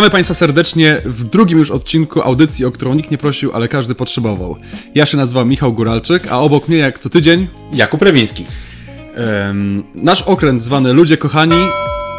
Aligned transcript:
Witamy 0.00 0.10
Państwa 0.10 0.34
serdecznie 0.34 1.02
w 1.04 1.24
drugim 1.24 1.58
już 1.58 1.70
odcinku 1.70 2.22
audycji, 2.22 2.64
o 2.64 2.72
którą 2.72 2.94
nikt 2.94 3.10
nie 3.10 3.18
prosił, 3.18 3.52
ale 3.52 3.68
każdy 3.68 3.94
potrzebował. 3.94 4.56
Ja 4.94 5.06
się 5.06 5.16
nazywam 5.16 5.48
Michał 5.48 5.72
Góralczyk, 5.72 6.26
a 6.30 6.40
obok 6.40 6.68
mnie 6.68 6.78
jak 6.78 6.98
co 6.98 7.10
tydzień 7.10 7.48
Jakub 7.72 8.02
Rewiński. 8.02 8.44
em, 9.14 9.82
nasz 9.94 10.22
okręt 10.22 10.62
zwany 10.62 10.92
Ludzie 10.92 11.16
Kochani 11.16 11.66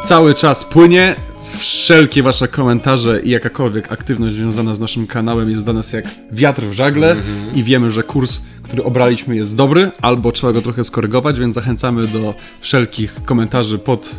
cały 0.04 0.34
czas 0.34 0.66
płynie. 0.66 1.16
Wszelkie 1.58 2.24
Wasze 2.24 2.48
komentarze 2.48 3.22
i 3.22 3.30
jakakolwiek 3.30 3.92
aktywność 3.92 4.36
związana 4.36 4.76
z 4.76 4.80
naszym 4.80 5.08
kanałem 5.08 5.50
jest 5.50 5.64
dla 5.64 5.74
nas 5.74 5.94
jak 5.94 6.06
wiatr 6.32 6.64
w 6.64 6.74
żagle 6.74 7.16
i 7.54 7.64
wiemy, 7.64 7.92
że 7.92 8.04
kurs, 8.04 8.42
który 8.64 8.84
obraliśmy 8.84 9.36
jest 9.36 9.56
dobry, 9.56 9.92
albo 10.02 10.32
trzeba 10.32 10.54
go 10.54 10.62
trochę 10.62 10.84
skorygować, 10.84 11.40
więc 11.40 11.56
zachęcamy 11.56 12.08
do 12.08 12.34
wszelkich 12.60 13.16
komentarzy 13.26 13.78
pod 13.80 14.16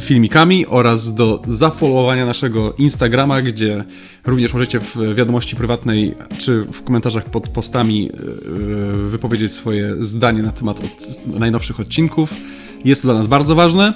filmikami 0.00 0.66
oraz 0.66 1.14
do 1.14 1.42
zafollowowania 1.46 2.26
naszego 2.26 2.72
Instagrama, 2.72 3.42
gdzie 3.42 3.84
również 4.26 4.52
możecie 4.52 4.80
w 4.80 4.96
wiadomości 5.14 5.56
prywatnej 5.56 6.14
czy 6.38 6.64
w 6.64 6.82
komentarzach 6.82 7.24
pod 7.24 7.48
postami 7.48 8.04
yy, 8.04 9.10
wypowiedzieć 9.10 9.52
swoje 9.52 9.96
zdanie 10.00 10.42
na 10.42 10.52
temat 10.52 10.80
od 10.80 11.26
najnowszych 11.38 11.80
odcinków. 11.80 12.34
Jest 12.84 13.02
to 13.02 13.08
dla 13.08 13.14
nas 13.14 13.26
bardzo 13.26 13.54
ważne. 13.54 13.94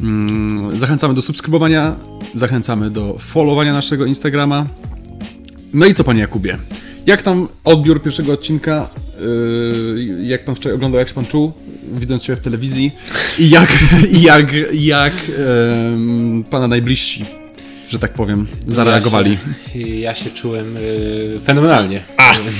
Mm, 0.00 0.78
Zachęcamy 0.78 1.14
do 1.14 1.22
subskrybowania, 1.22 1.96
zachęcamy 2.34 2.90
do 2.90 3.16
followowania 3.18 3.72
naszego 3.72 4.06
Instagrama. 4.06 4.66
No 5.74 5.86
i 5.86 5.94
co, 5.94 6.04
panie 6.04 6.20
Jakubie? 6.20 6.58
Jak 7.06 7.22
tam 7.22 7.48
odbiór 7.64 8.02
pierwszego 8.02 8.32
odcinka? 8.32 8.88
Yy, 9.20 10.24
jak 10.24 10.44
pan 10.44 10.54
wczoraj 10.54 10.74
oglądał, 10.74 10.98
jak 10.98 11.08
się 11.08 11.14
pan 11.14 11.26
czuł, 11.26 11.52
widząc 11.92 12.22
cię 12.22 12.36
w 12.36 12.40
telewizji? 12.40 12.92
I 13.38 13.50
jak, 13.50 13.68
i 14.16 14.22
jak, 14.22 14.46
jak 14.72 15.12
em, 15.38 16.44
pana 16.50 16.68
najbliżsi, 16.68 17.24
że 17.90 17.98
tak 17.98 18.12
powiem, 18.12 18.46
zareagowali? 18.68 19.38
Ja 19.66 19.72
się, 19.72 19.88
ja 19.88 20.14
się 20.14 20.30
czułem 20.30 20.76
y, 20.76 21.40
fenomenalnie. 21.44 22.02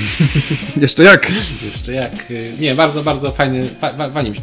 Jeszcze 0.81 1.03
jak? 1.03 1.31
Jeszcze 1.65 1.93
jak. 1.93 2.33
Nie, 2.59 2.75
bardzo, 2.75 3.03
bardzo 3.03 3.31
fajny. 3.31 3.69
Fa, 3.79 3.93
fa, 3.93 4.09
fajnie 4.09 4.29
mi 4.29 4.35
się. 4.35 4.41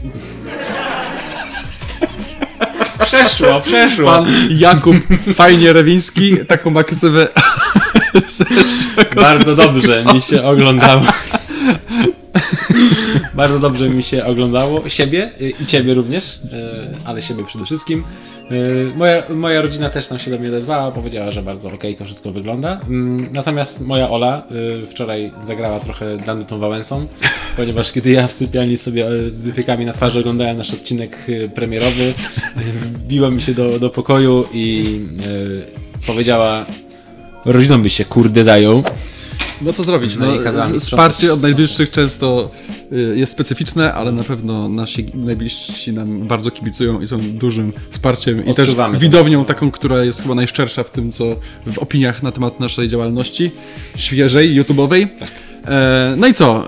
Przeszło, 3.06 3.60
przeszło. 3.60 4.06
Pan 4.06 4.26
Jakub 4.50 4.96
Fajnie 5.34 5.72
Rewiński 5.72 6.36
taką 6.48 6.70
maksywę 6.70 7.28
Bardzo 9.14 9.56
dobrze 9.56 10.04
mi 10.14 10.20
się 10.20 10.42
oglądało. 10.44 11.02
Bardzo 13.34 13.58
dobrze 13.58 13.88
mi 13.88 14.02
się 14.02 14.24
oglądało 14.24 14.88
siebie 14.88 15.30
y, 15.40 15.52
i 15.62 15.66
ciebie 15.66 15.94
również, 15.94 16.34
y, 16.34 16.38
ale 17.04 17.22
siebie 17.22 17.44
przede 17.44 17.64
wszystkim. 17.64 18.04
Y, 18.50 18.92
Moja, 18.96 19.22
moja 19.34 19.62
rodzina 19.62 19.90
też 19.90 20.06
tam 20.06 20.18
się 20.18 20.30
do 20.30 20.38
mnie 20.38 20.48
odezwała, 20.48 20.90
powiedziała, 20.90 21.30
że 21.30 21.42
bardzo 21.42 21.70
okej 21.72 21.96
to 21.96 22.04
wszystko 22.04 22.32
wygląda. 22.32 22.80
Mm, 22.88 23.28
Natomiast 23.32 23.86
moja 23.86 24.10
Ola 24.10 24.42
wczoraj 24.90 25.32
zagrała 25.44 25.80
trochę 25.80 26.16
Danutą 26.16 26.58
Wałęsą, 26.58 27.06
ponieważ 27.56 27.92
kiedy 27.92 28.10
ja 28.10 28.26
w 28.26 28.32
sypialni 28.32 28.76
sobie 28.76 29.06
z 29.28 29.44
wypiekami 29.44 29.84
na 29.86 29.92
twarzy 29.92 30.18
oglądałem 30.20 30.56
nasz 30.56 30.74
odcinek 30.74 31.26
premierowy, 31.54 32.14
wbiła 32.56 33.30
mi 33.30 33.42
się 33.42 33.54
do, 33.54 33.78
do 33.78 33.90
pokoju 33.90 34.44
i 34.52 35.00
powiedziała 36.06 36.66
rodziną 37.46 37.82
byś 37.82 37.94
się 37.94 38.04
kurde 38.04 38.44
zajął. 38.44 38.82
No 39.62 39.72
co 39.72 39.82
zrobić? 39.84 40.18
No 40.18 40.26
No, 40.72 40.78
wsparcie 40.78 41.32
od 41.32 41.42
najbliższych 41.42 41.90
często 41.90 42.50
y, 42.92 43.14
jest 43.18 43.32
specyficzne, 43.32 43.94
ale 43.94 44.12
na 44.12 44.24
pewno 44.24 44.68
nasi 44.68 45.06
najbliżsi 45.14 45.92
nam 45.92 46.26
bardzo 46.26 46.50
kibicują 46.50 47.00
i 47.00 47.06
są 47.06 47.18
dużym 47.20 47.72
wsparciem 47.90 48.46
i 48.46 48.54
też 48.54 48.68
Odczuwamy 48.68 48.94
to. 48.94 49.00
widownią 49.00 49.44
taką, 49.44 49.70
która 49.70 50.04
jest 50.04 50.22
chyba 50.22 50.34
najszczersza 50.34 50.82
w 50.82 50.90
tym, 50.90 51.12
co 51.12 51.24
w 51.66 51.78
opiniach 51.78 52.22
na 52.22 52.32
temat 52.32 52.60
naszej 52.60 52.88
działalności 52.88 53.50
świeżej, 53.96 54.60
YouTube'owej. 54.62 55.06
E, 55.66 56.14
no 56.16 56.26
i 56.26 56.34
co? 56.34 56.64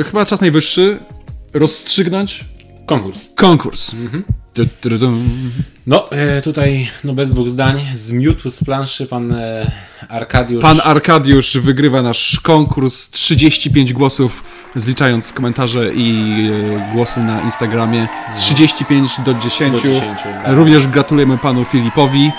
Y, 0.00 0.04
chyba 0.04 0.26
czas 0.26 0.40
najwyższy 0.40 0.98
rozstrzygnąć 1.54 2.44
Konkurs. 2.86 3.28
konkurs. 3.34 3.90
Tu. 3.90 3.96
No, 5.86 6.10
e, 6.10 6.42
tutaj 6.42 6.88
no 7.04 7.12
bez 7.12 7.30
dwóch 7.30 7.50
zdań, 7.50 7.80
zmiótł 7.94 8.50
z 8.50 8.64
planszy 8.64 9.06
pan 9.06 9.32
e, 9.32 9.70
Arkadiusz. 10.08 10.62
Pan 10.62 10.80
Arkadiusz 10.84 11.56
wygrywa 11.56 12.02
nasz 12.02 12.40
konkurs. 12.40 13.10
35 13.10 13.92
głosów, 13.92 14.44
zliczając 14.76 15.32
komentarze 15.32 15.94
i 15.94 16.36
e, 16.76 16.92
głosy 16.94 17.20
na 17.20 17.40
Instagramie. 17.40 18.08
35 18.34 19.20
do 19.26 19.34
10. 19.34 19.72
Do 19.72 19.78
10, 19.78 20.02
tak. 20.22 20.42
Również 20.46 20.86
gratulujemy 20.86 21.38
panu 21.38 21.64
Filipowi. 21.64 22.30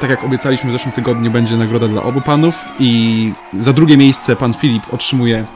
Tak 0.00 0.10
jak 0.10 0.24
obiecaliśmy 0.24 0.70
w 0.70 0.72
zeszłym 0.72 0.92
tygodniu, 0.92 1.30
będzie 1.30 1.56
nagroda 1.56 1.88
dla 1.88 2.02
obu 2.02 2.20
panów. 2.20 2.64
I 2.78 3.32
za 3.58 3.72
drugie 3.72 3.96
miejsce 3.96 4.36
pan 4.36 4.54
Filip 4.54 4.82
otrzymuje 4.94 5.46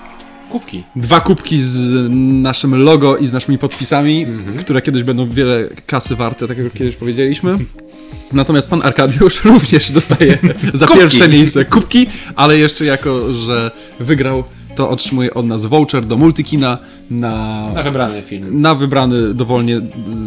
kubki. 0.49 0.83
dwa 0.97 1.21
kubki 1.21 1.63
z 1.63 2.09
naszym 2.43 2.83
logo 2.83 3.17
i 3.17 3.27
z 3.27 3.33
naszymi 3.33 3.59
podpisami, 3.59 4.27
które 4.59 4.83
kiedyś 4.83 5.03
będą 5.03 5.27
wiele 5.29 5.69
kasy 5.87 6.17
warte, 6.17 6.49
tak 6.49 6.59
jak 6.59 6.73
kiedyś 6.73 6.97
powiedzieliśmy. 6.97 7.59
Natomiast 8.33 8.69
pan 8.69 8.83
Arkadiusz 8.83 9.45
również 9.53 9.93
dostaje 9.93 10.39
za 10.75 10.87
Kubki. 10.87 11.01
pierwsze 11.03 11.29
miejsce 11.29 11.65
kubki, 11.65 12.07
ale 12.37 12.59
jeszcze 12.59 12.85
jako, 12.85 13.33
że 13.33 13.71
wygrał, 14.01 14.45
to 14.79 14.91
otrzymuje 14.91 15.35
od 15.35 15.47
nas 15.47 15.65
voucher 15.67 16.05
do 16.05 16.17
Multikina 16.17 16.79
na, 17.11 17.67
Na 17.75 17.83
wybrany 17.83 18.23
film. 18.23 18.61
na 18.61 18.75
wybrany 18.75 19.35
dowolnie 19.35 19.77
y, 19.77 19.81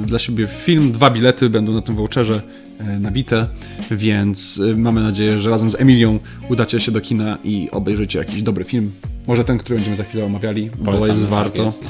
dla 0.05 0.19
siebie 0.19 0.47
film. 0.47 0.91
Dwa 0.91 1.09
bilety 1.09 1.49
będą 1.49 1.73
na 1.73 1.81
tym 1.81 1.95
voucherze 1.95 2.41
e, 2.79 2.99
nabite, 2.99 3.47
więc 3.91 4.57
y, 4.57 4.77
mamy 4.77 5.03
nadzieję, 5.03 5.39
że 5.39 5.49
razem 5.49 5.69
z 5.71 5.81
Emilią 5.81 6.19
udacie 6.49 6.79
się 6.79 6.91
do 6.91 7.01
kina 7.01 7.37
i 7.43 7.69
obejrzycie 7.71 8.19
jakiś 8.19 8.41
dobry 8.43 8.63
film. 8.63 8.91
Może 9.27 9.43
ten, 9.43 9.57
który 9.57 9.75
będziemy 9.75 9.95
za 9.95 10.03
chwilę 10.03 10.25
omawiali, 10.25 10.69
bo 10.79 10.85
Polecamy, 10.85 11.07
jest 11.11 11.21
tak 11.21 11.29
warto. 11.29 11.63
jest, 11.63 11.83
no. 11.83 11.89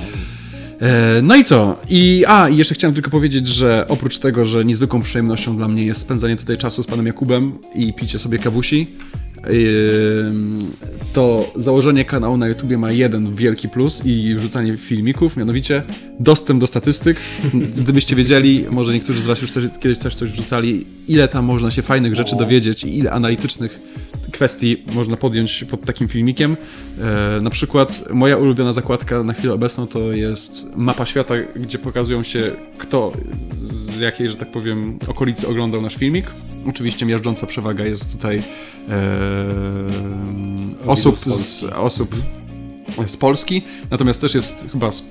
E, 0.87 1.21
No 1.21 1.35
i 1.35 1.43
co? 1.43 1.77
I, 1.89 2.23
a, 2.27 2.49
i 2.49 2.57
jeszcze 2.57 2.75
chciałem 2.75 2.93
tylko 2.93 3.09
powiedzieć, 3.09 3.47
że 3.47 3.85
oprócz 3.89 4.17
tego, 4.17 4.45
że 4.45 4.65
niezwykłą 4.65 5.01
przyjemnością 5.01 5.57
dla 5.57 5.67
mnie 5.67 5.85
jest 5.85 6.01
spędzanie 6.01 6.35
tutaj 6.35 6.57
czasu 6.57 6.83
z 6.83 6.87
panem 6.87 7.05
Jakubem 7.07 7.53
i 7.75 7.93
picie 7.93 8.19
sobie 8.19 8.39
kawusi, 8.39 8.87
to 11.13 11.51
założenie 11.55 12.05
kanału 12.05 12.37
na 12.37 12.47
YouTubie 12.47 12.77
ma 12.77 12.91
jeden 12.91 13.35
wielki 13.35 13.69
plus 13.69 14.01
i 14.05 14.35
wrzucanie 14.35 14.77
filmików, 14.77 15.37
mianowicie 15.37 15.83
dostęp 16.19 16.59
do 16.59 16.67
statystyk. 16.67 17.17
Gdybyście 17.81 18.15
wiedzieli, 18.15 18.65
może 18.69 18.93
niektórzy 18.93 19.21
z 19.21 19.25
was 19.25 19.41
już 19.41 19.51
też, 19.51 19.63
kiedyś 19.79 19.99
też 19.99 20.15
coś 20.15 20.31
wrzucali, 20.31 20.85
ile 21.07 21.27
tam 21.27 21.45
można 21.45 21.71
się 21.71 21.81
fajnych 21.81 22.15
rzeczy 22.15 22.35
dowiedzieć 22.35 22.83
i 22.83 22.97
ile 22.97 23.11
analitycznych 23.11 23.79
kwestii 24.31 24.77
można 24.93 25.17
podjąć 25.17 25.65
pod 25.69 25.85
takim 25.85 26.07
filmikiem. 26.07 26.57
E, 27.01 27.39
na 27.41 27.49
przykład 27.49 28.03
moja 28.13 28.37
ulubiona 28.37 28.73
zakładka 28.73 29.23
na 29.23 29.33
chwilę 29.33 29.53
obecną 29.53 29.87
to 29.87 29.99
jest 29.99 30.65
mapa 30.75 31.05
świata, 31.05 31.35
gdzie 31.55 31.77
pokazują 31.77 32.23
się 32.23 32.51
kto 32.77 33.11
z 33.57 33.99
jakiej, 33.99 34.29
że 34.29 34.35
tak 34.35 34.51
powiem, 34.51 34.99
okolicy 35.07 35.47
oglądał 35.47 35.81
nasz 35.81 35.95
filmik. 35.95 36.31
Oczywiście 36.67 37.05
miażdżąca 37.05 37.47
przewaga 37.47 37.85
jest 37.85 38.11
tutaj 38.11 38.43
e, 38.89 40.83
osób, 40.87 41.19
z 41.19 41.63
osób 41.63 42.15
z 43.07 43.17
Polski, 43.17 43.61
natomiast 43.91 44.21
też 44.21 44.35
jest 44.35 44.65
chyba 44.71 44.91
z 44.91 45.03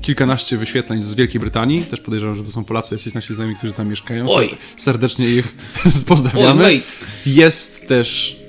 kilkanaście 0.00 0.56
wyświetleń 0.56 1.00
z 1.00 1.14
Wielkiej 1.14 1.40
Brytanii. 1.40 1.84
Też 1.84 2.00
podejrzewam, 2.00 2.36
że 2.36 2.44
to 2.44 2.50
są 2.50 2.64
Polacy, 2.64 2.94
jacyś 2.94 3.14
nasi 3.14 3.34
znajomi, 3.34 3.56
którzy 3.56 3.72
tam 3.72 3.88
mieszkają. 3.88 4.26
Oj. 4.28 4.56
Serdecznie 4.76 5.28
ich 5.28 5.54
pozdrawiamy. 6.08 6.64
Oj. 6.64 6.82
Jest 7.26 7.88
też 7.88 8.39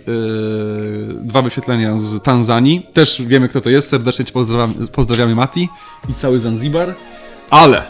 dwa 1.24 1.42
wyświetlenia 1.42 1.98
z 1.98 2.22
Tanzanii. 2.22 2.88
Też 2.94 3.22
wiemy, 3.28 3.48
kto 3.48 3.62
to 3.62 3.70
jest. 3.70 3.90
Serdecznie 3.90 4.26
Cię 4.26 4.32
pozdrawiamy, 4.34 4.74
pozdrawiamy 4.88 5.36
Mati 5.36 5.70
i 6.10 6.14
cały 6.14 6.40
Zanzibar. 6.40 6.96
Ale 7.50 7.84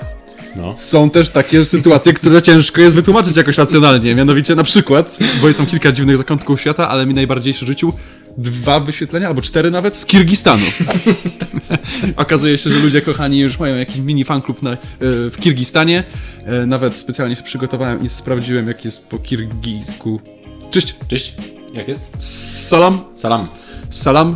No. 0.55 0.73
są 0.73 1.09
też 1.09 1.29
takie 1.29 1.65
sytuacje, 1.65 2.13
które 2.13 2.41
ciężko 2.41 2.81
jest 2.81 2.95
wytłumaczyć 2.95 3.37
jakoś 3.37 3.57
racjonalnie. 3.57 4.15
Mianowicie 4.15 4.55
na 4.55 4.63
przykład, 4.63 5.17
bo 5.41 5.47
jest 5.47 5.57
tam 5.59 5.67
kilka 5.67 5.91
dziwnych 5.91 6.17
zakątków 6.17 6.61
świata, 6.61 6.89
ale 6.89 7.05
mi 7.05 7.13
najbardziej 7.13 7.53
się 7.53 7.65
rzucił 7.65 7.93
dwa 8.37 8.79
wyświetlenia, 8.79 9.27
albo 9.27 9.41
cztery 9.41 9.71
nawet, 9.71 9.95
z 9.97 10.05
Kirgistanu. 10.05 10.63
Okazuje 12.15 12.57
się, 12.57 12.69
że 12.69 12.79
ludzie 12.79 13.01
kochani 13.01 13.39
już 13.39 13.59
mają 13.59 13.75
jakiś 13.75 13.97
mini 13.97 14.23
fanklub 14.23 14.61
na, 14.61 14.71
e, 14.71 14.77
w 14.99 15.35
Kirgistanie. 15.39 16.03
E, 16.45 16.65
Nawet 16.65 16.97
specjalnie 16.97 17.35
się 17.35 17.43
przygotowałem 17.43 18.03
i 18.03 18.09
sprawdziłem, 18.09 18.67
jak 18.67 18.85
jest 18.85 19.09
po 19.09 19.17
kirgijsku. 19.17 20.19
Cześć, 20.71 20.95
Cześć. 21.07 21.35
Jak 21.73 21.87
jest? 21.87 22.07
salam, 22.67 22.99
Salam. 23.13 23.47
salam. 23.89 24.35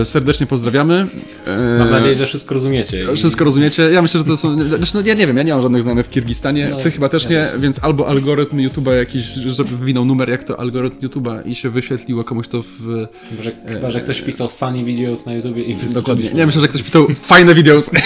E, 0.00 0.04
serdecznie 0.04 0.46
pozdrawiamy. 0.46 1.06
E, 1.46 1.78
Mam 1.78 1.90
nadzieję, 1.90 2.14
że 2.14 2.26
wszystko 2.26 2.54
rozumiecie. 2.54 3.06
Wszystko 3.16 3.44
rozumiecie. 3.44 3.82
Ja 3.82 4.02
myślę, 4.02 4.18
że 4.18 4.24
to 4.24 4.36
są. 4.36 4.56
Zresztą 4.68 5.04
ja 5.04 5.14
nie 5.14 5.26
wiem, 5.26 5.36
ja 5.36 5.42
nie 5.42 5.52
mam 5.52 5.62
żadnych 5.62 5.82
znajomych 5.82 6.06
w 6.06 6.10
Kirgistanie. 6.10 6.68
No, 6.70 6.76
Ty 6.76 6.90
chyba 6.90 7.08
też 7.08 7.24
ja 7.24 7.30
nie, 7.30 7.46
też. 7.46 7.60
więc 7.60 7.84
albo 7.84 8.08
algorytm 8.08 8.56
YouTube'a 8.56 8.92
jakiś, 8.92 9.24
żeby 9.26 9.76
wywinął 9.76 10.04
numer, 10.04 10.28
jak 10.30 10.44
to 10.44 10.60
algorytm 10.60 11.06
YouTube'a 11.08 11.48
i 11.48 11.54
się 11.54 11.70
wyświetliło 11.70 12.24
komuś 12.24 12.48
to 12.48 12.62
w. 12.62 13.06
Może, 13.36 13.50
e... 13.66 13.72
Chyba, 13.74 13.90
że 13.90 14.00
ktoś 14.00 14.22
pisał 14.22 14.48
funny 14.48 14.84
videos 14.84 15.26
na 15.26 15.34
YouTubie 15.34 15.62
i 15.62 15.76
Dokładnie. 15.94 16.30
Nie 16.30 16.46
myślę, 16.46 16.60
że 16.60 16.68
ktoś 16.68 16.82
pisał 16.82 17.06
fajne 17.14 17.54
videos. 17.54 17.90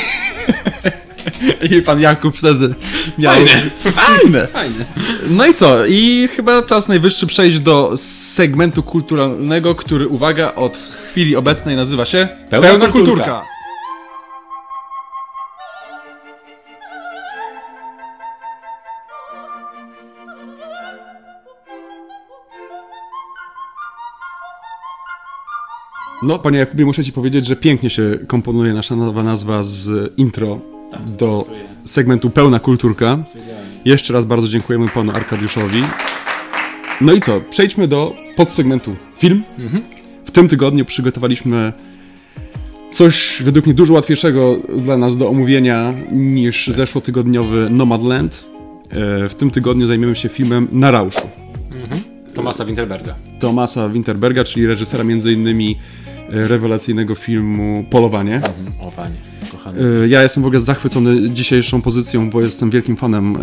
I 1.70 1.82
pan 1.82 2.00
Jakub 2.00 2.36
wtedy 2.36 2.74
miał... 3.18 3.34
Fajne. 3.34 3.70
Fajne. 3.92 4.46
Fajne. 4.46 4.84
No 5.30 5.46
i 5.46 5.54
co? 5.54 5.86
I 5.86 6.28
chyba 6.36 6.62
czas 6.62 6.88
najwyższy 6.88 7.26
przejść 7.26 7.60
do 7.60 7.92
segmentu 7.96 8.82
kulturalnego, 8.82 9.74
który, 9.74 10.08
uwaga, 10.08 10.54
od 10.54 10.78
chwili 11.08 11.36
obecnej 11.36 11.76
nazywa 11.76 12.04
się 12.04 12.28
Pełna, 12.50 12.68
Pełna 12.68 12.86
kulturka. 12.88 13.24
kulturka. 13.24 13.60
No, 26.22 26.38
panie 26.38 26.58
Jakubie, 26.58 26.84
muszę 26.84 27.04
ci 27.04 27.12
powiedzieć, 27.12 27.46
że 27.46 27.56
pięknie 27.56 27.90
się 27.90 28.18
komponuje 28.26 28.74
nasza 28.74 28.96
nowa 28.96 29.22
nazwa 29.22 29.62
z 29.62 30.12
intro 30.16 30.60
do 31.18 31.46
segmentu 31.84 32.30
Pełna 32.30 32.58
Kulturka. 32.58 33.18
Jeszcze 33.84 34.12
raz 34.12 34.24
bardzo 34.24 34.48
dziękujemy 34.48 34.88
panu 34.88 35.12
Arkadiuszowi. 35.12 35.82
No 37.00 37.12
i 37.12 37.20
co? 37.20 37.40
Przejdźmy 37.50 37.88
do 37.88 38.14
podsegmentu 38.36 38.96
film. 39.18 39.44
Mhm. 39.58 39.82
W 40.24 40.30
tym 40.30 40.48
tygodniu 40.48 40.84
przygotowaliśmy 40.84 41.72
coś 42.90 43.42
według 43.44 43.66
mnie 43.66 43.74
dużo 43.74 43.94
łatwiejszego 43.94 44.58
dla 44.78 44.96
nas 44.96 45.16
do 45.16 45.28
omówienia 45.28 45.94
niż 46.12 46.66
zeszłotygodniowy 46.66 47.70
Nomadland. 47.70 48.46
E, 48.90 49.28
w 49.28 49.34
tym 49.34 49.50
tygodniu 49.50 49.86
zajmiemy 49.86 50.16
się 50.16 50.28
filmem 50.28 50.68
Na 50.72 50.90
Rauszu. 50.90 51.28
Mhm. 51.82 52.00
Tomasa 52.34 52.64
Winterberga. 52.64 53.14
Tomasa 53.38 53.88
Winterberga, 53.88 54.44
czyli 54.44 54.66
reżysera 54.66 55.04
między 55.04 55.32
innymi 55.32 55.78
e, 56.32 56.48
rewelacyjnego 56.48 57.14
filmu 57.14 57.84
Polowanie. 57.90 58.34
Mhm. 58.34 58.72
O 59.60 59.64
kochany. 59.64 60.02
E, 60.04 60.08
ja 60.08 60.22
jestem 60.22 60.42
w 60.42 60.46
ogóle 60.46 60.60
zachwycony 60.60 61.30
dzisiejszą 61.30 61.82
pozycją, 61.82 62.30
bo 62.30 62.42
jestem 62.42 62.70
wielkim 62.70 62.96
fanem 62.96 63.36
e, 63.36 63.40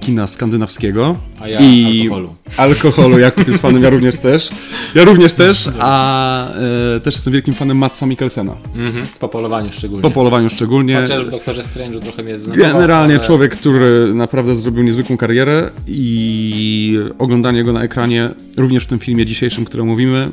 kina 0.00 0.26
skandynawskiego. 0.26 1.16
A 1.40 1.48
ja 1.48 1.60
I 1.60 2.00
alkoholu. 2.00 2.34
Alkoholu, 2.56 3.18
Jakub 3.18 3.48
jest 3.48 3.62
fanem, 3.62 3.82
ja 3.82 3.90
również 3.90 4.16
też. 4.16 4.50
Ja 4.94 5.04
również 5.04 5.34
też, 5.34 5.68
a 5.80 6.48
e, 6.96 7.00
też 7.00 7.14
jestem 7.14 7.32
wielkim 7.32 7.54
fanem 7.54 7.76
Matsa 7.76 8.06
Mikkelsena. 8.06 8.56
Mhm, 8.74 9.06
po 9.20 9.28
polowaniu 9.28 9.72
szczególnie. 9.72 10.02
Po 10.02 10.10
polowaniu 10.10 10.50
szczególnie. 10.50 11.00
Chociaż 11.00 11.24
w 11.24 11.30
Doktorze 11.30 11.62
Strange'u 11.62 12.00
trochę 12.00 12.22
mnie 12.22 12.38
znakował, 12.38 12.72
Generalnie 12.72 13.14
ale... 13.14 13.24
człowiek, 13.24 13.56
który 13.56 14.14
naprawdę 14.14 14.56
zrobił 14.56 14.82
niezwykłą 14.82 15.16
karierę 15.16 15.70
i 15.86 16.98
oglądanie 17.18 17.64
go 17.64 17.72
na 17.72 17.82
ekranie, 17.82 18.30
również 18.56 18.84
w 18.84 18.86
tym 18.86 18.98
filmie 18.98 19.26
dzisiejszym, 19.26 19.64
którym 19.64 19.86
mówimy, 19.86 20.28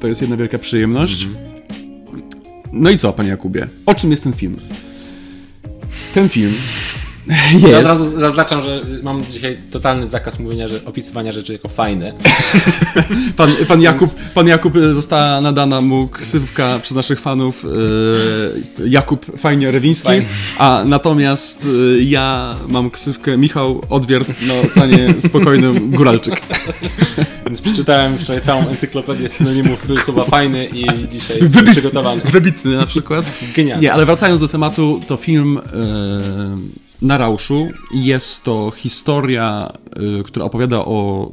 to 0.00 0.08
jest 0.08 0.20
jedna 0.20 0.36
wielka 0.36 0.58
przyjemność. 0.58 1.24
Mhm. 1.24 1.47
No 2.78 2.90
i 2.90 2.98
co, 2.98 3.12
panie 3.12 3.28
Jakubie? 3.28 3.68
O 3.86 3.94
czym 3.94 4.10
jest 4.10 4.22
ten 4.22 4.32
film? 4.32 4.56
Ten 6.14 6.28
film 6.28 6.54
jest. 7.52 7.68
Ja 7.68 7.78
od 7.78 7.86
razu 7.86 8.18
zaznaczam, 8.20 8.62
że 8.62 8.82
mam 9.02 9.24
dzisiaj 9.24 9.58
totalny 9.70 10.06
zakaz 10.06 10.38
mówienia, 10.38 10.68
że 10.68 10.84
opisywania 10.84 11.32
rzeczy 11.32 11.52
jako 11.52 11.68
fajne. 11.68 12.12
pan, 13.36 13.52
pan, 13.68 13.82
Jakub, 13.82 14.10
pan 14.34 14.48
Jakub 14.48 14.76
e, 14.76 14.94
została 14.94 15.40
nadana 15.40 15.80
mu 15.80 16.08
ksywka 16.08 16.78
przez 16.82 16.96
naszych 16.96 17.20
fanów 17.20 17.64
e, 17.64 18.88
Jakub 18.88 19.38
Fajnie 19.38 19.70
Rewiński, 19.70 20.08
Fajnie. 20.08 20.26
a 20.58 20.82
natomiast 20.86 21.66
e, 21.98 22.02
ja 22.02 22.56
mam 22.68 22.90
ksywkę 22.90 23.36
Michał 23.36 23.82
Odwiert, 23.90 24.28
no 24.46 24.54
stanie 24.70 25.14
spokojnym 25.18 25.90
Góralczyk. 25.90 26.40
Więc 27.46 27.60
przeczytałem 27.60 28.18
wczoraj 28.18 28.42
całą 28.42 28.68
encyklopedię 28.68 29.28
synonimów 29.28 29.86
słowa 30.04 30.24
fajny 30.24 30.66
i 30.66 31.08
dzisiaj 31.08 31.38
jestem 31.40 31.48
Wybit, 31.48 31.70
przygotowany. 31.70 32.22
Wybitny 32.24 32.76
na 32.76 32.86
przykład. 32.86 33.24
Genialny. 33.56 33.82
Nie, 33.82 33.92
ale 33.92 34.06
wracając 34.06 34.40
do 34.40 34.48
tematu, 34.48 35.00
to 35.06 35.16
film... 35.16 35.60
Na 37.02 37.18
Rauszu 37.18 37.68
jest 37.94 38.44
to 38.44 38.70
historia, 38.76 39.72
y, 40.20 40.22
która 40.22 40.44
opowiada 40.46 40.78
o 40.78 41.30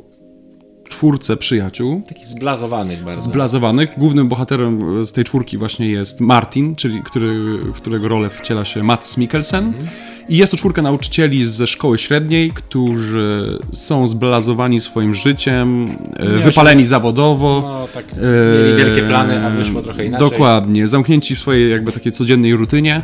czwórce 0.89 1.38
przyjaciół. 1.38 2.01
Takich 2.07 2.25
zblazowanych 2.25 3.03
bardzo. 3.03 3.23
Zblazowanych. 3.23 3.89
Głównym 3.97 4.27
bohaterem 4.27 5.06
z 5.06 5.13
tej 5.13 5.23
czwórki 5.23 5.57
właśnie 5.57 5.88
jest 5.88 6.21
Martin, 6.21 6.75
czyli 6.75 7.01
który, 7.03 7.59
którego 7.75 8.07
rolę 8.07 8.29
wciela 8.29 8.65
się 8.65 8.83
Mats 8.83 9.17
Mikkelsen. 9.17 9.65
Mhm. 9.65 9.88
I 10.29 10.38
jest 10.38 10.51
to 10.51 10.57
czwórka 10.57 10.81
nauczycieli 10.81 11.45
ze 11.45 11.67
szkoły 11.67 11.97
średniej, 11.97 12.51
którzy 12.51 13.59
są 13.71 14.07
zblazowani 14.07 14.81
swoim 14.81 15.15
życiem, 15.15 15.89
e, 16.17 16.39
wypaleni 16.39 16.83
się... 16.83 16.88
zawodowo. 16.88 17.62
No 17.62 17.88
tak, 17.94 18.06
mieli 18.63 18.77
wielkie 18.77 19.07
plany, 19.07 19.45
a 19.45 19.50
wyszło 19.50 19.81
trochę 19.81 20.06
inaczej. 20.06 20.29
Dokładnie, 20.29 20.88
zamknięci 20.88 21.35
w 21.35 21.39
swojej 21.39 21.71
jakby 21.71 21.91
takiej 21.91 22.12
codziennej 22.12 22.56
rutynie. 22.56 23.01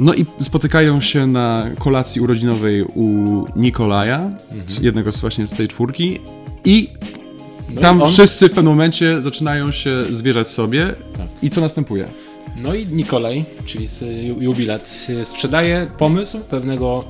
No 0.00 0.14
i 0.14 0.26
spotykają 0.40 1.00
się 1.00 1.26
na 1.26 1.66
kolacji 1.78 2.20
urodzinowej 2.20 2.82
u 2.82 3.44
Nikolaja, 3.56 4.18
mhm. 4.18 4.84
jednego 4.84 5.12
z 5.12 5.20
właśnie 5.20 5.46
z 5.46 5.54
tej 5.54 5.68
czwórki 5.68 6.20
i 6.64 6.88
no 7.74 7.80
tam 7.80 7.98
i 7.98 8.02
on... 8.02 8.10
wszyscy 8.10 8.48
w 8.48 8.52
pewnym 8.52 8.72
momencie 8.72 9.22
zaczynają 9.22 9.70
się 9.70 10.04
zwierzać 10.10 10.48
sobie 10.48 10.94
tak. 11.18 11.26
i 11.42 11.50
co 11.50 11.60
następuje? 11.60 12.08
No 12.56 12.74
i 12.74 12.86
Nikolaj, 12.86 13.44
czyli 13.64 13.86
jubilat, 14.38 15.08
sprzedaje 15.24 15.90
pomysł 15.98 16.40
pewnego 16.50 17.04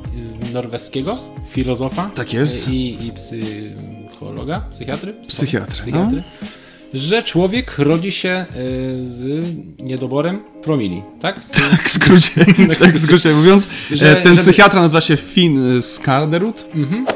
y, 0.49 0.53
norweskiego 0.53 1.19
filozofa. 1.47 2.11
Tak 2.15 2.33
jest. 2.33 2.69
I, 2.69 3.07
i 3.07 3.13
psychologa, 3.13 4.65
psychiatry? 4.71 5.15
Psychiatry. 5.29 5.79
psychiatry. 5.79 6.23
No 6.43 6.47
że 6.95 7.23
człowiek 7.23 7.79
rodzi 7.79 8.13
się 8.13 8.47
y, 8.57 9.07
z 9.07 9.45
niedoborem 9.79 10.41
promili, 10.63 11.03
tak? 11.21 11.45
Z... 11.45 11.51
Tak, 11.71 11.89
w 11.89 11.91
skrócie, 11.91 12.45
tak, 12.81 12.93
w 12.93 13.03
skrócie 13.03 13.35
mówiąc. 13.35 13.69
Że, 13.91 14.15
ten 14.15 14.35
żeby... 14.35 14.37
psychiatra 14.37 14.81
nazywa 14.81 15.01
się 15.01 15.17
Finn 15.17 15.83
Skarderud. 15.83 16.67
Mhm. 16.75 17.07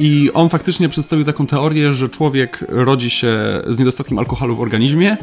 I 0.00 0.30
on 0.34 0.48
faktycznie 0.48 0.88
przedstawił 0.88 1.24
taką 1.24 1.46
teorię, 1.46 1.94
że 1.94 2.08
człowiek 2.08 2.64
rodzi 2.68 3.10
się 3.10 3.62
z 3.66 3.78
niedostatkiem 3.78 4.18
alkoholu 4.18 4.56
w 4.56 4.60
organizmie 4.60 5.16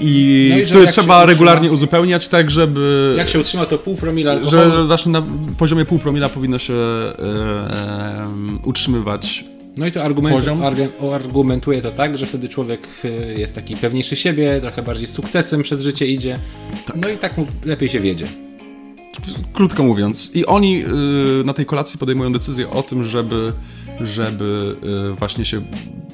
i, 0.00 0.48
no 0.50 0.58
i 0.58 0.66
który 0.66 0.86
trzeba 0.86 1.26
regularnie 1.26 1.68
utrzyma, 1.68 1.74
uzupełniać 1.74 2.28
tak, 2.28 2.50
żeby... 2.50 3.14
Jak 3.18 3.28
się 3.28 3.40
utrzyma 3.40 3.66
to 3.66 3.78
pół 3.78 3.96
promila 3.96 4.32
alkoholu? 4.32 4.70
Że 4.70 4.84
właśnie 4.84 5.12
na 5.12 5.22
poziomie 5.58 5.84
pół 5.84 5.98
promila 5.98 6.28
powinno 6.28 6.58
się 6.58 6.74
e, 6.74 7.18
e, 7.18 8.28
utrzymywać 8.64 9.44
no 9.78 9.86
i 9.86 9.92
to 9.92 10.04
argumentuje 11.14 11.82
to 11.82 11.90
tak, 11.90 12.18
że 12.18 12.26
wtedy 12.26 12.48
człowiek 12.48 12.88
y, 13.04 13.34
jest 13.38 13.54
taki 13.54 13.76
pewniejszy 13.76 14.16
siebie, 14.16 14.60
trochę 14.60 14.82
bardziej 14.82 15.08
z 15.08 15.12
sukcesem 15.12 15.62
przez 15.62 15.82
życie 15.82 16.06
idzie. 16.06 16.38
Tak. 16.86 16.96
No 16.96 17.08
i 17.08 17.16
tak 17.16 17.38
mu 17.38 17.46
lepiej 17.64 17.88
się 17.88 18.00
wiedzie. 18.00 18.26
Krótko 19.52 19.82
mówiąc. 19.82 20.30
I 20.34 20.46
oni 20.46 20.72
yy, 20.72 21.44
na 21.44 21.54
tej 21.54 21.66
kolacji 21.66 21.98
podejmują 21.98 22.32
decyzję 22.32 22.70
o 22.70 22.82
tym, 22.82 23.04
żeby 23.04 23.52
żeby 24.00 24.76
y, 25.12 25.14
właśnie 25.14 25.44
się 25.44 25.62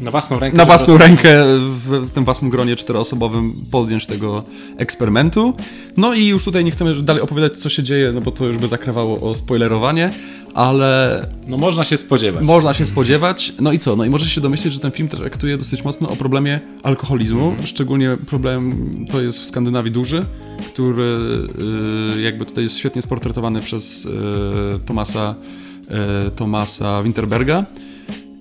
na 0.01 0.11
własną 0.11 0.39
rękę, 0.39 0.57
na 0.57 0.65
własną 0.65 0.99
rękę 0.99 1.45
w, 1.87 2.11
tym 2.15 2.25
własnym 2.25 2.51
gronie 2.51 2.77
czteroosobowym 2.77 3.53
podjąć 3.71 4.07
tego 4.07 4.45
eksperymentu. 4.77 5.55
No 5.97 6.15
i 6.15 6.27
już 6.27 6.45
tutaj 6.45 6.65
nie 6.65 6.71
chcemy 6.71 7.03
dalej 7.03 7.23
opowiadać, 7.23 7.57
co 7.57 7.69
się 7.69 7.83
dzieje, 7.83 8.13
no 8.13 8.21
bo 8.21 8.31
to 8.31 8.47
już 8.47 8.57
by 8.57 8.69
zakrawało 8.69 9.31
o 9.31 9.35
spoilerowanie, 9.35 10.11
ale... 10.55 11.27
No 11.47 11.57
można 11.57 11.85
się 11.85 11.97
spodziewać. 11.97 12.45
Można 12.45 12.75
się 12.75 12.87
spodziewać. 12.87 13.53
No 13.61 13.73
i 13.73 13.79
co? 13.79 13.97
No 13.97 14.05
i 14.05 14.11
może 14.11 14.29
się 14.29 14.41
domyślić, 14.41 14.75
że 14.75 14.81
ten 14.81 14.91
film 14.91 15.09
traktuje 15.09 15.57
dosyć 15.57 15.85
mocno 15.85 16.11
o 16.11 16.17
problemie 16.17 16.61
alkoholizmu. 16.83 17.49
Mhm. 17.49 17.67
Szczególnie 17.67 18.17
problem 18.27 18.73
to 19.11 19.21
jest 19.21 19.41
w 19.41 19.47
Skandynawii 19.47 19.93
duży, 19.93 20.25
który 20.67 21.19
y, 22.17 22.23
jakby 22.23 22.47
tutaj 22.47 22.65
jest 22.65 22.79
świetnie 22.79 23.03
sportretowany 23.03 23.61
przez 23.61 24.05
y, 24.05 24.11
Tomasa 24.87 25.35
Tomasa 26.37 27.03
Winterberga. 27.03 27.65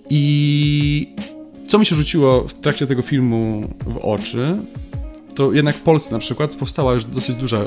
I 0.09 1.15
co 1.67 1.79
mi 1.79 1.85
się 1.85 1.95
rzuciło 1.95 2.47
w 2.47 2.53
trakcie 2.53 2.88
tego 2.88 3.01
filmu 3.01 3.69
w 3.85 3.97
oczy, 3.97 4.57
to 5.35 5.51
jednak 5.51 5.77
w 5.77 5.81
Polsce 5.81 6.13
na 6.13 6.19
przykład 6.19 6.55
powstała 6.55 6.93
już 6.93 7.05
dosyć 7.05 7.35
duża 7.35 7.62
y, 7.62 7.65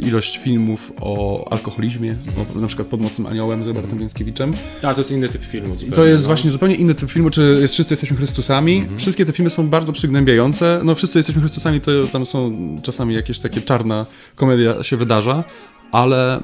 ilość 0.00 0.38
filmów 0.38 0.92
o 1.00 1.44
alkoholizmie, 1.52 2.16
o, 2.56 2.60
na 2.60 2.66
przykład 2.66 2.88
Pod 2.88 3.00
Mocnym 3.00 3.26
Aniołem 3.26 3.64
z 3.64 3.66
Robertem 3.66 3.98
Więckiewiczem. 3.98 4.52
A, 4.82 4.94
to 4.94 5.00
jest 5.00 5.10
inny 5.10 5.28
typ 5.28 5.44
filmu. 5.44 5.74
Zupełnie, 5.74 5.96
to 5.96 6.04
jest 6.04 6.24
no. 6.24 6.26
właśnie 6.26 6.50
zupełnie 6.50 6.74
inny 6.74 6.94
typ 6.94 7.10
filmu, 7.10 7.30
czy 7.30 7.58
jest, 7.60 7.74
Wszyscy 7.74 7.92
Jesteśmy 7.92 8.16
Chrystusami. 8.16 8.78
Mhm. 8.78 8.98
Wszystkie 8.98 9.26
te 9.26 9.32
filmy 9.32 9.50
są 9.50 9.68
bardzo 9.68 9.92
przygnębiające. 9.92 10.80
No 10.84 10.94
Wszyscy 10.94 11.18
Jesteśmy 11.18 11.42
Chrystusami 11.42 11.80
to 11.80 11.90
tam 12.12 12.26
są 12.26 12.56
czasami 12.82 13.14
jakieś 13.14 13.38
takie 13.38 13.60
czarna 13.60 14.06
komedia 14.34 14.82
się 14.82 14.96
wydarza, 14.96 15.44
ale 15.92 16.40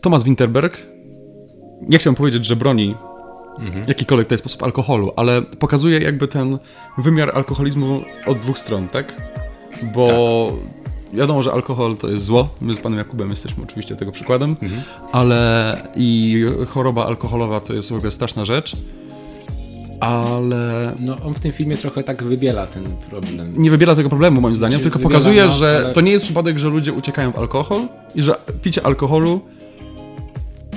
Thomas 0.00 0.24
Winterberg, 0.24 0.86
nie 1.80 1.98
chciałem 1.98 2.14
powiedzieć, 2.14 2.44
że 2.46 2.56
broni 2.56 2.94
jakikolwiek 3.86 4.28
to 4.28 4.34
jest 4.34 4.42
sposób 4.44 4.62
alkoholu, 4.62 5.12
ale 5.16 5.42
pokazuje 5.42 5.98
jakby 6.00 6.28
ten 6.28 6.58
wymiar 6.98 7.30
alkoholizmu 7.34 8.00
od 8.26 8.38
dwóch 8.38 8.58
stron, 8.58 8.88
tak? 8.88 9.22
Bo 9.94 10.52
wiadomo, 11.12 11.42
że 11.42 11.52
alkohol 11.52 11.96
to 11.96 12.08
jest 12.08 12.24
zło. 12.24 12.48
My 12.60 12.74
z 12.74 12.78
panem 12.78 12.98
Jakubem 12.98 13.30
jesteśmy 13.30 13.62
oczywiście 13.64 13.96
tego 13.96 14.12
przykładem, 14.12 14.56
ale 15.12 15.76
i 15.96 16.42
choroba 16.68 17.06
alkoholowa 17.06 17.60
to 17.60 17.74
jest 17.74 17.90
w 17.92 17.94
ogóle 17.94 18.10
straszna 18.10 18.44
rzecz. 18.44 18.76
Ale 20.00 20.94
No 20.98 21.16
on 21.24 21.34
w 21.34 21.38
tym 21.38 21.52
filmie 21.52 21.76
trochę 21.76 22.02
tak 22.04 22.22
wybiela 22.22 22.66
ten 22.66 22.84
problem. 23.10 23.52
nie 23.56 23.70
wybiera 23.70 23.94
tego 23.96 24.08
problemu 24.08 24.40
moim 24.40 24.54
zdaniem, 24.54 24.72
Znaczy, 24.72 24.82
tylko 24.82 24.98
wybiera, 24.98 25.18
pokazuje, 25.18 25.44
no, 25.44 25.50
że 25.50 25.80
ale- 25.84 25.92
to 25.94 26.00
nie 26.00 26.12
jest 26.12 26.24
przypadek, 26.24 26.58
że 26.58 26.68
ludzie 26.68 26.92
uciekają 26.92 27.32
w 27.32 27.38
alkohol 27.38 27.80
i 28.14 28.22
że 28.22 28.34
picie 28.62 28.86
alkoholu 28.86 29.40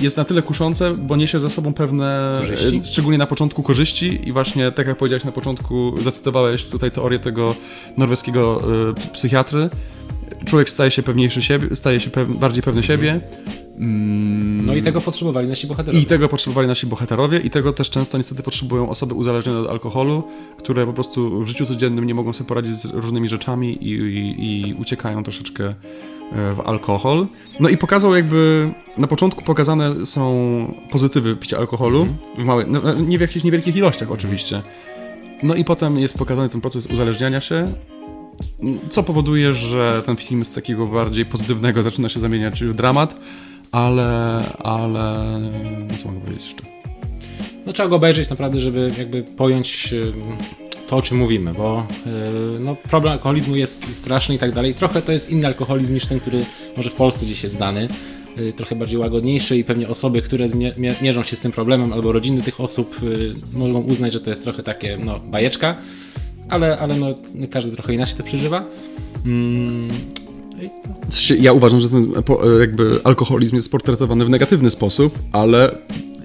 jest 0.02 0.16
na 0.16 0.24
tyle 0.24 0.42
kuszące, 0.42 0.94
bo 0.96 1.16
niesie 1.16 1.40
ze 1.40 1.50
sobą 1.50 1.74
pewne, 1.74 2.36
Korzyści. 2.40 2.76
e, 2.76 2.84
szczególnie 2.84 3.18
na 3.18 3.26
początku 3.26 3.62
korzyści 3.62 4.28
i 4.28 4.32
właśnie 4.32 4.72
tak 4.72 4.86
jak 4.86 4.96
powiedziałeś 4.96 5.24
na 5.24 5.32
początku, 5.32 5.94
zacytowałeś 6.02 6.64
tutaj 6.64 6.90
teorię 6.90 7.18
tego 7.18 7.54
norweskiego 7.96 8.62
e, 9.08 9.12
psychiatry, 9.12 9.70
człowiek 10.44 10.70
staje 10.70 10.90
się 10.90 11.02
pewniejszy 11.02 11.42
siebie, 11.42 11.76
staje 11.76 12.00
się 12.00 12.10
pew, 12.10 12.36
bardziej 12.38 12.62
pewny 12.62 12.82
siebie. 12.82 13.20
Mm, 13.78 14.66
No 14.66 14.74
i 14.74 14.82
tego 14.82 15.00
potrzebowali 15.00 15.48
nasi 15.48 15.66
bohaterowie. 15.66 16.00
i 16.02 16.06
tego 16.06 16.28
potrzebowali 16.28 16.68
nasi 16.68 16.86
bohaterowie, 16.86 17.38
i 17.38 17.50
tego 17.50 17.72
też 17.72 17.90
często 17.90 18.18
niestety 18.18 18.42
potrzebują 18.42 18.88
osoby 18.88 19.14
uzależnione 19.14 19.60
od 19.60 19.68
alkoholu, 19.70 20.22
które 20.58 20.86
po 20.86 20.92
prostu 20.92 21.40
w 21.44 21.48
życiu 21.48 21.66
codziennym 21.66 22.04
nie 22.06 22.14
mogą 22.14 22.32
sobie 22.32 22.48
poradzić 22.48 22.76
z 22.76 22.84
różnymi 22.84 23.28
rzeczami 23.28 23.84
i, 23.84 23.90
i, 23.92 24.68
i 24.70 24.74
uciekają 24.74 25.22
troszeczkę 25.22 25.74
w 26.34 26.60
alkohol. 26.64 27.26
No 27.60 27.68
i 27.68 27.76
pokazał 27.76 28.14
jakby, 28.14 28.70
na 28.98 29.06
początku 29.06 29.44
pokazane 29.44 30.06
są 30.06 30.74
pozytywy 30.90 31.36
picia 31.36 31.58
alkoholu, 31.58 32.06
w 32.38 32.44
małej, 32.44 32.66
no, 32.68 32.94
nie 32.94 33.18
w 33.18 33.20
jakichś 33.20 33.44
niewielkich 33.44 33.76
ilościach 33.76 34.10
oczywiście. 34.10 34.62
No 35.42 35.54
i 35.54 35.64
potem 35.64 35.98
jest 35.98 36.18
pokazany 36.18 36.48
ten 36.48 36.60
proces 36.60 36.86
uzależniania 36.86 37.40
się, 37.40 37.72
co 38.90 39.02
powoduje, 39.02 39.54
że 39.54 40.02
ten 40.06 40.16
film 40.16 40.44
z 40.44 40.54
takiego 40.54 40.86
bardziej 40.86 41.26
pozytywnego 41.26 41.82
zaczyna 41.82 42.08
się 42.08 42.20
zamieniać 42.20 42.64
w 42.64 42.74
dramat, 42.74 43.20
ale, 43.72 44.42
ale, 44.58 45.40
co 46.02 46.08
mogę 46.08 46.20
powiedzieć 46.20 46.46
jeszcze? 46.46 46.62
No 47.66 47.72
trzeba 47.72 47.88
go 47.88 47.96
obejrzeć 47.96 48.30
naprawdę, 48.30 48.60
żeby 48.60 48.92
jakby 48.98 49.22
pojąć 49.22 49.94
to, 50.92 50.96
o 50.96 51.02
czym 51.02 51.18
mówimy, 51.18 51.52
bo 51.52 51.86
yy, 52.06 52.12
no, 52.60 52.76
problem 52.76 53.12
alkoholizmu 53.12 53.56
jest 53.56 53.96
straszny 53.96 54.34
i 54.34 54.38
tak 54.38 54.52
dalej. 54.52 54.74
Trochę 54.74 55.02
to 55.02 55.12
jest 55.12 55.30
inny 55.30 55.46
alkoholizm 55.46 55.94
niż 55.94 56.06
ten, 56.06 56.20
który 56.20 56.44
może 56.76 56.90
w 56.90 56.94
Polsce 56.94 57.26
gdzieś 57.26 57.42
jest 57.42 57.54
znany. 57.54 57.88
Yy, 58.36 58.52
trochę 58.52 58.76
bardziej 58.76 58.98
łagodniejszy 58.98 59.56
i 59.58 59.64
pewnie 59.64 59.88
osoby, 59.88 60.22
które 60.22 60.46
mierzą 61.02 61.22
się 61.22 61.36
z 61.36 61.40
tym 61.40 61.52
problemem 61.52 61.92
albo 61.92 62.12
rodziny 62.12 62.42
tych 62.42 62.60
osób 62.60 63.02
yy, 63.02 63.34
mogą 63.58 63.80
uznać, 63.80 64.12
że 64.12 64.20
to 64.20 64.30
jest 64.30 64.42
trochę 64.42 64.62
takie 64.62 64.98
no, 65.04 65.18
bajeczka, 65.18 65.74
ale, 66.48 66.78
ale 66.78 66.96
no, 66.96 67.06
każdy 67.50 67.76
trochę 67.76 67.94
inaczej 67.94 68.16
to 68.16 68.24
przeżywa. 68.24 68.64
Mm, 69.26 69.88
Ja 71.40 71.52
uważam, 71.52 71.80
że 71.80 71.88
ten 71.88 72.12
po- 72.12 72.58
jakby 72.60 73.00
alkoholizm 73.04 73.56
jest 73.56 73.70
portretowany 73.70 74.24
w 74.24 74.30
negatywny 74.30 74.70
sposób, 74.70 75.18
ale 75.32 75.78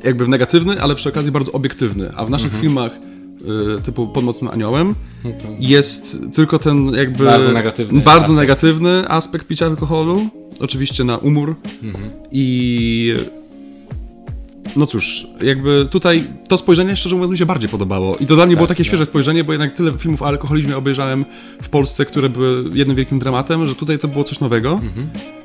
jakby 0.03 0.25
w 0.25 0.29
negatywny, 0.29 0.81
ale 0.81 0.95
przy 0.95 1.09
okazji 1.09 1.31
bardzo 1.31 1.51
obiektywny. 1.51 2.11
A 2.15 2.25
w 2.25 2.29
naszych 2.29 2.59
filmach 2.61 2.95
y, 2.95 3.16
typu 3.83 4.07
Pod 4.07 4.23
mocnym 4.23 4.51
aniołem 4.51 4.95
no 5.23 5.29
jest 5.59 6.17
tylko 6.35 6.59
ten 6.59 6.93
jakby 6.93 7.25
Bardzo 7.25 7.51
negatywny 7.51 8.01
bardzo 8.01 8.23
aspekt. 8.23 8.37
negatywny 8.39 9.09
aspekt 9.09 9.47
picia 9.47 9.65
alkoholu, 9.65 10.21
oczywiście 10.59 11.03
na 11.03 11.17
umór 11.17 11.55
Mhm. 11.83 12.09
i 12.31 13.15
no 14.77 14.87
cóż, 14.87 15.27
jakby 15.41 15.87
tutaj 15.91 16.23
to 16.47 16.57
spojrzenie 16.57 16.95
szczerze 16.95 17.15
mówiąc 17.15 17.31
mi 17.31 17.37
się 17.37 17.45
bardziej 17.45 17.69
podobało 17.69 18.15
i 18.15 18.25
to 18.25 18.35
dla 18.35 18.45
mnie 18.45 18.55
było 18.55 18.67
takie 18.67 18.83
no. 18.83 18.87
świeże 18.87 19.05
spojrzenie, 19.05 19.43
bo 19.43 19.51
jednak 19.51 19.73
tyle 19.73 19.91
filmów 19.91 20.21
o 20.21 20.27
alkoholizmie 20.27 20.77
obejrzałem 20.77 21.25
w 21.61 21.69
Polsce, 21.69 22.05
które 22.05 22.29
były 22.29 22.63
jednym 22.73 22.97
wielkim 22.97 23.19
dramatem, 23.19 23.67
że 23.67 23.75
tutaj 23.75 23.99
to 23.99 24.07
było 24.07 24.23
coś 24.23 24.39
nowego. 24.39 24.81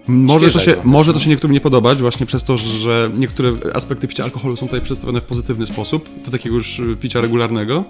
Może, 0.07 0.51
to 0.51 0.61
się, 0.61 0.75
może 0.85 1.13
to 1.13 1.19
się 1.19 1.31
niektórym 1.31 1.55
nie 1.55 1.61
podobać, 1.61 2.01
właśnie 2.01 2.27
przez 2.27 2.45
to, 2.45 2.59
że 2.59 3.11
niektóre 3.19 3.53
aspekty 3.75 4.09
picia 4.09 4.25
alkoholu 4.25 4.57
są 4.57 4.67
tutaj 4.67 4.81
przedstawione 4.81 5.21
w 5.21 5.25
pozytywny 5.25 5.67
sposób, 5.67 6.09
do 6.25 6.31
takiego 6.31 6.55
już 6.55 6.79
y, 6.79 6.97
picia 6.97 7.21
regularnego, 7.21 7.85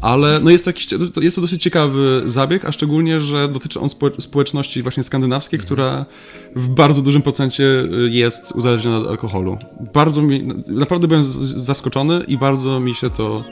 ale 0.00 0.40
no 0.40 0.50
jest, 0.50 0.64
to 0.64 0.70
jakiś, 0.70 0.88
jest 1.20 1.36
to 1.36 1.40
dosyć 1.40 1.62
ciekawy 1.62 2.22
zabieg, 2.26 2.64
a 2.64 2.72
szczególnie, 2.72 3.20
że 3.20 3.48
dotyczy 3.48 3.80
on 3.80 3.90
spo, 3.90 4.10
społeczności 4.18 4.82
właśnie 4.82 5.02
skandynawskiej, 5.02 5.58
która 5.58 6.06
w 6.56 6.68
bardzo 6.68 7.02
dużym 7.02 7.22
procencie 7.22 7.64
y, 7.64 8.10
jest 8.10 8.52
uzależniona 8.52 8.98
od 8.98 9.06
alkoholu. 9.06 9.58
Bardzo 9.94 10.22
mi, 10.22 10.48
naprawdę 10.82 11.08
byłem 11.08 11.24
zaskoczony 11.56 12.24
i 12.28 12.38
bardzo 12.38 12.80
mi 12.80 12.94
się 12.94 13.10
to 13.10 13.44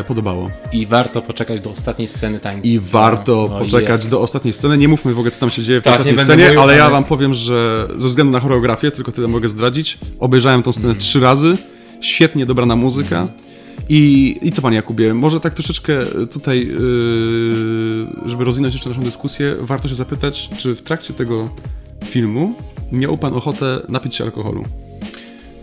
e, 0.00 0.04
podobało. 0.04 0.50
I 0.72 0.86
warto 0.86 1.22
poczekać 1.22 1.60
do 1.60 1.70
ostatniej 1.70 2.08
sceny 2.08 2.40
tańca. 2.40 2.68
I 2.68 2.78
warto 2.78 3.48
No, 3.50 3.58
poczekać 3.58 4.00
jest. 4.00 4.10
do 4.10 4.20
ostatniej 4.20 4.52
sceny. 4.52 4.78
Nie 4.78 4.88
mówmy 4.88 5.14
w 5.14 5.18
ogóle, 5.18 5.30
co 5.30 5.40
tam 5.40 5.50
się 5.50 5.62
dzieje 5.62 5.80
w 5.80 5.84
tej 5.84 5.92
Tak, 5.92 6.00
ostatniej 6.00 6.12
nie 6.12 6.16
będę 6.16 6.32
scenie, 6.32 6.44
mówił, 6.44 6.60
ale 6.60 6.76
ja 6.76 6.90
wam 6.90 7.04
powiem, 7.04 7.34
że 7.34 7.88
ze 7.96 8.08
względu 8.08 8.32
na 8.32 8.40
choreografię, 8.40 8.90
tylko 8.90 9.12
tyle 9.12 9.28
mogę 9.28 9.48
zdradzić, 9.48 9.98
obejrzałem 10.20 10.62
tą 10.62 10.72
scenę 10.72 10.94
trzy 10.94 11.20
razy, 11.20 11.56
świetnie 12.00 12.46
dobrana 12.46 12.76
muzyka. 12.76 13.28
I, 13.88 14.36
I 14.42 14.52
co 14.52 14.62
panie 14.62 14.76
Jakubie, 14.76 15.14
może 15.14 15.40
tak 15.40 15.54
troszeczkę 15.54 16.06
tutaj, 16.32 16.66
yy, 16.66 18.06
żeby 18.30 18.44
rozwinąć 18.44 18.74
jeszcze 18.74 18.88
naszą 18.90 19.02
dyskusję, 19.02 19.54
warto 19.60 19.88
się 19.88 19.94
zapytać, 19.94 20.50
czy 20.56 20.74
w 20.74 20.82
trakcie 20.82 21.14
tego 21.14 21.50
filmu 22.04 22.54
miał 22.92 23.18
pan 23.18 23.34
ochotę 23.34 23.80
napić 23.88 24.14
się 24.14 24.24
alkoholu? 24.24 24.64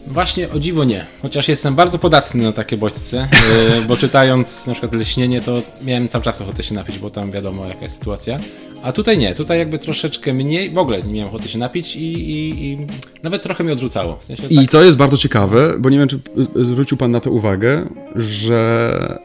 Właśnie 0.07 0.51
o 0.51 0.59
dziwo 0.59 0.83
nie, 0.83 1.05
chociaż 1.21 1.47
jestem 1.47 1.75
bardzo 1.75 1.99
podatny 1.99 2.43
na 2.43 2.51
takie 2.51 2.77
bodźce, 2.77 3.27
yy, 3.75 3.85
bo 3.87 3.97
czytając 3.97 4.67
na 4.67 4.73
przykład 4.73 4.93
Leśnienie, 4.93 5.41
to 5.41 5.61
miałem 5.81 6.07
cały 6.07 6.23
czas 6.23 6.41
ochotę 6.41 6.63
się 6.63 6.75
napić, 6.75 6.99
bo 6.99 7.09
tam 7.09 7.31
wiadomo 7.31 7.67
jaka 7.67 7.83
jest 7.83 7.97
sytuacja. 7.97 8.39
A 8.83 8.91
tutaj 8.91 9.17
nie, 9.17 9.35
tutaj 9.35 9.59
jakby 9.59 9.79
troszeczkę 9.79 10.33
mniej, 10.33 10.71
w 10.71 10.77
ogóle 10.77 11.01
nie 11.01 11.13
miałem 11.13 11.35
ochoty 11.35 11.49
się 11.49 11.59
napić 11.59 11.95
i, 11.95 12.13
i, 12.13 12.65
i 12.65 12.87
nawet 13.23 13.43
trochę 13.43 13.63
mnie 13.63 13.73
odrzucało. 13.73 14.17
W 14.17 14.23
sensie 14.23 14.47
I 14.49 14.55
tak, 14.55 14.71
to 14.71 14.83
jest 14.83 14.97
bardzo 14.97 15.17
ciekawe, 15.17 15.73
bo 15.79 15.89
nie 15.89 15.97
wiem, 15.97 16.07
czy 16.07 16.19
zwrócił 16.55 16.97
Pan 16.97 17.11
na 17.11 17.19
to 17.19 17.31
uwagę, 17.31 17.87
że 18.15 19.19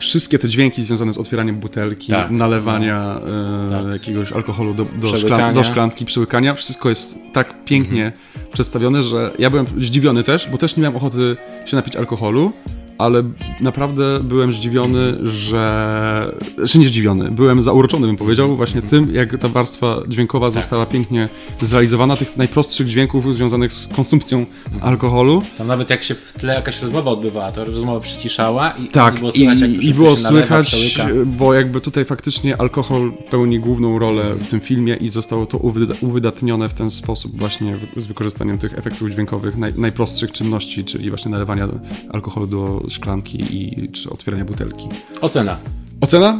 wszystkie 0.00 0.38
te 0.38 0.48
dźwięki 0.48 0.82
związane 0.82 1.12
z 1.12 1.18
otwieraniem 1.18 1.56
butelki, 1.56 2.12
Tak. 2.12 2.30
nalewania 2.30 3.20
y, 3.66 3.70
Tak. 3.70 3.92
jakiegoś 3.92 4.32
alkoholu 4.32 4.74
do, 4.74 4.84
do, 4.84 5.16
szklan, 5.16 5.54
do 5.54 5.64
szklanki, 5.64 6.04
przełykania, 6.04 6.54
wszystko 6.54 6.88
jest 6.88 7.18
tak 7.32 7.64
pięknie 7.64 8.12
przedstawione, 8.52 9.02
że 9.02 9.30
ja 9.38 9.50
byłem 9.50 9.66
zdziwiony 9.78 10.22
też, 10.22 10.48
bo 10.50 10.58
też 10.58 10.76
nie 10.76 10.82
miałem 10.82 10.96
ochoty 10.96 11.36
się 11.66 11.76
napić 11.76 11.96
alkoholu, 11.96 12.52
ale 13.00 13.22
naprawdę 13.60 14.20
byłem 14.22 14.52
zdziwiony, 14.52 15.30
że... 15.30 16.32
Znaczy 16.58 16.78
nie 16.78 16.86
zdziwiony, 16.86 17.30
byłem 17.30 17.62
zauroczony, 17.62 18.06
bym 18.06 18.16
powiedział, 18.16 18.56
właśnie 18.56 18.82
tym, 18.82 19.14
jak 19.14 19.38
ta 19.38 19.48
warstwa 19.48 19.96
dźwiękowa 20.08 20.50
została 20.50 20.86
pięknie 20.86 21.28
zrealizowana, 21.62 22.16
tych 22.16 22.36
najprostszych 22.36 22.86
dźwięków 22.88 23.34
związanych 23.34 23.72
z 23.72 23.86
konsumpcją 23.88 24.46
alkoholu. 24.80 25.42
tam 25.58 25.66
nawet 25.66 25.90
jak 25.90 26.02
się 26.02 26.14
w 26.14 26.32
tle 26.32 26.54
jakaś 26.54 26.82
rozmowa 26.82 27.10
odbywała, 27.10 27.52
to 27.52 27.64
rozmowa 27.64 28.00
przyciszała 28.00 28.70
i, 28.70 28.88
Tak, 28.88 29.16
i 29.16 29.18
było 29.18 29.32
słychać, 29.32 29.60
i, 29.60 29.88
i 29.88 29.94
było 29.94 30.08
nalewa, 30.14 30.28
słychać, 30.28 30.66
przełyka. 30.66 31.08
bo 31.26 31.54
jakby 31.54 31.80
tutaj 31.80 32.04
faktycznie 32.04 32.60
alkohol 32.60 33.12
pełni 33.30 33.60
główną 33.60 33.98
rolę 33.98 34.34
w 34.34 34.46
tym 34.48 34.60
filmie 34.60 34.94
i 34.96 35.08
zostało 35.08 35.46
to 35.46 35.58
uwyda- 35.58 35.94
uwydatnione 36.00 36.68
w 36.68 36.74
ten 36.74 36.90
sposób 36.90 37.38
właśnie 37.38 37.78
z 37.96 38.06
wykorzystaniem 38.06 38.58
tych 38.58 38.78
efektów 38.78 39.10
dźwiękowych, 39.10 39.56
naj, 39.58 39.72
najprostszych 39.76 40.32
czynności, 40.32 40.84
czyli 40.84 41.08
właśnie 41.10 41.30
nalewania 41.30 41.68
alkoholu 42.12 42.46
do 42.46 42.82
szklanki 42.90 43.38
i 43.50 43.88
czy 43.88 44.10
otwierania 44.10 44.44
butelki. 44.44 44.88
Ocena. 45.20 45.56
Ocena? 46.00 46.38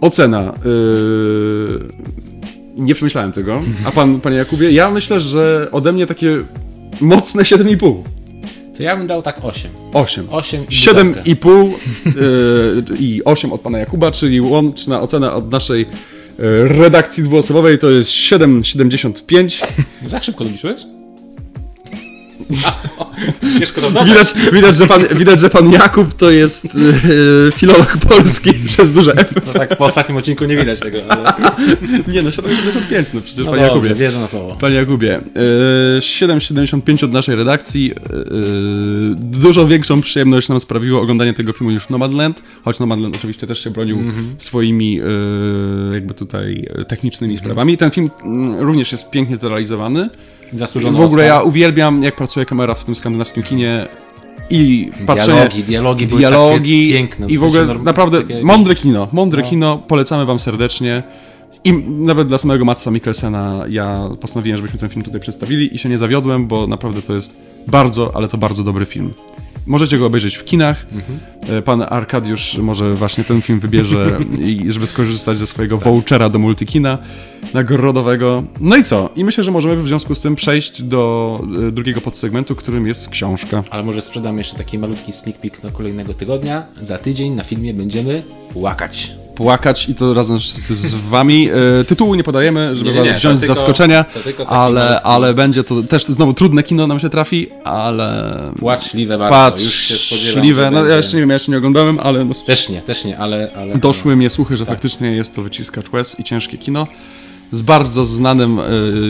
Ocena. 0.00 0.54
Yy... 0.64 1.92
Nie 2.76 2.94
przemyślałem 2.94 3.32
tego. 3.32 3.62
A 3.84 3.90
pan, 3.90 4.20
panie 4.20 4.36
Jakubie? 4.36 4.72
Ja 4.72 4.90
myślę, 4.90 5.20
że 5.20 5.68
ode 5.72 5.92
mnie 5.92 6.06
takie 6.06 6.44
mocne 7.00 7.42
7,5. 7.42 8.02
To 8.76 8.82
ja 8.82 8.96
bym 8.96 9.06
dał 9.06 9.22
tak 9.22 9.44
8. 9.44 9.70
8. 9.92 10.26
8 10.30 10.62
i 10.62 10.66
7,5 10.66 11.70
yy, 12.04 12.98
i 12.98 13.24
8 13.24 13.52
od 13.52 13.60
pana 13.60 13.78
Jakuba, 13.78 14.10
czyli 14.10 14.40
łączna 14.40 15.00
ocena 15.00 15.34
od 15.34 15.50
naszej 15.50 15.80
yy, 16.38 16.68
redakcji 16.68 17.24
dwuosobowej 17.24 17.78
to 17.78 17.90
jest 17.90 18.10
7,75. 18.10 19.64
Tak 20.10 20.24
szybko 20.24 20.44
liczyłeś? 20.44 20.80
Ciężko 23.58 23.80
to 23.80 23.90
dodać. 23.90 24.08
Widać, 24.08 24.34
widać, 24.52 24.76
że 24.76 24.86
pan, 24.86 25.04
widać, 25.16 25.40
że 25.40 25.50
pan 25.50 25.72
Jakub 25.72 26.14
to 26.14 26.30
jest 26.30 26.74
yy, 26.74 27.52
filolog 27.52 27.96
polski 27.96 28.50
przez 28.68 28.92
duże 28.92 29.14
F. 29.14 29.32
No 29.46 29.52
tak 29.52 29.76
po 29.76 29.84
ostatnim 29.84 30.18
odcinku 30.18 30.44
nie 30.44 30.56
widać 30.56 30.80
tego. 30.80 30.98
Ale... 31.08 31.32
Nie 32.08 32.22
no, 32.22 32.30
7,75 32.30 33.04
no 33.14 33.20
przecież 33.20 33.44
No 33.44 33.50
panie 33.50 33.62
dobrze, 33.62 33.62
Jakubie. 33.62 33.94
wierzę 33.94 34.20
na 34.20 34.28
słowo. 34.28 34.56
Panie 34.60 34.74
Jakubie, 34.74 35.20
yy, 35.34 36.00
7,75 36.00 37.04
od 37.04 37.12
naszej 37.12 37.36
redakcji. 37.36 37.84
Yy, 37.86 37.94
dużo 39.16 39.66
większą 39.66 40.00
przyjemność 40.00 40.48
nam 40.48 40.60
sprawiło 40.60 41.00
oglądanie 41.00 41.34
tego 41.34 41.52
filmu 41.52 41.70
niż 41.70 41.88
Nomadland, 41.88 42.42
choć 42.64 42.78
Nomadland 42.78 43.16
oczywiście 43.16 43.46
też 43.46 43.64
się 43.64 43.70
bronił 43.70 43.98
swoimi 44.38 44.94
yy, 44.94 45.04
jakby 45.94 46.14
tutaj 46.14 46.68
technicznymi 46.88 47.38
sprawami. 47.38 47.76
Ten 47.76 47.90
film 47.90 48.10
mm, 48.24 48.60
również 48.60 48.92
jest 48.92 49.10
pięknie 49.10 49.36
zrealizowany. 49.36 50.10
Zasłużony 50.52 50.98
W 50.98 51.00
ogóle 51.00 51.22
Oscar. 51.24 51.36
ja 51.38 51.42
uwielbiam, 51.42 52.02
jak 52.02 52.16
pracuje 52.16 52.46
kamera 52.46 52.74
w 52.74 52.84
tym 52.84 52.94
skandynawskim 52.94 53.42
kinie 53.42 53.86
i 54.50 54.90
patrzenie... 55.06 55.34
Dialogi, 55.38 55.64
dialogi 55.64 56.06
były 56.06 56.18
dialogi 56.20 56.82
takie 56.86 56.92
piękne. 56.98 57.26
w 57.26 57.30
I 57.30 57.38
w 57.38 57.44
ogóle 57.44 57.62
norm- 57.66 57.82
naprawdę 57.82 58.22
takie- 58.22 58.42
mądre 58.44 58.74
kino, 58.74 59.08
mądre 59.12 59.42
No. 59.42 59.48
kino, 59.50 59.78
polecamy 59.78 60.26
wam 60.26 60.38
serdecznie. 60.38 61.02
I 61.64 61.72
nawet 61.88 62.28
dla 62.28 62.38
samego 62.38 62.64
Matsa 62.64 62.90
Mikkelsena 62.90 63.64
ja 63.68 64.08
postanowiłem, 64.20 64.56
żebyśmy 64.56 64.78
ten 64.78 64.88
film 64.88 65.02
tutaj 65.04 65.20
przedstawili 65.20 65.74
i 65.74 65.78
się 65.78 65.88
nie 65.88 65.98
zawiodłem, 65.98 66.46
bo 66.46 66.66
naprawdę 66.66 67.02
to 67.02 67.14
jest 67.14 67.36
bardzo, 67.68 68.12
ale 68.16 68.28
to 68.28 68.38
bardzo 68.38 68.64
dobry 68.64 68.86
film. 68.86 69.14
Możecie 69.66 69.98
go 69.98 70.06
obejrzeć 70.06 70.36
w 70.36 70.44
kinach. 70.44 70.86
E, 71.48 71.62
Pan 71.62 71.82
Arkadiusz 71.82 72.58
może 72.58 72.94
właśnie 72.94 73.24
ten 73.24 73.42
film 73.42 73.60
wybierze, 73.60 74.20
i 74.48 74.72
żeby 74.72 74.86
skorzystać 74.86 75.38
ze 75.38 75.46
swojego 75.46 75.78
vouchera 75.78 76.28
do 76.28 76.38
multikina 76.38 76.98
nagrodowego. 77.54 78.44
No 78.60 78.76
i 78.76 78.84
co? 78.84 79.10
I 79.16 79.24
myślę, 79.24 79.44
że 79.44 79.50
możemy 79.50 79.82
w 79.82 79.88
związku 79.88 80.14
z 80.14 80.20
tym 80.20 80.34
przejść 80.34 80.82
do 80.82 81.40
e, 81.68 81.72
drugiego 81.72 82.00
podsegmentu, 82.00 82.54
którym 82.54 82.86
jest 82.86 83.08
książka. 83.08 83.62
Ale 83.70 83.82
może 83.82 84.02
sprzedam 84.02 84.38
jeszcze 84.38 84.56
taki 84.56 84.78
malutki 84.78 85.12
sneak 85.12 85.38
peek 85.38 85.60
do 85.60 85.70
kolejnego 85.70 86.14
tygodnia. 86.14 86.66
Za 86.80 86.98
tydzień 86.98 87.34
na 87.34 87.44
filmie 87.44 87.74
będziemy 87.74 88.22
płakać. 88.52 89.21
Płakać 89.34 89.88
i 89.88 89.94
to 89.94 90.14
razem 90.14 90.38
wszyscy 90.38 90.74
z 90.74 90.94
wami. 90.94 91.50
E, 91.80 91.84
tytułu 91.84 92.14
nie 92.14 92.24
podajemy, 92.24 92.76
żeby 92.76 92.90
Nie, 92.90 92.96
nie, 92.96 93.02
nie, 93.02 93.10
was 93.10 93.18
wziąć 93.18 93.40
z 93.40 93.46
zaskoczenia, 93.46 94.04
ale, 94.46 95.00
ale 95.02 95.34
będzie 95.34 95.64
to 95.64 95.82
też 95.82 96.04
znowu 96.04 96.34
trudne 96.34 96.62
kino 96.62 96.86
nam 96.86 97.00
się 97.00 97.10
trafi, 97.10 97.48
ale 97.64 98.32
Płaczliwe 98.58 99.18
bardzo. 99.18 99.64
Już 99.64 99.74
się 99.74 99.94
spodziewam, 99.94 100.74
No 100.74 100.86
ja 100.86 100.96
jeszcze 100.96 101.16
nie 101.16 101.20
wiem, 101.20 101.28
ja 101.28 101.34
jeszcze 101.34 101.52
nie 101.52 101.58
oglądałem, 101.58 101.98
ale 102.02 102.24
no, 102.24 102.34
Też 102.46 102.68
nie, 102.68 102.82
też 102.82 103.04
nie, 103.04 103.18
ale... 103.18 103.50
ale 103.56 103.78
doszły 103.78 104.16
mnie 104.16 104.30
słuchy, 104.30 104.54
Tak. 104.54 104.58
że 104.58 104.66
faktycznie 104.66 105.12
jest 105.12 105.34
to 105.34 105.42
wyciskacz 105.42 105.92
łez 105.92 106.20
i 106.20 106.24
ciężkie 106.24 106.58
kino. 106.58 106.86
Z 107.52 107.62
bardzo 107.62 108.04
znanym 108.04 108.58
e, 108.60 108.62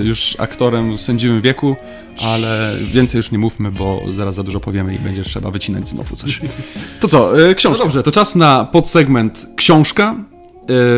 już 0.05 0.37
aktorem 0.39 0.97
w 0.97 1.01
sędziwym 1.01 1.41
wieku, 1.41 1.77
ale 2.23 2.75
więcej 2.93 3.19
już 3.19 3.31
nie 3.31 3.39
mówmy, 3.39 3.71
bo 3.73 4.03
zaraz 4.11 4.35
za 4.35 4.43
dużo 4.43 4.61
powiemy 4.61 4.95
i 4.95 4.99
będzie 4.99 5.23
trzeba 5.25 5.51
wycinać 5.51 5.89
znowu 5.89 6.17
coś. 6.17 6.41
To 7.01 7.09
co, 7.09 7.49
e, 7.51 7.55
książka. 7.55 7.85
dobrze, 7.85 8.03
to 8.03 8.13
czas 8.13 8.37
na 8.37 8.65
podsegment 8.65 9.47
książka. 9.57 10.15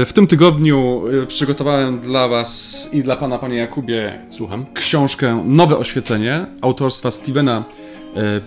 E, 0.03 0.05
W 0.07 0.11
tym 0.15 0.27
tygodniu 0.27 1.03
przygotowałem 1.29 2.01
dla 2.01 2.29
Was 2.29 2.89
i 2.93 3.03
dla 3.03 3.17
Pana, 3.17 3.39
Panie 3.39 3.57
Jakubie, 3.57 4.19
Słucham. 4.31 4.67
książkę 4.75 5.43
Nowe 5.47 5.79
Oświecenie 5.79 6.47
autorstwa 6.61 7.11
Stevena 7.11 7.65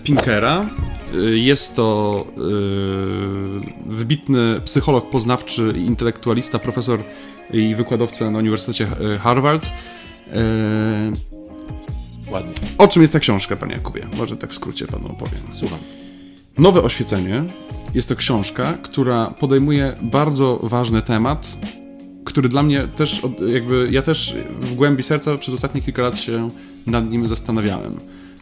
Pinkera. 0.04 0.66
E, 1.14 1.16
Jest 1.20 1.76
to 1.76 2.24
e, 2.36 2.40
wybitny 3.86 4.60
psycholog 4.64 5.10
poznawczy 5.10 5.74
intelektualista, 5.86 6.58
profesor 6.58 7.00
i 7.52 7.74
wykładowca 7.74 8.30
na 8.30 8.38
Uniwersytecie 8.38 8.86
e, 9.14 9.18
Harvard. 9.18 9.66
E, 9.66 9.72
Ładnie. 12.30 12.52
O 12.78 12.88
czym 12.88 13.02
jest 13.02 13.12
ta 13.12 13.20
książka, 13.20 13.56
Panie 13.56 13.72
Jakubie? 13.74 14.08
Może 14.16 14.36
tak 14.36 14.50
w 14.50 14.54
skrócie 14.54 14.86
Panu 14.86 15.06
opowiem. 15.12 15.40
Słucham. 15.52 15.78
Nowe 16.58 16.82
Oświecenie 16.82 17.44
jest 17.94 18.08
to 18.08 18.16
książka, 18.16 18.78
która 18.82 19.30
podejmuje 19.30 19.96
bardzo 20.02 20.60
ważny 20.62 21.02
temat, 21.02 21.48
który 22.24 22.48
dla 22.48 22.62
mnie 22.62 22.88
też, 22.96 23.22
jakby 23.48 23.88
ja 23.90 24.02
też 24.02 24.36
w 24.60 24.74
głębi 24.74 25.02
serca 25.02 25.38
przez 25.38 25.54
ostatnie 25.54 25.82
kilka 25.82 26.02
lat 26.02 26.18
się 26.20 26.48
nad 26.86 27.10
nim 27.10 27.26
zastanawiałem. 27.26 27.98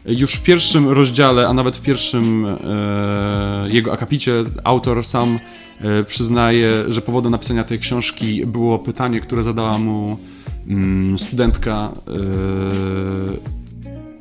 Już 0.07 0.35
w 0.35 0.43
pierwszym 0.43 0.89
rozdziale, 0.89 1.49
a 1.49 1.53
nawet 1.53 1.77
w 1.77 1.81
pierwszym 1.81 2.47
e, 2.47 3.69
jego 3.71 3.93
akapicie, 3.93 4.33
autor 4.65 5.05
sam 5.05 5.39
e, 5.81 6.05
przyznaje, 6.05 6.85
że 6.89 7.03
powodem 7.03 7.33
napisania 7.33 7.65
tej 7.65 7.79
książki 7.79 8.47
było 8.47 8.79
pytanie, 8.79 9.21
które 9.21 9.43
zadała 9.43 9.79
mu 9.79 10.19
mm, 10.69 11.19
studentka. 11.19 11.93
E, 12.09 12.13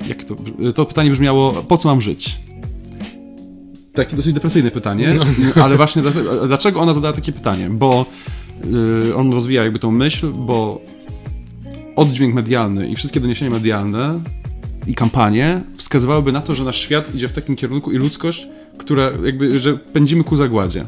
jak 0.08 0.24
to, 0.24 0.36
to 0.74 0.86
pytanie 0.86 1.10
brzmiało: 1.10 1.52
Po 1.52 1.76
co 1.76 1.88
mam 1.88 2.00
żyć? 2.00 2.38
Takie 3.94 4.16
dosyć 4.16 4.32
depresyjne 4.32 4.70
pytanie, 4.70 5.14
ale 5.64 5.76
właśnie 5.76 6.02
dlaczego 6.46 6.80
ona 6.80 6.94
zadała 6.94 7.12
takie 7.12 7.32
pytanie? 7.32 7.70
Bo 7.70 8.06
y, 9.08 9.16
on 9.16 9.32
rozwija 9.32 9.62
jakby 9.62 9.78
tą 9.78 9.90
myśl, 9.90 10.32
bo 10.32 10.80
oddźwięk 11.96 12.34
medialny 12.34 12.88
i 12.88 12.96
wszystkie 12.96 13.20
doniesienia 13.20 13.50
medialne 13.50 14.20
i 14.86 14.94
kampanie 14.94 15.60
wskazywałyby 15.76 16.32
na 16.32 16.40
to, 16.40 16.54
że 16.54 16.64
nasz 16.64 16.78
świat 16.78 17.14
idzie 17.14 17.28
w 17.28 17.32
takim 17.32 17.56
kierunku 17.56 17.92
i 17.92 17.96
ludzkość, 17.96 18.46
która 18.78 19.10
jakby, 19.24 19.58
że 19.58 19.74
pędzimy 19.76 20.24
ku 20.24 20.36
zagładzie. 20.36 20.86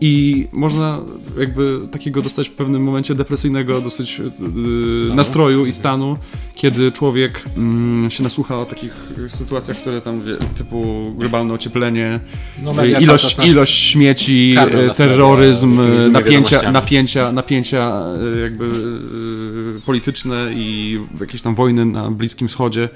I 0.00 0.46
można 0.52 1.00
jakby 1.38 1.80
takiego 1.90 2.22
dostać 2.22 2.48
w 2.48 2.52
pewnym 2.52 2.82
momencie 2.82 3.14
depresyjnego 3.14 3.80
dosyć 3.80 4.18
yy, 4.18 5.14
nastroju 5.14 5.66
i 5.66 5.72
stanu, 5.72 6.16
kiedy 6.54 6.92
człowiek 6.92 7.44
mm, 7.56 8.10
się 8.10 8.22
nasłucha 8.22 8.58
o 8.58 8.64
takich 8.64 9.12
sytuacjach, 9.28 9.76
które 9.76 10.00
tam, 10.00 10.22
wie, 10.22 10.36
typu 10.58 11.12
globalne 11.18 11.54
ocieplenie, 11.54 12.20
No, 12.64 12.84
yy, 12.84 13.00
ilość, 13.00 13.38
ilość 13.44 13.78
śmieci, 13.78 14.50
yy, 14.50 14.86
nas 14.86 14.96
terroryzm, 14.96 15.78
yy, 15.78 15.90
różnymi 15.90 16.12
napięcia, 16.12 16.72
napięcia, 16.72 17.32
napięcia 17.32 18.00
yy, 18.34 18.40
jakby 18.40 18.64
yy, 18.66 19.80
polityczne 19.86 20.50
i 20.54 20.98
jakieś 21.20 21.42
tam 21.42 21.54
wojny 21.54 21.84
na 21.84 22.10
Bliskim 22.10 22.48
Wschodzie. 22.48 22.88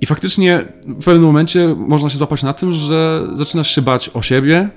I 0.00 0.06
faktycznie 0.06 0.64
w 0.84 1.04
pewnym 1.04 1.22
momencie 1.22 1.74
można 1.78 2.10
się 2.10 2.18
złapać 2.18 2.42
na 2.42 2.52
tym, 2.52 2.72
że 2.72 3.28
zaczynasz 3.34 3.74
się 3.74 3.82
bać 3.82 4.10
o 4.14 4.22
siebie, 4.22 4.70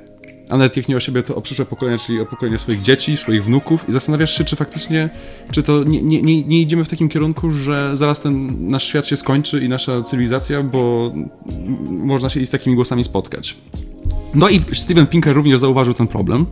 a 0.49 0.57
nawet 0.57 0.87
nie 0.87 0.97
o 0.97 0.99
siebie, 0.99 1.23
to 1.23 1.35
o 1.35 1.41
przyszłe 1.41 1.65
pokolenia, 1.65 1.97
czyli 1.97 2.21
o 2.21 2.25
pokolenie 2.25 2.57
swoich 2.57 2.81
dzieci, 2.81 3.17
swoich 3.17 3.43
wnuków 3.43 3.89
i 3.89 3.91
zastanawiasz 3.91 4.37
się, 4.37 4.43
czy 4.43 4.55
faktycznie, 4.55 5.09
czy 5.51 5.63
to 5.63 5.83
nie, 5.83 6.01
nie, 6.01 6.21
nie, 6.21 6.43
nie 6.43 6.61
idziemy 6.61 6.83
w 6.83 6.89
takim 6.89 7.09
kierunku, 7.09 7.51
że 7.51 7.91
zaraz 7.93 8.21
ten 8.21 8.67
nasz 8.67 8.83
świat 8.83 9.05
się 9.05 9.17
skończy 9.17 9.65
i 9.65 9.69
nasza 9.69 10.01
cywilizacja, 10.01 10.63
bo 10.63 11.13
można 11.89 12.29
się 12.29 12.39
i 12.39 12.45
z 12.45 12.49
takimi 12.49 12.75
głosami 12.75 13.03
spotkać. 13.03 13.55
No 14.35 14.49
i 14.49 14.61
Steven 14.73 15.07
Pinker 15.07 15.35
również 15.35 15.59
zauważył 15.59 15.93
ten 15.93 16.07
problem. 16.07 16.45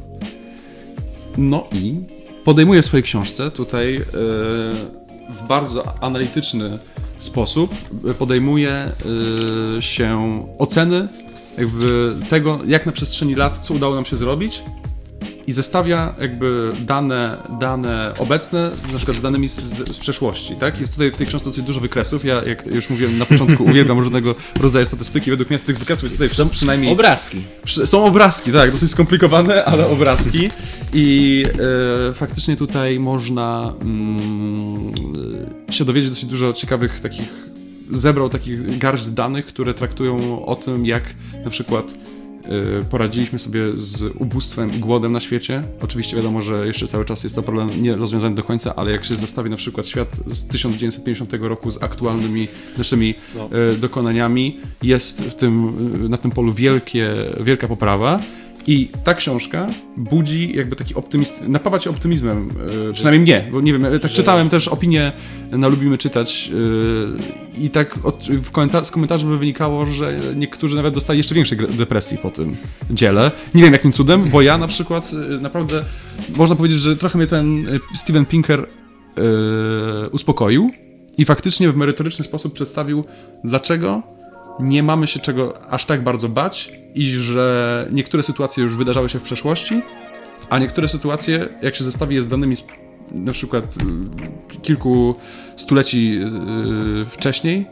No 1.38 1.68
i 1.72 1.96
podejmuje 2.44 2.82
w 2.82 2.86
swojej 2.86 3.04
książce 3.04 3.52
tutaj 3.52 3.96
e, 3.96 4.02
w 5.30 5.48
bardzo 5.48 6.04
analityczny 6.04 6.80
sposób 7.20 7.76
podejmuje 8.20 8.72
e, 8.72 8.92
się 9.82 10.44
oceny 10.58 11.08
jakby 11.58 12.16
tego, 12.30 12.60
jak 12.68 12.86
na 12.86 12.92
przestrzeni 12.92 13.36
lat, 13.36 13.60
co 13.60 13.74
udało 13.74 13.96
nam 13.96 14.06
się 14.06 14.18
zrobić 14.18 14.64
i 15.48 15.54
zestawia 15.54 16.16
jakby 16.20 16.72
dane, 16.80 17.44
dane 17.60 18.14
obecne 18.20 18.72
na 18.92 18.98
przykład 18.98 19.18
z 19.18 19.22
danymi 19.22 19.48
z, 19.48 19.56
z, 19.56 19.98
przeszłości, 19.98 20.56
tak? 20.56 20.80
Jest 20.80 20.94
tutaj 20.94 21.12
w 21.12 21.16
tej 21.16 21.28
książce 21.28 21.50
dosyć 21.50 21.66
dużo 21.66 21.80
wykresów. 21.80 22.26
Ja, 22.26 22.44
jak 22.44 22.66
już 22.66 22.90
mówiłem 22.90 23.18
na 23.18 23.26
początku, 23.26 23.64
uwielbiam 23.72 24.00
różnego 24.00 24.36
rodzaju 24.60 24.86
statystyki. 24.86 25.32
Według 25.32 25.50
mnie 25.50 25.60
tych 25.60 25.80
wykresów 25.80 26.04
jest 26.04 26.16
tutaj 26.16 26.30
Są 26.30 26.50
przynajmniej 26.50 26.92
Obrazki. 26.92 27.42
Przy- 27.66 27.88
Są 27.88 28.06
obrazki, 28.06 28.52
tak, 28.52 28.72
dosyć 28.72 28.92
skomplikowane, 28.92 29.66
ale 29.72 29.88
obrazki. 29.88 30.50
I 30.94 31.44
e, 32.10 32.14
faktycznie 32.14 32.56
tutaj 32.56 33.00
można 33.00 33.74
mm, 33.82 34.94
się 35.72 35.86
dowiedzieć 35.86 36.10
dosyć 36.10 36.26
dużo 36.26 36.54
ciekawych 36.54 37.00
takich. 37.00 37.57
Zebrał 37.92 38.30
takich 38.30 38.78
garść 38.78 39.08
danych, 39.10 39.46
które 39.46 39.74
traktują 39.74 40.46
o 40.46 40.56
tym, 40.56 40.86
jak 40.86 41.04
na 41.46 41.50
przykład 41.50 41.94
e, 42.82 42.84
poradziliśmy 42.86 43.40
sobie 43.40 43.62
z 43.78 44.02
ubóstwem 44.20 44.76
i 44.76 44.80
głodem 44.80 45.12
na 45.12 45.20
świecie. 45.20 45.64
Oczywiście 45.82 46.16
wiadomo, 46.16 46.42
że 46.42 46.68
jeszcze 46.68 46.88
cały 46.88 47.06
czas 47.06 47.24
jest 47.24 47.36
to 47.36 47.44
problem 47.44 47.82
nie 47.82 47.96
rozwiązany 47.96 48.36
do 48.36 48.44
końca, 48.44 48.76
ale 48.76 48.92
jak 48.92 49.06
się 49.06 49.16
zestawi 49.16 49.50
na 49.50 49.58
przykład 49.58 49.88
świat 49.88 50.10
z 50.28 50.48
1950 50.48 51.34
roku 51.42 51.72
z 51.72 51.84
aktualnymi 51.84 52.48
naszymi 52.78 53.14
No. 53.36 53.50
e, 53.74 53.76
dokonaniami, 53.78 54.58
jest 54.84 55.22
w 55.22 55.34
tym, 55.36 55.74
e, 56.06 56.10
na 56.10 56.18
tym 56.18 56.32
polu 56.32 56.54
wielkie, 56.54 57.10
wielka 57.40 57.68
poprawa. 57.68 58.20
I 58.68 58.90
ta 59.04 59.14
książka 59.14 59.68
budzi 59.98 60.56
jakby 60.56 60.76
taki 60.76 60.96
optymizm, 60.96 61.34
napawa 61.48 61.80
cię 61.80 61.90
optymizmem, 61.90 62.50
e, 62.90 62.94
przynajmniej 62.94 63.22
mnie, 63.22 63.52
bo 63.52 63.62
nie 63.62 63.74
wiem, 63.74 63.84
ja 63.84 64.00
tak 64.00 64.12
czytałem 64.12 64.50
też 64.50 64.68
opinie 64.68 65.12
na 65.52 65.68
Lubimy 65.68 65.98
Czytać 65.98 66.52
e, 67.58 67.64
i 67.64 67.70
tak 67.70 68.06
od, 68.06 68.24
w 68.24 68.52
komenta- 68.52 68.84
z 68.84 68.92
komentarzy 68.92 69.26
by 69.26 69.38
wynikało, 69.38 69.86
że 69.86 70.20
niektórzy 70.36 70.76
nawet 70.76 70.94
dostali 70.94 71.18
jeszcze 71.18 71.36
większej 71.36 71.58
depresji 71.58 72.18
po 72.18 72.32
tym 72.32 72.56
dziele. 72.90 73.32
Nie 73.56 73.64
wiem 73.64 73.74
jakim 73.74 73.92
cudem, 73.92 74.24
bo 74.24 74.42
ja 74.42 74.58
na 74.58 74.68
przykład 74.68 75.12
e, 75.14 75.42
naprawdę, 75.42 75.84
można 76.36 76.56
powiedzieć, 76.56 76.80
że 76.80 76.96
trochę 76.96 77.18
mnie 77.18 77.28
ten 77.28 77.66
Steven 77.96 78.26
Pinker 78.26 78.68
uspokoił 80.12 80.72
i 81.18 81.26
faktycznie 81.26 81.72
w 81.72 81.76
merytoryczny 81.76 82.26
sposób 82.26 82.54
przedstawił, 82.54 83.04
dlaczego 83.44 84.17
nie 84.60 84.84
mamy 84.84 85.08
się 85.08 85.20
czego 85.20 85.72
aż 85.72 85.86
tak 85.86 86.04
bardzo 86.04 86.30
bać 86.30 86.72
i 86.96 87.12
że 87.12 87.88
niektóre 87.92 88.24
sytuacje 88.24 88.64
już 88.64 88.76
wydarzały 88.76 89.10
się 89.10 89.20
w 89.20 89.24
przeszłości, 89.24 89.82
a 90.50 90.60
niektóre 90.60 90.88
sytuacje, 90.88 91.50
jak 91.62 91.76
się 91.76 91.84
zestawi 91.84 92.16
je 92.16 92.24
z 92.24 92.28
danymi 92.28 92.56
z, 92.56 92.64
na 93.12 93.32
przykład 93.32 93.76
y, 94.56 94.58
kilku 94.62 95.16
stuleci 95.56 96.20
y, 97.02 97.06
wcześniej, 97.06 97.66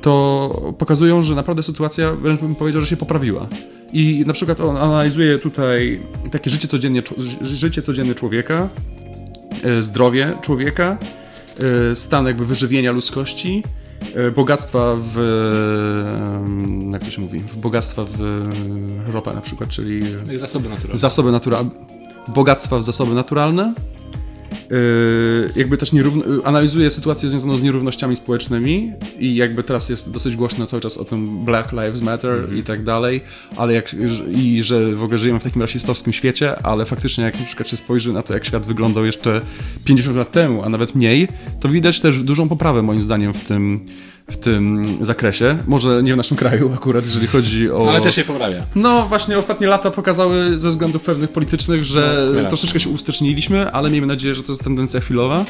to 0.00 0.74
pokazują, 0.78 1.22
że 1.22 1.34
naprawdę 1.34 1.62
sytuacja, 1.62 2.12
wręcz 2.12 2.40
bym 2.40 2.54
powiedział, 2.54 2.82
że 2.82 2.88
się 2.88 2.96
poprawiła. 2.96 3.46
I 3.92 4.24
na 4.26 4.32
przykład 4.32 4.60
on 4.60 4.76
analizuje 4.76 5.38
tutaj 5.38 6.00
takie 6.30 6.50
życie 6.50 6.68
codziennie, 6.68 7.02
życie 7.42 7.82
codzienne 7.82 8.14
człowieka, 8.14 8.68
e, 9.64 9.82
zdrowie 9.82 10.32
człowieka, 10.42 10.98
e, 11.90 11.96
stan 11.96 12.26
jakby 12.26 12.46
wyżywienia 12.46 12.92
ludzkości 12.92 13.62
bogactwa 14.36 14.96
w, 14.98 15.16
jak 16.92 17.02
to 17.02 17.10
się 17.10 17.20
mówi, 17.20 17.40
w 17.40 17.56
bogactwa 17.56 18.04
w 18.04 18.20
e, 18.20 19.12
ropę 19.12 19.34
na 19.34 19.40
przykład, 19.40 19.70
czyli 19.70 20.02
Zasoby 20.38 20.68
naturalne. 20.68 20.98
zasoby 20.98 21.32
naturalne, 21.32 21.70
bogactwa 22.28 22.78
w 22.78 22.82
zasoby 22.82 23.14
naturalne. 23.14 23.74
Yy, 24.70 25.50
jakby 25.56 25.76
też 25.76 25.92
nierówno, 25.92 26.24
yy, 26.24 26.44
analizuje 26.44 26.90
sytuację 26.90 27.28
związaną 27.28 27.56
z 27.56 27.62
nierównościami 27.62 28.16
społecznymi 28.16 28.92
i 29.18 29.34
jakby 29.34 29.62
teraz 29.62 29.88
jest 29.88 30.12
dosyć 30.12 30.36
głośno 30.36 30.66
cały 30.66 30.82
czas 30.82 30.96
o 30.96 31.04
tym 31.04 31.44
Black 31.44 31.72
Lives 31.72 32.00
Matter 32.00 32.54
i 32.54 32.62
tak 32.62 32.84
dalej, 32.84 33.20
ale 33.56 33.74
jak, 33.74 33.96
i 34.34 34.62
że 34.62 34.94
w 34.94 35.02
ogóle 35.02 35.18
żyjemy 35.18 35.40
w 35.40 35.44
takim 35.44 35.62
rasistowskim 35.62 36.12
świecie, 36.12 36.62
ale 36.62 36.84
faktycznie 36.84 37.24
jak 37.24 37.40
na 37.40 37.46
przykład 37.46 37.68
się 37.68 37.76
spojrzy 37.76 38.12
na 38.12 38.22
to, 38.22 38.34
jak 38.34 38.44
świat 38.44 38.66
wyglądał 38.66 39.04
jeszcze 39.04 39.40
50 39.84 40.16
lat 40.16 40.32
temu, 40.32 40.62
a 40.62 40.68
nawet 40.68 40.94
mniej, 40.94 41.28
to 41.60 41.68
widać 41.68 42.00
też 42.00 42.22
dużą 42.22 42.48
poprawę 42.48 42.82
moim 42.82 43.02
zdaniem 43.02 43.34
w 43.34 43.44
tym, 43.44 43.86
w 44.30 44.36
tym 44.36 44.98
zakresie. 45.00 45.56
Może 45.66 46.02
nie 46.02 46.14
w 46.14 46.16
naszym 46.16 46.36
kraju 46.36 46.72
akurat, 46.74 47.04
jeżeli 47.04 47.26
chodzi 47.26 47.70
o... 47.70 47.88
Ale 47.90 48.00
też 48.00 48.14
się 48.14 48.24
poprawia. 48.24 48.62
No 48.74 49.06
właśnie 49.08 49.38
ostatnie 49.38 49.66
lata 49.66 49.90
pokazały 49.90 50.58
ze 50.58 50.70
względów 50.70 51.02
pewnych 51.02 51.30
politycznych, 51.30 51.82
że 51.84 52.26
No, 52.42 52.48
troszeczkę 52.48 52.80
się 52.80 52.88
ustyczniliśmy, 52.90 53.72
ale 53.72 53.90
miejmy 53.90 54.06
nadzieję, 54.06 54.34
że 54.34 54.42
to 54.42 54.52
jest 54.52 54.64
tendencja 54.64 55.00
chwilowa. 55.00 55.44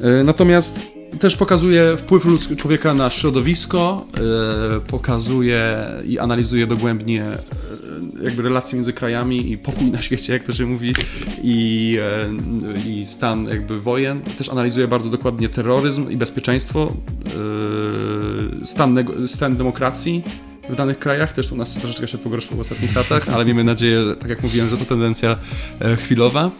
E, 0.00 0.24
Natomiast 0.24 0.80
też 1.20 1.36
pokazuje 1.36 1.96
wpływ 1.96 2.24
ludz- 2.24 2.56
człowieka 2.56 2.94
na 2.94 3.10
środowisko, 3.10 4.06
e, 4.76 4.80
pokazuje 4.80 5.86
i 6.06 6.18
analizuje 6.18 6.66
dogłębnie 6.66 7.22
e, 7.24 7.38
jakby 8.22 8.42
relacje 8.42 8.76
między 8.76 8.92
krajami 8.92 9.52
i 9.52 9.58
pokój 9.58 9.86
na 9.86 10.02
świecie, 10.02 10.32
jak 10.32 10.44
to 10.44 10.52
się 10.52 10.66
mówi, 10.66 10.94
i, 11.42 11.98
e, 12.02 12.28
i 12.88 13.06
stan 13.06 13.44
jakby 13.44 13.80
wojen. 13.80 14.20
Też 14.20 14.48
analizuje 14.48 14.88
bardzo 14.88 15.10
dokładnie 15.10 15.48
terroryzm 15.48 16.10
i 16.10 16.16
bezpieczeństwo, 16.16 16.92
stan, 18.64 19.04
stan 19.26 19.56
demokracji 19.56 20.22
w 20.68 20.74
danych 20.74 20.98
krajach. 20.98 21.32
Też 21.32 21.52
u 21.52 21.56
nas 21.56 21.74
troszeczkę 21.74 22.08
się 22.08 22.18
pogorszyło 22.18 22.56
w 22.56 22.60
ostatnich 22.60 22.96
latach, 22.96 23.28
ale 23.28 23.44
miejmy 23.44 23.64
nadzieję, 23.64 24.02
że, 24.02 24.16
tak 24.16 24.30
jak 24.30 24.42
mówiłem, 24.42 24.68
że 24.68 24.76
to 24.76 24.84
tendencja 24.84 25.36
chwilowa. 25.98 26.50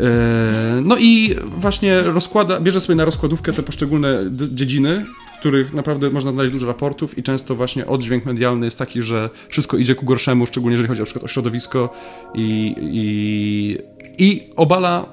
E, 0.00 0.80
No 0.84 0.96
i 0.98 1.34
właśnie 1.56 2.00
rozkłada, 2.00 2.60
bierze 2.60 2.80
sobie 2.80 2.96
na 2.96 3.04
rozkładówkę 3.04 3.52
te 3.52 3.62
poszczególne 3.62 4.18
dziedziny, 4.30 5.06
w 5.36 5.38
których 5.38 5.74
naprawdę 5.74 6.10
można 6.10 6.32
znaleźć 6.32 6.52
dużo 6.52 6.66
raportów 6.66 7.18
i 7.18 7.22
często 7.22 7.54
właśnie 7.54 7.86
oddźwięk 7.86 8.24
medialny 8.24 8.66
jest 8.66 8.78
taki, 8.78 9.02
że 9.02 9.30
wszystko 9.48 9.76
idzie 9.76 9.94
ku 9.94 10.06
gorszemu, 10.06 10.46
szczególnie 10.46 10.72
jeżeli 10.74 10.88
chodzi 10.88 11.00
na 11.00 11.04
przykład 11.04 11.24
o 11.24 11.28
środowisko 11.28 11.94
i, 12.34 12.74
i, 12.78 13.78
i 14.18 14.50
obala 14.56 15.06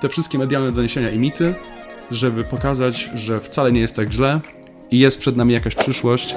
te 0.00 0.08
wszystkie 0.08 0.38
medialne 0.38 0.72
doniesienia 0.72 1.10
i 1.10 1.18
mity, 1.18 1.54
żeby 2.10 2.44
pokazać, 2.44 3.10
że 3.14 3.40
wcale 3.40 3.72
nie 3.72 3.80
jest 3.80 3.96
tak 3.96 4.12
źle 4.12 4.40
i 4.90 4.98
jest 4.98 5.18
przed 5.18 5.36
nami 5.36 5.54
jakaś 5.54 5.74
przyszłość 5.74 6.34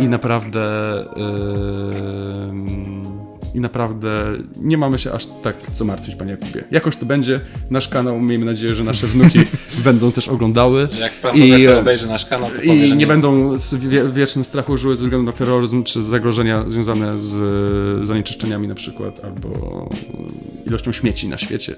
i 0.00 0.08
naprawdę 0.08 0.68
yy, 1.16 2.77
i 3.58 3.60
naprawdę 3.60 4.24
nie 4.60 4.78
mamy 4.78 4.98
się 4.98 5.12
aż 5.12 5.26
tak 5.42 5.56
co 5.72 5.84
martwić, 5.84 6.14
panie 6.14 6.30
Jakubie. 6.30 6.64
Jakoś 6.70 6.96
to 6.96 7.06
będzie. 7.06 7.40
Nasz 7.70 7.88
kanał, 7.88 8.20
miejmy 8.20 8.46
nadzieję, 8.46 8.74
że 8.74 8.84
nasze 8.84 9.06
wnuki 9.06 9.38
będą 9.84 10.12
też 10.12 10.28
oglądały. 10.28 10.88
Że 10.92 11.00
jak 11.00 11.12
pan 11.12 11.36
I, 11.36 11.48
profesor 11.48 11.74
e, 11.74 11.80
obejrzy 11.80 12.08
nasz 12.08 12.26
kanał, 12.26 12.50
to 12.50 12.56
powie, 12.56 12.86
I 12.86 12.88
że 12.88 12.96
nie 12.96 13.06
będą 13.06 13.58
z 13.58 13.74
wie, 13.74 14.08
wiecznym 14.08 14.44
strachu 14.44 14.76
żyły 14.76 14.96
ze 14.96 15.04
względu 15.04 15.26
na 15.26 15.32
terroryzm 15.32 15.84
czy 15.84 16.02
zagrożenia 16.02 16.64
związane 16.68 17.18
z 17.18 17.34
e, 18.02 18.06
zanieczyszczeniami 18.06 18.68
na 18.68 18.74
przykład, 18.74 19.24
albo 19.24 19.88
ilością 20.66 20.92
śmieci 20.92 21.28
na 21.28 21.38
świecie. 21.38 21.74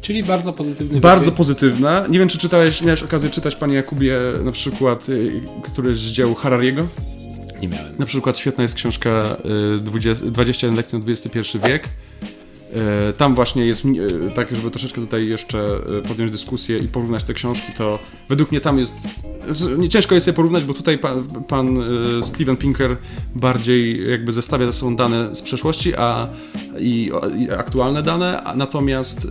Czyli 0.00 0.22
bardzo 0.22 0.52
pozytywny 0.52 1.00
Bardzo 1.00 1.32
pozytywna. 1.32 2.06
Nie 2.08 2.18
wiem, 2.18 2.28
czy 2.28 2.38
czytałeś, 2.38 2.82
miałeś 2.82 3.02
okazję 3.02 3.30
czytać, 3.30 3.56
panie 3.56 3.74
Jakubie, 3.74 4.16
na 4.44 4.52
przykład 4.52 5.08
y, 5.08 5.40
któryś 5.62 5.98
z 5.98 6.12
dzieł 6.12 6.34
Harariego? 6.34 6.88
Nie 7.62 7.68
miałem. 7.68 7.96
Na 7.98 8.06
przykład 8.06 8.38
świetna 8.38 8.62
jest 8.62 8.74
książka 8.74 9.36
y, 9.76 9.80
20, 9.80 10.24
21 10.24 10.76
lekcji 10.76 10.98
na 10.98 11.04
XXI 11.06 11.58
wiek. 11.68 11.88
Y, 11.88 13.12
Tam 13.12 13.34
właśnie 13.34 13.66
jest, 13.66 13.84
y, 13.84 14.30
tak 14.34 14.56
żeby 14.56 14.70
troszeczkę 14.70 15.00
tutaj 15.00 15.28
jeszcze 15.28 15.80
y, 15.98 16.08
podjąć 16.08 16.30
dyskusję 16.30 16.78
i 16.78 16.88
porównać 16.88 17.24
te 17.24 17.34
książki, 17.34 17.72
to 17.78 17.98
według 18.28 18.50
mnie 18.50 18.60
tam 18.60 18.78
jest, 18.78 18.94
nie 19.78 19.88
ciężko 19.88 20.14
jest 20.14 20.26
je 20.26 20.32
porównać, 20.32 20.64
bo 20.64 20.74
tutaj 20.74 20.98
pan, 20.98 21.24
pan 21.48 21.78
y, 21.78 22.22
Steven 22.22 22.56
Pinker 22.56 22.96
bardziej 23.34 24.10
jakby 24.10 24.32
zestawia 24.32 24.66
ze 24.66 24.72
sobą 24.72 24.96
dane 24.96 25.34
z 25.34 25.42
przeszłości 25.42 25.96
a, 25.96 26.28
i, 26.80 27.10
i 27.38 27.50
aktualne 27.50 28.02
dane, 28.02 28.42
natomiast 28.56 29.24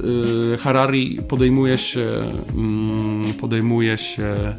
y, 0.53 0.57
Harari 0.57 1.21
podejmuje 1.27 1.77
się, 1.77 2.09
mm, 2.55 3.33
podejmuje 3.33 3.97
się 3.97 4.55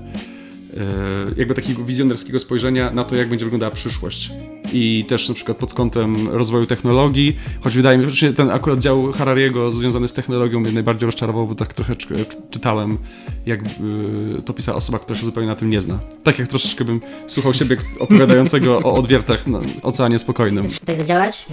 jakby 1.37 1.55
takiego 1.55 1.85
wizjonerskiego 1.85 2.41
spojrzenia 2.41 2.91
na 2.91 3.05
to, 3.05 3.17
jak 3.17 3.29
będzie 3.29 3.45
wyglądała 3.45 3.71
przyszłość. 3.71 4.31
I 4.73 5.05
też 5.09 5.29
na 5.29 5.35
przykład 5.35 5.57
pod 5.57 5.75
kątem 5.75 6.29
rozwoju 6.29 6.67
technologii, 6.67 7.37
choć 7.61 7.75
wydaje 7.75 7.99
mi 7.99 8.05
się, 8.05 8.11
że 8.11 8.35
ten 8.35 8.51
akurat 8.51 8.79
dział 8.79 9.12
Harariego 9.12 9.73
związany 9.73 10.09
z 10.09 10.12
technologią 10.12 10.61
mnie 10.61 10.73
najbardziej 10.73 11.07
rozczarował, 11.07 11.47
bo 11.47 11.55
tak 11.55 11.75
troszeczkę 11.75 12.14
czytałem, 12.51 12.99
jak 13.47 13.61
y, 13.61 14.43
to 14.45 14.55
pisała 14.55 14.79
osoba, 14.79 14.99
która 14.99 15.19
się 15.19 15.25
zupełnie 15.25 15.49
na 15.49 15.57
tym 15.57 15.71
nie 15.71 15.81
zna. 15.81 15.99
Tak 16.23 16.38
jak 16.38 16.49
troszeczkę 16.49 16.85
bym 16.85 17.01
słuchał 17.27 17.55
siebie 17.55 17.77
opowiadającego 17.99 18.79
o 18.79 18.95
odwiertach 18.95 19.47
na 19.47 19.61
Oceanie 19.83 20.19
Spokojnym. 20.19 20.71
tutaj 20.71 20.97
zadziałać. 20.97 21.47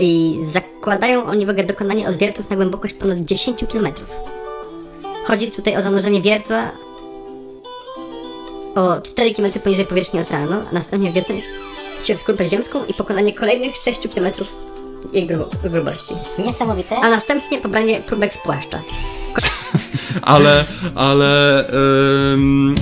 I 0.00 0.34
zakładają 0.44 1.24
oni 1.24 1.46
w 1.46 1.48
ogóle 1.48 1.66
dokonanie 1.66 2.08
odwiertów 2.08 2.50
na 2.50 2.56
głębokość 2.56 2.94
ponad 2.94 3.18
10 3.18 3.64
km. 3.72 3.88
Chodzi 5.24 5.50
tutaj 5.50 5.76
o 5.76 5.82
zanurzenie 5.82 6.22
wiertła 6.22 6.72
o 8.74 9.00
4 9.00 9.34
km 9.34 9.52
poniżej 9.52 9.86
powierzchni 9.86 10.20
oceanu, 10.20 10.52
a 10.70 10.74
następnie 10.74 11.12
się 12.04 12.14
w 12.14 12.18
skorupę 12.20 12.48
ziemską 12.48 12.84
i 12.86 12.94
pokonanie 12.94 13.32
kolejnych 13.32 13.76
6 13.76 14.00
km 14.14 14.32
jej 15.12 15.26
gru- 15.26 15.70
grubości. 15.70 16.14
Niesamowite. 16.46 16.96
A 16.96 17.10
następnie 17.10 17.58
pobranie 17.58 18.00
próbek 18.06 18.34
z 18.34 18.38
płaszcza. 18.38 18.80
ale, 20.22 20.64
ale 20.94 21.64
ym, 22.32 22.74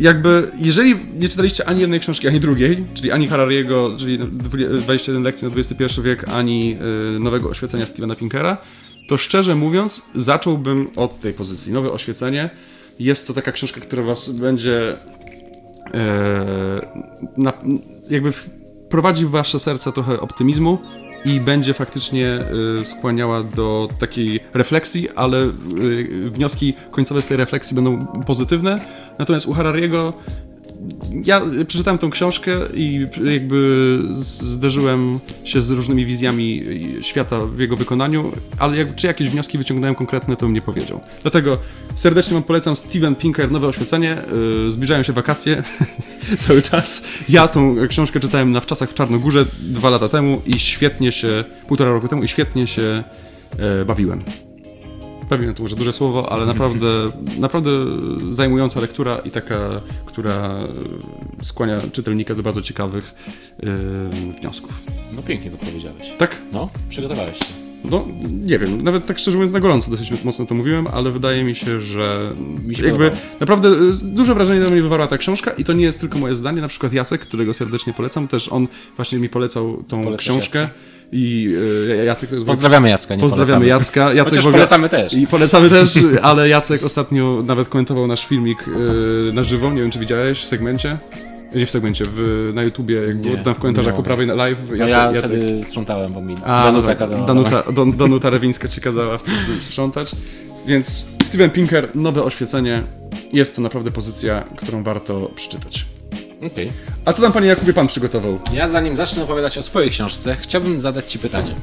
jakby, 0.00 0.50
jeżeli 0.58 0.94
nie 1.14 1.28
czytaliście 1.28 1.68
ani 1.68 1.80
jednej 1.80 2.00
książki, 2.00 2.28
ani 2.28 2.40
drugiej, 2.40 2.86
czyli 2.94 3.12
ani 3.12 3.28
Harariego, 3.28 3.96
czyli 3.98 4.18
20 4.18 4.68
21 4.82 5.22
lekcji 5.22 5.48
na 5.48 5.54
XXI 5.54 6.02
wiek, 6.02 6.28
ani 6.28 6.76
y, 7.16 7.20
Nowego 7.20 7.48
Oświecenia 7.48 7.86
Stevena 7.86 8.14
Pinkera, 8.14 8.56
to 9.08 9.16
szczerze 9.16 9.54
mówiąc, 9.54 10.02
zacząłbym 10.14 10.88
od 10.96 11.20
tej 11.20 11.32
pozycji. 11.32 11.72
Nowe 11.72 11.92
Oświecenie 11.92 12.50
jest 13.00 13.26
to 13.26 13.34
taka 13.34 13.52
książka, 13.52 13.80
która 13.80 14.02
was 14.02 14.30
będzie 14.30 14.96
e, 15.94 16.80
na, 17.36 17.52
jakby 18.10 18.32
wprowadzi 18.32 19.26
w 19.26 19.30
wasze 19.30 19.60
serce 19.60 19.92
trochę 19.92 20.20
optymizmu 20.20 20.78
i 21.24 21.40
będzie 21.40 21.74
faktycznie 21.74 22.38
y, 22.80 22.84
skłaniała 22.84 23.42
do 23.42 23.88
takiej 23.98 24.40
refleksji, 24.54 25.10
ale 25.10 25.44
y, 25.46 26.30
wnioski 26.30 26.74
końcowe 26.90 27.22
z 27.22 27.26
tej 27.26 27.36
refleksji 27.36 27.74
będą 27.74 28.06
pozytywne. 28.06 28.80
Natomiast 29.18 29.46
u 29.46 29.52
Harariego 29.52 30.12
ja 31.24 31.42
przeczytałem 31.66 31.98
tą 31.98 32.10
książkę 32.10 32.52
i 32.74 33.06
jakby 33.32 33.98
zderzyłem 34.12 35.18
się 35.44 35.62
z 35.62 35.70
różnymi 35.70 36.06
wizjami 36.06 36.64
świata 37.00 37.40
w 37.46 37.58
jego 37.58 37.76
wykonaniu, 37.76 38.32
ale 38.58 38.76
jak, 38.76 38.94
czy 38.94 39.06
jakieś 39.06 39.28
wnioski 39.28 39.58
wyciągnąłem 39.58 39.94
konkretne, 39.94 40.36
to 40.36 40.46
bym 40.46 40.54
nie 40.54 40.62
powiedział. 40.62 41.00
Dlatego 41.22 41.58
serdecznie 41.94 42.34
wam 42.34 42.42
polecam 42.42 42.76
Steven 42.76 43.16
Pinker, 43.16 43.50
Nowe 43.50 43.68
Oświecenie. 43.68 44.16
Yy, 44.64 44.70
Zbliżają 44.70 45.02
się 45.02 45.12
wakacje 45.12 45.62
cały 46.46 46.62
czas. 46.62 47.04
Ja 47.28 47.48
tą 47.48 47.76
książkę 47.88 48.20
czytałem 48.20 48.52
na 48.52 48.60
wczasach 48.60 48.90
w 48.90 48.94
Czarnogórze 48.94 49.46
dwa 49.60 49.90
lata 49.90 50.08
temu 50.08 50.42
i 50.46 50.58
świetnie 50.58 51.12
się, 51.12 51.44
półtora 51.68 51.90
roku 51.90 52.08
temu 52.08 52.22
i 52.22 52.28
świetnie 52.28 52.66
się 52.66 53.04
e, 53.58 53.84
bawiłem. 53.84 54.24
Bawiłem 55.30 55.54
to 55.54 55.62
może 55.62 55.76
duże 55.76 55.92
słowo, 55.92 56.32
ale 56.32 56.46
naprawdę, 56.46 57.10
naprawdę 57.38 57.70
zajmująca 58.28 58.80
lektura 58.80 59.18
i 59.24 59.30
taka, 59.30 59.80
która 60.06 60.58
skłania 61.42 61.80
czytelnika 61.92 62.34
do 62.34 62.42
bardzo 62.42 62.62
ciekawych 62.62 63.14
e, 63.62 63.66
wniosków. 64.40 64.82
No 65.12 65.22
pięknie 65.22 65.50
to 65.50 65.56
powiedziałeś. 65.56 66.08
Tak? 66.18 66.36
No, 66.52 66.68
przygotowałeś 66.88 67.38
się. 67.38 67.44
No, 67.84 68.04
nie 68.44 68.58
wiem, 68.58 68.82
nawet 68.82 69.06
tak 69.06 69.18
szczerze 69.18 69.36
mówiąc 69.36 69.52
na 69.52 69.60
gorąco 69.60 69.90
dosyć 69.90 70.24
mocno 70.24 70.46
to 70.46 70.54
mówiłem, 70.54 70.86
ale 70.86 71.10
wydaje 71.10 71.44
mi 71.44 71.54
się, 71.54 71.80
że 71.80 72.34
Mi 72.64 72.76
się 72.76 72.82
jakby 72.82 73.10
podobało. 73.10 73.28
naprawdę 73.40 73.68
e, 73.68 73.72
duże 74.02 74.34
wrażenie 74.34 74.60
na 74.60 74.68
mnie 74.68 74.82
wywarła 74.82 75.06
ta 75.06 75.18
książka 75.18 75.50
i 75.50 75.64
to 75.64 75.72
nie 75.72 75.84
jest 75.84 76.00
tylko 76.00 76.18
moje 76.18 76.36
zdanie, 76.36 76.60
na 76.60 76.68
przykład 76.68 76.92
Jacek, 76.92 77.20
którego 77.20 77.54
serdecznie 77.54 77.92
polecam, 77.92 78.28
też 78.28 78.48
on 78.48 78.68
właśnie 78.96 79.18
mi 79.18 79.28
polecał 79.28 79.82
tą 79.88 80.04
Polecasz 80.04 80.24
książkę 80.24 80.58
Jacka? 80.58 80.74
I 81.12 81.54
e, 81.90 82.04
Jacek 82.04 82.30
Pozdrawiamy 82.46 82.88
Jacka, 82.88 83.14
nie 83.14 83.20
Pozdrawiamy 83.20 83.66
polecamy. 83.66 83.66
Jacka. 83.66 84.12
Jacek 84.12 84.38
ogóle... 84.38 84.52
polecamy 84.52 84.88
też. 84.88 85.12
I 85.12 85.26
polecamy 85.26 85.70
też, 85.70 85.94
ale 86.22 86.48
Jacek 86.48 86.82
ostatnio 86.84 87.42
nawet 87.46 87.68
komentował 87.68 88.06
nasz 88.06 88.26
filmik 88.26 88.66
yy, 88.66 89.32
na 89.32 89.42
żywo, 89.42 89.70
nie 89.70 89.80
wiem 89.80 89.90
czy 89.90 89.98
widziałeś 89.98 90.40
w 90.40 90.44
segmencie. 90.44 90.98
Nie 91.54 91.66
w 91.66 91.70
segmencie, 91.70 92.04
w, 92.08 92.50
na 92.54 92.62
YouTubie, 92.62 92.94
jak 92.94 93.20
było 93.20 93.36
tam 93.36 93.54
w 93.54 93.58
komentarzach 93.58 93.96
po 93.96 94.02
prawej 94.02 94.26
na 94.26 94.34
live. 94.34 94.58
No 94.70 94.76
Jacek, 94.76 94.94
ja 94.94 95.12
Jacek. 95.12 95.30
wtedy 95.30 95.66
sprzątałem, 95.66 96.12
bo 96.12 96.20
mi 96.22 96.36
A, 96.44 96.64
Danuta 96.64 96.82
no 96.82 96.88
tak, 96.88 96.98
kazała. 96.98 97.26
Danuta, 97.26 97.62
Don, 97.72 97.96
Danuta 97.96 98.30
Rewińska 98.30 98.68
ci 98.68 98.80
kazała 98.80 99.18
wtedy 99.18 99.56
sprzątać. 99.58 100.12
Więc 100.66 101.08
Steven 101.22 101.50
Pinker, 101.50 101.88
nowe 101.94 102.22
oświecenie. 102.22 102.82
jest 103.32 103.56
to 103.56 103.62
naprawdę 103.62 103.90
pozycja, 103.90 104.44
którą 104.56 104.82
warto 104.82 105.30
przeczytać. 105.34 105.86
Okej. 106.46 106.72
A 107.04 107.12
co 107.12 107.22
tam, 107.22 107.32
panie 107.32 107.46
Jakubie, 107.46 107.72
pan 107.72 107.86
przygotował? 107.86 108.38
Ja 108.52 108.68
zanim 108.68 108.96
zacznę 108.96 109.22
opowiadać 109.22 109.58
o 109.58 109.62
swojej 109.62 109.90
książce, 109.90 110.36
chciałbym 110.40 110.80
zadać 110.80 111.12
ci 111.12 111.18
pytanie. 111.18 111.54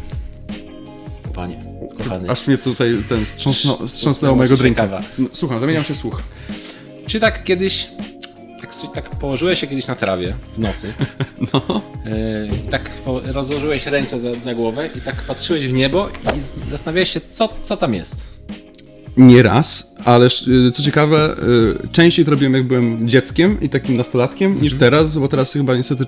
Panie, 1.34 1.60
kochany. 1.98 2.30
Aż 2.30 2.48
mnie 2.48 2.58
tutaj 2.58 3.04
ten 3.10 3.26
wstrząsnął, 3.26 3.88
Wstrząsnęło 3.88 4.36
mojego 4.36 4.58
drinka. 4.58 5.02
No, 5.18 5.28
Słucham, 5.34 5.60
zamieniam 5.60 5.84
się 5.84 5.94
w 5.94 5.98
słuch. 5.98 6.22
Czy 7.08 7.20
tak 7.20 7.44
kiedyś, 7.44 7.88
tak, 8.62 8.70
tak 8.94 9.10
położyłeś 9.10 9.60
się 9.60 9.68
kiedyś 9.68 9.88
na 9.88 9.96
trawie 9.96 10.36
w 10.54 10.60
nocy, 10.60 10.94
no. 11.54 11.82
tak 12.72 12.90
po, 12.90 13.20
rozłożyłeś 13.26 13.86
ręce 13.86 14.20
za, 14.20 14.34
za 14.34 14.56
głowę 14.56 14.90
i 14.96 15.02
tak 15.02 15.16
patrzyłeś 15.16 15.68
w 15.68 15.74
niebo 15.74 16.10
i 16.38 16.70
zastanawiałeś 16.70 17.12
się, 17.12 17.22
co, 17.22 17.50
co 17.62 17.78
tam 17.78 17.94
jest. 17.94 18.16
Nie 19.18 19.44
raz, 19.44 19.96
ale 20.06 20.28
y, 20.68 20.72
co 20.72 20.84
ciekawe, 20.84 21.36
y, 21.84 21.88
częściej 21.92 22.26
to 22.26 22.32
robiłem 22.32 22.54
jak 22.54 22.68
byłem 22.68 23.10
dzieckiem 23.10 23.58
i 23.62 23.70
takim 23.70 23.98
nastolatkiem 23.98 24.62
niż 24.62 24.74
teraz, 24.74 25.18
bo 25.18 25.28
teraz 25.28 25.54
chyba 25.54 25.76
niestety 25.76 26.06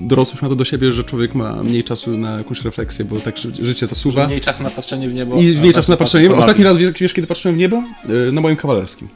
dorosłość 0.00 0.42
ma 0.42 0.48
to 0.48 0.56
do 0.56 0.64
siebie, 0.64 0.92
że 0.92 1.04
człowiek 1.04 1.34
ma 1.34 1.62
mniej 1.62 1.84
czasu 1.84 2.16
na 2.18 2.38
jakąś 2.38 2.62
refleksję, 2.62 3.04
bo 3.04 3.16
tak 3.16 3.38
ży- 3.38 3.52
życie 3.66 3.86
zasuwa. 3.86 4.26
Mniej 4.26 4.40
czasu 4.40 4.62
na 4.62 4.70
patrzenie 4.70 5.08
w 5.08 5.14
niebo. 5.14 5.36
I 5.40 5.56
mniej 5.56 5.72
czasu 5.72 5.90
na 5.92 5.96
patrz- 5.96 5.98
patrzenie. 5.98 6.28
patrz- 6.30 6.38
Ostatni 6.40 6.64
raz, 6.64 6.76
wiesz 7.00 7.12
kiedy 7.14 7.26
patrzyłem 7.28 7.54
w 7.54 7.58
niebo? 7.58 7.82
Y, 8.28 8.32
Na 8.32 8.40
moim 8.40 8.56
kawalerskim. 8.56 9.08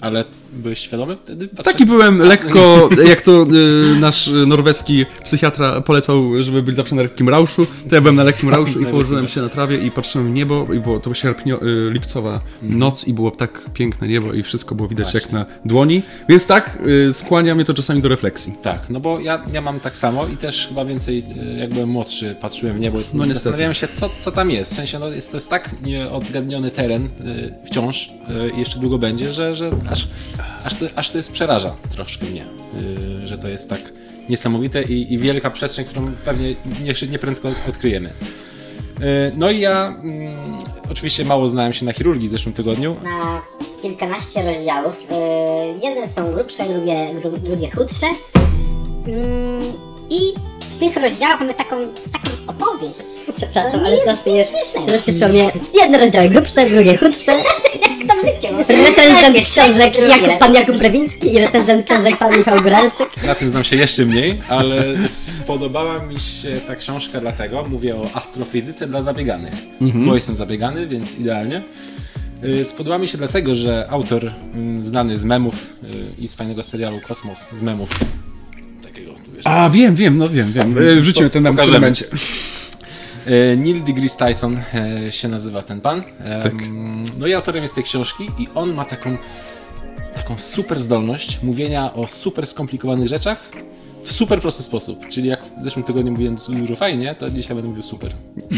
Ale 0.00 0.24
byłeś 0.54 0.78
świadomy 0.78 1.16
wtedy? 1.24 1.48
Patrzenia? 1.48 1.72
Taki 1.72 1.86
byłem 1.86 2.18
lekko, 2.18 2.88
jak 3.06 3.22
to 3.22 3.42
y, 3.42 3.96
nasz 4.00 4.28
y, 4.28 4.46
norweski 4.46 5.06
psychiatra 5.24 5.80
polecał, 5.80 6.42
żeby 6.42 6.62
być 6.62 6.76
zawsze 6.76 6.94
na 6.94 7.02
lekkim 7.02 7.28
rauszu, 7.28 7.66
to 7.88 7.94
ja 7.94 8.00
byłem 8.00 8.16
na 8.16 8.22
lekkim 8.24 8.48
rauszu 8.48 8.80
i 8.80 8.86
położyłem 8.94 9.28
się 9.28 9.42
na 9.42 9.48
trawie 9.48 9.78
i 9.78 9.90
patrzyłem 9.90 10.28
w 10.28 10.30
niebo 10.30 10.66
i 10.74 10.80
było 10.80 11.00
to 11.00 11.14
sierpnio, 11.14 11.62
y, 11.62 11.90
lipcowa 11.92 12.40
noc 12.62 13.08
i 13.08 13.12
było 13.12 13.30
tak 13.30 13.64
piękne 13.74 14.08
niebo 14.08 14.32
i 14.32 14.42
wszystko 14.42 14.74
było 14.74 14.88
widać 14.88 15.14
jak 15.14 15.32
na 15.32 15.46
dłoni, 15.64 16.02
więc 16.28 16.46
tak, 16.46 16.78
y, 16.86 17.14
skłania 17.14 17.54
mnie 17.54 17.64
to 17.64 17.74
czasami 17.74 18.02
do 18.02 18.08
refleksji. 18.08 18.52
Tak, 18.62 18.90
no 18.90 19.00
bo 19.00 19.20
ja, 19.20 19.42
ja 19.52 19.60
mam 19.60 19.80
tak 19.80 19.96
samo 19.96 20.26
i 20.26 20.36
też 20.36 20.66
chyba 20.68 20.84
więcej, 20.84 21.24
y, 21.56 21.58
jak 21.58 21.70
byłem 21.70 21.88
młodszy, 21.88 22.34
patrzyłem 22.40 22.76
w 22.76 22.80
niebo 22.80 22.98
i 22.98 23.00
No 23.00 23.24
niestety. 23.24 23.34
zastanawiałem 23.34 23.74
się, 23.74 23.88
co, 23.88 24.10
co 24.20 24.32
tam 24.32 24.50
jest. 24.50 24.72
W 24.72 24.76
sensie, 24.76 24.98
no, 24.98 25.08
jest, 25.08 25.30
to 25.30 25.36
jest 25.36 25.50
tak 25.50 25.70
nieodgadniony 25.82 26.70
teren 26.70 27.04
y, 27.04 27.54
wciąż 27.66 28.10
i 28.56 28.58
jeszcze 28.58 28.78
długo 28.78 28.98
będzie, 28.98 29.32
że, 29.32 29.54
że 29.54 29.70
aż, 29.90 30.08
aż, 30.64 30.74
to, 30.74 30.86
aż 30.94 31.10
to 31.10 31.16
jest 31.18 31.32
przeraża 31.32 31.76
troszkę 31.90 32.26
mnie, 32.26 32.46
y, 33.22 33.26
że 33.26 33.38
to 33.38 33.48
jest 33.48 33.70
tak 33.70 33.80
niesamowite 34.28 34.82
i, 34.82 35.12
i 35.12 35.18
wielka 35.18 35.50
przestrzeń, 35.50 35.84
którą 35.84 36.12
pewnie 36.24 36.54
nie, 36.84 36.94
odkryjemy. 37.68 38.08
Y, 39.00 39.32
No 39.36 39.50
i 39.50 39.60
ja 39.60 39.86
mm, 39.86 40.58
oczywiście 40.90 41.24
mało 41.24 41.48
znałem 41.48 41.72
się 41.72 41.84
na 41.84 41.92
chirurgii 41.92 42.28
w 42.28 42.30
zeszłym 42.30 42.54
tygodniu, 42.54 42.96
na 43.04 43.42
kilkanaście 43.82 44.42
rozdziałów. 44.42 45.02
Yy, 45.02 45.88
Jedne 45.88 46.08
są 46.08 46.32
grubsze, 46.32 46.68
drugie, 46.68 47.14
dru, 47.22 47.38
drugie 47.38 47.70
chudsze. 47.70 48.06
Mm, 49.06 49.62
I 50.10 50.20
w 50.76 50.78
tych 50.78 50.96
rozdziałach 50.96 51.40
mamy 51.40 51.54
taką, 51.54 51.76
taką 52.12 52.30
opowieść. 52.46 53.00
Przepraszam, 53.36 53.80
No 53.80 53.86
ale 53.86 53.96
nie 53.96 54.02
strasznie 54.02 54.32
jest 54.36 54.50
śmiesznego. 54.50 54.92
rozśmieszyło 54.92 55.28
mnie. 55.28 55.50
Jedne 55.82 55.98
rozdziały 55.98 56.28
grubsze, 56.28 56.70
drugie 56.70 56.96
chudsze. 56.98 57.32
Jak 57.82 58.08
to 58.08 58.14
w 58.20 58.24
życiu. 58.24 58.54
Recenzent 58.68 59.36
książek 59.36 59.94
Jakub, 60.08 60.38
pan 60.38 60.54
Jakub 60.54 60.78
Prewiński 60.78 61.34
i 61.34 61.38
recenzent 61.38 61.86
książek 61.90 62.16
pan 62.18 62.38
Michał 62.38 62.60
Góralczyk. 62.62 63.08
Na 63.26 63.34
tym 63.34 63.50
znam 63.50 63.64
się 63.64 63.76
jeszcze 63.76 64.04
mniej, 64.04 64.38
ale 64.48 64.84
spodobała 65.08 65.98
mi 65.98 66.20
się 66.20 66.60
ta 66.66 66.76
książka 66.76 67.20
dlatego, 67.20 67.64
mówię 67.70 67.96
o 67.96 68.10
astrofizyce 68.14 68.86
dla 68.86 69.02
zabieganych, 69.02 69.54
bo 69.80 70.14
jestem 70.14 70.36
zabiegany, 70.36 70.86
więc 70.86 71.18
idealnie. 71.18 71.62
Y, 72.44 72.64
Spodobała 72.64 72.98
mi 72.98 73.08
się 73.08 73.18
dlatego, 73.18 73.54
że 73.54 73.86
autor 73.90 74.32
mm, 74.54 74.82
znany 74.82 75.18
z 75.18 75.24
memów 75.24 75.54
y, 76.18 76.22
i 76.22 76.28
z 76.28 76.34
fajnego 76.34 76.62
serialu 76.62 77.00
Kosmos 77.08 77.38
z 77.52 77.62
memów, 77.62 77.90
A, 79.44 79.70
wiem, 79.70 79.94
wiem, 79.94 80.18
no 80.18 80.28
wiem, 80.28 80.52
wiem. 80.52 80.78
Y, 80.78 81.00
Wrzucimy 81.00 81.30
ten 81.30 81.42
nam 81.42 81.56
w 81.56 81.70
momencie. 81.72 82.06
E, 83.26 83.56
Neil 83.56 83.82
deGrasse 83.84 84.26
Tyson 84.26 84.60
e, 84.74 85.12
się 85.12 85.28
nazywa 85.28 85.62
ten 85.62 85.80
pan. 85.80 86.02
Em, 86.24 87.02
No 87.18 87.26
i 87.26 87.34
autorem 87.34 87.62
jest 87.62 87.74
tej 87.74 87.84
książki 87.84 88.30
i 88.38 88.48
on 88.54 88.74
ma 88.74 88.84
taką, 88.84 89.16
taką 90.14 90.38
super 90.38 90.80
zdolność 90.80 91.38
mówienia 91.42 91.92
o 91.94 92.08
super 92.08 92.46
skomplikowanych 92.46 93.08
rzeczach 93.08 93.38
w 94.04 94.12
super 94.12 94.40
prosty 94.40 94.62
sposób. 94.62 95.08
Czyli 95.08 95.28
jak 95.28 95.40
w 95.60 95.64
zeszłym 95.64 95.84
tygodniu 95.84 96.12
mówiłem 96.12 96.36
dużo 96.48 96.76
fajnie, 96.76 97.14
to 97.14 97.30
dzisiaj 97.30 97.54
będę 97.54 97.68
mówił 97.68 97.82
super. 97.82 98.10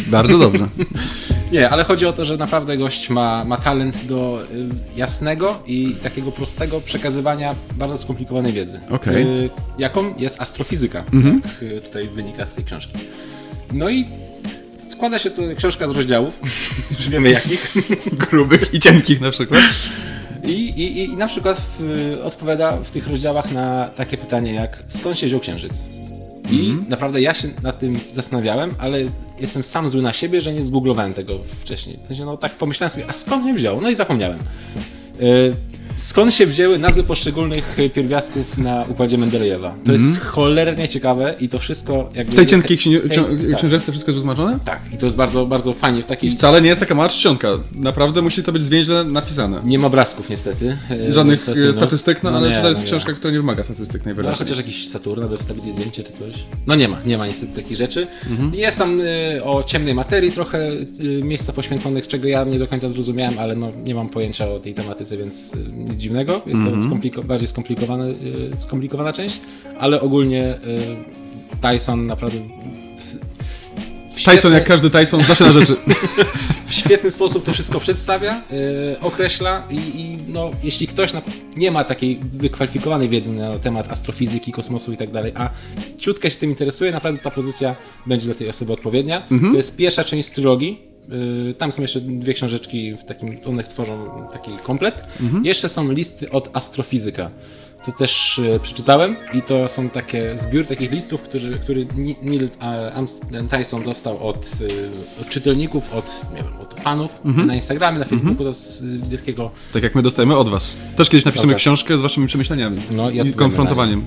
Bardzo 0.07 0.39
dobrze. 0.39 0.69
Nie, 1.53 1.71
ale 1.71 1.85
chodzi 1.85 2.07
o 2.07 2.13
to, 2.13 2.25
że 2.25 2.37
naprawdę 2.37 2.77
gość 2.77 3.11
ma, 3.11 3.45
ma 3.45 3.57
talent 3.57 4.05
do 4.05 4.43
y, 4.43 4.69
jasnego 4.97 5.63
i 5.67 5.97
takiego 6.03 6.33
prostego 6.33 6.81
przekazywania 6.81 7.55
bardzo 7.77 7.97
skomplikowanej 7.99 8.53
wiedzy. 8.53 8.81
Okej. 8.91 9.45
Y, 9.45 9.51
jaką 9.79 10.15
jest 10.19 10.43
astrofizyka, 10.43 11.05
jak 11.45 11.63
y, 11.63 11.81
tutaj 11.81 12.09
wynika 12.09 12.47
z 12.47 12.55
tej 12.55 12.65
książki. 12.65 12.99
No 13.73 13.89
i 13.89 14.05
składa 14.91 15.19
się 15.19 15.31
to 15.31 15.43
książka 15.57 15.89
z 15.89 15.93
rozdziałów, 15.97 16.41
już 16.99 17.09
wiemy 17.09 17.31
jakich. 17.31 17.75
Grubych 18.31 18.75
i 18.75 18.81
cienkich 18.81 19.21
na 19.21 19.31
przykład. 19.31 19.61
I, 20.47 20.53
i, 20.53 21.05
I 21.05 21.17
na 21.17 21.27
przykład 21.27 21.61
w, 21.79 22.19
odpowiada 22.25 22.77
w 22.77 22.91
tych 22.91 23.09
rozdziałach 23.09 23.53
na 23.53 23.89
takie 23.89 24.17
pytanie 24.17 24.53
jak 24.53 24.83
skąd 24.87 25.19
się 25.19 25.27
wziął 25.27 25.41
księżyc? 25.41 25.73
I 26.51 26.77
naprawdę 26.89 27.21
ja 27.21 27.35
się 27.35 27.49
nad 27.63 27.79
tym 27.79 28.01
zastanawiałem, 28.13 28.75
ale 28.79 28.99
jestem 29.41 29.65
sam 29.65 29.89
zły 29.89 30.03
na 30.03 30.13
siebie, 30.13 30.41
że 30.41 30.53
nie 30.53 30.65
zgooglowałem 30.65 31.15
tego 31.15 31.39
wcześniej. 31.39 31.99
W 32.05 32.07
sensie, 32.07 32.25
no 32.25 32.37
tak 32.37 32.53
pomyślałem 32.53 32.91
sobie, 32.91 33.05
a 33.09 33.13
skąd 33.13 33.45
mnie 33.45 33.55
wziął? 33.55 33.81
No 33.81 33.91
i 33.91 33.95
zapomniałem. 33.95 34.39
Y, 35.21 35.55
Skąd 35.97 36.35
się 36.35 36.47
wzięły 36.47 36.79
nazwy 36.79 37.03
poszczególnych 37.03 37.79
y, 37.79 37.91
pierwiastków 37.91 38.59
na 38.59 38.85
układzie 38.89 39.19
Mendelejewa? 39.19 39.75
To 39.87 39.93
jest 39.93 40.21
cholernie 40.21 40.89
ciekawe 40.89 41.35
i 41.41 41.49
to 41.49 41.59
wszystko 41.59 42.11
jakby... 42.15 42.33
W 42.33 42.35
tej 42.35 42.47
cienkiej 42.47 42.79
księgi- 42.79 43.09
tej- 43.09 43.19
ksią- 43.19 43.71
tak, 43.71 43.81
wszystko 43.83 43.93
jest 43.93 44.07
wytłumaczone? 44.07 44.59
tak, 44.65 44.81
i 44.95 44.97
to 44.97 45.07
jest 45.07 45.17
bardzo, 45.19 45.47
bardzo 45.47 45.73
fajnie 45.75 46.03
w 46.03 46.07
takiej... 46.07 46.31
Wcale 46.31 46.63
nie 46.63 46.69
jest 46.69 46.81
taka 46.81 46.95
mała 46.95 47.09
czcionka. 47.09 47.49
Naprawdę 47.75 48.23
musi 48.23 48.43
to 48.43 48.53
być 48.53 48.63
zwięźle 48.63 49.05
napisane. 49.05 49.61
Nie 49.65 49.79
ma 49.79 49.87
obrazków 49.87 50.29
niestety. 50.31 50.77
Y, 50.91 51.13
Żadnych 51.13 51.47
minus. 51.49 51.77
statystyk, 51.77 52.23
no, 52.23 52.31
ale 52.31 52.51
nie, 52.51 52.61
to 52.63 52.69
jest 52.69 52.81
no 52.81 52.85
nie. 52.85 52.91
książka, 52.91 53.13
która 53.13 53.33
nie 53.33 53.39
wymaga 53.39 53.63
statystyk 53.63 54.03
No, 54.03 54.05
najwyraźniej. 54.05 54.39
chociaż 54.39 54.57
jakiś 54.57 54.89
Saturna 54.89 55.29
by 55.29 55.37
wstawili 55.37 55.73
zdjęcie 55.73 56.03
czy 56.03 56.13
coś. 56.13 56.33
No 56.67 56.75
nie 56.75 56.89
ma, 56.89 56.97
nie 57.07 57.19
ma 57.19 57.27
niestety 57.27 57.63
takich 57.63 57.77
rzeczy. 57.77 58.07
Mhm. 58.31 58.55
Jest 58.55 58.79
tam 58.79 59.01
y, 59.01 59.41
o 59.45 59.63
ciemnej 59.63 59.95
materii 59.95 60.33
trochę 60.33 60.71
y, 61.01 61.21
miejsca 61.25 61.53
poświęconych, 61.53 62.09
czego 62.09 62.29
ja 62.29 62.45
nie 62.45 62.59
do 62.59 62.67
końca 62.67 62.89
zrozumiałem, 62.91 63.39
ale 63.39 63.57
no, 63.57 63.73
nie 63.85 63.95
mam 63.95 64.09
pojęcia 64.09 64.49
o 64.49 64.59
tej 64.59 64.75
tematyce, 64.75 65.17
więc 65.17 65.55
y, 65.55 65.59
nic 65.89 65.99
dziwnego. 65.99 66.43
Jest 66.47 66.61
Mhm. 66.63 66.83
to 66.83 66.89
skompliko- 66.89 67.25
bardziej 67.25 67.49
skomplikowana, 67.49 68.05
y, 68.07 68.15
skomplikowana 68.57 69.13
część, 69.13 69.41
ale 69.79 70.01
ogólnie 70.01 70.55
y, 70.55 71.61
Tyson 71.73 72.07
naprawdę 72.07 72.39
Tyson, 74.17 74.35
świetny- 74.37 74.55
jak 74.55 74.65
każdy 74.65 74.91
Tyson, 74.91 75.23
zna 75.23 75.35
się 75.35 75.45
na 75.45 75.53
rzeczy. 75.53 75.77
w 76.67 76.75
świetny 76.75 77.11
sposób 77.11 77.45
to 77.45 77.53
wszystko 77.53 77.81
przedstawia, 77.81 78.43
yy, 78.51 78.97
określa 79.01 79.63
i, 79.71 79.75
i 79.77 80.19
no, 80.29 80.51
jeśli 80.63 80.87
ktoś 80.87 81.13
na, 81.13 81.23
nie 81.57 81.71
ma 81.71 81.85
takiej 81.85 82.21
wykwalifikowanej 82.33 83.09
wiedzy 83.09 83.31
na 83.31 83.59
temat 83.59 83.93
astrofizyki, 83.93 84.53
kosmosu 84.53 84.93
i 84.93 84.97
tak 84.97 85.11
dalej, 85.11 85.33
a 85.37 85.51
ciutkę 85.99 86.31
się 86.31 86.37
tym 86.37 86.51
interesuje, 86.51 86.93
naprawdę 86.93 87.21
ta 87.21 87.31
pozycja 87.31 87.75
będzie 88.07 88.27
dla 88.27 88.35
tej 88.35 88.49
osoby 88.49 88.73
odpowiednia. 88.73 89.23
To 89.51 89.57
jest 89.57 89.77
pierwsza 89.77 90.05
część 90.05 90.31
trylogii. 90.31 90.96
Yy, 91.09 91.55
tam 91.55 91.73
są 91.73 91.83
jeszcze 91.83 92.01
dwie 92.01 92.35
książeczki 92.35 92.95
w 92.95 93.05
takim, 93.05 93.37
one 93.47 93.65
tworzą 93.65 94.27
taki 94.33 94.51
komplet. 94.51 95.05
Jeszcze 95.45 95.69
są 95.69 95.93
listy 95.93 96.31
od 96.31 96.57
astrofizyka. 96.57 97.31
To 97.85 97.93
też 97.93 98.39
e, 98.39 98.61
przeczytałem 98.61 99.17
i 99.35 99.43
to 99.43 99.69
są 99.69 99.91
takie 99.91 100.39
zbiór 100.39 100.67
takich 100.67 100.93
listów, 100.93 101.23
który, 101.23 101.59
który 101.59 101.87
Neil 102.23 102.49
e, 102.61 103.49
Tyson 103.51 103.83
dostał 103.83 104.29
od, 104.29 104.37
e, 105.19 105.23
od 105.23 105.29
czytelników, 105.29 105.95
od, 105.95 106.21
nie 106.35 106.43
wiem, 106.43 106.61
od 106.61 106.81
fanów 106.81 107.21
na 107.25 107.55
Instagramie, 107.55 107.99
na 107.99 108.05
Facebooku, 108.05 108.45
to 108.45 108.53
z 108.53 108.85
wielkiego 109.09 109.51
Tak 109.73 109.83
jak 109.83 109.95
my 109.95 110.03
dostajemy 110.03 110.37
od 110.37 110.49
was. 110.49 110.77
Też 110.97 111.11
kiedyś 111.11 111.25
napiszemy 111.25 111.53
tak. 111.53 111.61
książkę 111.61 111.99
z 111.99 112.01
waszymi 112.01 112.27
przemyśleniami. 112.27 112.83
No 112.91 113.11
i 113.11 113.29
I 113.29 113.33
konfrontowaniem. 113.33 114.03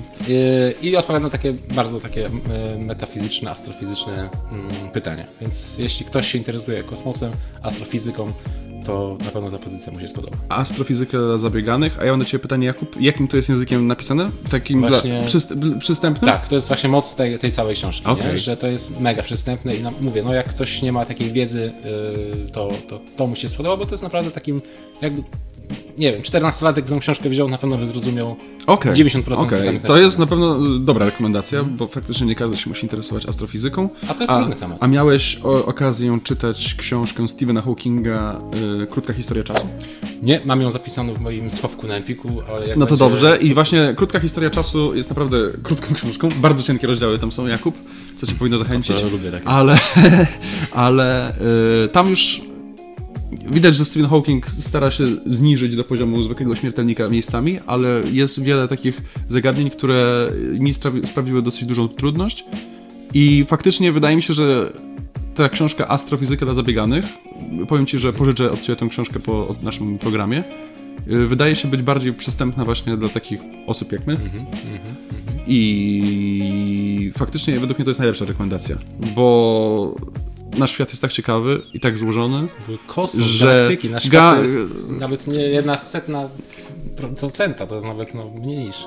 I 0.81 0.95
odpowiada 0.95 1.23
na 1.23 1.29
takie 1.29 1.53
bardzo 1.53 1.99
takie 1.99 2.29
metafizyczne, 2.79 3.51
astrofizyczne 3.51 4.29
mm, 4.51 4.89
pytania. 4.93 5.23
Więc 5.41 5.77
jeśli 5.77 6.05
ktoś 6.05 6.31
się 6.31 6.37
interesuje 6.37 6.83
kosmosem, 6.83 7.31
astrofizyką, 7.61 8.31
to 8.85 9.17
na 9.25 9.31
pewno 9.31 9.51
ta 9.51 9.57
pozycja 9.57 9.93
mu 9.93 9.99
się 9.99 10.07
spodoba. 10.07 10.37
Astrofizyka 10.49 11.17
dla 11.17 11.37
zabieganych. 11.37 11.99
A 11.99 12.05
ja 12.05 12.11
mam 12.11 12.19
do 12.19 12.25
ciebie 12.25 12.41
pytanie, 12.41 12.67
Jakub, 12.67 13.01
jakim 13.01 13.27
to 13.27 13.37
jest 13.37 13.49
językiem 13.49 13.87
napisane? 13.87 14.29
Takim 14.51 14.81
Właśnie- 14.81 15.17
dla 15.17 15.27
przyst 15.27 15.53
przystępnym? 15.79 16.31
Tak, 16.31 16.47
to 16.47 16.55
jest 16.55 16.67
właśnie 16.67 16.89
moc 16.89 17.15
tej, 17.15 17.39
tej 17.39 17.51
całej 17.51 17.75
książki? 17.75 18.07
Okej. 18.07 18.37
że 18.37 18.57
to 18.57 18.67
jest 18.67 18.99
mega 18.99 19.23
przystępne 19.23 19.75
i 19.75 19.83
mówię, 20.01 20.23
no 20.23 20.33
jak 20.33 20.45
ktoś 20.45 20.81
nie 20.81 20.91
ma 20.91 21.05
takiej 21.05 21.31
wiedzy, 21.31 21.71
yy, 21.83 22.51
to, 22.51 22.69
to, 22.89 22.99
to 23.17 23.27
mu 23.27 23.35
się 23.35 23.49
spodoba, 23.49 23.77
bo 23.77 23.85
to 23.85 23.91
jest 23.91 24.03
naprawdę 24.03 24.31
takim 24.31 24.61
jakby 25.01 25.23
nie 25.97 26.13
wiem, 26.13 26.21
14-latek, 26.21 26.81
którą 26.81 26.99
książkę 26.99 27.29
wziął, 27.29 27.49
na 27.49 27.57
pewno 27.57 27.77
by 27.77 27.87
zrozumiał 27.87 28.35
Okej, 28.67 28.93
90% 28.93 29.33
okej. 29.33 29.59
co 29.59 29.65
tam 29.65 29.73
jest 29.73 29.85
To 29.85 29.97
jest 29.97 30.19
na 30.19 30.25
pewno 30.25 30.75
y, 30.75 30.79
dobra 30.79 31.05
rekomendacja, 31.05 31.63
bo 31.63 31.87
faktycznie 31.87 32.27
nie 32.27 32.35
każdy 32.35 32.57
się 32.57 32.69
musi 32.69 32.85
interesować 32.85 33.25
astrofizyką. 33.25 33.89
A 34.07 34.13
to 34.13 34.19
jest 34.19 34.31
a, 34.31 34.37
trudny 34.37 34.55
temat. 34.55 34.77
A 34.81 34.87
miałeś 34.87 35.39
o, 35.43 35.65
okazję 35.65 36.19
czytać 36.23 36.75
książkę 36.75 37.27
Stephena 37.27 37.61
Hawkinga 37.61 38.41
y, 38.83 38.87
Krótka 38.87 39.13
historia 39.13 39.43
czasu? 39.43 39.67
Nie, 40.23 40.41
mam 40.45 40.61
ją 40.61 40.69
zapisaną 40.71 41.13
w 41.13 41.19
moim 41.19 41.51
schowku 41.51 41.87
na 41.87 41.95
Empiku, 41.95 42.29
ale 42.49 42.67
jak 42.67 42.77
No 42.77 42.85
to 42.85 42.89
będzie- 42.97 43.09
dobrze. 43.09 43.37
I 43.41 43.53
właśnie 43.53 43.93
Krótka 43.97 44.19
historia 44.19 44.49
czasu 44.49 44.95
jest 44.95 45.09
naprawdę 45.09 45.37
krótką 45.63 45.95
książką. 45.95 46.29
Bardzo 46.37 46.63
cienkie 46.63 46.87
rozdziały 46.87 47.19
tam 47.19 47.31
są, 47.31 47.47
Jakub, 47.47 47.75
co 48.15 48.27
cię 48.27 48.33
powinno 48.35 48.57
zachęcić. 48.57 49.01
To 49.01 49.09
lubię 49.09 49.31
takie. 49.31 49.47
Ale, 49.47 49.77
ale 50.71 51.33
y, 51.85 51.87
tam 51.87 52.09
już 52.09 52.48
widać, 53.31 53.75
że 53.75 53.85
Stephen 53.85 54.09
Hawking 54.09 54.47
stara 54.47 54.91
się 54.91 55.03
zniżyć 55.25 55.75
do 55.75 55.83
poziomu 55.83 56.23
zwykłego 56.23 56.55
śmiertelnika 56.55 57.09
miejscami, 57.09 57.59
ale 57.67 58.01
jest 58.11 58.43
wiele 58.43 58.67
takich 58.67 59.01
zagadnień, 59.27 59.69
które 59.69 60.31
mi 60.59 60.73
sprawi, 60.73 61.07
sprawiły 61.07 61.41
dosyć 61.41 61.65
dużą 61.65 61.87
trudność. 61.87 62.45
I 63.13 63.45
faktycznie 63.47 63.91
wydaje 63.91 64.15
mi 64.15 64.21
się, 64.21 64.33
że 64.33 64.73
ta 65.35 65.49
książka 65.49 65.87
Astrofizyka 65.87 66.45
dla 66.45 66.55
zabieganych, 66.55 67.05
powiem 67.67 67.85
Ci, 67.85 67.99
że 67.99 68.13
pożyczę 68.13 68.51
od 68.51 68.61
Ciebie 68.61 68.75
tę 68.75 68.87
książkę 68.87 69.19
po 69.19 69.55
naszym 69.63 69.97
programie, 69.97 70.43
y, 71.07 71.27
wydaje 71.27 71.55
się 71.55 71.67
być 71.67 71.81
bardziej 71.81 72.13
przystępna 72.13 72.65
właśnie 72.65 72.97
dla 72.97 73.09
takich 73.09 73.39
osób 73.67 73.91
jak 73.91 74.07
my. 74.07 74.17
I 75.47 77.11
faktycznie 77.17 77.59
według 77.59 77.77
mnie 77.77 77.85
to 77.85 77.89
jest 77.89 77.99
najlepsza 77.99 78.25
rekomendacja, 78.25 78.77
bo 79.15 79.95
nasz 80.57 80.71
świat 80.71 80.89
jest 80.89 81.01
tak 81.01 81.11
ciekawy 81.11 81.61
i 81.73 81.79
tak 81.79 81.97
złożony. 81.97 82.47
Kosmos, 82.87 83.25
że 83.25 83.69
nasz 83.91 84.03
świat 84.03 84.35
to 84.35 84.41
jest 84.41 84.89
nawet 84.89 85.27
nie 85.27 85.41
jedna 85.41 85.77
setna 85.77 86.29
pro- 86.95 87.09
procenta, 87.09 87.67
to 87.67 87.75
jest 87.75 87.87
nawet 87.87 88.13
no, 88.13 88.29
mniej 88.41 88.57
niż, 88.65 88.77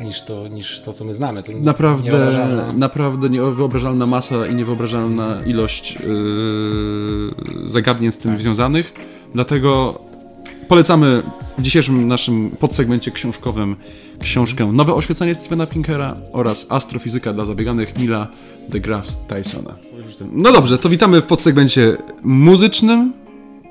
niż, 0.00 0.22
to, 0.22 0.48
niż 0.48 0.80
to, 0.80 0.92
co 0.92 1.04
my 1.04 1.14
znamy. 1.14 1.42
To 1.42 1.52
Naprawdę, 1.52 2.10
niewyobrażalna- 2.10 2.74
naprawdę 2.74 3.28
niewyobrażalna 3.28 4.06
masa 4.06 4.46
i 4.46 4.54
niewyobrażalna 4.54 5.42
ilość 5.46 5.94
yy, 5.94 7.68
zagadnień 7.68 8.12
z 8.12 8.18
tym 8.18 8.40
związanych. 8.40 8.92
Dlatego 9.34 10.00
polecamy 10.72 11.22
w 11.58 11.62
dzisiejszym 11.62 12.08
naszym 12.08 12.50
podsegmencie 12.50 13.10
książkowym 13.10 13.76
książkę 14.20 14.72
Nowe 14.72 14.94
oświecenie 14.94 15.34
Stephena 15.34 15.66
Pinkera 15.66 16.16
oraz 16.32 16.66
Astrofizyka 16.72 17.32
dla 17.32 17.44
zabieganych 17.44 17.98
Nila 17.98 18.28
deGrasse 18.68 19.16
Tysona. 19.28 19.74
No 20.32 20.52
dobrze, 20.52 20.78
to 20.78 20.88
witamy 20.88 21.20
w 21.20 21.26
podsegmencie 21.26 21.96
muzycznym. 22.22 23.12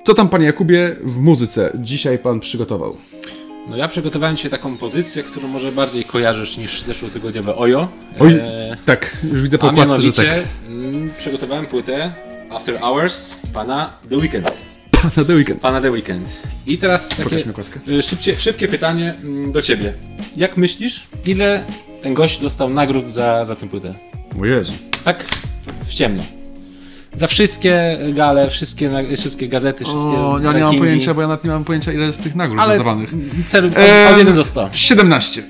Co 0.04 0.14
tam, 0.14 0.30
panie 0.30 0.46
Jakubie, 0.46 0.96
w 1.04 1.18
muzyce 1.18 1.72
dzisiaj 1.76 2.20
pan 2.20 2.40
przygotował? 2.40 2.96
No 3.70 3.78
ja 3.78 3.88
przygotowałem 3.88 4.36
dzisiaj 4.36 4.52
taką 4.52 4.78
pozycję, 4.78 5.24
którą 5.24 5.48
może 5.48 5.72
bardziej 5.72 6.04
kojarzysz 6.06 6.58
niż 6.58 6.82
zeszłotygodniowe 6.82 7.56
Ojo. 7.56 7.88
Oj, 8.20 8.34
E, 8.34 8.78
tak, 8.86 9.18
już 9.32 9.42
widzę 9.42 9.58
po 9.58 9.70
okładce, 9.70 10.02
że 10.02 10.14
tak. 10.14 10.28
mm, 10.68 11.12
przygotowałem 11.20 11.66
płytę 11.66 12.14
After 12.50 12.80
Hours 12.80 13.42
pana 13.54 13.94
The 14.10 14.18
Weeknd. 14.18 14.71
Na 15.04 15.24
The 15.26 15.34
Weekend. 15.34 15.62
Pana 15.62 15.82
The 15.82 15.92
Weeknd. 15.92 16.30
I 16.68 16.78
teraz 16.78 17.10
takie 17.10 17.44
y, 17.88 18.02
szybcie, 18.02 18.36
szybkie 18.40 18.68
pytanie 18.68 19.14
mm, 19.24 19.52
do 19.52 19.62
ciebie. 19.62 19.94
Jak 20.38 20.58
myślisz, 20.58 21.04
ile 21.26 21.66
ten 22.02 22.14
gość 22.14 22.42
dostał 22.42 22.70
nagród 22.70 23.10
za, 23.10 23.46
za 23.46 23.56
tę 23.56 23.70
płytę? 23.70 23.94
O 24.42 24.46
Jezu. 24.46 24.74
Tak 25.04 25.26
w 25.86 25.94
ciemno. 25.94 26.24
Za 27.16 27.28
wszystkie 27.28 28.00
gale, 28.14 28.50
wszystkie, 28.50 28.90
wszystkie 29.18 29.48
gazety, 29.48 29.84
wszystkie 29.84 30.08
O, 30.10 30.34
ja 30.34 30.40
nie 30.40 30.44
mam 30.44 30.54
rankingi. 30.56 30.80
pojęcia, 30.80 31.14
bo 31.14 31.22
ja 31.22 31.28
nawet 31.28 31.44
nie 31.44 31.50
mam 31.50 31.64
pojęcia, 31.64 31.92
ile 31.92 32.06
jest 32.06 32.24
tych 32.24 32.36
nagród 32.36 32.60
Ale 32.60 32.78
rozdawanych. 32.78 33.14
celu 33.46 33.68
od, 33.68 34.12
od 34.14 34.18
1 34.18 34.36
do 34.36 34.44
100. 34.44 34.70
17. 34.74 35.44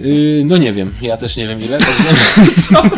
Yy, 0.00 0.42
no 0.46 0.56
nie 0.56 0.72
wiem, 0.72 0.94
ja 1.02 1.16
też 1.16 1.36
nie 1.36 1.46
wiem 1.48 1.60
ile. 1.62 1.78
także- 1.78 2.90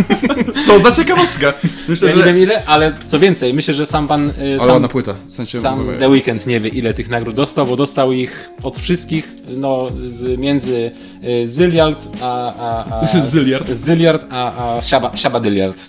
Co 0.67 0.79
za 0.79 0.93
ciekawostka. 0.93 1.55
Myślę, 1.89 2.11
ja 2.11 2.17
nie 2.17 2.23
wiem 2.25 2.39
ile, 2.39 2.65
ale 2.67 2.93
co 3.09 3.19
więcej, 3.19 3.55
myślę, 3.55 3.75
że 3.75 3.87
sam 3.87 4.09
pan, 4.09 4.27
yy, 4.27 4.57
Ale 4.61 4.73
sam, 4.73 4.89
płyta. 4.89 5.15
W 5.27 5.33
sensie, 5.33 5.61
sam 5.61 5.89
The 5.99 6.09
Weeknd 6.09 6.47
nie 6.47 6.61
wie 6.61 6.69
ile 6.69 6.95
tych 6.95 7.09
nagród 7.09 7.35
dostał, 7.37 7.67
bo 7.67 7.77
dostał 7.77 8.13
ich 8.13 8.49
od 8.63 8.79
wszystkich, 8.79 9.29
no 9.49 9.89
z, 10.05 10.39
między 10.41 10.91
yy, 11.23 11.47
Zyliard 11.47 12.09
a... 12.21 12.53
a, 12.59 13.01
a 13.01 13.07
Zyliard. 13.31 13.71
Zyliard 13.73 14.27
a, 14.31 14.77
a 14.79 14.83
Siaba. 14.83 15.11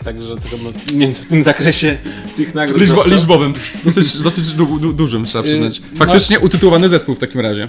Także 0.04 0.36
tego, 0.38 0.58
no, 0.64 0.70
między- 0.98 1.24
w 1.24 1.28
tym 1.28 1.44
zakresie 1.44 1.98
tych 2.38 2.56
nagród 2.56 2.82
Liczbo, 2.82 2.96
dostał. 2.96 3.14
liczbowym. 3.14 3.54
Dosyć, 3.86 4.18
dosyć 4.18 4.52
du, 4.52 4.80
du, 4.80 4.94
dużym, 4.94 5.26
trzeba 5.26 5.44
przyznać. 5.44 5.82
no- 5.92 5.98
Faktycznie 5.98 6.40
utytułowany 6.40 6.90
zespół 6.90 7.16
w 7.16 7.20
takim 7.20 7.42
razie. 7.42 7.68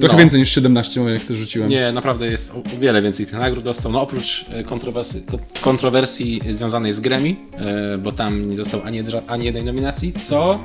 Trochę 0.00 0.14
no. 0.14 0.18
więcej 0.18 0.40
niż 0.40 0.52
17, 0.52 1.00
jak 1.00 1.24
to 1.24 1.34
rzuciłem. 1.34 1.68
Nie, 1.70 1.92
naprawdę 1.92 2.26
jest 2.26 2.37
o 2.54 2.58
o 2.76 2.80
wiele 2.80 3.02
więcej 3.02 3.26
tych 3.26 3.34
nagród 3.38 3.64
dostał. 3.64 3.92
No 3.92 4.00
oprócz 4.00 4.44
e, 4.50 4.64
kontrowersji, 4.64 5.22
ko- 5.22 5.38
kontrowersji 5.60 6.40
związanej 6.50 6.92
z 6.92 7.00
Grammy, 7.00 7.36
e, 7.58 7.98
bo 7.98 8.12
tam 8.12 8.50
nie 8.50 8.56
dostał 8.56 8.80
ani, 8.84 9.00
ani 9.26 9.44
jednej 9.44 9.64
nominacji, 9.64 10.12
co 10.12 10.58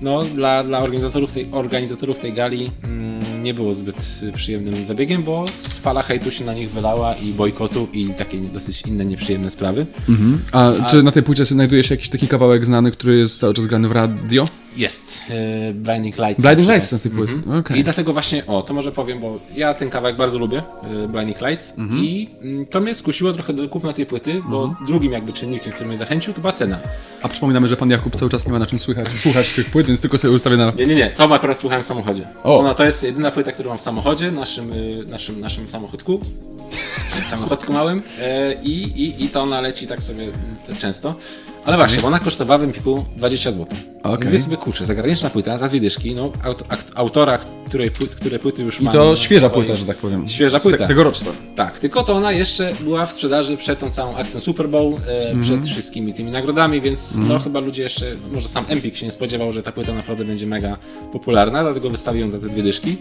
no, 0.00 0.22
dla, 0.24 0.64
dla 0.64 0.78
organizatorów, 0.78 1.32
tej, 1.32 1.46
organizatorów 1.52 2.18
tej 2.18 2.32
gali 2.32 2.70
mm, 2.84 3.42
nie 3.42 3.54
było 3.54 3.74
zbyt 3.74 4.20
przyjemnym 4.36 4.84
zabiegiem, 4.84 5.22
bo 5.22 5.44
z 5.52 5.76
fala 5.78 6.02
hejtu 6.02 6.30
się 6.30 6.44
na 6.44 6.54
nich 6.54 6.70
wylała 6.70 7.14
i 7.14 7.32
bojkotu 7.32 7.88
i 7.92 8.06
takie 8.08 8.38
dosyć 8.38 8.82
inne 8.82 9.04
nieprzyjemne 9.04 9.50
sprawy. 9.50 9.86
A, 10.52 10.72
czy 10.90 11.02
na 11.02 11.12
tej 11.12 11.22
płycie 11.22 11.44
znajduje 11.44 11.82
się 11.84 11.94
jakiś 11.94 12.08
taki 12.08 12.28
kawałek 12.28 12.66
znany, 12.66 12.90
który 12.90 13.18
jest 13.18 13.38
cały 13.38 13.54
czas 13.54 13.66
grany 13.66 13.88
w 13.88 13.92
radio? 13.92 14.44
Jest 14.76 15.22
e, 15.30 15.72
Blinding 15.72 16.18
Lights. 16.18 16.42
Blinding 16.42 16.68
Lights 16.68 16.92
na 16.92 16.98
tej 16.98 17.10
płycie. 17.10 17.32
Okej. 17.60 17.78
I 17.78 17.84
dlatego 17.84 18.12
właśnie, 18.12 18.46
o, 18.46 18.62
to 18.62 18.74
może 18.74 18.92
powiem, 18.92 19.20
bo 19.20 19.38
ja 19.56 19.74
ten 19.74 19.90
kawałek 19.90 20.16
bardzo 20.16 20.38
lubię, 20.38 20.62
y, 21.04 21.08
Blinding 21.08 21.40
Lights, 21.40 21.76
i 21.96 22.30
mm, 22.42 22.66
to 22.66 22.80
mnie 22.80 22.94
skusiło 22.94 23.32
trochę 23.32 23.52
do 23.52 23.68
kupna 23.68 23.92
tej 23.92 24.06
płyty, 24.06 24.42
bo 24.48 24.74
drugim 24.86 25.12
jakby 25.12 25.32
czynnikiem, 25.32 25.72
który 25.72 25.88
mnie 25.88 25.96
zachęcił, 25.96 26.34
to 26.34 26.40
była 26.40 26.52
cena. 26.52 26.78
A 27.22 27.28
przypominamy, 27.28 27.68
że 27.68 27.76
pan 27.76 27.90
Jakub 27.90 28.16
cały 28.16 28.30
czas 28.30 28.46
nie 28.46 28.52
ma 28.52 28.58
na 28.58 28.66
czym 28.66 28.78
słychać, 28.78 29.08
słuchać 29.22 29.52
tych 29.52 29.70
płyt, 29.70 29.86
więc 29.86 30.00
tylko 30.00 30.18
sobie 30.18 30.34
ustawię 30.34 30.56
na... 30.56 30.72
Nie, 30.78 30.86
nie, 30.86 30.94
nie, 30.94 31.10
to 31.10 31.34
akurat 31.34 31.58
słuchałem 31.58 31.84
w 31.84 31.86
samochodzie. 31.86 32.26
O. 32.44 32.58
Ona 32.58 32.74
to 32.74 32.84
jest 32.84 33.04
jedyna 33.04 33.30
płyta, 33.30 33.52
którą 33.52 33.68
mam 33.68 33.78
w 33.78 33.82
samochodzie, 33.82 34.30
naszym, 34.30 34.72
y, 34.72 35.04
naszym, 35.08 35.40
naszym 35.40 35.68
samochodku. 35.68 36.20
Samochodku 37.22 37.72
małym. 37.72 38.02
E, 38.20 38.54
i, 38.62 38.82
i, 38.82 39.24
I 39.24 39.28
to 39.28 39.42
ona 39.42 39.60
leci 39.60 39.86
tak 39.86 40.02
sobie 40.02 40.22
mm, 40.24 40.34
często. 40.78 41.14
Ale 41.64 41.76
właśnie, 41.76 42.00
bo 42.02 42.06
ona 42.08 42.18
kosztowała 42.18 42.58
w 42.58 42.62
Empiku 42.62 43.04
20 43.16 43.50
zł. 43.50 43.66
Okej. 44.02 44.26
Mówię 44.26 44.38
sobie, 44.38 44.56
kurczę, 44.56 44.86
zagraniczna 44.86 45.30
płyta 45.30 45.58
za 45.58 45.68
dwie 45.68 45.80
dyszki, 45.80 46.14
no, 46.14 46.30
autora, 46.94 47.38
której, 47.68 47.90
płyt, 47.90 48.14
które 48.14 48.38
płyty 48.38 48.62
już 48.62 48.80
I 48.80 48.84
mam 48.84 48.92
to 48.92 49.16
świeża 49.16 49.48
swoim- 49.48 49.64
płyta, 49.64 49.76
że 49.76 49.86
tak 49.86 49.96
powiem. 49.96 50.28
Świeża 50.28 50.58
te- 50.58 50.62
płyta. 50.62 50.86
Tegoroczna. 50.86 51.30
Tak, 51.56 51.78
tylko 51.78 52.04
to 52.04 52.14
ona 52.14 52.32
jeszcze 52.32 52.74
była 52.80 53.06
w 53.06 53.12
sprzedaży 53.12 53.56
przed 53.56 53.78
tą 53.78 53.90
całą 53.90 54.16
akcją 54.16 54.40
Super 54.40 54.68
Bowl, 54.68 54.94
e, 55.06 55.40
przed 55.40 55.66
wszystkimi 55.66 56.14
tymi 56.14 56.30
nagrodami, 56.30 56.80
więc 56.80 57.18
no 57.18 57.38
chyba 57.38 57.60
ludzie 57.60 57.82
jeszcze, 57.82 58.16
może 58.32 58.48
sam 58.48 58.64
Empik 58.68 58.96
się 58.96 59.06
nie 59.06 59.12
spodziewał, 59.12 59.52
że 59.52 59.62
ta 59.62 59.72
płyta 59.72 59.94
naprawdę 59.94 60.24
będzie 60.24 60.46
mega 60.46 60.76
popularna, 61.12 61.62
dlatego 61.62 61.90
wystawił 61.90 62.20
ją 62.20 62.30
za 62.30 62.38
te 62.38 62.48
dwie 62.48 62.62
dyszki. 62.62 62.96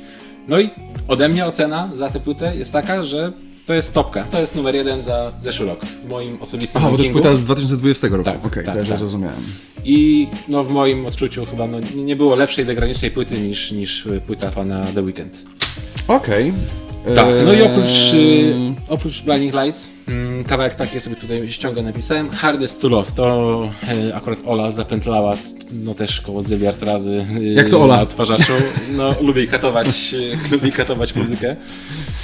No 0.47 0.60
i 0.60 0.69
ode 1.08 1.30
mnie 1.30 1.45
ocena 1.45 1.89
za 1.93 2.10
tę 2.10 2.19
płytę 2.19 2.56
jest 2.56 2.73
taka, 2.73 3.02
że 3.02 3.32
to 3.67 3.73
jest 3.73 3.93
topka. 3.93 4.23
To 4.23 4.39
jest 4.39 4.56
numer 4.56 4.76
jeden 4.76 5.02
za 5.02 5.32
zeszły 5.41 5.65
rok 5.65 5.86
w 5.86 6.10
moim 6.10 6.41
osobistym 6.41 6.82
Aha, 6.82 6.91
bo 6.91 6.97
to 6.97 7.04
jest 7.04 7.13
płyta 7.13 7.36
z 7.36 7.43
2020 7.43 8.08
roku. 8.08 8.23
Tak, 8.23 8.45
Okej, 8.45 8.65
tak, 8.65 8.73
to 8.73 8.80
ja 8.80 8.86
tak. 8.88 8.97
zrozumiałem. 8.97 9.43
I 9.86 10.28
no 10.47 10.63
w 10.63 10.69
moim 10.69 11.06
odczuciu 11.06 11.45
chyba 11.45 11.67
no, 11.67 11.78
nie 11.95 12.15
było 12.15 12.36
lepszej 12.36 12.65
zagranicznej 12.65 13.12
płyty 13.12 13.39
niż, 13.39 13.71
niż 13.71 14.08
płyta 14.28 14.52
pana 14.52 14.86
The 14.95 15.02
Weeknd. 15.02 15.41
Okej. 16.08 16.54
Tak, 17.15 17.28
no 17.45 17.54
i 17.54 17.56
Eee, 17.56 17.63
oprócz, 17.63 18.13
y, 18.13 18.56
oprócz 18.88 19.21
Blinding 19.21 19.54
Lights, 19.54 19.93
kawałek 20.47 20.75
taki 20.75 20.99
sobie 20.99 21.15
tutaj 21.15 21.47
ściągę 21.47 21.81
napisałem, 21.81 22.29
Hardest 22.29 22.81
to 22.81 22.89
Love, 22.89 23.11
to 23.15 23.69
akurat 24.13 24.39
Ola 24.45 24.71
zapętlała 24.71 25.35
no 25.73 25.93
też 25.93 26.21
koło 26.21 26.41
zyliard 26.41 26.83
razy 26.83 27.25
y, 27.37 27.53
Jak 27.53 27.69
to 27.69 27.83
Ola? 27.83 27.95
na 27.95 28.01
odtwarzaczu, 28.01 28.53
no 28.95 29.15
lubi 29.27 29.47
katować, 29.47 30.15
y, 30.49 30.51
lubi 30.51 30.71
katować 30.71 31.15
muzykę, 31.15 31.55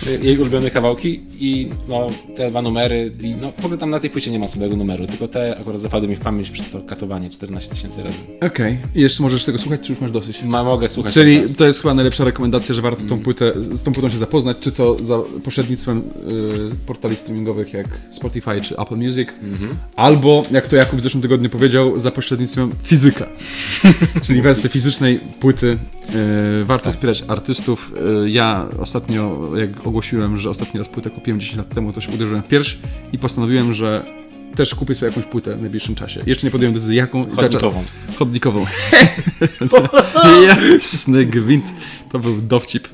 y, 0.07 0.19
jej 0.21 0.37
ulubione 0.37 0.71
kawałki 0.71 1.23
i 1.39 1.69
no 1.87 2.07
te 2.35 2.49
dwa 2.49 2.61
numery, 2.61 3.11
i, 3.21 3.35
no 3.35 3.51
w 3.51 3.65
ogóle 3.65 3.77
tam 3.77 3.89
na 3.89 3.99
tej 3.99 4.09
płycie 4.09 4.31
nie 4.31 4.39
ma 4.39 4.47
sobie 4.47 4.67
numeru, 4.67 5.07
tylko 5.07 5.27
te 5.27 5.57
akurat 5.59 5.81
zapadły 5.81 6.07
mi 6.09 6.15
w 6.15 6.19
pamięć 6.19 6.49
przez 6.49 6.69
to 6.69 6.81
katowanie 6.81 7.29
14 7.29 7.69
tysięcy 7.69 8.03
razy. 8.03 8.17
Okej. 8.41 8.77
I 8.95 9.01
jeszcze 9.01 9.23
możesz 9.23 9.45
tego 9.45 9.57
słuchać, 9.59 9.81
czy 9.81 9.91
już 9.91 10.01
masz 10.01 10.11
dosyć? 10.11 10.43
Ma, 10.43 10.63
mogę 10.63 10.87
słuchać 10.87 11.13
Czyli 11.13 11.55
to 11.57 11.67
jest 11.67 11.81
chyba 11.81 11.93
najlepsza 11.93 12.23
rekomendacja, 12.23 12.75
że 12.75 12.81
warto 12.81 13.03
tą 13.03 13.19
płytę, 13.19 13.53
z 13.55 13.83
tą 13.83 13.93
płytą 13.93 14.09
się 14.09 14.17
zapoznać, 14.17 14.57
czy 14.59 14.71
to 14.71 15.03
za 15.03 15.19
pośrednictwem 15.43 15.97
y, 15.97 16.85
portali 16.85 17.15
streamingowych 17.15 17.68
jak 17.73 17.87
Spotify 18.11 18.61
czy 18.61 18.77
Apple 18.77 18.95
Music, 18.95 19.29
albo, 19.95 20.43
jak 20.51 20.67
to 20.67 20.75
Jakub 20.75 20.99
w 20.99 21.01
zeszłym 21.01 21.21
tygodniu 21.21 21.49
powiedział, 21.49 21.99
za 21.99 22.11
pośrednictwem 22.11 22.71
fizyka, 22.83 23.25
czyli 24.25 24.41
wersji 24.41 24.69
fizycznej 24.69 25.19
płyty. 25.39 25.77
Y, 26.61 26.65
warto 26.65 26.91
wspierać 26.91 27.23
artystów. 27.27 27.93
Y, 28.25 28.29
ja 28.29 28.67
ostatnio, 28.79 29.49
jak 29.57 29.87
ogłosiłem, 29.87 30.37
że 30.37 30.49
ostatni 30.49 30.77
raz 30.77 30.87
płytę 30.87 31.09
kupiłem 31.09 31.39
10 31.39 31.57
lat 31.57 31.69
temu, 31.69 31.93
to 31.93 32.01
się 32.01 32.11
uderzyłem 32.11 32.43
w 32.43 32.47
pierś 32.47 32.77
i 33.13 33.17
postanowiłem, 33.17 33.73
że 33.73 34.19
też 34.55 34.75
kupię 34.75 34.95
sobie 34.95 35.09
jakąś 35.09 35.25
płytę 35.25 35.55
w 35.55 35.61
najbliższym 35.61 35.95
czasie. 35.95 36.23
Jeszcze 36.25 36.47
nie 36.47 36.51
podjąłem 36.51 36.73
decyzji 36.73 36.95
jaką. 36.95 37.23
Chodnikową. 37.35 37.83
Chodnikową. 38.19 38.65
Jasny 40.47 41.25
gwint. 41.25 41.65
To 42.11 42.19
był 42.19 42.41
dowcip. 42.41 42.87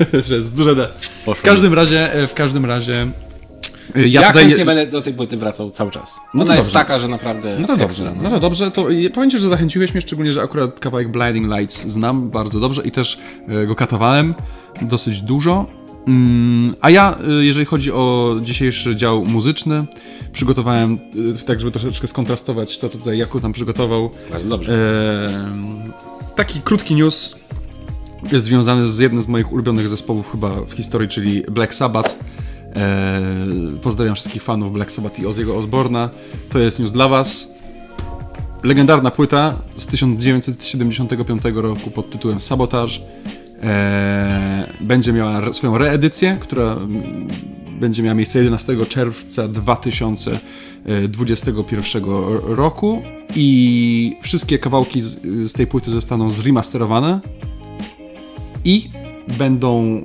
że 0.26 0.34
jest 0.34 0.54
duże 0.54 0.76
D. 0.76 0.88
W 1.34 1.42
każdym 1.42 1.74
razie, 1.74 2.12
e, 2.12 2.26
w 2.26 2.34
każdym 2.34 2.64
razie... 2.64 3.10
e, 3.94 4.08
Ja, 4.08 4.20
Ja 4.20 4.26
tutaj... 4.28 4.44
chętnie 4.44 4.64
będę 4.64 4.86
do 4.86 5.02
tej 5.02 5.14
płyty 5.14 5.36
wracał 5.36 5.70
cały 5.70 5.90
czas. 5.90 6.16
No 6.34 6.42
Ona 6.42 6.52
to 6.52 6.58
jest 6.58 6.72
taka, 6.72 6.98
że 6.98 7.08
naprawdę 7.08 7.56
No 7.60 7.66
to 7.66 7.76
dobrze, 7.76 7.84
ekstra, 7.84 8.12
no 8.22 8.30
to 8.30 8.40
dobrze. 8.40 8.70
To 8.70 8.86
powiem 9.14 9.30
Ci, 9.30 9.38
że 9.38 9.48
zachęciłeś 9.48 9.92
mnie, 9.94 10.00
szczególnie, 10.00 10.32
że 10.32 10.42
akurat 10.42 10.80
kawałek 10.80 11.08
Blinding 11.10 11.54
Lights 11.54 11.86
znam 11.86 12.30
bardzo 12.30 12.60
dobrze 12.60 12.82
i 12.82 12.90
też 12.90 13.18
e, 13.48 13.66
go 13.66 13.74
katowałem 13.74 14.34
dosyć 14.82 15.22
dużo. 15.22 15.66
Mm, 16.08 16.74
A 16.80 16.90
ja, 16.90 17.18
e, 17.28 17.44
jeżeli 17.44 17.66
chodzi 17.66 17.92
o 17.92 18.36
dzisiejszy 18.42 18.96
dział 18.96 19.24
muzyczny, 19.24 19.84
przygotowałem, 20.32 20.98
e, 21.40 21.44
tak 21.44 21.60
żeby 21.60 21.72
troszeczkę 21.72 22.06
skontrastować 22.06 22.78
to, 22.78 22.88
co 22.88 22.98
tutaj 22.98 23.18
Jakub 23.18 23.42
tam 23.42 23.52
przygotował, 23.52 24.10
Bardzo 24.30 24.48
dobrze. 24.48 24.72
e, 24.72 26.34
taki 26.36 26.60
krótki 26.60 26.94
news 26.94 27.36
jest 28.32 28.44
związany 28.44 28.86
z 28.86 28.98
jednym 28.98 29.22
z 29.22 29.28
moich 29.28 29.52
ulubionych 29.52 29.88
zespołów 29.88 30.32
chyba 30.32 30.50
w 30.50 30.72
historii, 30.72 31.08
czyli 31.08 31.42
Black 31.50 31.74
Sabbath. 31.74 32.18
E, 32.76 33.20
pozdrawiam 33.82 34.14
wszystkich 34.14 34.42
fanów 34.42 34.72
Black 34.72 34.90
Sabbath 34.90 35.18
i 35.18 35.22
Ozzy'ego 35.22 35.58
Osborna. 35.58 36.10
To 36.48 36.58
jest 36.58 36.78
news 36.78 36.92
dla 36.92 37.08
Was. 37.08 37.54
Legendarna 38.62 39.10
płyta 39.10 39.54
z 39.76 39.86
1975 39.86 41.42
roku 41.54 41.90
pod 41.90 42.10
tytułem 42.10 42.40
Sabotage. 42.40 43.00
E, 43.62 44.72
będzie 44.80 45.12
miała 45.12 45.52
swoją 45.52 45.78
reedycję, 45.78 46.36
która 46.40 46.72
mm, 46.72 47.28
będzie 47.80 48.02
miała 48.02 48.14
miejsce 48.14 48.38
11 48.38 48.76
czerwca 48.88 49.48
2021 49.48 52.04
roku 52.46 53.02
i 53.34 54.16
wszystkie 54.22 54.58
kawałki 54.58 55.02
z, 55.02 55.20
z 55.50 55.52
tej 55.52 55.66
płyty 55.66 55.90
zostaną 55.90 56.30
zremasterowane 56.30 57.20
i 58.64 58.90
będą, 59.28 60.02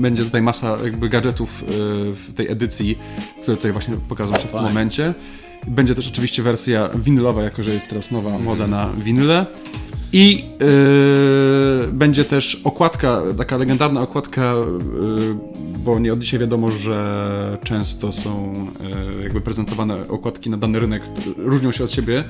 będzie 0.00 0.24
tutaj 0.24 0.42
masa 0.42 0.76
jakby 0.84 1.08
gadżetów 1.08 1.62
y, 1.62 1.66
w 2.14 2.34
tej 2.36 2.50
edycji, 2.50 2.98
które 3.42 3.56
tutaj 3.56 3.72
właśnie 3.72 3.94
pokażą 4.08 4.32
się 4.34 4.38
w 4.38 4.42
tym 4.42 4.50
Fajnie. 4.50 4.68
momencie. 4.68 5.14
Będzie 5.68 5.94
też 5.94 6.08
oczywiście 6.08 6.42
wersja 6.42 6.88
winylowa, 6.94 7.42
jako 7.42 7.62
że 7.62 7.74
jest 7.74 7.88
teraz 7.88 8.10
nowa 8.10 8.38
moda 8.38 8.66
na 8.66 8.90
winyle. 8.98 9.46
I 10.16 10.44
y, 11.84 11.92
będzie 11.92 12.24
też 12.24 12.60
okładka, 12.64 13.22
taka 13.38 13.56
legendarna 13.56 14.00
okładka, 14.00 14.54
y, 14.54 15.78
bo 15.78 15.98
nie 15.98 16.12
od 16.12 16.18
dzisiaj 16.18 16.40
wiadomo, 16.40 16.70
że 16.70 17.58
często 17.64 18.12
są 18.12 18.52
y, 19.20 19.22
jakby 19.22 19.40
prezentowane 19.40 20.08
okładki 20.08 20.50
na 20.50 20.56
dany 20.56 20.80
rynek, 20.80 21.02
różnią 21.36 21.72
się 21.72 21.84
od 21.84 21.92
siebie. 21.92 22.24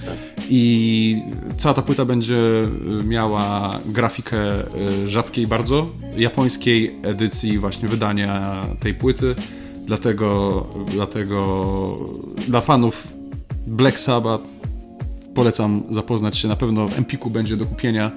I 0.49 1.17
cała 1.57 1.75
ta 1.75 1.83
płyta 1.83 2.05
będzie 2.05 2.35
y, 2.35 3.05
miała 3.05 3.79
grafikę 3.87 4.61
y, 5.05 5.09
rzadkiej 5.09 5.47
bardzo, 5.47 5.87
japońskiej 6.17 6.97
edycji 7.03 7.59
właśnie 7.59 7.89
wydania 7.89 8.63
tej 8.81 8.95
płyty. 8.95 9.35
Dlatego, 9.87 10.67
dlatego 10.93 11.67
dla 12.49 12.61
fanów 12.61 13.09
Black 13.67 13.99
Sabbath 13.99 14.54
polecam 15.35 15.83
zapoznać 15.91 16.39
się. 16.39 16.49
Na 16.49 16.57
pewno 16.57 16.89
w 16.89 16.99
Empiku 16.99 17.31
będzie 17.31 17.57
do 17.57 17.67
kupienia. 17.67 18.11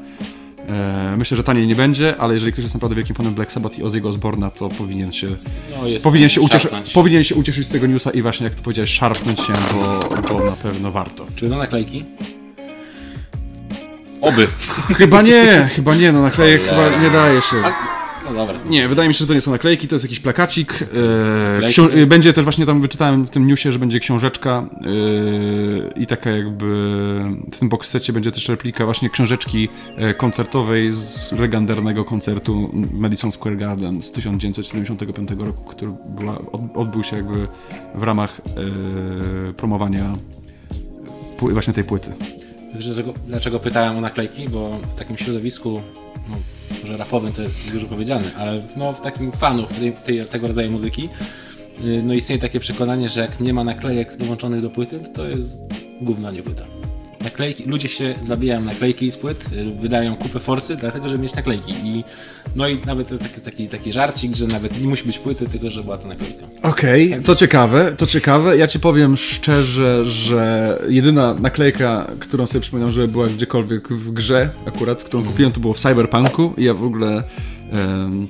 E, 0.69 1.15
myślę, 1.17 1.37
że 1.37 1.43
taniej 1.43 1.67
nie 1.67 1.75
będzie, 1.75 2.15
ale 2.19 2.33
jeżeli 2.33 2.53
ktoś 2.53 2.63
jest 2.63 2.75
naprawdę 2.75 2.95
wielkim 2.95 3.15
fanem 3.15 3.33
Black 3.33 3.51
Sabbath 3.51 3.79
i 3.79 3.83
Ozzy'ego 3.83 4.07
Osborna, 4.07 4.49
to 4.51 4.69
powinien 4.69 5.11
się, 5.11 5.27
No, 5.71 5.77
powinien, 6.03 6.29
się 6.29 6.41
ucieszyć, 6.41 6.61
szarpnąć. 6.61 6.91
powinien 6.93 7.23
się 7.23 7.35
ucieszyć 7.35 7.67
z 7.67 7.71
tego 7.71 7.87
newsa 7.87 8.11
i 8.11 8.21
właśnie, 8.21 8.43
jak 8.43 8.55
to 8.55 8.63
powiedziałeś, 8.63 8.89
szarpnąć 8.93 9.39
się, 9.41 9.53
bo, 9.73 9.99
bo 10.39 10.45
na 10.45 10.51
pewno 10.55 10.91
warto. 10.91 11.25
Czy 11.35 11.49
na 11.49 11.57
naklejki? 11.57 12.05
Oby. 14.21 14.47
Chyba 14.97 15.21
nie, 15.21 15.69
chyba 15.75 15.95
nie, 15.95 16.11
no 16.11 16.21
naklejek 16.21 16.63
chyba 16.63 16.89
nie 17.03 17.09
daje 17.09 17.41
się. 17.41 17.55
No 18.27 18.33
dobra. 18.33 18.55
Nie, 18.69 18.87
wydaje 18.87 19.07
mi 19.09 19.13
się, 19.15 19.17
że 19.19 19.27
to 19.27 19.33
nie 19.33 19.41
są 19.41 19.51
naklejki, 19.51 19.87
to 19.87 19.95
jest 19.95 20.05
jakiś 20.05 20.19
plakacik. 20.19 20.81
E, 20.81 21.71
to 21.75 21.89
jest- 21.89 22.09
Będzie 22.09 22.33
też 22.33 22.43
właśnie 22.43 22.65
tam 22.65 22.81
wyczytałem 22.81 23.25
w 23.25 23.29
tym 23.29 23.47
newsie, 23.47 23.71
że 23.71 23.79
będzie 23.79 23.99
książeczka 23.99 24.69
e, 25.95 25.99
i 26.01 26.07
taka 26.07 26.29
jakby 26.29 26.65
w 27.51 27.59
tym 27.59 27.69
boxsecie 27.69 28.13
będzie 28.13 28.31
też 28.31 28.49
replika 28.49 28.85
właśnie 28.85 29.09
książeczki 29.09 29.69
e, 29.97 30.13
koncertowej 30.13 30.93
z 30.93 31.31
legendarnego 31.31 32.05
koncertu 32.05 32.69
Madison 32.93 33.31
Square 33.31 33.57
Garden 33.57 34.01
z 34.01 34.11
1975 34.11 35.29
roku, 35.39 35.63
który 35.63 35.91
była, 36.09 36.37
od, 36.51 36.61
odbył 36.75 37.03
się 37.03 37.15
jakby 37.15 37.47
w 37.95 38.03
ramach 38.03 38.41
e, 39.49 39.53
promowania 39.53 40.13
właśnie 41.39 41.73
tej 41.73 41.83
płyty. 41.83 42.11
Dlaczego 43.27 43.59
pytałem 43.59 43.97
o 43.97 44.01
naklejki? 44.01 44.49
Bo 44.49 44.79
w 44.95 44.99
takim 44.99 45.17
środowisku, 45.17 45.81
no, 46.29 46.37
może 46.81 46.97
rapowym 46.97 47.33
to 47.33 47.41
jest 47.41 47.71
dużo 47.71 47.87
powiedziane, 47.87 48.31
ale 48.37 48.61
no, 48.75 48.93
w 48.93 49.01
takim 49.01 49.31
fanów 49.31 49.69
tej, 50.05 50.25
tego 50.25 50.47
rodzaju 50.47 50.71
muzyki, 50.71 51.09
yy, 51.81 52.03
no 52.03 52.13
istnieje 52.13 52.41
takie 52.41 52.59
przekonanie, 52.59 53.09
że 53.09 53.21
jak 53.21 53.39
nie 53.39 53.53
ma 53.53 53.63
naklejek 53.63 54.17
dołączonych 54.17 54.61
do 54.61 54.69
płyty, 54.69 54.99
to 54.99 55.09
to 55.09 55.25
jest 55.25 55.73
gówno, 56.01 56.31
nie 56.31 56.43
płyta. 56.43 56.76
Naklejki, 57.23 57.63
ludzie 57.67 57.87
się 57.89 58.15
zabijają 58.21 58.61
naklejki 58.61 59.11
z 59.11 59.17
płyt, 59.17 59.45
yy, 59.51 59.81
wydają 59.81 60.15
kupę 60.15 60.39
forsy, 60.39 60.75
dlatego, 60.75 61.09
żeby 61.09 61.23
mieć 61.23 61.35
naklejki. 61.35 61.71
I, 61.83 62.03
no 62.55 62.67
i 62.67 62.77
nawet 62.85 63.07
to 63.07 63.13
jest 63.13 63.25
taki, 63.25 63.41
taki, 63.41 63.67
taki 63.67 63.91
żarcik, 63.91 64.35
że 64.35 64.47
nawet 64.47 64.81
nie 64.81 64.87
musi 64.87 65.03
być 65.03 65.19
płyty, 65.19 65.49
tylko 65.49 65.69
że 65.69 65.83
była 65.83 65.97
to 65.97 66.07
naklejka. 66.07 66.45
Okej, 66.61 67.17
to 67.25 67.35
ciekawe, 67.35 67.93
to 67.97 68.07
ciekawe. 68.07 68.57
Ja 68.57 68.67
ci 68.67 68.79
powiem 68.79 69.17
szczerze, 69.17 70.05
że 70.05 70.77
jedyna 70.89 71.33
naklejka, 71.33 72.11
którą 72.19 72.47
sobie 72.47 72.61
przypominam, 72.61 72.91
żeby 72.91 73.07
była 73.07 73.27
gdziekolwiek 73.27 73.87
w 73.89 74.11
grze, 74.11 74.49
akurat, 74.65 75.03
którą 75.03 75.23
kupiłem, 75.23 75.51
to 75.51 75.59
było 75.59 75.73
w 75.73 75.79
Cyberpunku 75.79 76.53
i 76.57 76.63
ja 76.63 76.73
w 76.73 76.83
ogóle... 76.83 77.23
em, 77.71 78.27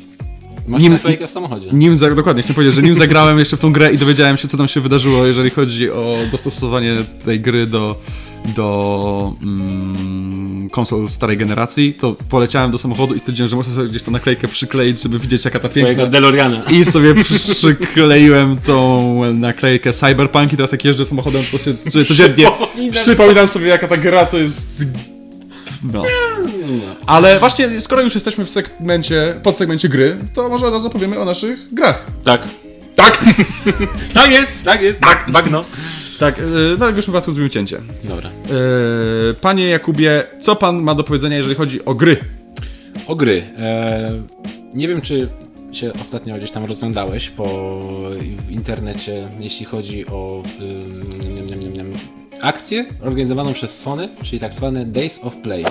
Masz 0.68 0.82
Nim- 0.84 0.92
naklejkę 0.92 1.28
w 1.28 1.32
samochodzie. 1.32 1.70
nim 1.74 1.96
za, 1.96 2.16
dokładnie, 2.16 2.44
chciałem 2.44 2.56
powiedzieć, 2.56 2.76
że 2.76 2.82
nim 2.82 2.96
zagrałem 2.96 3.40
jeszcze 3.40 3.58
w 3.58 3.60
tą 3.60 3.74
grę 3.74 3.92
i 3.94 3.98
dowiedziałem 3.98 4.38
się, 4.38 4.48
co 4.48 4.58
tam 4.58 4.68
się 4.68 4.82
wydarzyło, 4.82 5.26
jeżeli 5.26 5.50
chodzi 5.50 5.92
o 5.92 6.18
dostosowanie 6.32 6.96
tej 7.26 7.40
gry 7.40 7.68
do, 7.68 7.96
do 8.48 9.34
mm, 9.42 10.70
konsol 10.70 11.10
starej 11.10 11.38
generacji, 11.38 11.94
to 11.94 12.16
poleciałem 12.30 12.72
do 12.72 12.78
samochodu 12.78 13.16
i 13.16 13.20
stwierdziłem, 13.20 13.50
że 13.50 13.56
muszę 13.56 13.70
sobie 13.70 13.90
gdzieś 13.90 14.04
tą 14.04 14.12
naklejkę 14.12 14.48
przykleić, 14.48 15.04
żeby 15.04 15.20
widzieć, 15.20 15.46
jaka 15.46 15.60
ta 15.60 15.70
piękna... 15.70 15.94
Twojego 15.94 16.08
DeLoreana. 16.08 16.64
I 16.64 16.86
sobie 16.86 17.16
przykleiłem 17.60 18.58
tą 18.58 19.34
naklejkę 19.34 19.94
Cyberpunk 19.94 20.54
i 20.54 20.56
teraz 20.56 20.72
jak 20.72 20.86
jeżdżę 20.86 21.06
samochodem, 21.06 21.44
to 21.52 21.58
się 21.58 21.74
codziennie 22.08 22.48
przypominam 22.92 23.48
sobie 23.48 23.68
jaka 23.68 23.88
ta 23.88 23.98
gra 23.98 24.26
to 24.26 24.38
jest... 24.38 24.86
No. 25.84 26.04
Ale 27.06 27.40
właśnie, 27.40 27.82
skoro 27.82 28.02
już 28.02 28.16
jesteśmy 28.16 28.46
w 28.46 28.50
segmencie, 28.50 29.40
podsegmencie 29.44 29.90
gry, 29.90 30.18
to 30.34 30.50
może 30.50 30.68
od 30.68 30.74
razu 30.74 30.90
powiemy 30.90 31.20
o 31.20 31.26
naszych 31.26 31.74
grach. 31.74 32.06
Tak. 32.24 32.42
Tak! 32.96 33.26
tak 34.14 34.32
jest, 34.32 34.54
tak 34.64 34.82
jest, 34.82 35.00
tak, 35.00 35.26
bagno. 35.32 35.66
Tak, 36.20 36.38
yy, 36.38 36.46
no 36.80 36.86
w 36.92 36.94
pierwszym 36.94 37.12
wypadku 37.12 37.32
zrobimy 37.32 37.50
cięcie. 37.50 37.78
Dobra. 38.04 38.30
Yy, 38.30 39.34
panie 39.42 39.70
Jakubie, 39.70 40.24
co 40.40 40.56
pan 40.56 40.82
ma 40.84 40.96
do 40.96 41.04
powiedzenia, 41.04 41.38
jeżeli 41.38 41.56
chodzi 41.56 41.86
o 41.86 41.96
gry? 41.96 42.18
O 43.08 43.16
gry. 43.16 43.44
E, 43.58 44.24
nie 44.74 44.88
wiem, 44.88 45.02
czy 45.02 45.28
się 45.72 45.92
ostatnio 46.02 46.38
gdzieś 46.38 46.52
tam 46.52 46.66
rozglądałeś 46.66 47.30
po 47.30 47.80
w 48.48 48.52
internecie, 48.52 49.30
jeśli 49.40 49.66
chodzi 49.66 50.08
o 50.08 50.44
akcję 52.42 52.86
organizowaną 53.02 53.54
przez 53.54 53.80
Sony, 53.82 54.10
czyli 54.24 54.40
tak 54.40 54.54
zwane 54.54 54.86
Days 54.86 55.20
of 55.24 55.36
Play. 55.36 55.66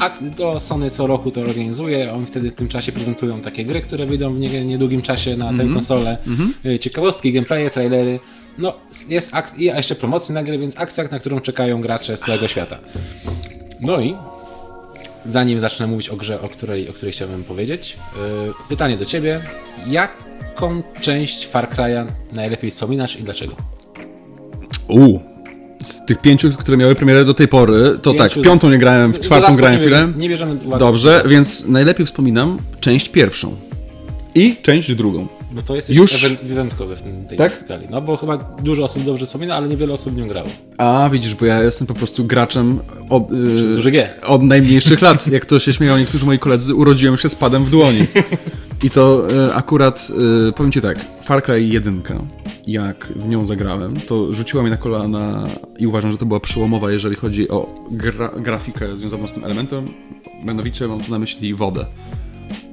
Ak- 0.00 0.18
to 0.36 0.60
Sony 0.60 0.90
co 0.90 1.06
roku 1.06 1.30
to 1.30 1.40
organizuje, 1.40 2.12
oni 2.12 2.26
wtedy 2.26 2.50
w 2.50 2.54
tym 2.54 2.68
czasie 2.68 2.92
prezentują 2.92 3.40
takie 3.40 3.64
gry, 3.64 3.80
które 3.80 4.06
wyjdą 4.06 4.34
w 4.34 4.38
nie- 4.38 4.64
niedługim 4.64 5.02
czasie 5.02 5.36
na 5.36 5.56
tę 5.56 5.68
konsolę. 5.72 6.16
Y, 6.66 6.78
Ciekawostki, 6.78 7.32
gameplaye, 7.32 7.70
trailery. 7.70 8.18
No, 8.58 8.72
jest 9.08 9.34
akt- 9.34 9.58
i 9.58 9.64
jeszcze 9.64 9.94
promocje 9.94 10.34
na 10.34 10.42
gry, 10.42 10.58
więc 10.58 10.78
akcja, 10.78 11.04
na 11.10 11.18
którą 11.18 11.40
czekają 11.40 11.80
gracze 11.80 12.16
z 12.16 12.20
całego 12.20 12.48
świata. 12.48 12.78
No 13.80 14.00
i 14.00 14.16
zanim 15.26 15.60
zacznę 15.60 15.86
mówić 15.86 16.08
o 16.08 16.16
grze, 16.16 16.40
o 16.40 16.48
której, 16.48 16.88
o 16.88 16.92
której 16.92 17.12
chciałbym 17.12 17.44
powiedzieć, 17.44 17.96
yy, 18.46 18.52
pytanie 18.68 18.96
do 18.96 19.04
Ciebie. 19.04 19.40
Jaką 19.86 20.82
część 21.00 21.46
Far 21.46 21.68
Cry'a 21.70 22.06
najlepiej 22.32 22.70
wspominasz 22.70 23.20
i 23.20 23.22
dlaczego? 23.22 23.56
U. 24.88 25.18
Z 25.84 26.06
tych 26.06 26.20
pięciu, 26.20 26.50
które 26.50 26.76
miały 26.76 26.94
premierę 26.94 27.24
do 27.24 27.34
tej 27.34 27.48
pory, 27.48 27.98
to 28.02 28.14
Pięciu 28.14 28.34
tak, 28.34 28.44
piątą 28.44 28.70
nie 28.70 28.78
grałem, 28.78 29.12
w 29.12 29.20
czwartą 29.20 29.56
grałem 29.56 29.80
chwilę. 29.80 30.12
Nie 30.16 30.28
bierzemy 30.28 30.54
uwagi, 30.64 30.78
Dobrze, 30.80 31.22
więc 31.26 31.66
najlepiej 31.66 32.06
wspominam 32.06 32.58
część 32.80 33.08
pierwszą. 33.08 33.56
I 34.34 34.56
część 34.62 34.94
drugą. 34.94 35.37
Bo 35.52 35.62
to 35.62 35.76
jest 35.76 35.90
Już- 35.90 36.22
już 36.22 36.32
wyjątkowe 36.42 36.96
w 36.96 37.02
tej 37.28 37.38
Tak? 37.38 37.52
skali. 37.52 37.86
No 37.90 38.00
bo 38.00 38.16
chyba 38.16 38.36
dużo 38.62 38.84
osób 38.84 39.04
dobrze 39.04 39.26
wspomina, 39.26 39.54
ale 39.56 39.68
niewiele 39.68 39.92
osób 39.92 40.16
nie 40.16 40.26
grało. 40.26 40.48
A 40.78 41.08
widzisz, 41.12 41.34
bo 41.34 41.46
ja 41.46 41.62
jestem 41.62 41.86
po 41.86 41.94
prostu 41.94 42.24
graczem 42.24 42.80
od, 43.10 43.30
yy, 43.84 44.20
od 44.26 44.42
najmniejszych 44.42 45.02
lat. 45.02 45.26
Jak 45.26 45.46
to 45.46 45.60
się 45.60 45.72
śmieją 45.72 45.98
niektórzy 45.98 46.26
moi 46.26 46.38
koledzy, 46.38 46.74
urodziłem 46.74 47.18
się 47.18 47.28
z 47.28 47.34
padem 47.34 47.64
w 47.64 47.70
dłoni. 47.70 48.06
I 48.82 48.90
to 48.90 49.28
e, 49.48 49.54
akurat, 49.54 50.08
e, 50.48 50.52
powiem 50.52 50.72
Ci 50.72 50.80
tak, 50.80 50.98
Far 51.24 51.42
Cry 51.42 51.64
1, 51.64 52.02
jak 52.66 53.12
w 53.16 53.28
nią 53.28 53.44
zagrałem, 53.46 54.00
to 54.00 54.32
rzuciła 54.32 54.62
mnie 54.62 54.70
na 54.70 54.76
kolana 54.76 55.48
i 55.78 55.86
uważam, 55.86 56.10
że 56.10 56.16
to 56.16 56.26
była 56.26 56.40
przełomowa, 56.40 56.90
jeżeli 56.90 57.16
chodzi 57.16 57.48
o 57.48 57.84
gra 57.90 58.28
grafikę 58.36 58.96
związaną 58.96 59.28
z 59.28 59.32
tym 59.32 59.44
elementem. 59.44 59.88
Mianowicie 60.44 60.88
mam 60.88 61.00
tu 61.00 61.10
na 61.10 61.18
myśli 61.18 61.54
wodę. 61.54 61.86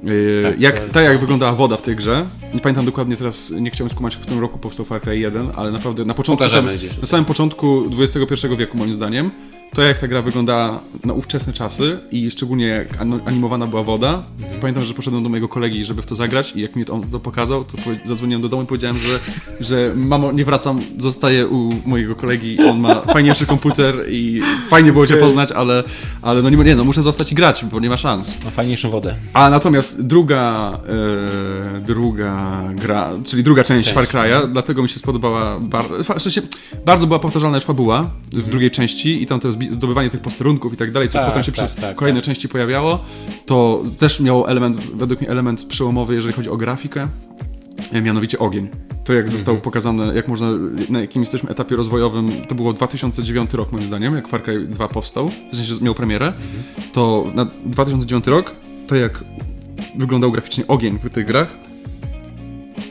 E, 0.04 0.42
Tak, 0.42 0.60
jak, 0.60 0.76
to 0.76 0.82
jest- 0.82 0.94
tak 0.94 1.04
jak 1.04 1.20
wyglądała 1.20 1.52
woda 1.52 1.76
w 1.76 1.82
tej 1.82 1.96
grze, 1.96 2.26
nie 2.54 2.60
pamiętam 2.60 2.84
dokładnie 2.84 3.16
teraz, 3.16 3.50
nie 3.50 3.70
chciałem 3.70 3.90
skumać, 3.90 4.16
w 4.16 4.20
którym 4.20 4.40
roku 4.40 4.58
powstał 4.58 4.86
Far 4.86 5.00
Cry 5.00 5.18
1, 5.18 5.48
ale 5.56 5.70
naprawdę 5.70 6.04
na 6.04 6.14
początku, 6.14 6.48
sam, 6.48 6.66
na 7.00 7.06
samym 7.06 7.24
początku 7.24 7.84
XXI 7.98 8.46
wieku 8.58 8.78
moim 8.78 8.92
zdaniem, 8.92 9.30
to 9.74 9.82
jak 9.82 9.98
ta 9.98 10.08
gra 10.08 10.22
wyglądała 10.22 10.80
na 11.04 11.12
ówczesne 11.12 11.52
czasy 11.52 11.98
i 12.10 12.30
szczególnie 12.30 12.66
jak 12.66 12.88
animowana 13.26 13.66
była 13.66 13.82
woda, 13.82 14.22
Mhm. 14.42 14.60
pamiętam, 14.60 14.84
że 14.84 14.94
poszedłem 14.94 15.22
do 15.22 15.28
mojego 15.28 15.48
kolegi, 15.48 15.84
żeby 15.84 16.02
w 16.02 16.06
to 16.06 16.14
zagrać 16.14 16.52
i 16.56 16.60
jak 16.60 16.76
mi 16.76 16.84
to, 16.84 16.92
on 16.94 17.02
to 17.02 17.20
pokazał, 17.20 17.64
to 17.64 17.72
zadzwoniłem 18.04 18.42
do 18.42 18.48
domu 18.48 18.62
i 18.62 18.66
powiedziałem, 18.66 18.96
że, 18.98 19.18
że 19.60 19.92
mamo, 19.96 20.32
nie 20.32 20.44
wracam, 20.44 20.80
zostaję 20.96 21.46
u 21.46 21.72
mojego 21.86 22.16
kolegi, 22.16 22.58
on 22.70 22.80
ma 22.80 22.94
fajniejszy 23.00 23.46
komputer 23.46 23.94
i 24.08 24.42
fajnie 24.68 24.92
było 24.92 25.06
cię 25.06 25.16
poznać, 25.16 25.52
ale, 25.52 25.84
ale 26.22 26.42
no 26.42 26.50
nie, 26.50 26.56
nie, 26.56 26.76
no 26.76 26.84
muszę 26.84 27.02
zostać 27.02 27.32
i 27.32 27.34
grać, 27.34 27.64
bo 27.64 27.80
nie 27.80 27.88
ma 27.88 27.96
szans. 27.96 28.44
Ma 28.44 28.50
fajniejszą 28.50 28.90
wodę. 28.90 29.16
A 29.32 29.50
natomiast 29.50 30.06
druga, 30.06 30.72
e, 31.76 31.80
druga 31.80 32.62
gra, 32.74 33.10
czyli 33.26 33.42
druga 33.42 33.64
część 33.64 33.92
Far 33.92 34.04
Cry'a, 34.04 34.52
dlatego 34.52 34.82
mi 34.82 34.88
się 34.88 34.98
spodobała, 34.98 35.60
bar, 35.60 35.84
w 36.18 36.22
sensie, 36.22 36.42
bardzo 36.86 37.06
była 37.06 37.18
powtarzalna 37.18 37.56
już 37.56 37.64
fabuła 37.64 38.10
w 38.32 38.48
drugiej 38.48 38.70
części 38.70 39.22
i 39.22 39.26
tam 39.26 39.40
to 39.40 39.48
zbi- 39.52 39.55
zdobywanie 39.70 40.10
tych 40.10 40.20
posterunków 40.20 40.74
i 40.74 40.76
tak 40.76 40.92
dalej, 40.92 41.08
co 41.08 41.18
Tak, 41.18 41.28
potem 41.28 41.42
się 41.42 41.52
tak, 41.52 41.64
przez 41.64 41.74
tak, 41.74 41.96
kolejne 41.96 42.22
części 42.22 42.48
pojawiało, 42.48 43.04
to 43.46 43.82
też 43.98 44.20
miało 44.20 44.48
element, 44.48 44.76
według 44.76 45.20
mnie 45.20 45.30
element 45.30 45.64
przełomowy, 45.64 46.14
jeżeli 46.14 46.34
chodzi 46.34 46.50
o 46.50 46.56
grafikę, 46.56 47.08
e, 47.92 48.02
mianowicie 48.02 48.38
ogień. 48.38 48.68
To 49.04 49.12
jak 49.12 49.30
został 49.30 49.56
pokazane, 49.56 50.14
jak 50.14 50.28
można, 50.28 50.48
na 50.88 51.00
jakim 51.00 51.22
jesteśmy 51.22 51.50
etapie 51.50 51.76
rozwojowym, 51.76 52.30
to 52.48 52.54
było 52.54 52.72
2009 52.72 53.54
rok 53.54 53.72
moim 53.72 53.86
zdaniem, 53.86 54.14
jak 54.14 54.28
Far 54.28 54.42
Cry 54.42 54.66
2 54.66 54.88
powstał, 54.88 55.30
w 55.52 55.56
sensie 55.56 55.84
miał 55.84 55.94
premierę, 55.94 56.32
to 56.92 57.26
na 57.34 57.44
2009 57.44 58.26
rok, 58.26 58.54
to 58.86 58.94
jak 58.94 59.24
wyglądał 59.98 60.32
graficznie 60.32 60.66
ogień 60.66 60.98
w 60.98 61.10
tych 61.10 61.26
grach, 61.26 61.56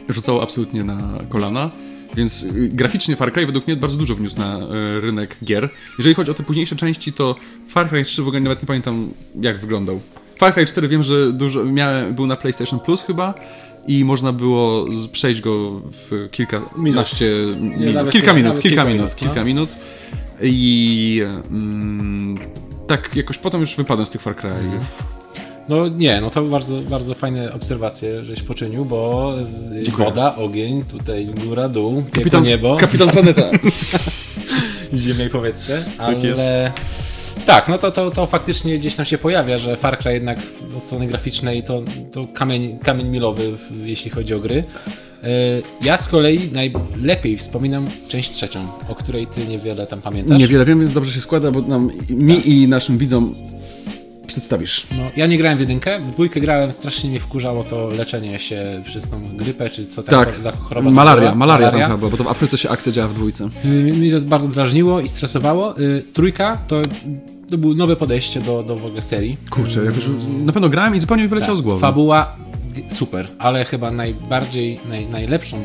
rzucało 0.09 0.43
absolutnie 0.43 0.83
na 0.83 1.19
kolana. 1.29 1.71
Więc 2.15 2.43
y, 2.43 2.69
graficznie 2.73 3.15
Far 3.15 3.31
Cry 3.33 3.45
według 3.45 3.67
mnie 3.67 3.75
bardzo 3.75 3.97
dużo 3.97 4.15
wniósł 4.15 4.39
na 4.39 4.57
y, 4.97 5.01
rynek 5.01 5.37
gier. 5.43 5.69
Jeżeli 5.97 6.15
chodzi 6.15 6.31
o 6.31 6.33
te 6.33 6.43
późniejsze 6.43 6.75
części, 6.75 7.13
to 7.13 7.35
Far 7.69 7.89
Cry 7.89 8.03
3 8.03 8.21
w 8.23 8.27
ogóle 8.27 8.41
nawet 8.41 8.61
nie 8.61 8.67
pamiętam 8.67 9.09
jak 9.41 9.59
wyglądał. 9.59 9.99
Far 10.37 10.53
Cry 10.53 10.65
4 10.65 10.87
wiem, 10.87 11.03
że 11.03 11.33
dużo, 11.33 11.63
miałem, 11.65 12.13
był 12.13 12.27
na 12.27 12.35
PlayStation 12.35 12.79
Plus 12.79 13.03
chyba 13.03 13.33
i 13.87 14.05
można 14.05 14.31
było 14.31 14.85
przejść 15.11 15.41
go 15.41 15.81
w 16.09 16.27
kilkanaście 16.31 17.31
minut. 17.57 17.93
nawet 17.93 18.11
Kilka 18.13 18.27
kilka- 18.31 18.35
minut, 18.35 18.59
kilka 18.59 18.85
minut, 18.85 18.99
minut, 18.99 19.15
kilka 19.15 19.43
minut. 19.43 19.69
I 20.41 21.21
mm, 21.51 22.37
tak 22.87 23.15
jakoś 23.15 23.37
potem 23.37 23.61
już 23.61 23.75
wypadłem 23.75 24.05
z 24.05 24.09
tych 24.11 24.21
Far 24.21 24.35
Cry'ów. 24.35 24.81
No 25.69 25.87
nie, 25.87 26.21
no 26.21 26.29
to 26.29 26.41
bardzo, 26.43 26.81
bardzo 26.81 27.13
fajne 27.13 27.53
obserwacje, 27.53 28.23
żeś 28.25 28.41
poczynił, 28.41 28.85
bo 28.85 29.33
z, 29.43 29.89
woda, 29.89 30.35
ogień, 30.35 30.83
tutaj 30.83 31.25
góra, 31.45 31.69
dół, 31.69 32.03
piekło, 32.11 32.39
niebo, 32.39 32.75
Kapitan 32.77 33.09
Planeta. 33.09 33.41
ziemia 34.93 35.25
i 35.25 35.29
powietrze, 35.29 35.83
ale... 35.97 36.17
jest. 36.27 36.41
Tak, 37.45 37.67
no 37.67 37.77
to, 37.77 37.91
to, 37.91 38.11
to 38.11 38.25
faktycznie 38.27 38.79
gdzieś 38.79 38.95
tam 38.95 39.05
się 39.05 39.17
pojawia, 39.17 39.57
że 39.57 39.75
Far 39.77 39.97
Cry 39.97 40.13
jednak 40.13 40.39
w- 40.39 40.77
od 40.77 40.83
strony 40.83 41.07
graficznej 41.07 41.63
to, 41.63 41.81
to 42.11 42.27
kamień, 42.33 42.79
kamień 42.83 43.07
milowy, 43.07 43.51
jeśli 43.85 44.11
chodzi 44.11 44.33
o 44.33 44.39
gry. 44.39 44.63
E, 45.23 45.27
Ja 45.81 45.97
z 45.97 46.07
kolei 46.09 46.51
najlepiej 46.51 47.37
wspominam 47.37 47.87
część 48.07 48.31
trzecią, 48.31 48.67
o 48.89 48.95
której 48.95 49.27
ty 49.27 49.47
niewiele 49.47 49.87
tam 49.87 50.01
pamiętasz. 50.01 50.39
Niewiele 50.39 50.65
wiem, 50.65 50.79
więc 50.79 50.93
dobrze 50.93 51.11
się 51.11 51.19
składa, 51.21 51.51
bo 51.51 51.61
nam, 51.61 51.91
mi 52.09 52.49
i 52.49 52.67
naszym 52.67 52.97
widzom 52.97 53.35
przedstawisz. 54.25 54.87
No, 54.97 55.03
ja 55.15 55.25
nie 55.27 55.37
grałem 55.37 55.57
w 55.57 55.61
jedynkę, 55.61 55.99
w 55.99 56.11
dwójkę 56.11 56.39
grałem, 56.39 56.73
strasznie 56.73 57.09
mnie 57.09 57.19
wkurzało 57.19 57.63
to 57.63 57.87
leczenie 57.89 58.39
się 58.39 58.81
przez 58.85 59.09
tą 59.09 59.37
grypę, 59.37 59.69
czy 59.69 59.85
co 59.87 60.03
tam 60.03 60.25
Tak, 60.25 60.41
za 60.41 60.51
choroba 60.51 60.91
malaria, 60.91 61.21
była. 61.21 61.35
malaria 61.35 61.71
tam 61.71 61.81
chyba, 61.91 62.09
bo 62.09 62.17
to 62.17 62.23
w 62.23 62.27
Afryce 62.27 62.57
się 62.57 62.69
akcja 62.69 62.91
działa 62.91 63.07
w 63.07 63.13
dwójce. 63.13 63.49
Y, 63.65 63.67
Mnie 63.67 64.11
to 64.11 64.21
bardzo 64.21 64.47
drażniło 64.47 64.99
i 65.01 65.07
stresowało. 65.07 65.79
Y, 65.79 66.03
Trójka 66.13 66.57
to, 66.67 66.81
to 67.49 67.57
było 67.57 67.73
nowe 67.73 67.95
podejście 67.95 68.41
do, 68.41 68.63
do 68.63 68.75
w 68.75 68.85
ogóle 68.85 69.01
serii. 69.01 69.37
Kurczę, 69.49 69.85
jakoś 69.85 70.03
na 70.45 70.53
pewno 70.53 70.69
grałem 70.69 70.95
i 70.95 70.99
zupełnie 70.99 71.23
mi 71.23 71.29
wyleciał 71.29 71.55
z 71.57 71.61
głowy. 71.61 71.81
Tak, 71.81 71.89
Fabuła 71.89 72.35
super, 72.89 73.27
ale 73.39 73.65
chyba 73.65 73.91
najbardziej, 73.91 74.79
naj, 74.89 75.05
najlepszą 75.07 75.57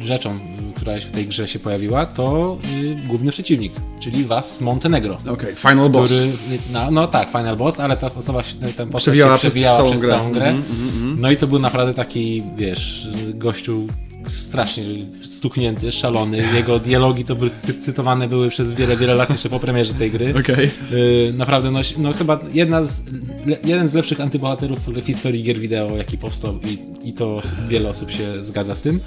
rzeczą, 0.00 0.38
y, 0.78 0.80
która 0.80 1.00
w 1.00 1.10
tej 1.10 1.26
grze 1.26 1.48
się 1.48 1.58
pojawiła, 1.58 2.06
to 2.06 2.58
y, 3.02 3.06
główny 3.06 3.32
przeciwnik, 3.32 3.72
czyli 4.00 4.24
Was 4.24 4.60
Montenegro. 4.60 5.18
Okej, 5.32 5.54
final 5.54 5.90
boss. 5.90 6.10
Który, 6.12 6.28
no, 6.72 6.90
no 6.90 7.06
tak, 7.06 7.28
final 7.30 7.56
boss, 7.56 7.80
ale 7.80 7.96
ta 7.96 8.06
osoba, 8.06 8.42
się- 8.42 8.54
ten 8.76 8.88
postać 8.88 9.02
Przewijała 9.02 9.36
się 9.36 9.40
przez 9.40 9.52
przewijała 9.54 9.76
całą 9.76 9.90
przez 9.90 10.02
grę. 10.02 10.10
całą 10.10 10.32
grę. 10.32 10.48
Mhm, 10.48 11.16
No 11.20 11.30
i 11.30 11.36
to 11.36 11.46
był 11.46 11.58
naprawdę 11.58 11.94
taki, 11.94 12.42
wiesz, 12.56 13.08
gościu 13.34 13.86
strasznie 14.28 14.84
stuknięty, 15.22 15.92
szalony. 15.92 16.44
Jego 16.54 16.78
dialogi 16.78 17.24
to 17.24 17.36
były 17.36 17.50
cy- 17.50 17.80
cytowane 17.80 18.28
były 18.28 18.48
przez 18.48 18.72
wiele, 18.72 18.96
wiele 18.96 19.14
lat 19.14 19.30
jeszcze 19.30 19.48
po 19.48 19.60
premierze 19.60 19.94
tej 19.94 20.10
gry. 20.10 20.34
Okej. 20.40 20.70
Yy, 20.90 21.32
naprawdę, 21.36 21.70
no, 21.70 21.80
no 21.98 22.12
chyba 22.12 22.40
jedna 22.52 22.82
z, 22.82 23.02
le, 23.46 23.56
jeden 23.64 23.88
z 23.88 23.94
lepszych 23.94 24.20
antybohaterów 24.20 24.78
w 24.86 25.06
historii 25.06 25.42
gier 25.42 25.58
wideo, 25.58 25.96
jaki 25.96 26.18
powstał 26.18 26.54
i, 26.64 26.78
i 27.08 27.12
to 27.12 27.42
wiele 27.68 27.88
osób 27.88 28.10
się 28.10 28.44
zgadza 28.44 28.74
z 28.74 28.82
tym. 28.82 29.00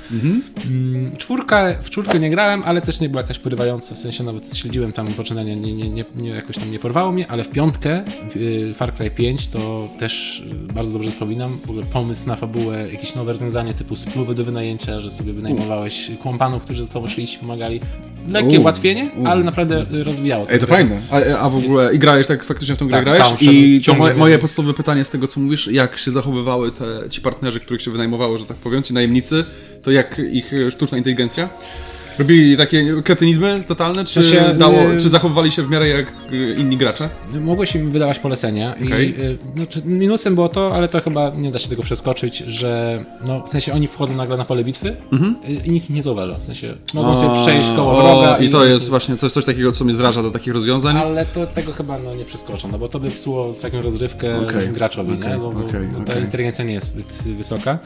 Mm, 0.66 1.18
czwórka, 1.18 1.76
w 1.82 1.90
czwórkę 1.90 2.20
nie 2.20 2.30
grałem, 2.30 2.64
ale 2.66 2.82
też 2.82 3.00
nie 3.00 3.10
była 3.10 3.22
jakaś 3.22 3.40
porywająca, 3.40 3.96
w 3.96 3.98
sensie 3.98 4.24
nawet 4.24 4.58
śledziłem 4.58 4.92
tam 4.92 5.08
poczynania, 5.08 5.56
nie, 5.56 5.74
nie, 5.74 5.90
nie, 5.90 6.06
nie, 6.16 6.30
jakoś 6.30 6.56
tam 6.58 6.72
nie 6.72 6.80
porwało 6.80 7.12
mnie, 7.12 7.28
ale 7.28 7.44
w 7.44 7.50
piątkę 7.50 8.04
yy, 8.36 8.74
Far 8.74 8.94
Cry 8.94 9.12
5 9.12 9.48
to 9.48 9.88
też 10.00 10.44
bardzo 10.74 10.94
dobrze 10.94 11.12
wspominam, 11.12 11.60
w 11.66 11.70
ogóle 11.70 11.86
pomysł 11.86 12.28
na 12.28 12.36
fabułę, 12.36 12.92
jakieś 12.92 13.16
nowe 13.16 13.32
rozwiązanie 13.32 13.74
typu 13.74 13.96
spluwy 13.96 14.36
do 14.36 14.44
wynajęcia, 14.44 15.00
że 15.00 15.11
sobie 15.12 15.34
wynajmowałeś 15.34 16.12
kompanów, 16.24 16.64
którzy 16.64 16.84
z 16.86 16.90
tobą 16.90 17.08
szli 17.08 17.28
ci 17.28 17.38
pomagali. 17.38 17.80
Lekkie 18.30 18.58
U, 18.60 18.62
ułatwienie, 18.62 19.12
u. 19.18 19.26
ale 19.28 19.44
naprawdę 19.44 19.86
rozwijało. 20.04 20.46
tę 20.46 20.54
Ej, 20.54 20.60
to 20.60 20.66
grę. 20.66 20.76
fajne. 20.76 21.02
A, 21.12 21.40
a 21.40 21.50
w 21.50 21.56
ogóle, 21.56 21.94
i 21.94 22.00
grałeś 22.00 22.28
tak 22.28 22.44
faktycznie 22.44 22.76
w 22.76 22.78
tą 22.78 22.88
grę 22.88 22.98
Tak, 23.04 23.06
grałeś? 23.16 23.42
I 23.42 23.82
to 23.86 23.94
moje, 23.94 24.16
moje 24.16 24.40
podstawowe 24.40 24.74
pytanie 24.74 25.06
z 25.06 25.10
tego, 25.10 25.28
co 25.28 25.40
mówisz, 25.40 25.68
jak 25.68 25.98
się 25.98 26.12
zachowywały 26.12 26.72
te, 26.72 26.86
ci 27.10 27.22
partnerzy, 27.22 27.60
których 27.60 27.82
się 27.82 27.92
wynajmowało, 27.92 28.38
że 28.38 28.46
tak 28.46 28.58
powiem, 28.58 28.84
ci 28.84 28.94
najemnicy, 28.94 29.44
to 29.84 29.92
jak 29.92 30.22
ich 30.32 30.54
e, 30.54 30.72
sztuczna 30.72 30.98
inteligencja? 30.98 31.50
Robili 32.20 32.58
takie 32.58 33.02
kretynizmy 33.04 33.64
totalne, 33.68 34.06
czy, 34.06 34.24
się, 34.24 34.44
dało, 34.58 34.92
y- 34.92 34.98
czy 34.98 35.10
zachowywali 35.10 35.52
się 35.52 35.64
w 35.64 35.70
miarę 35.70 35.88
jak 35.88 36.14
y, 36.34 36.56
inni 36.58 36.78
gracze? 36.78 37.10
Mogłeś 37.42 37.76
im 37.76 37.92
wydawać 37.92 38.20
polecenia 38.20 38.76
Okej. 38.86 39.10
i 39.10 39.22
y, 39.22 39.38
znaczy, 39.56 39.82
minusem 39.86 40.36
było 40.36 40.50
to, 40.50 40.76
ale 40.76 40.88
to 40.88 41.02
chyba 41.02 41.30
nie 41.30 41.52
da 41.52 41.60
się 41.60 41.70
tego 41.70 41.84
przeskoczyć, 41.84 42.38
że 42.38 43.04
no, 43.28 43.44
w 43.46 43.50
sensie 43.50 43.74
oni 43.74 43.88
wchodzą 43.88 44.16
nagle 44.16 44.38
na 44.38 44.46
pole 44.46 44.64
bitwy 44.64 44.88
y, 44.90 44.96
i 45.66 45.72
nikt 45.72 45.90
nie 45.90 46.04
zauważa. 46.04 46.36
W 46.40 46.46
sensie 46.46 46.74
mogą 46.94 47.16
sobie 47.16 47.34
przejść 47.44 47.70
koło. 47.76 47.92
O, 47.92 48.02
wroga 48.02 48.38
I 48.38 48.50
to 48.50 48.66
jest 48.66 48.90
właśnie, 48.90 49.18
to 49.18 49.26
jest 49.26 49.34
coś 49.34 49.46
takiego, 49.46 49.72
co 49.72 49.86
mnie 49.86 49.94
zraża 49.94 50.24
do 50.24 50.32
takich 50.32 50.54
rozwiązań. 50.54 50.98
Ale 50.98 51.26
to 51.26 51.48
tego 51.48 51.74
chyba 51.74 52.00
no, 52.00 52.16
nie 52.16 52.26
przeskoczą, 52.26 52.68
no 52.72 52.78
bo 52.78 52.88
to 52.88 53.00
by 53.00 53.12
psuło 53.12 53.54
taką 53.62 53.82
rozrywkę 53.82 54.42
Okej, 54.42 54.68
graczowi, 54.68 55.14
okej, 55.14 55.32
nie? 55.32 55.38
Bo, 55.38 55.52
bo 55.52 55.60
okej, 55.60 55.82
ta 56.06 56.20
inteligencja 56.20 56.66
nie 56.66 56.74
jest 56.74 56.88
zbyt 56.94 57.38
wysoka. 57.38 57.80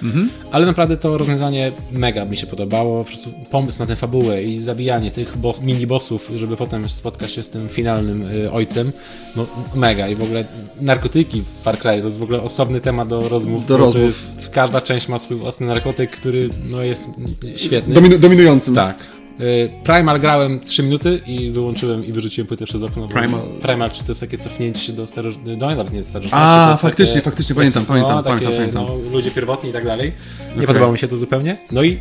Ale 0.52 0.66
naprawdę 0.66 0.98
to 0.98 1.18
rozwiązanie 1.18 1.72
mega 1.92 2.26
mi 2.26 2.38
się 2.38 2.48
podobało. 2.48 3.04
Po 3.04 3.08
prostu 3.08 3.30
pomysł 3.52 3.80
na 3.80 3.86
tę 3.86 3.96
fabułę 3.96 4.15
i 4.24 4.60
zabijanie 4.60 5.12
tych 5.12 5.38
boss, 5.38 5.62
mini-bossów, 5.62 6.32
żeby 6.36 6.58
potem 6.58 6.90
spotkać 6.90 7.32
się 7.32 7.44
z 7.44 7.50
tym 7.50 7.70
finalnym 7.70 8.22
y, 8.32 8.52
ojcem, 8.52 8.92
no 9.36 9.46
mega. 9.76 10.08
I 10.08 10.16
w 10.16 10.24
ogóle 10.24 10.46
narkotyki 10.82 11.42
w 11.42 11.62
Far 11.64 11.78
Cry 11.78 12.00
to 12.00 12.06
jest 12.06 12.18
w 12.18 12.24
ogóle 12.24 12.42
osobny 12.42 12.82
temat 12.82 13.08
do 13.08 13.30
rozmów. 13.30 13.66
Do 13.66 13.78
rozmów. 13.78 14.04
Jest, 14.04 14.50
każda 14.50 14.82
część 14.82 15.08
ma 15.08 15.20
swój 15.20 15.38
własny 15.38 15.68
narkotyk, 15.68 16.12
który 16.12 16.50
no, 16.70 16.82
jest 16.82 17.10
świetny. 17.56 17.96
Dominu- 17.96 18.20
dominującym. 18.20 18.76
Tak. 18.76 18.98
Y, 19.42 19.70
Primal 19.84 20.20
grałem 20.20 20.60
3 20.60 20.84
minuty 20.84 21.22
i 21.26 21.52
wyłączyłem 21.52 22.06
i 22.06 22.12
wyrzuciłem 22.12 22.48
płytę 22.48 22.66
przez 22.66 22.82
okno. 22.82 23.08
bo 23.08 23.14
Primal. 23.14 23.42
Primal, 23.62 23.92
czy 23.92 24.04
to 24.04 24.12
jest 24.12 24.22
takie 24.22 24.38
cofnięcie 24.38 24.82
się 24.82 24.94
do 24.94 25.08
starożytności, 25.08 25.58
no 25.58 25.70
nawet 25.70 25.94
nie 25.94 26.04
starożytności. 26.04 26.48
A, 26.48 26.66
to 26.66 26.70
jest 26.72 26.82
faktycznie, 26.82 27.14
takie, 27.16 27.24
faktycznie, 27.26 27.56
pamiętam, 27.56 27.86
pamiętam, 27.86 28.16
no, 28.16 28.24
pamiętam, 28.24 28.48
takie, 28.48 28.58
pamiętam. 28.58 28.86
No, 28.86 29.12
ludzie 29.12 29.32
pierwotni 29.32 29.70
i 29.70 29.74
tak 29.74 29.86
dalej. 29.86 30.14
Nie 30.48 30.54
Okej. 30.54 30.68
podobało 30.68 30.92
mi 30.92 30.98
się 30.98 31.08
to 31.08 31.18
zupełnie. 31.18 31.58
No 31.72 31.84
i 31.84 32.00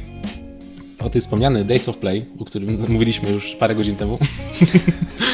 o 0.99 1.11
tej 1.11 1.21
wspomniany 1.21 1.65
Days 1.65 1.89
of 1.89 1.97
Play, 1.99 2.25
o 2.39 2.45
którym 2.45 2.79
mówiliśmy 2.93 3.31
już 3.31 3.55
parę 3.55 3.75
godzin 3.75 3.97
temu. 3.97 4.19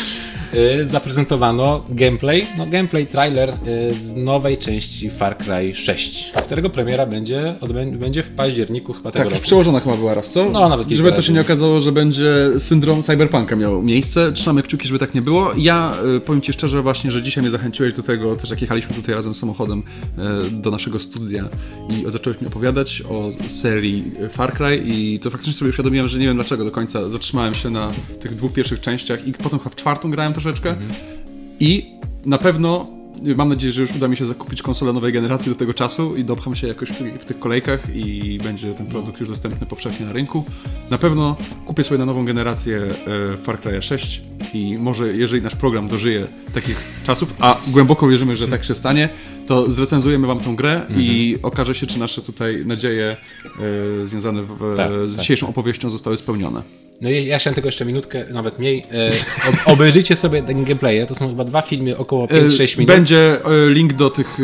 y, 0.55 0.84
zaprezentowano 0.86 1.84
gameplay, 1.88 2.46
no 2.59 2.66
gameplay 2.66 3.07
trailer 3.07 3.51
y, 3.51 4.01
z 4.01 4.16
nowej 4.16 4.59
części 4.59 5.11
Far 5.11 5.36
Cry 5.36 5.74
6, 5.74 6.32
którego 6.46 6.70
premiera 6.70 7.07
będzie, 7.07 7.55
będzie 7.92 8.22
w 8.22 8.30
październiku 8.30 8.92
chyba 8.92 9.11
tego 9.11 9.24
Tak, 9.24 9.30
już 9.30 9.38
roku. 9.38 9.46
przełożona 9.46 9.80
chyba 9.80 9.96
była 9.96 10.14
raz, 10.14 10.30
co? 10.30 10.51
No, 10.51 10.68
nawet 10.68 10.88
kilka 10.88 10.96
Żeby 11.05 11.12
to 11.16 11.22
się 11.22 11.32
nie 11.32 11.40
okazało, 11.40 11.80
że 11.80 11.92
będzie 11.92 12.24
syndrom 12.59 13.03
cyberpunka 13.03 13.57
miał 13.57 13.82
miejsce. 13.82 14.32
Trzymamy 14.32 14.62
kciuki, 14.62 14.88
żeby 14.88 14.98
tak 14.98 15.14
nie 15.14 15.22
było. 15.22 15.51
Ja 15.57 15.94
y, 16.16 16.20
powiem 16.20 16.42
Ci 16.42 16.53
szczerze 16.53 16.82
właśnie, 16.82 17.11
że 17.11 17.22
dzisiaj 17.22 17.42
mnie 17.42 17.51
zachęciłeś 17.51 17.94
do 17.94 18.03
tego, 18.03 18.36
też 18.36 18.51
jak 18.51 18.62
jechaliśmy 18.62 18.94
tutaj 18.94 19.14
razem 19.14 19.34
samochodem 19.34 19.82
do 20.51 20.70
naszego 20.70 20.98
studia 20.98 21.48
i 21.88 22.11
zacząłeś 22.11 22.40
mi 22.40 22.46
opowiadać 22.46 23.03
o 23.11 23.30
serii 23.48 24.05
Far 24.30 24.53
Cry 24.53 24.82
i 24.84 25.18
to 25.18 25.30
faktycznie 25.30 25.55
sobie 25.55 25.68
uświadomiłem, 25.68 26.09
że 26.09 26.18
nie 26.18 26.26
wiem 26.26 26.36
dlaczego 26.36 26.64
do 26.64 26.70
końca 26.70 27.09
zatrzymałem 27.09 27.55
się 27.55 27.70
na 27.70 27.92
tych 28.20 28.34
dwóch 28.34 28.53
pierwszych 28.53 28.80
częściach 28.80 29.26
i 29.26 29.32
potem 29.32 29.59
chyba 29.59 29.70
w 29.70 29.76
czwartą 29.76 30.11
grałem 30.11 30.32
troszeczkę 30.41 30.76
i 31.61 31.91
na 32.26 32.38
pewno 32.38 32.86
mam 33.36 33.49
nadzieję, 33.49 33.72
że 33.72 33.80
już 33.80 33.93
uda 33.97 34.09
mi 34.09 34.16
się 34.16 34.26
zakupić 34.26 34.62
konsolę 34.62 34.93
nowej 34.93 35.12
generacji 35.12 35.53
do 35.53 35.59
tego 35.59 35.74
czasu 35.74 36.16
i 36.16 36.24
dopcham 36.24 36.57
się 36.57 36.66
jakoś 36.68 36.88
w 36.88 36.99
tych, 36.99 37.22
w 37.22 37.24
tych 37.24 37.38
kolejkach 37.38 37.97
i 37.97 38.38
będzie 38.45 38.74
ten 38.74 38.86
produkt 38.86 39.20
już 39.20 39.28
dostępny 39.28 39.66
powszechnie 39.66 40.07
na 40.07 40.12
rynku. 40.12 40.45
Na 40.91 40.99
pewno 40.99 41.36
kupię 41.66 41.84
sobie 41.84 41.99
na 41.99 42.07
nową 42.07 42.24
generację 42.24 42.82
e, 43.32 43.36
Far 43.36 43.61
Cry 43.61 43.82
6 43.82 44.22
i 44.55 44.78
może 44.78 45.12
jeżeli 45.12 45.43
nasz 45.43 45.57
program 45.57 45.88
dożyje 45.88 46.28
takich 46.55 46.76
czasów, 47.05 47.34
a 47.38 47.59
głęboko 47.68 48.09
wierzymy, 48.09 48.36
że 48.36 48.49
tak 48.49 48.64
się 48.64 48.74
stanie, 48.74 49.09
to 49.47 49.70
zrecenzujemy 49.70 50.26
wam 50.26 50.41
tą 50.41 50.57
grę 50.57 50.86
i 50.97 51.38
okaże 51.43 51.74
się, 51.74 51.86
czy 51.86 51.99
nasze 51.99 52.22
tutaj 52.22 52.66
nadzieje 52.66 53.16
e, 54.03 54.07
związane 54.07 54.43
w, 54.43 54.74
Tak, 54.76 54.91
z 55.05 55.11
tak. 55.11 55.20
dzisiejszą 55.20 55.49
opowieścią 55.49 55.91
zostały 55.91 56.16
spełnione. 56.16 56.62
No 57.01 57.11
i 57.11 57.26
ja 57.26 57.38
chciałem 57.38 57.55
tylko 57.55 57.68
jeszcze 57.68 57.84
minutkę, 57.84 58.24
nawet 58.32 58.59
mniej. 58.59 58.84
E, 58.92 59.11
ob- 59.48 59.68
obejrzyjcie 59.74 60.16
sobie 60.16 60.42
ten 60.42 60.64
gameplay. 60.64 61.07
To 61.07 61.14
są 61.14 61.28
chyba 61.28 61.44
dwa 61.44 61.62
filmy 61.62 61.96
około 61.96 62.26
5-6 62.26 62.78
minut. 62.78 62.94
Będzie 62.94 63.44
e, 63.44 63.70
link 63.70 63.92
do 63.92 64.11
tych 64.11 64.38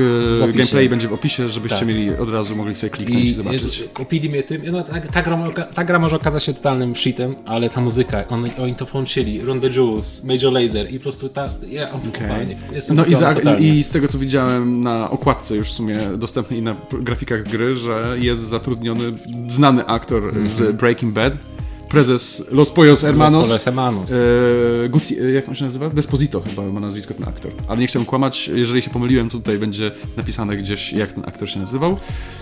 e, 0.44 0.52
gameplay 0.52 0.88
będzie 0.88 1.08
w 1.08 1.12
opisie, 1.12 1.48
żebyście 1.48 1.78
Tak. 1.78 1.88
mieli 1.88 2.16
od 2.16 2.30
razu 2.30 2.56
mogli 2.56 2.74
sobie 2.74 2.90
kliknąć 2.90 3.24
i, 3.24 3.28
I 3.28 3.32
zobaczyć. 3.32 3.84
kupili 3.94 4.30
mnie 4.30 4.42
tym. 4.42 4.62
No, 4.72 4.84
ta, 4.84 5.00
ta, 5.00 5.22
gra, 5.22 5.38
ta 5.74 5.84
gra 5.84 5.98
może 5.98 6.16
okazać 6.16 6.44
się 6.44 6.54
totalnym 6.54 6.96
shitem, 6.96 7.34
ale 7.44 7.70
ta 7.70 7.80
muzyka, 7.80 8.28
on, 8.28 8.50
oni 8.58 8.74
to 8.74 8.86
połączyli. 8.86 9.40
Run 9.40 9.60
the 9.60 9.68
Jewels, 9.68 10.24
Major 10.24 10.52
Laser 10.52 10.92
i 10.94 10.98
po 10.98 11.02
prostu 11.02 11.28
ta. 11.28 11.48
Ja, 11.68 11.92
o, 11.92 11.96
okay. 12.08 12.56
Jestem 12.72 12.96
No 12.96 13.04
i, 13.04 13.14
za, 13.14 13.32
i 13.58 13.82
z 13.82 13.90
tego 13.90 14.08
co 14.08 14.18
widziałem 14.18 14.80
na 14.80 15.10
okładce 15.10 15.56
już 15.56 15.68
w 15.68 15.72
sumie 15.72 15.98
dostępnej 16.18 16.58
i 16.58 16.62
na 16.62 16.76
grafikach 17.00 17.42
gry, 17.42 17.74
że 17.74 18.16
jest 18.18 18.40
zatrudniony 18.40 19.12
znany 19.48 19.86
aktor 19.86 20.32
z 20.42 20.76
Breaking 20.76 21.12
Bad, 21.14 21.32
prezes 21.88 22.46
Los 22.50 22.70
Pollos 22.70 23.02
Hermanos. 23.02 23.50
Los 23.50 23.64
Hermanos. 23.64 24.12
E, 24.12 24.88
Guti, 24.88 25.20
e, 25.20 25.30
jak 25.30 25.48
on 25.48 25.54
się 25.54 25.64
nazywa? 25.64 25.88
Desposito 25.90 26.40
chyba 26.40 26.62
ma 26.62 26.80
nazwisko 26.80 27.14
ten 27.14 27.28
aktor. 27.28 27.52
Ale 27.68 27.80
nie 27.80 27.86
chciałem 27.86 28.06
kłamać, 28.06 28.48
jeżeli 28.54 28.82
się 28.82 28.90
pomyliłem, 28.90 29.28
to 29.28 29.38
tutaj 29.38 29.58
będzie 29.58 29.90
napisane 30.16 30.56
gdzieś, 30.56 30.92
jak 30.92 31.12
ten 31.12 31.24
aktor 31.26 31.50
się 31.50 31.60
nazywał. 31.60 31.96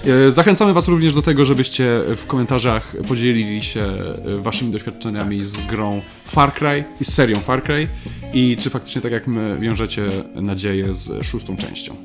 E, 0.07 0.31
zachęcamy 0.31 0.73
Was 0.73 0.89
również 0.89 1.15
do 1.15 1.23
tego, 1.23 1.45
żebyście 1.45 1.85
w 2.17 2.27
komentarzach 2.27 2.97
podzielili 3.09 3.65
się 3.65 3.81
e, 3.83 4.39
Waszymi 4.39 4.73
doświadczeniami 4.73 5.45
z 5.45 5.57
grą 5.57 6.03
Far 6.27 6.55
Cry 6.55 6.85
i 7.01 7.05
z 7.05 7.15
serią 7.15 7.41
Far 7.41 7.63
Cry 7.63 7.89
i 8.35 8.57
czy 8.61 8.71
faktycznie 8.71 9.03
tak 9.03 9.13
jak 9.13 9.27
my 9.27 9.59
wiążecie 9.61 10.03
nadzieję 10.35 10.93
z 10.95 11.27
szóstą 11.27 11.57
częścią. 11.57 11.97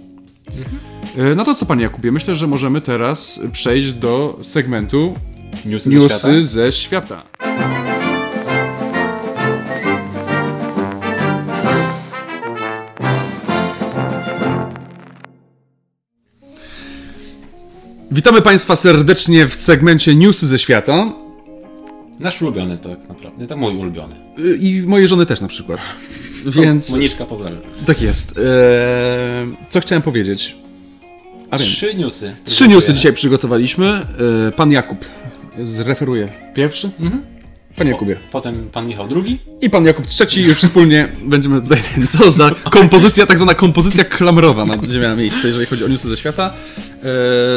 E, 1.17 1.35
No 1.35 1.45
to 1.45 1.55
co, 1.55 1.65
Panie 1.65 1.83
Jakubie, 1.83 2.11
myślę, 2.11 2.35
że 2.35 2.47
możemy 2.47 2.81
teraz 2.81 3.41
przejść 3.51 3.93
do 3.93 4.39
segmentu 4.41 5.13
Newsy, 5.65 5.89
Newsy 5.89 6.09
ze 6.09 6.09
świata. 6.09 6.43
ze 6.43 6.71
świata. 6.71 7.23
Witamy 18.11 18.41
Państwa 18.41 18.75
serdecznie 18.75 19.47
w 19.47 19.53
segmencie 19.55 20.15
Newsy 20.15 20.47
ze 20.47 20.59
świata. 20.59 21.11
Nasz 22.19 22.41
ulubiony 22.41 22.77
tak 22.77 23.09
naprawdę. 23.09 23.47
To 23.47 23.57
mój 23.57 23.75
ulubiony. 23.75 24.15
Y, 24.39 24.57
I 24.57 24.81
mojej 24.81 25.07
żony 25.07 25.25
też 25.25 25.41
na 25.41 25.47
przykład. 25.47 25.79
Więc 26.45 26.89
Moniczka, 26.89 27.25
pozdrawiam. 27.25 27.59
tak 27.85 28.01
jest. 28.01 28.37
Eee, 28.37 28.43
co 29.69 29.79
chciałem 29.81 30.01
powiedzieć? 30.01 30.55
A 31.51 31.57
wiem. 31.57 31.67
Trzy 31.67 31.95
newsy. 31.95 32.35
Trzy 32.45 32.67
newsy 32.67 32.93
dzisiaj 32.93 33.13
przygotowaliśmy. 33.13 33.87
Eee, 33.87 34.51
Pan 34.55 34.71
Jakub 34.71 35.05
zreferuje 35.63 36.27
pierwszy. 36.53 36.91
Panie 37.75 37.91
Jakubie. 37.91 38.17
Potem 38.31 38.69
pan 38.69 38.87
Michał 38.87 39.07
drugi. 39.07 39.39
I 39.61 39.69
pan 39.69 39.85
Jakub 39.85 40.05
trzeci, 40.05 40.41
już 40.43 40.57
wspólnie 40.57 41.07
będziemy 41.25 41.61
tutaj, 41.61 41.79
co 42.17 42.31
za 42.31 42.51
kompozycja, 42.51 43.25
tak 43.25 43.37
zwana 43.37 43.53
kompozycja 43.53 44.03
klamrowa 44.03 44.65
ma- 44.65 44.77
będzie 44.77 44.99
miała 44.99 45.15
miejsce, 45.15 45.47
jeżeli 45.47 45.65
chodzi 45.65 45.85
o 45.85 45.87
newsy 45.87 46.09
ze 46.09 46.17
świata. 46.17 46.53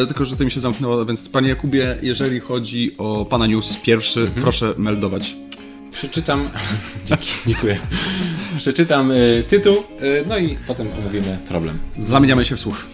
E, 0.02 0.06
tylko, 0.06 0.24
że 0.24 0.36
to 0.36 0.44
mi 0.44 0.50
się 0.50 0.60
zamknęło, 0.60 1.04
więc 1.04 1.28
panie 1.28 1.48
Jakubie, 1.48 1.96
jeżeli 2.02 2.40
chodzi 2.40 2.92
o 2.98 3.24
pana 3.24 3.46
news 3.46 3.76
pierwszy, 3.76 4.30
proszę 4.40 4.74
meldować. 4.76 5.36
Przeczytam. 5.92 6.48
Dzięki, 7.06 7.28
dziękuję. 7.46 7.78
Przeczytam 8.56 9.10
y, 9.10 9.44
tytuł, 9.48 9.76
y, 10.02 10.24
no 10.28 10.38
i 10.38 10.56
potem 10.66 10.88
omówimy 10.98 11.38
problem. 11.48 11.78
Zamieniamy 11.98 12.44
się 12.44 12.56
w 12.56 12.60
słuch. 12.60 12.86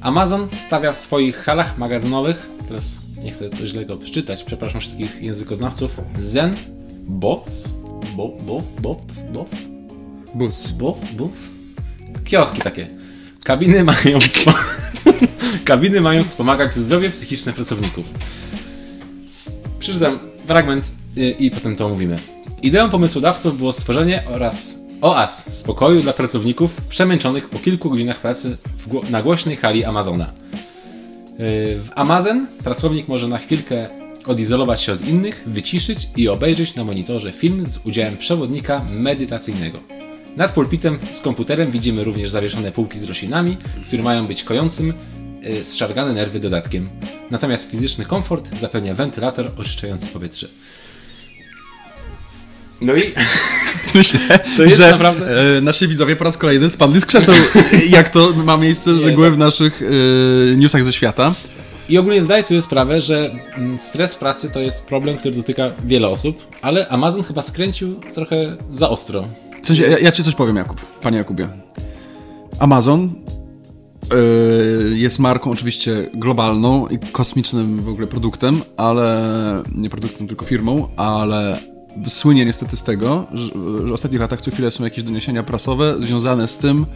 Amazon 0.00 0.48
stawia 0.56 0.92
w 0.92 0.98
swoich 0.98 1.36
halach 1.36 1.78
magazynowych, 1.78 2.48
teraz 2.68 3.03
nie 3.24 3.32
chcę 3.32 3.50
źle 3.64 3.84
go 3.84 3.96
przeczytać, 3.96 4.44
przepraszam 4.44 4.80
wszystkich 4.80 5.22
językoznawców, 5.22 6.00
Zen 6.18 6.56
Bots, 7.06 7.74
bo, 8.16 8.28
bo, 8.46 8.62
bo, 8.80 8.96
bo, 9.32 9.46
Bus. 10.34 10.68
bo, 10.70 10.98
bo, 11.16 11.28
kioski 12.24 12.60
takie. 12.60 12.88
Kabiny 13.44 13.84
mają, 13.84 14.18
kabiny 15.64 16.00
mają 16.00 16.24
wspomagać 16.24 16.74
zdrowie 16.74 17.10
psychiczne 17.10 17.52
pracowników. 17.52 18.04
Przeczytam 19.78 20.18
fragment 20.46 20.90
y, 21.16 21.30
i 21.30 21.50
potem 21.50 21.76
to 21.76 21.86
omówimy. 21.86 22.18
Ideą 22.62 22.90
pomysłodawców 22.90 23.58
było 23.58 23.72
stworzenie 23.72 24.22
oraz 24.26 24.78
oaz 25.00 25.58
spokoju 25.58 26.02
dla 26.02 26.12
pracowników 26.12 26.80
przemęczonych 26.88 27.48
po 27.48 27.58
kilku 27.58 27.90
godzinach 27.90 28.18
pracy 28.18 28.56
na 29.10 29.22
głośnej 29.22 29.56
hali 29.56 29.84
Amazona. 29.84 30.32
Y, 31.40 31.78
W 31.78 31.90
Amazon 31.94 32.46
pracownik 32.64 33.08
może 33.08 33.28
na 33.28 33.38
chwilkę 33.38 33.88
odizolować 34.26 34.82
się 34.82 34.92
od 34.92 35.06
innych, 35.06 35.42
wyciszyć 35.46 36.08
i 36.16 36.28
obejrzeć 36.28 36.74
na 36.74 36.84
monitorze 36.84 37.32
film 37.32 37.66
z 37.66 37.86
udziałem 37.86 38.16
przewodnika 38.16 38.82
medytacyjnego. 38.92 39.80
Nad 40.36 40.52
pulpitem 40.52 40.98
z 41.10 41.20
komputerem 41.20 41.70
widzimy 41.70 42.04
również 42.04 42.30
zawieszone 42.30 42.72
półki 42.72 42.98
z 42.98 43.04
roślinami, 43.04 43.56
które 43.86 44.02
mają 44.02 44.26
być 44.26 44.44
kojącym, 44.44 44.92
y, 45.46 45.64
zszargane 45.64 46.12
nerwy 46.12 46.40
dodatkiem. 46.40 46.88
Natomiast 47.30 47.70
fizyczny 47.70 48.04
komfort 48.04 48.58
zapewnia 48.58 48.94
wentylator 48.94 49.52
oczyszczający 49.56 50.06
powietrze. 50.06 50.48
No 52.80 52.94
i 52.94 53.02
Myślę, 53.94 54.20
To 54.56 54.62
jest 54.62 54.76
że 54.76 54.90
naprawdę- 54.90 55.56
e, 55.56 55.60
nasi 55.60 55.88
widzowie 55.88 56.16
po 56.16 56.24
raz 56.24 56.38
kolejny 56.38 56.68
spadli 56.68 57.00
z 57.00 57.06
krzeseł, 57.06 57.34
jak 57.90 58.08
to 58.08 58.32
ma 58.44 58.56
miejsce 58.56 58.94
z 58.94 59.04
reguły 59.04 59.26
tak. 59.26 59.34
w 59.34 59.38
naszych 59.38 59.82
e, 59.82 60.56
newsach 60.56 60.84
ze 60.84 60.92
świata. 60.92 61.34
I 61.88 61.98
ogólnie 61.98 62.22
zdaję 62.22 62.42
sobie 62.42 62.62
sprawę, 62.62 63.00
że 63.00 63.30
mm, 63.56 63.78
stres 63.78 64.14
pracy 64.14 64.50
to 64.50 64.60
jest 64.60 64.86
problem, 64.86 65.16
który 65.16 65.34
dotyka 65.36 65.70
wiele 65.84 66.08
osób, 66.08 66.46
ale 66.62 66.88
Amazon 66.88 67.22
chyba 67.22 67.42
skręcił 67.42 67.94
trochę 68.14 68.56
za 68.74 68.88
ostro. 68.90 69.28
W 69.62 69.66
sensie, 69.66 69.82
ja, 69.82 69.98
ja 69.98 70.12
ci 70.12 70.24
coś 70.24 70.34
powiem, 70.34 70.56
Jakub, 70.56 70.80
panie 71.02 71.18
Jakubie. 71.18 71.48
Amazon 72.58 73.12
y, 74.92 74.96
jest 74.96 75.18
marką 75.18 75.50
oczywiście 75.50 76.10
globalną 76.14 76.88
i 76.88 76.98
kosmicznym 76.98 77.76
w 77.82 77.88
ogóle 77.88 78.06
produktem, 78.06 78.60
ale 78.76 79.22
nie 79.74 79.90
produktem, 79.90 80.28
tylko 80.28 80.44
firmą, 80.44 80.88
ale 80.96 81.58
słynie 82.06 82.44
niestety 82.44 82.76
z 82.76 82.82
tego, 82.82 83.26
że, 83.32 83.50
w 83.54 83.92
ostatnich 83.92 84.20
latach 84.20 84.40
co 84.40 84.50
chwilę 84.50 84.70
są 84.70 84.84
jakieś 84.84 85.04
doniesienia 85.04 85.42
prasowe 85.42 85.96
związane 86.00 86.48
z 86.48 86.58
tym, 86.58 86.86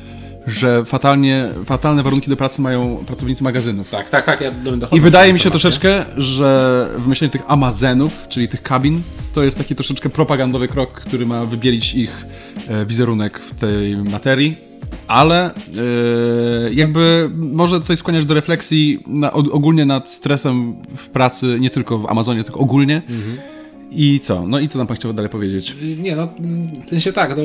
że 0.47 0.85
fatalnie, 0.85 1.49
fatalne 1.65 2.03
warunki 2.03 2.31
do 2.31 2.37
pracy 2.37 2.63
mają 2.63 3.05
pracownicy 3.07 3.45
magazynów. 3.45 3.91
Tak, 3.91 4.11
tak, 4.11 4.25
tak, 4.25 4.41
ja 4.41 4.53
I 4.93 5.01
wydaje 5.01 5.33
mi 5.33 5.41
się 5.41 5.51
troszeczkę, 5.51 6.05
że 6.17 6.89
wymyślenie 6.99 7.31
tych 7.31 7.43
Amazonów, 7.49 8.13
czyli 8.29 8.49
tych 8.49 8.63
kabin, 8.63 9.03
to 9.35 9.43
jest 9.43 9.59
taki 9.59 9.75
troszeczkę 9.75 10.11
propagandowy 10.11 10.69
krok, 10.69 10.93
który 10.93 11.27
ma 11.27 11.45
wybielić 11.45 11.95
ich 11.95 12.27
e, 12.69 12.87
wizerunek 12.87 13.39
w 13.39 13.61
tej 13.61 13.97
materii, 13.97 14.57
ale 15.09 15.55
e, 15.55 15.55
jakby 16.73 17.31
może 17.35 17.81
tutaj 17.81 17.97
skłaniać 17.97 18.25
do 18.25 18.35
refleksji 18.35 19.03
na, 19.07 19.33
ogólnie 19.33 19.85
nad 19.85 20.11
stresem 20.11 20.77
w 20.97 21.09
pracy, 21.09 21.57
nie 21.61 21.71
tylko 21.71 21.99
w 21.99 22.07
Amazonie, 22.07 22.45
tylko 22.45 22.61
ogólnie. 22.61 23.03
I 23.91 24.21
co? 24.21 24.47
No 24.47 24.59
i 24.59 24.69
co 24.69 24.79
nam 24.79 24.87
pan 24.87 24.97
chciał 24.97 25.13
dalej 25.13 25.31
powiedzieć? 25.31 25.77
Y, 25.83 25.97
Nie, 25.97 26.17
no, 26.17 26.29
ten 26.91 27.01
się 27.01 27.13
tak, 27.13 27.37
no, 27.37 27.43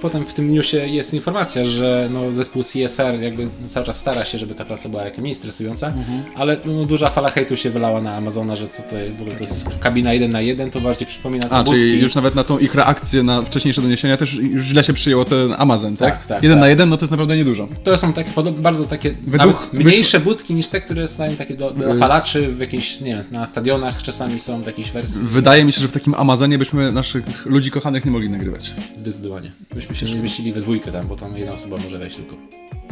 potem 0.00 0.24
w 0.24 0.34
tym 0.34 0.52
newsie 0.52 0.76
jest 0.76 1.14
informacja, 1.14 1.64
że 1.66 2.08
no, 2.12 2.32
zespół 2.34 2.62
CSR 2.62 3.20
jakby 3.22 3.48
cały 3.68 3.86
czas 3.86 4.00
stara 4.00 4.24
się, 4.24 4.38
żeby 4.38 4.54
ta 4.54 4.64
praca 4.64 4.88
była 4.88 5.02
jak 5.04 5.14
najmniej 5.16 5.34
stresująca, 5.34 5.86
Mhm. 5.86 6.22
ale 6.34 6.56
no, 6.64 6.84
duża 6.84 7.10
fala 7.10 7.30
hejtu 7.30 7.56
się 7.56 7.70
wylała 7.70 8.00
na 8.00 8.14
Amazona, 8.14 8.56
że 8.56 8.68
co 8.68 8.82
to 8.82 8.88
to 9.36 9.40
jest 9.40 9.78
kabina 9.78 10.12
1 10.12 10.30
na 10.30 10.40
1, 10.40 10.70
to 10.70 10.80
bardziej 10.80 11.06
przypomina 11.06 11.46
A, 11.50 11.64
czyli 11.64 11.82
budki. 11.82 12.00
już 12.02 12.14
nawet 12.14 12.34
na 12.34 12.44
tą 12.44 12.58
ich 12.58 12.74
reakcję 12.74 13.22
na 13.22 13.42
wcześniejsze 13.42 13.82
doniesienia 13.82 14.16
też 14.16 14.34
już 14.34 14.62
źle 14.62 14.84
się 14.84 14.92
przyjęło 14.92 15.24
ten 15.24 15.54
Amazon, 15.58 15.96
tak? 15.96 16.18
Tak, 16.18 16.26
tak, 16.26 16.42
jeden 16.42 16.56
tak. 16.58 16.60
na 16.60 16.68
jeden, 16.68 16.88
no 16.88 16.96
to 16.96 17.02
jest 17.04 17.10
naprawdę 17.10 17.36
niedużo. 17.36 17.68
To 17.84 17.96
są 17.98 18.12
takie 18.12 18.30
bardzo 18.58 18.84
takie 18.84 19.14
nawet 19.26 19.72
mniejsze 19.72 20.20
budki 20.20 20.54
niż 20.54 20.68
te, 20.68 20.80
które 20.80 21.08
są 21.08 21.36
takie 21.36 21.54
do, 21.56 21.70
do 21.70 21.90
opalaczy 21.92 22.48
w 22.48 22.58
jakichś, 22.60 23.00
nie 23.00 23.14
wiem, 23.14 23.22
na 23.30 23.46
stadionach 23.46 24.02
czasami 24.02 24.38
są 24.38 24.62
w 24.62 24.66
jakiejś 24.66 24.90
wersji. 24.90 25.20
Wydaje 25.26 25.64
mi 25.64 25.72
się, 25.72 25.81
że 25.82 25.88
w 25.88 25.92
takim 25.92 26.14
Amazonie 26.14 26.58
byśmy 26.58 26.92
naszych 26.92 27.46
ludzi 27.46 27.70
kochanych 27.70 28.04
nie 28.04 28.10
mogli 28.10 28.30
nagrywać. 28.30 28.74
Zdecydowanie. 28.96 29.52
Myśmy 29.74 29.96
się 29.96 30.06
nie 30.06 30.18
zmieścili 30.18 30.52
we 30.52 30.60
dwójkę 30.60 30.92
tam, 30.92 31.06
bo 31.06 31.16
tam 31.16 31.36
jedna 31.36 31.52
osoba 31.52 31.76
może 31.84 31.98
wejść 31.98 32.16
tylko. 32.16 32.36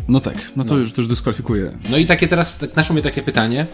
No 0.09 0.21
tak, 0.21 0.53
no 0.57 0.65
to 0.65 0.77
już 0.77 0.93
to 0.93 1.01
już 1.01 1.09
dyskwalifikuje. 1.09 1.79
No 1.91 1.97
i 1.97 2.07
takie 2.07 2.29
teraz, 2.29 2.59
tak 2.59 2.77
naszło 2.77 2.95
mnie 2.95 3.03
takie 3.03 3.23
pytanie. 3.23 3.67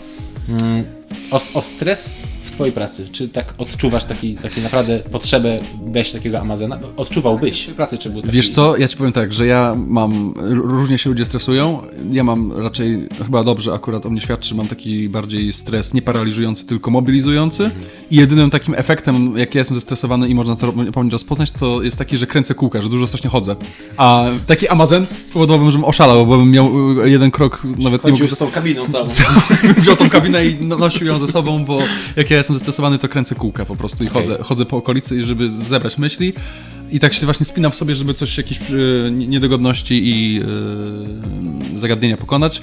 Mm, 0.49 0.85
o, 1.31 1.41
o 1.55 1.63
stres 1.63 2.15
twojej 2.57 2.73
pracy. 2.73 3.09
Czy 3.13 3.29
tak 3.29 3.55
odczuwasz 3.59 4.05
taki, 4.05 4.35
taki 4.35 4.61
naprawdę 4.61 4.99
potrzebę 4.99 5.57
wejść 5.87 6.13
takiego 6.13 6.41
Amazona? 6.41 6.79
Odczuwałbyś 6.97 7.67
w 7.67 7.75
pracy, 7.75 7.99
czy 7.99 8.11
był 8.11 8.23
taki... 8.23 8.35
Wiesz 8.35 8.51
co, 8.51 8.77
ja 8.77 8.89
ci 8.89 8.97
powiem 8.97 9.13
tak, 9.13 9.33
że 9.33 9.47
ja 9.47 9.77
mam, 9.87 10.35
różnie 10.51 10.99
się 10.99 11.11
ludzie 11.11 11.25
stresują, 11.25 11.83
ja 12.11 12.25
mam 12.25 12.53
raczej, 12.53 13.09
chyba 13.25 13.45
dobrze 13.45 13.73
akurat 13.73 14.07
o 14.07 14.11
mnie 14.11 14.21
świadczy, 14.21 14.55
mam 14.55 14.69
taki 14.69 15.09
bardziej 15.09 15.53
stres 15.53 15.95
nie 15.95 16.03
paraliżujący, 16.03 16.67
tylko 16.67 16.91
mobilizujący 16.91 17.71
i 18.11 18.17
jedynym 18.17 18.51
takim 18.51 18.75
efektem, 18.75 19.39
jak 19.39 19.55
ja 19.55 19.59
jestem 19.59 19.75
zestresowany 19.75 20.29
i 20.29 20.35
można 20.35 20.57
to 20.57 20.73
po 20.93 21.03
mnie 21.03 21.13
rozpoznać, 21.13 21.51
to 21.51 21.83
jest 21.83 21.99
taki, 21.99 22.19
że 22.19 22.27
kręcę 22.27 22.55
kółka, 22.55 22.81
że 22.81 22.89
dużo 22.89 23.07
strasznie 23.07 23.31
chodzę. 23.31 23.57
A 23.97 24.25
taki 24.47 24.69
Amazon 24.69 25.07
spowodowałbym, 25.25 25.71
żebym 25.71 25.85
oszalał, 25.85 26.27
bo 26.27 26.39
bym 26.39 26.51
miał 26.51 27.01
y, 27.01 27.11
jeden 27.11 27.31
krok, 27.31 27.63
nawet 27.65 28.05
nie 28.05 28.11
mógł 28.11 28.23
Chodził 28.23 28.37
z 28.37 28.39
tą 28.39 28.51
kabiną 28.51 28.89
całą. 28.89 29.07
wziął 29.79 29.97
tą 29.97 30.11
kabinę 30.11 30.47
i 30.47 30.57
no- 30.61 30.79
nosił 30.79 31.07
ją 31.07 31.19
ze 31.19 31.27
sobą, 31.27 31.65
bo 31.65 31.79
jak 32.17 32.31
ja 32.31 32.37
jestem 32.47 32.57
zestresowany, 32.57 32.99
to 32.99 33.09
kręcę 33.09 33.35
kółka 33.35 33.65
po 33.65 33.77
prostu 33.77 34.05
i 34.05 34.07
chodzę, 34.07 34.39
chodzę 34.43 34.65
po 34.65 34.77
okolicy, 34.77 35.27
żeby 35.27 35.51
zebrać 35.51 35.99
myśli. 35.99 36.33
I 36.93 37.01
tak 37.01 37.15
się 37.15 37.27
właśnie 37.27 37.47
spinam 37.47 37.73
w 37.73 37.75
sobie, 37.75 37.95
żeby 37.95 38.15
coś, 38.15 38.39
jakieś 38.39 38.59
e, 38.59 39.11
niedogodności 39.11 40.03
i 40.05 40.41
e, 41.75 41.79
zagadnienia 41.79 42.17
pokonać. 42.17 42.63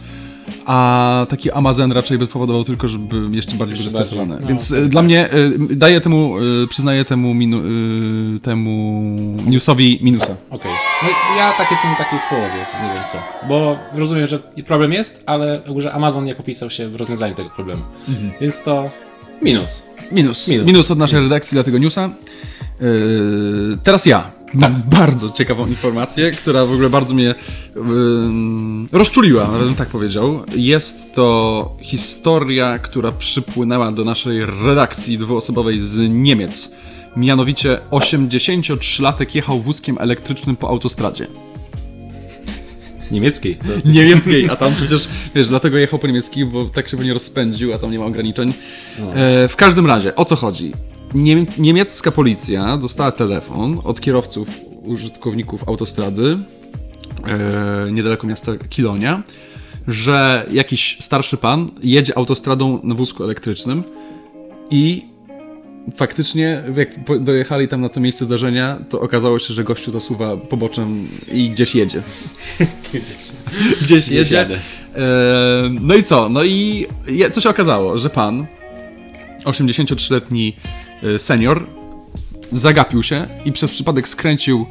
A 0.66 1.26
taki 1.30 1.52
Amazon 1.52 1.92
raczej 1.92 2.18
by 2.18 2.28
powodował 2.28 2.64
tylko, 2.64 2.88
żeby 2.88 3.16
jeszcze 3.32 3.56
bardziej 3.56 3.78
Jeszcze 3.78 3.92
zestresowany. 3.92 4.38
No, 4.42 4.48
Więc 4.48 4.70
tak, 4.70 4.80
e, 4.80 4.82
dla 4.82 5.02
mnie 5.02 5.30
e, 5.32 5.52
daję 5.76 6.02
temu, 6.02 6.36
przyznaję 6.70 7.06
temu, 7.06 7.34
minu, 7.34 7.62
temu 8.40 9.02
newsowi 9.46 10.00
minusa. 10.02 10.36
Okej. 10.50 10.72
No 11.04 11.10
i 11.10 11.38
ja 11.38 11.54
tak 11.58 11.72
jestem 11.72 11.92
taki 11.98 12.16
w 12.16 12.30
połowie, 12.30 12.66
nie 12.84 12.94
wiem 12.94 13.04
co. 13.12 13.48
Bo 13.48 13.78
rozumiem, 13.94 14.28
że 14.28 14.40
problem 14.66 14.94
jest, 14.94 15.24
ale 15.26 15.62
że 15.78 15.94
Amazon 15.94 16.26
nie 16.26 16.36
popisał 16.36 16.70
się 16.70 16.90
w 16.90 16.96
rozwiązaniu 16.96 17.36
tego 17.36 17.50
problemu. 17.50 17.82
Więc 18.42 18.64
to 18.64 18.90
minus. 19.42 19.84
Minus. 20.12 20.48
Minus. 20.48 20.68
Minus, 20.68 20.92
od 20.92 20.98
naszej 20.98 21.20
redakcji 21.20 21.56
dla 21.56 21.64
tego 21.64 21.78
newsa. 21.78 22.10
Yy, 22.82 23.78
teraz 23.84 24.06
ja. 24.06 24.32
Mam 24.54 24.84
bardzo 24.86 25.30
ciekawą 25.30 25.68
informację, 25.68 26.32
która 26.32 26.66
w 26.66 26.72
ogóle 26.72 26.90
bardzo 26.90 27.14
mnie 27.14 27.24
yy, 27.24 27.82
rozczuliła, 28.92 29.48
nawet 29.48 29.66
bym 29.68 29.76
tak 29.76 29.88
powiedział. 29.88 30.44
Jest 30.56 31.14
to 31.14 31.78
historia, 31.82 32.80
która 32.80 33.12
przypłynęła 33.12 33.92
do 33.92 34.04
naszej 34.04 34.46
redakcji 34.46 35.18
dwuosobowej 35.18 35.80
z 35.80 36.00
Niemiec. 36.10 36.72
Mianowicie 37.18 37.80
83-latek 37.92 39.36
jechał 39.36 39.62
wózkiem 39.62 39.98
elektrycznym 40.00 40.56
po 40.56 40.70
autostradzie. 40.70 41.28
Niemieckiej. 43.14 43.58
niemieckiej, 43.86 44.50
a 44.50 44.56
tam 44.56 44.76
przecież, 44.76 45.08
wiesz, 45.36 45.48
dlatego 45.48 45.78
jechał 45.78 46.00
po 46.00 46.08
niemiecki, 46.08 46.46
bo 46.46 46.66
tak 46.66 46.90
się 46.90 46.98
by 46.98 47.06
nie 47.06 47.14
rozpędził, 47.14 47.74
a 47.74 47.78
tam 47.78 47.92
nie 47.92 48.00
ma 48.00 48.06
ograniczeń. 48.06 48.54
E, 49.14 49.48
w 49.48 49.56
każdym 49.56 49.86
razie, 49.86 50.16
o 50.16 50.26
co 50.26 50.36
chodzi? 50.36 50.72
Niem 51.14 51.46
niemiecka 51.58 52.12
policja 52.12 52.78
dostała 52.78 53.12
telefon 53.12 53.80
od 53.84 54.02
kierowców, 54.02 54.48
użytkowników 54.84 55.70
autostrady 55.70 56.38
e, 57.28 57.92
niedaleko 57.92 58.28
miasta 58.28 58.52
Kilonia, 58.70 59.24
że 59.88 60.46
jakiś 60.52 60.98
starszy 61.00 61.38
pan 61.38 61.72
jedzie 61.84 62.18
autostradą 62.18 62.80
na 62.84 62.96
wózku 62.96 63.24
elektrycznym 63.24 63.84
i 64.70 65.13
faktycznie, 65.96 66.64
jak 66.76 67.22
dojechali 67.22 67.68
tam 67.68 67.82
na 67.82 67.90
to 67.90 68.00
miejsce 68.00 68.26
zdarzenia, 68.26 68.80
to 68.90 69.00
okazało 69.02 69.40
się, 69.40 69.54
że 69.54 69.64
gościu 69.64 69.92
zasuwa 69.92 70.38
poboczem 70.38 71.08
i 71.32 71.50
gdzieś 71.50 71.76
jedzie. 71.76 72.04
gdzieś 73.82 74.08
jedzie. 74.08 74.36
jadę. 74.36 74.56
E, 74.96 75.70
no 75.82 75.96
i 75.96 76.04
co? 76.04 76.30
No 76.30 76.44
i 76.44 76.88
co 77.32 77.42
się 77.42 77.50
okazało? 77.50 77.98
Że 77.98 78.10
pan, 78.10 78.46
83-letni 79.46 80.56
e, 81.04 81.20
senior, 81.20 81.68
zagapił 82.52 83.04
się 83.04 83.28
i 83.46 83.52
przez 83.52 83.70
przypadek 83.70 84.08
skręcił, 84.08 84.66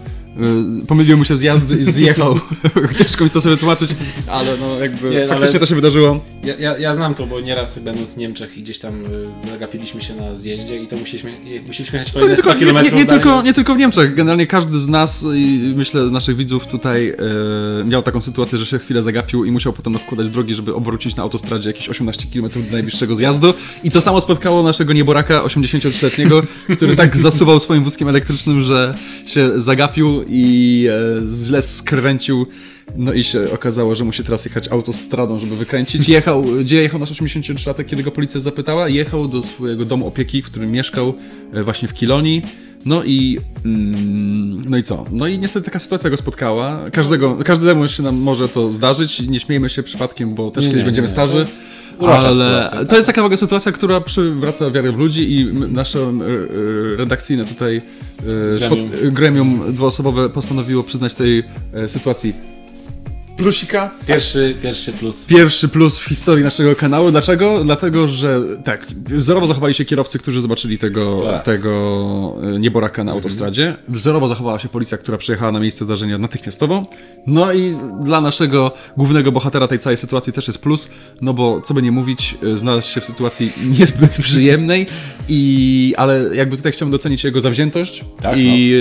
pomylił 0.89 1.19
mu 1.19 1.25
się 1.25 1.37
z 1.37 1.41
jazdy 1.41 1.77
i 1.77 1.93
zjechał. 1.93 2.41
Ciężko 2.99 3.25
mi 3.25 3.31
to 3.31 3.41
sobie 3.41 3.57
tłumaczyć, 3.57 3.91
ale 4.27 4.57
no 4.57 4.79
jakby 4.81 5.11
Nie, 5.11 5.21
no 5.21 5.27
faktycznie 5.27 5.51
ale- 5.51 5.61
to 5.61 5.67
się 5.67 5.75
wydarzyło. 5.75 6.21
Ja, 6.45 6.55
ja, 6.59 6.79
ja 6.79 6.95
znam 6.95 7.15
to, 7.15 7.27
bo 7.27 7.41
nieraz 7.41 7.79
będąc 7.79 8.15
w 8.15 8.17
Niemczech 8.17 8.59
i 8.59 8.63
gdzieś 8.63 8.79
tam 8.79 9.05
y, 9.05 9.09
zagapiliśmy 9.51 10.03
się 10.03 10.15
na 10.15 10.37
zjeździe 10.37 10.83
i 10.83 10.87
to 10.87 10.97
musieliśmy, 10.97 11.33
musieliśmy 11.67 11.99
jechać 11.99 12.13
To 12.13 12.19
kolejne 12.19 12.37
nie 12.37 12.43
100 12.43 12.51
tylko, 12.51 12.67
nie, 12.67 12.73
km 12.73 12.85
nie, 12.85 13.03
nie, 13.03 13.07
tylko, 13.07 13.43
nie 13.43 13.53
tylko 13.53 13.75
w 13.75 13.79
Niemczech. 13.79 14.15
Generalnie 14.15 14.47
każdy 14.47 14.79
z 14.79 14.89
nas 14.89 15.27
i 15.35 15.73
myślę 15.77 16.03
naszych 16.03 16.37
widzów 16.37 16.67
tutaj 16.67 17.09
e, 17.81 17.85
miał 17.85 18.03
taką 18.03 18.21
sytuację, 18.21 18.59
że 18.59 18.67
się 18.67 18.79
chwilę 18.79 19.03
zagapił 19.03 19.45
i 19.45 19.51
musiał 19.51 19.73
potem 19.73 19.97
odkładać 19.97 20.31
drogi, 20.31 20.55
żeby 20.55 20.75
obrócić 20.75 21.17
na 21.17 21.23
autostradzie 21.23 21.71
jakieś 21.71 21.89
18 21.89 22.27
km 22.33 22.49
do 22.49 22.73
najbliższego 22.73 23.15
zjazdu. 23.15 23.55
I 23.85 23.91
to 23.91 24.01
samo 24.01 24.21
spotkało 24.21 24.63
naszego 24.63 24.93
nieboraka 24.93 25.43
83-letniego, 25.43 26.43
który 26.77 26.97
tak 26.97 27.17
zasuwał 27.17 27.61
swoim 27.61 27.85
wózkiem 27.85 28.09
elektrycznym, 28.09 28.63
że 28.63 28.95
się 29.27 29.61
zagapił 29.61 30.22
i 30.29 30.87
e, 30.91 31.21
źle 31.45 31.63
skręcił. 31.63 32.47
No 32.97 33.13
i 33.13 33.25
się 33.25 33.53
okazało, 33.53 33.95
że 33.95 34.05
musi 34.05 34.25
teraz 34.25 34.45
jechać 34.45 34.69
autostradą, 34.69 35.39
żeby 35.39 35.57
wykręcić. 35.57 36.09
Jechał, 36.09 36.45
gdzie 36.61 36.83
jechał 36.83 37.01
nasz 37.01 37.13
83-latek, 37.13 37.85
kiedy 37.85 38.03
go 38.03 38.11
policja 38.11 38.41
zapytała? 38.41 38.89
Jechał 38.89 39.29
do 39.29 39.43
swojego 39.43 39.85
domu 39.85 40.07
opieki, 40.07 40.43
w 40.43 40.47
którym 40.47 40.71
mieszkał 40.71 41.15
e, 41.53 41.65
właśnie 41.65 41.89
w 41.89 41.95
Kilonii. 41.95 42.43
No 42.85 43.05
i, 43.05 43.39
mm, 43.65 44.65
no 44.71 44.77
i 44.77 44.83
co? 44.83 45.05
No 45.13 45.27
i 45.27 45.39
niestety 45.39 45.65
taka 45.65 45.79
sytuacja 45.79 46.11
go 46.11 46.17
spotkała. 46.17 46.91
Każdego, 46.93 47.37
każdemu 47.45 47.89
się 47.89 48.03
nam 48.03 48.17
może 48.17 48.49
to 48.49 48.71
zdarzyć. 48.71 49.21
Nie 49.29 49.41
śmiejmy 49.41 49.69
się 49.71 49.83
przypadkiem, 49.83 50.35
bo 50.35 50.51
też 50.51 50.65
Nie, 50.65 50.71
kiedyś 50.71 50.83
nie, 50.83 50.87
będziemy 50.87 51.07
nie. 51.07 51.13
starzy. 51.13 51.47
Urocza 52.03 52.29
Ale 52.29 52.35
sytuacja, 52.45 52.79
tak. 52.79 52.89
to 52.89 52.97
jest 52.97 53.07
taka 53.07 53.23
w 53.23 53.25
ogóle 53.25 53.37
sytuacja, 53.37 53.73
która 53.73 54.01
przywraca 54.01 54.71
wiarę 54.71 54.93
w 54.93 54.99
ludzi 54.99 55.35
i 55.41 55.53
nasze 55.53 55.99
e, 55.99 56.03
e, 56.03 56.97
redakcyjne 56.97 57.45
tutaj 57.45 57.77
e, 57.77 57.83
Gremium. 58.59 58.91
spo- 58.91 59.11
gremium 59.13 59.73
dwuosobowe 59.73 60.29
postanowiło 60.31 60.83
przyznać 60.83 61.15
tej 61.15 61.45
e, 61.73 61.89
sytuacji 61.89 62.52
plusika. 63.43 63.91
Pierwszy, 64.07 64.55
pierwszy 64.63 64.93
plus. 64.93 65.25
Pierwszy 65.25 65.69
plus 65.69 65.99
w 65.99 66.05
historii 66.05 66.45
naszego 66.45 66.77
kanału. 66.77 67.11
Dlaczego? 67.11 67.65
Dlatego, 67.65 68.09
że 68.09 68.41
tak, 68.65 68.87
wzorowo 69.07 69.47
zachowali 69.47 69.75
się 69.75 69.85
kierowcy, 69.85 70.19
którzy 70.19 70.41
zobaczyli 70.41 70.79
tego, 70.79 71.31
raz. 71.31 71.45
tego 71.45 71.73
e, 72.43 72.59
nieboraka 72.59 73.05
na 73.05 73.13
autostradzie. 73.13 73.77
Wzorowo 73.89 74.29
zachowała 74.29 74.59
się 74.59 74.69
policja, 74.69 74.99
która 74.99 75.19
przyjechała 75.19 75.53
na 75.53 75.61
miejsce 75.61 75.85
zdarzenia 75.85 76.19
natychmiastowo. 76.19 76.87
No 77.27 77.53
i 77.53 77.75
dla 78.01 78.21
naszego 78.21 78.73
głównego 78.97 79.33
bohatera 79.33 79.69
tej 79.69 79.79
całej 79.79 79.97
sytuacji 79.97 80.33
też 80.33 80.47
jest 80.47 80.59
plus, 80.59 80.89
no 81.21 81.35
bo 81.35 81.61
co 81.61 81.75
by 81.75 81.83
nie 81.83 81.93
mówić, 81.93 82.37
e, 82.43 82.57
znalazł 82.57 82.89
się 82.89 83.01
w 83.01 83.05
sytuacji 83.05 83.53
niezbyt 83.79 84.17
przyjemnej, 84.23 84.87
i, 85.29 85.95
ale 85.97 86.37
jakby 86.37 86.57
tutaj 86.57 86.73
chciałbym 86.73 86.93
docenić 86.93 87.25
jego 87.25 87.41
zawziętość 87.41 88.05
Tak, 88.23 88.39
i 88.39 88.73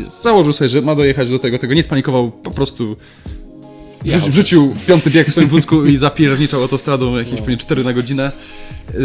e, 0.00 0.10
założył 0.22 0.52
sobie, 0.52 0.68
że 0.68 0.82
ma 0.82 0.94
dojechać 0.94 1.30
do 1.30 1.38
tego, 1.38 1.58
tego 1.58 1.74
nie 1.74 1.82
spanikował, 1.82 2.30
po 2.30 2.50
prostu 2.50 2.96
Wrzucił, 4.30 4.74
piąty 4.86 5.10
bieg 5.10 5.28
w 5.28 5.32
swoim 5.32 5.48
wózku 5.48 5.86
i 5.86 5.96
zapierniczał 6.06 6.62
autostradą 6.62 7.16
jakieś 7.16 7.40
pewnie 7.40 7.56
4 7.56 7.84
na 7.84 7.92
godzinę. 7.92 8.32
Yy, 8.94 9.00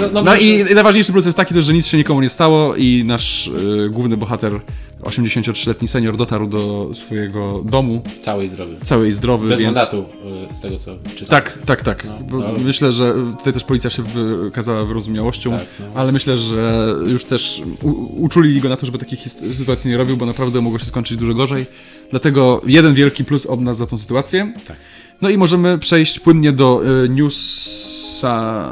No, 0.00 0.08
no 0.12 0.22
no, 0.22 0.36
i 0.36 0.58
proszę. 0.58 0.74
najważniejszy 0.74 1.12
plus 1.12 1.24
jest 1.26 1.36
taki, 1.36 1.54
też, 1.54 1.64
że 1.66 1.72
nic 1.72 1.86
się 1.86 1.96
nikomu 1.96 2.22
nie 2.22 2.28
stało 2.28 2.76
i 2.76 3.02
nasz 3.06 3.50
yy, 3.62 3.90
główny 3.90 4.16
bohater, 4.16 4.60
83-letni 5.04 5.88
senior, 5.88 6.16
dotarł 6.16 6.46
do 6.46 6.90
swojego 6.94 7.62
domu, 7.64 8.02
Cały 8.20 8.44
i 8.44 8.48
zdrowy. 8.48 8.76
cały 8.82 9.08
i 9.08 9.12
zdrowy, 9.12 9.48
Bez 9.48 9.60
więc... 9.60 9.74
mandatu, 9.74 10.04
y, 10.50 10.54
z 10.54 10.60
tego 10.60 10.78
co 10.78 10.96
czytam. 11.14 11.28
Tak, 11.28 11.58
tak, 11.66 11.82
tak. 11.82 12.06
No, 12.30 12.46
ale- 12.46 12.58
Myślę, 12.58 12.92
że 12.92 13.14
tutaj 13.38 13.52
też 13.52 13.64
policja 13.64 13.90
się 13.90 14.02
wykazała 14.02 14.84
wyrozumiałością, 14.84 15.50
Tak, 15.50 15.60
no. 15.80 15.86
ale 15.94 16.12
myślę, 16.12 16.38
że 16.38 16.94
już 17.06 17.24
też 17.24 17.62
uczulili 18.16 18.60
go 18.60 18.68
na 18.68 18.76
to, 18.76 18.86
żeby 18.86 18.98
takich 18.98 19.20
sytuacji 19.56 19.90
nie 19.90 19.96
robił, 19.96 20.16
bo 20.16 20.26
naprawdę 20.26 20.60
mogło 20.60 20.78
się 20.78 20.84
skończyć 20.86 21.16
dużo 21.18 21.34
gorzej. 21.34 21.66
Dlatego 22.10 22.60
jeden 22.66 22.94
wielki 22.94 23.24
plus 23.24 23.46
od 23.46 23.60
nas 23.60 23.76
za 23.76 23.86
tą 23.86 23.98
sytuację. 23.98 24.52
Tak. 24.66 24.76
No 25.22 25.30
i 25.30 25.38
możemy 25.38 25.78
przejść 25.78 26.18
płynnie 26.18 26.52
do 26.52 26.82
y, 27.04 27.08
newsa 27.08 28.70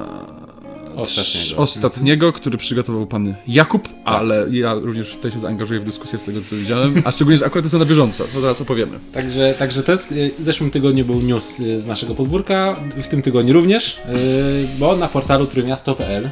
Ostatniego. 0.96 1.62
ostatniego, 1.62 2.32
który 2.32 2.58
przygotował 2.58 3.06
pan 3.06 3.34
Jakub, 3.46 3.88
ale 4.04 4.46
ja 4.50 4.74
również 4.74 5.10
tutaj 5.10 5.32
się 5.32 5.38
zaangażuję 5.38 5.80
w 5.80 5.84
dyskusję 5.84 6.18
z 6.18 6.24
tego, 6.24 6.40
co 6.50 6.56
widziałem, 6.56 7.02
a 7.04 7.10
szczególnie, 7.10 7.36
że 7.36 7.46
akurat 7.46 7.64
jest 7.64 7.74
na 7.74 7.84
bieżąco, 7.84 8.24
to 8.34 8.40
zaraz 8.40 8.60
opowiemy. 8.60 8.98
Także, 9.12 9.54
także 9.58 9.82
to 9.82 9.92
jest, 9.92 10.12
y, 10.12 10.30
w 10.38 10.44
zeszłym 10.44 10.70
tygodniu 10.70 11.04
był 11.04 11.22
news 11.22 11.60
y, 11.60 11.80
z 11.80 11.86
naszego 11.86 12.14
podwórka, 12.14 12.80
w 12.96 13.08
tym 13.08 13.22
tygodniu 13.22 13.52
również, 13.52 13.98
y, 13.98 14.68
bo 14.78 14.96
na 14.96 15.08
portalu 15.08 15.46
trójmiasto.pl, 15.46 16.30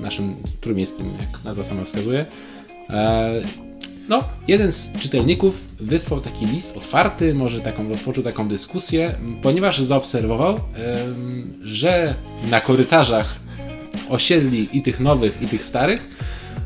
naszym 0.00 0.36
trójmiejskim, 0.60 1.06
jak 1.20 1.44
nazwa 1.44 1.64
sama 1.64 1.84
wskazuje, 1.84 2.26
e, 2.90 3.42
no, 4.08 4.24
jeden 4.48 4.72
z 4.72 4.98
czytelników 4.98 5.60
wysłał 5.80 6.20
taki 6.20 6.46
list 6.46 6.76
otwarty, 6.76 7.34
może 7.34 7.60
taką 7.60 7.88
rozpoczął 7.88 8.24
taką 8.24 8.48
dyskusję, 8.48 9.14
ponieważ 9.42 9.78
zaobserwował, 9.80 10.60
że 11.62 12.14
na 12.50 12.60
korytarzach 12.60 13.36
osiedli 14.08 14.68
i 14.72 14.82
tych 14.82 15.00
nowych, 15.00 15.42
i 15.42 15.46
tych 15.46 15.64
starych, 15.64 16.08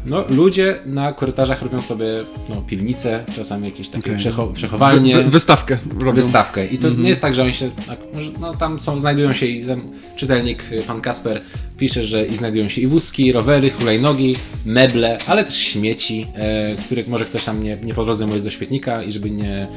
no, 0.06 0.24
ludzie 0.28 0.78
na 0.86 1.12
korytarzach 1.12 1.62
robią 1.62 1.82
sobie 1.82 2.06
no, 2.48 2.56
piwnice, 2.66 3.24
czasami 3.36 3.64
jakieś 3.64 3.88
takie 3.88 4.10
Okej. 4.14 4.24
przecho- 4.24 4.52
przechowalnie 4.52 5.16
Wy, 5.16 5.24
wy, 5.24 5.30
wystawkę 5.30 5.76
robią. 6.02 6.12
wystawkę. 6.12 6.66
I 6.66 6.78
to 6.78 6.86
Mhm. 6.88 7.02
nie 7.04 7.08
jest 7.08 7.22
tak, 7.22 7.34
że 7.34 7.42
oni 7.42 7.52
się. 7.54 7.70
tak, 7.86 7.98
No, 8.40 8.54
tam 8.54 8.80
są, 8.80 9.00
znajdują 9.00 9.32
się 9.32 9.46
i 9.46 9.64
ten 9.64 9.80
czytelnik, 10.16 10.64
pan 10.86 11.00
Kasper, 11.00 11.40
pisze, 11.80 12.04
że 12.04 12.26
i 12.26 12.36
znajdują 12.36 12.68
się 12.68 12.80
i 12.80 12.86
wózki, 12.86 13.32
rowery, 13.32 13.70
hulajnogi, 13.70 14.36
meble, 14.64 15.18
ale 15.26 15.44
też 15.44 15.54
śmieci, 15.58 16.26
e, 16.34 16.76
których 16.76 17.08
może 17.08 17.24
ktoś 17.24 17.44
tam 17.44 17.62
nie, 17.64 17.78
nie 17.84 17.94
po 17.94 18.04
drodze 18.04 18.26
mu 18.26 18.34
jest 18.34 18.46
do 18.46 18.50
śmietnika 18.50 19.02
i 19.02 19.12
żeby 19.12 19.30
nie, 19.30 19.68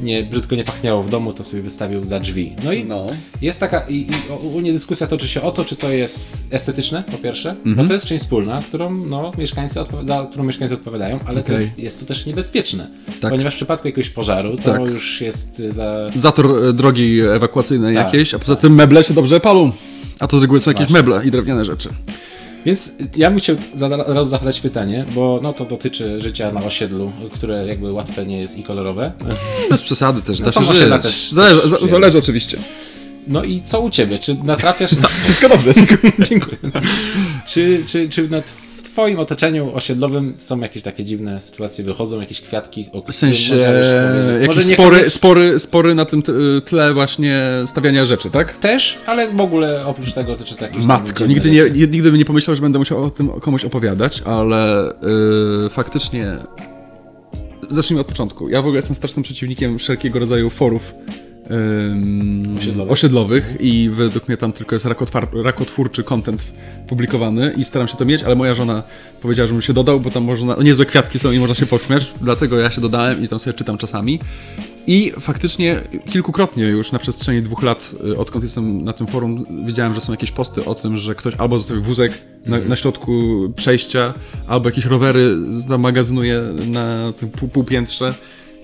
nie 0.00 0.22
brzydko 0.22 0.56
nie 0.56 0.64
pachniało 0.64 1.02
w 1.02 1.10
domu, 1.10 1.32
to 1.32 1.44
sobie 1.44 1.62
wystawił 1.62 2.04
za 2.04 2.20
drzwi. 2.20 2.52
No 2.64 2.72
i 2.72 2.84
No. 2.84 3.06
jest 3.42 3.60
taka, 3.60 3.80
i, 3.88 3.94
i 3.94 4.08
ogólnie 4.30 4.72
dyskusja 4.72 5.06
toczy 5.06 5.28
się 5.28 5.42
o 5.42 5.50
to, 5.52 5.64
czy 5.64 5.76
to 5.76 5.90
jest 5.90 6.36
estetyczne, 6.50 7.04
po 7.12 7.18
pierwsze, 7.18 7.50
Mhm. 7.50 7.76
bo 7.76 7.84
to 7.84 7.92
jest 7.92 8.06
część 8.06 8.24
wspólna, 8.24 8.62
którą 8.68 8.96
no, 8.96 9.32
mieszkańcy 9.38 9.80
za 10.04 10.26
którą 10.30 10.44
mieszkańcy 10.44 10.74
odpowiadają, 10.74 11.18
ale 11.26 11.42
to 11.42 11.52
Okej. 11.52 11.64
jest, 11.66 11.78
jest 11.78 12.00
to 12.00 12.06
też 12.06 12.26
niebezpieczne, 12.26 12.86
Tak. 13.20 13.30
ponieważ 13.30 13.52
w 13.54 13.56
przypadku 13.56 13.88
jakiegoś 13.88 14.10
pożaru 14.10 14.56
to 14.56 14.62
Tak. 14.62 14.80
już 14.90 15.20
jest 15.20 15.60
y, 15.60 15.72
za 15.72 16.10
Zator 16.14 16.64
e, 16.64 16.72
drogi 16.72 17.20
ewakuacyjnej 17.20 17.94
Tak, 17.94 18.04
jakieś, 18.14 18.34
a 18.34 18.38
poza 18.38 18.56
tym 18.56 18.74
meble 18.74 19.04
się 19.04 19.14
dobrze 19.14 19.40
palą. 19.40 19.72
A 20.20 20.26
to 20.26 20.38
z 20.38 20.42
reguły 20.42 20.60
są 20.60 20.70
jakieś 20.70 20.86
Właśnie. 20.86 21.10
meble 21.12 21.26
i 21.26 21.30
drewniane 21.30 21.64
rzeczy. 21.64 21.88
Więc 22.66 22.94
ja 23.16 23.30
bym 23.30 23.38
chciał 23.38 23.56
zaraz 23.74 24.28
zadać 24.28 24.60
pytanie, 24.60 25.04
bo 25.14 25.40
no 25.42 25.52
to 25.52 25.64
dotyczy 25.64 26.20
życia 26.20 26.52
na 26.52 26.62
osiedlu, 26.62 27.12
które 27.34 27.66
jakby 27.66 27.92
łatwe 27.92 28.26
nie 28.26 28.40
jest 28.40 28.58
i 28.58 28.62
kolorowe. 28.62 29.12
Bez 29.70 29.80
przesady 29.82 30.22
też, 30.22 30.40
No 30.40 30.50
się 30.50 30.64
żyć. 30.64 31.02
też- 31.02 31.30
Zależy, 31.30 31.60
też 31.70 31.82
zależy 31.82 32.18
oczywiście. 32.18 32.58
No 33.28 33.44
i 33.44 33.60
co 33.60 33.80
u 33.80 33.90
ciebie? 33.90 34.18
Czy 34.18 34.36
natrafiasz 34.44 34.92
na... 35.02 35.08
Wszystko 35.24 35.48
dobrze, 35.48 35.72
dziękuję. 36.18 36.56
czy, 37.50 37.82
czy, 37.86 38.08
czy 38.08 38.28
na 38.28 38.42
twoim 38.92 39.18
otoczeniu 39.18 39.74
osiedlowym 39.74 40.34
są 40.38 40.60
jakieś 40.60 40.82
takie 40.82 41.04
dziwne 41.04 41.40
sytuacje, 41.40 41.84
wychodzą 41.84 42.20
jakieś 42.20 42.40
kwiatki, 42.40 42.88
o 42.92 43.02
W 43.02 43.14
sensie 43.14 43.54
których 43.54 44.42
jakieś 44.42 44.64
spory, 44.64 44.90
koniecznie- 44.96 45.10
spory, 45.10 45.58
spory 45.58 45.94
na 45.94 46.04
tym 46.04 46.22
tle 46.64 46.94
właśnie 46.94 47.42
stawiania 47.66 48.04
rzeczy, 48.04 48.30
tak? 48.30 48.52
Też, 48.56 48.98
ale 49.06 49.28
w 49.28 49.40
ogóle 49.40 49.86
oprócz 49.86 50.12
tego 50.12 50.36
to 50.36 50.44
czy 50.44 50.56
tam 50.56 50.68
Matko, 50.84 51.26
nigdy, 51.26 51.50
nie- 51.50 51.70
nigdy 51.70 52.02
bym 52.02 52.16
nie 52.16 52.24
pomyślał, 52.24 52.56
że 52.56 52.62
będę 52.62 52.78
musiał 52.78 53.04
o 53.04 53.10
tym 53.10 53.28
komuś 53.28 53.64
opowiadać, 53.64 54.22
ale 54.24 54.92
yy, 55.62 55.70
faktycznie 55.70 56.36
zacznijmy 57.70 58.00
od 58.00 58.06
początku. 58.06 58.48
Ja 58.48 58.58
w 58.62 58.64
ogóle 58.64 58.78
jestem 58.78 58.96
strasznym 58.96 59.22
przeciwnikiem 59.22 59.78
wszelkiego 59.78 60.18
rodzaju 60.18 60.50
forów 60.50 60.94
ym, 61.50 62.56
Osiedlowych. 62.58 62.92
osiedlowych 62.92 63.56
i 63.60 63.90
według 63.90 64.28
mnie 64.28 64.36
tam 64.36 64.52
tylko 64.52 64.76
jest 64.76 64.86
rakotwórczy 65.44 66.04
content 66.04 66.44
publikowany 66.88 67.54
i 67.56 67.64
staram 67.64 67.88
się 67.88 67.96
to 67.96 68.04
mieć, 68.04 68.22
ale 68.22 68.34
moja 68.34 68.54
żona 68.54 68.82
powiedziała, 69.22 69.46
żebym 69.46 69.62
się 69.62 69.72
dodał, 69.72 70.00
bo 70.00 70.10
tam 70.10 70.24
można, 70.24 70.56
niezłe 70.62 70.86
kwiatki 70.86 71.18
są 71.18 71.32
i 71.32 71.38
można 71.38 71.54
się 71.54 71.66
pośmiać, 71.66 72.12
dlatego 72.20 72.58
ja 72.58 72.70
się 72.70 72.80
dodałem 72.80 73.22
i 73.22 73.28
tam 73.28 73.38
sobie 73.38 73.54
czytam 73.54 73.78
czasami. 73.78 74.20
I 74.86 75.12
faktycznie 75.20 75.80
kilkukrotnie 76.10 76.64
już 76.64 76.92
na 76.92 76.98
przestrzeni 76.98 77.42
dwóch 77.42 77.62
lat, 77.62 77.94
y, 78.06 78.18
odkąd 78.18 78.44
jestem 78.44 78.84
na 78.84 78.92
tym 78.92 79.06
forum, 79.06 79.46
widziałem, 79.66 79.94
że 79.94 80.00
są 80.00 80.12
jakieś 80.12 80.30
posty 80.30 80.64
o 80.64 80.74
tym, 80.74 80.96
że 80.96 81.14
ktoś 81.14 81.34
albo 81.34 81.58
zostawił 81.58 81.82
wózek 81.82 82.12
na, 82.46 82.58
na 82.58 82.76
środku 82.76 83.12
przejścia, 83.56 84.14
albo 84.48 84.68
jakieś 84.68 84.84
rowery 84.84 85.36
zamagazynuje 85.60 86.42
na 86.66 87.12
tym 87.12 87.30
pół, 87.30 87.48
półpiętrze. 87.48 88.14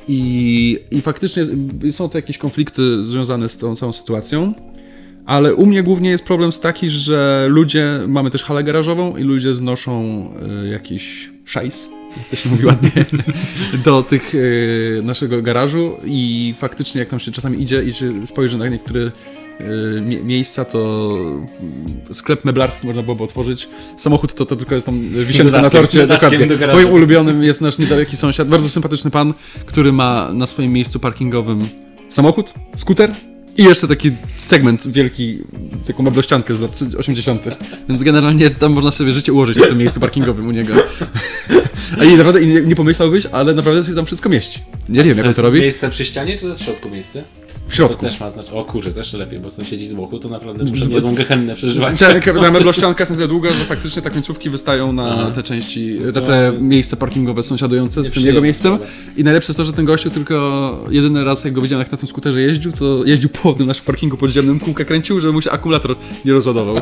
I, 0.08 0.78
I 0.90 1.02
faktycznie 1.02 1.46
są 1.90 2.08
to 2.08 2.18
jakieś 2.18 2.38
konflikty 2.38 3.04
związane 3.04 3.48
z 3.48 3.58
tą 3.58 3.76
całą 3.76 3.92
sytuacją. 3.92 4.54
Ale 5.26 5.54
u 5.54 5.66
mnie 5.66 5.82
głównie 5.82 6.10
jest 6.10 6.24
problem 6.24 6.52
z 6.52 6.60
taki, 6.60 6.90
że 6.90 7.46
ludzie, 7.48 8.00
mamy 8.08 8.30
też 8.30 8.44
halę 8.44 8.64
garażową 8.64 9.16
i 9.16 9.22
ludzie 9.22 9.54
znoszą 9.54 10.24
y, 10.64 10.68
jakiś 10.68 11.30
szajs, 11.44 11.88
jak 12.16 12.28
to 12.28 12.36
się 12.36 12.50
mówi 12.50 12.66
ładnie, 12.66 12.90
do 13.84 14.02
tych 14.02 14.34
y, 14.34 15.00
naszego 15.04 15.42
garażu 15.42 15.92
i 16.04 16.54
faktycznie 16.58 16.98
jak 16.98 17.08
tam 17.08 17.20
się 17.20 17.32
czasami 17.32 17.62
idzie 17.62 17.82
i 17.82 17.92
się 17.92 18.26
spojrzy 18.26 18.58
na 18.58 18.68
niektóre 18.68 19.10
miejsca, 20.24 20.64
to 20.64 21.08
y, 22.10 22.14
sklep 22.14 22.44
meblarski 22.44 22.86
można 22.86 23.02
byłoby 23.02 23.24
otworzyć. 23.24 23.68
Samochód 23.96 24.34
to, 24.34 24.46
to 24.46 24.56
tylko 24.56 24.74
jest 24.74 24.86
tam 24.86 25.00
wisienka 25.26 25.62
na 25.62 25.70
torcie. 25.70 26.06
Dokładnie. 26.06 26.46
do. 26.46 26.66
Moim 26.72 26.90
ulubionym 26.90 27.42
jest 27.42 27.60
nasz 27.60 27.78
niedaleki 27.78 28.16
sąsiad, 28.16 28.48
bardzo 28.48 28.68
sympatyczny 28.68 29.10
pan, 29.10 29.34
który 29.66 29.92
ma 29.92 30.30
na 30.32 30.46
swoim 30.46 30.72
miejscu 30.72 31.00
parkingowym 31.00 31.68
samochód, 32.08 32.54
skuter 32.76 33.14
i 33.56 33.64
jeszcze 33.64 33.88
taki 33.88 34.10
segment 34.38 34.88
wielki, 34.88 35.38
taką 35.86 36.02
meblościankę 36.02 36.54
z 36.54 36.60
lat 36.60 36.78
80. 36.98 37.44
Więc 37.88 38.02
generalnie 38.02 38.50
tam 38.50 38.72
można 38.72 38.90
sobie 38.90 39.12
życie 39.12 39.32
ułożyć 39.32 39.56
na 39.58 39.66
tym 39.66 39.78
miejscu 39.78 40.00
parkingowym 40.00 40.46
u 40.48 40.50
niego. 40.50 40.74
A 42.00 42.04
i 42.04 42.16
naprawdę 42.16 42.42
i 42.42 42.46
nie, 42.46 42.60
nie 42.60 42.76
pomyślałbyś, 42.76 43.26
ale 43.26 43.54
naprawdę 43.54 43.88
się 43.88 43.94
tam 43.94 44.06
wszystko 44.06 44.28
mieści. 44.28 44.60
Nie 44.88 45.04
wiem, 45.04 45.18
jak 45.18 45.24
To 45.24 45.28
on 45.28 45.34
to 45.34 45.42
robi. 45.42 45.60
miejsce 45.60 45.90
przy 45.90 46.04
ścianie, 46.04 46.34
czy 46.34 46.40
to 46.40 46.48
jest 46.48 46.62
w 46.62 46.64
środku 46.64 46.90
miejsce? 46.90 47.24
W 47.68 47.74
środku. 47.74 47.96
To 47.96 48.10
też 48.10 48.20
ma 48.20 48.30
znaczy, 48.30 48.52
o 48.52 48.64
kurczę, 48.64 48.92
też 48.92 49.12
lepiej, 49.12 49.38
bo 49.38 49.50
sąsiedzi 49.50 49.86
z 49.86 49.94
boku 49.94 50.18
to 50.18 50.28
naprawdę 50.28 50.72
przed 50.72 50.88
niezłą 50.88 51.14
gehennę 51.14 51.54
przeżywać. 51.54 51.98
Ta, 51.98 52.32
meblościanka 52.50 53.02
jest 53.02 53.10
na 53.10 53.16
tyle 53.16 53.28
długa, 53.28 53.52
że 53.52 53.64
faktycznie 53.64 54.02
te 54.02 54.10
końcówki 54.10 54.50
wystają 54.50 54.92
na 54.92 55.30
te 55.30 55.42
części, 55.42 55.98
na 56.14 56.20
te 56.20 56.52
miejsca 56.60 56.96
parkingowe 56.96 57.42
sąsiadujące 57.42 58.04
z 58.04 58.12
tym 58.12 58.22
jego 58.22 58.40
miejscem. 58.40 58.78
I 59.16 59.24
najlepsze 59.24 59.50
jest 59.50 59.56
to, 59.56 59.64
że 59.64 59.72
ten 59.72 59.84
gościu 59.84 60.10
tylko 60.10 60.86
jedyny 60.90 61.24
raz, 61.24 61.44
jak 61.44 61.52
go 61.52 61.62
widziałem, 61.62 61.80
jak 61.80 61.92
na 61.92 61.98
tym 61.98 62.08
skuterze 62.08 62.40
jeździł, 62.42 62.72
to 62.72 63.04
jeździł 63.04 63.28
po 63.28 63.52
tym 63.52 63.66
naszym 63.66 63.84
parkingu 63.84 64.16
podziemnym, 64.16 64.60
kółka 64.60 64.84
kręcił, 64.84 65.20
żeby 65.20 65.32
mu 65.32 65.40
się 65.40 65.50
akumulator 65.50 65.96
nie 66.24 66.32
rozładował. 66.32 66.80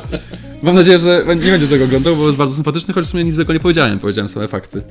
Mam 0.65 0.75
nadzieję, 0.75 0.99
że 0.99 1.25
nie 1.27 1.51
będzie 1.51 1.69
tego 1.69 1.85
oglądał, 1.85 2.17
bo 2.17 2.27
jest 2.27 2.39
bardzo 2.39 2.55
sympatyczny, 2.55 2.95
choć 2.95 3.07
w 3.07 3.09
sumie 3.09 3.25
nic 3.25 3.35
złego 3.35 3.53
nie 3.53 3.61
powiedziałem, 3.61 3.99
powiedziałem 3.99 4.29
same 4.29 4.49
fakty. 4.49 4.83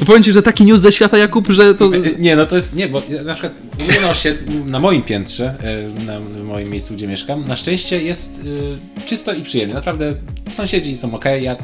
No 0.00 0.06
powiem 0.06 0.22
ci, 0.22 0.32
że 0.32 0.42
taki 0.42 0.64
news 0.64 0.80
ze 0.80 0.92
świata, 0.92 1.18
Jakub, 1.18 1.48
że 1.48 1.74
to... 1.74 1.90
Nie, 2.18 2.36
no 2.36 2.46
to 2.46 2.56
jest, 2.56 2.74
nie, 2.74 2.88
bo 2.88 3.02
na 3.24 3.34
przykład 3.34 3.52
u 3.80 3.84
mnie 3.84 4.00
na 4.00 4.10
osiedlu, 4.10 4.64
na 4.64 4.80
moim 4.80 5.02
piętrze, 5.02 5.54
e, 5.62 6.04
na, 6.04 6.20
moim 6.44 6.70
miejscu, 6.70 6.94
gdzie 6.94 7.06
mieszkam, 7.06 7.44
na 7.48 7.56
szczęście 7.56 8.02
jest 8.02 8.40
y, 8.44 9.06
czysto 9.06 9.32
i 9.32 9.42
przyjemnie. 9.42 9.74
Naprawdę 9.74 10.14
sąsiedzi 10.50 10.96
są 10.96 11.14
ok. 11.14 11.24
Ja 11.40 11.56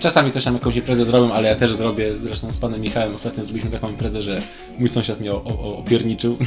czasami 0.00 0.30
też 0.30 0.44
tam 0.44 0.54
jakąś 0.54 0.76
imprezę 0.76 1.04
zrobię, 1.04 1.34
ale 1.34 1.48
ja 1.48 1.54
też 1.54 1.74
zrobię, 1.74 2.12
zresztą 2.22 2.52
z 2.52 2.58
panem 2.58 2.80
Michałem 2.80 3.14
ostatnio 3.14 3.44
zrobiliśmy 3.44 3.70
taką 3.70 3.90
imprezę, 3.90 4.22
że 4.22 4.42
mój 4.78 4.88
sąsiad 4.88 5.20
mnie 5.20 5.32
o, 5.32 5.44
o, 5.44 5.78
opierniczył. 5.78 6.38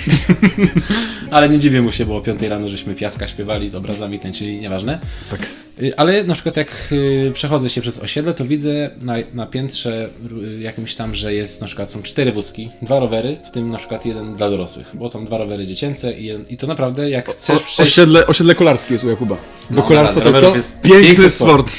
ale 1.32 1.49
nie 1.49 1.59
dziwię 1.59 1.82
mu 1.82 1.91
się, 1.91 2.05
bo 2.05 2.17
o 2.17 2.21
5 2.21 2.41
rano 2.41 2.69
żeśmy 2.69 2.95
piaska 2.95 3.28
śpiewali 3.28 3.69
z 3.69 3.76
obrazami 3.76 4.19
tańczyli, 4.19 4.59
nieważne. 4.59 4.99
Tak. 5.30 5.64
Y, 5.82 5.97
Ale 5.97 6.23
na 6.23 6.34
przykład 6.34 6.57
jak 6.57 6.67
y, 6.91 7.32
przechodzę 7.34 7.69
się 7.69 7.82
przez 7.82 7.99
osiedle, 7.99 8.34
to 8.34 8.45
widzę 8.45 8.89
na, 9.01 9.13
na 9.34 9.45
piętrze 9.45 10.09
y, 10.57 10.59
jakimś 10.59 10.95
tam, 10.95 11.15
że 11.15 11.34
jest 11.34 11.61
na 11.61 11.67
przykład 11.67 11.91
są 11.91 12.03
cztery 12.03 12.32
wózki, 12.32 12.69
dwa 12.82 12.99
rowery, 12.99 13.38
w 13.47 13.51
tym 13.51 13.71
na 13.71 13.78
przykład 13.78 14.05
jeden 14.05 14.36
dla 14.36 14.49
dorosłych, 14.49 14.88
bo 14.93 15.09
tam 15.09 15.26
dwa 15.26 15.38
rowery 15.38 15.67
dziecięce 15.67 16.13
i, 16.13 16.32
i 16.49 16.57
to 16.57 16.67
naprawdę 16.67 17.09
jak 17.09 17.30
chcesz 17.30 17.55
O, 17.57 17.59
przejść... 17.59 17.91
osiedle, 17.91 18.28
osiedle 18.28 18.55
kolarskie 18.55 18.93
jest 18.93 19.03
u 19.03 19.09
Jakuba. 19.09 19.36
Bo 19.69 19.76
No, 19.76 19.84
kolarstwo 19.84 20.21
to 20.21 20.30
jest 20.30 20.39
co? 20.41 20.55
jest 20.55 20.82
Piękny, 20.82 21.03
piękny 21.03 21.30
sport. 21.30 21.71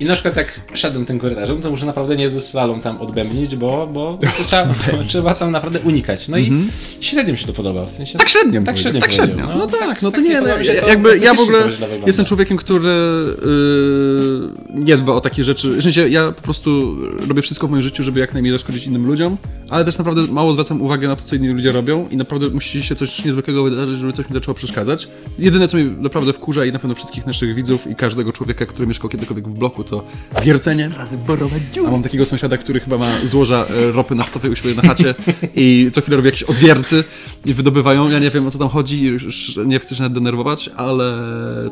I 0.00 0.04
na 0.04 0.14
przykład 0.14 0.36
jak 0.36 0.60
szedłem 0.74 1.06
tym 1.06 1.18
korytarzem, 1.18 1.62
to 1.62 1.70
muszę 1.70 1.86
naprawdę 1.86 2.16
niezły 2.16 2.40
slalom 2.40 2.80
tam 2.80 3.00
odbębnić, 3.00 3.56
bo, 3.56 3.86
bo 3.86 4.18
trzeba, 4.46 4.74
trzeba 5.08 5.34
tam 5.34 5.50
naprawdę 5.50 5.80
unikać. 5.80 6.28
No 6.28 6.38
i 6.38 6.52
średnio 7.00 7.32
mi 7.32 7.38
się 7.38 7.46
to 7.46 7.52
podoba, 7.52 7.86
w 7.86 7.92
sensie... 7.92 8.18
Tak 8.18 8.28
średnio. 8.28 8.62
Tak 8.62 8.78
średnio 8.78 9.00
Tak 9.00 9.12
średnio. 9.12 9.46
no. 9.46 9.58
No, 9.58 9.66
tak, 9.66 10.02
no 10.02 10.10
to 10.10 10.16
tak 10.16 10.24
nie, 10.24 10.40
no, 10.40 10.58
mi 10.58 10.66
się 10.66 10.74
to 10.74 10.88
jakby 10.88 11.18
ja 11.18 11.34
w 11.34 11.40
ogóle 11.40 11.68
jestem 12.06 12.24
człowiekiem, 12.24 12.56
który 12.56 12.90
yy, 12.90 14.84
nie 14.84 14.96
dba 14.96 15.12
o 15.12 15.20
takie 15.20 15.44
rzeczy. 15.44 15.70
W 15.70 15.82
sensie 15.82 16.08
ja 16.08 16.32
po 16.32 16.42
prostu 16.42 16.96
robię 17.28 17.42
wszystko 17.42 17.68
w 17.68 17.70
moim 17.70 17.82
życiu, 17.82 18.02
żeby 18.02 18.20
jak 18.20 18.32
najmniej 18.32 18.52
zaszkodzić 18.52 18.86
innym 18.86 19.06
ludziom, 19.06 19.36
ale 19.68 19.84
też 19.84 19.98
naprawdę 19.98 20.22
mało 20.32 20.52
zwracam 20.52 20.82
uwagę 20.82 21.08
na 21.08 21.16
to, 21.16 21.24
co 21.24 21.36
inni 21.36 21.48
ludzie 21.48 21.72
robią 21.72 22.06
i 22.10 22.16
naprawdę 22.16 22.48
musi 22.48 22.82
się 22.82 22.94
coś 22.94 23.24
niezwykłego 23.24 23.64
wydarzyć, 23.64 23.98
żeby 23.98 24.12
coś 24.12 24.26
mi 24.28 24.32
zaczęło 24.32 24.54
przeszkadzać. 24.54 25.08
Jedyne, 25.38 25.68
co 25.68 25.76
mnie 25.76 25.86
naprawdę 25.98 26.32
wkurza 26.32 26.64
i 26.64 26.72
na 26.72 26.78
pewno 26.78 26.94
wszystkich 26.94 27.26
naszych 27.26 27.54
widzów 27.54 27.86
i 27.86 27.94
każdego 27.94 28.32
człowieka, 28.32 28.66
który 28.66 28.86
mieszkał 28.86 29.10
kiedykolwiek 29.10 29.48
w 29.48 29.58
bloku, 29.58 29.83
roku 29.90 30.04
to 30.34 30.42
wiercenie 30.44 30.90
razy 30.98 31.18
borowa 31.18 31.56
dziura. 31.72 31.88
A 31.88 31.92
mam 31.92 32.02
takiego 32.02 32.26
sąsiada, 32.26 32.56
który 32.56 32.80
chyba 32.80 32.98
ma 32.98 33.10
złoża 33.24 33.66
e, 33.66 33.92
ropy 33.92 34.14
naftowej 34.14 34.50
u 34.50 34.56
siebie 34.56 34.74
na 34.74 34.82
chacie 34.82 35.14
i 35.54 35.90
co 35.92 36.00
chwilę 36.00 36.16
robi 36.16 36.26
jakieś 36.26 36.42
odwierty 36.42 37.04
i 37.44 37.54
wydobywają. 37.54 38.10
Ja 38.10 38.18
nie 38.18 38.30
wiem 38.30 38.46
o 38.46 38.50
co 38.50 38.58
tam 38.58 38.68
chodzi, 38.68 39.04
już 39.04 39.56
nie 39.66 39.78
chcę 39.78 39.96
się 39.96 40.02
nawet 40.02 40.14
denerwować, 40.14 40.70
ale 40.76 41.14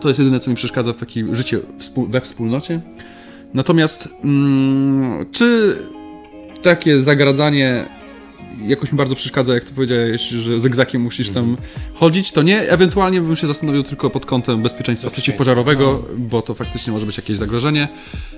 to 0.00 0.08
jest 0.08 0.18
jedyne, 0.18 0.40
co 0.40 0.50
mi 0.50 0.56
przeszkadza 0.56 0.92
w 0.92 0.96
takim 0.96 1.34
życiu 1.34 1.60
we 2.08 2.20
wspólnocie. 2.20 2.80
Natomiast 3.54 4.08
mm, 4.24 5.26
czy 5.32 5.78
takie 6.62 7.00
zagradzanie 7.00 7.84
jakoś 8.66 8.92
mi 8.92 8.98
bardzo 8.98 9.14
przeszkadza, 9.14 9.54
jak 9.54 9.64
to 9.64 9.70
powiedziałeś, 9.74 10.28
że 10.28 10.60
zygzakiem 10.60 11.02
musisz 11.02 11.30
tam 11.30 11.56
chodzić, 11.94 12.32
to 12.32 12.42
nie. 12.42 12.60
Ewentualnie 12.70 13.20
bym 13.20 13.36
się 13.36 13.46
zastanowił 13.46 13.82
tylko 13.82 14.10
pod 14.10 14.26
kątem 14.26 14.62
bezpieczeństwa 14.62 15.10
przeciwpożarowego, 15.10 16.04
bo 16.18 16.42
to 16.42 16.54
faktycznie 16.54 16.92
może 16.92 17.06
być 17.06 17.16
jakieś 17.16 17.36
zagrożenie. 17.36 17.88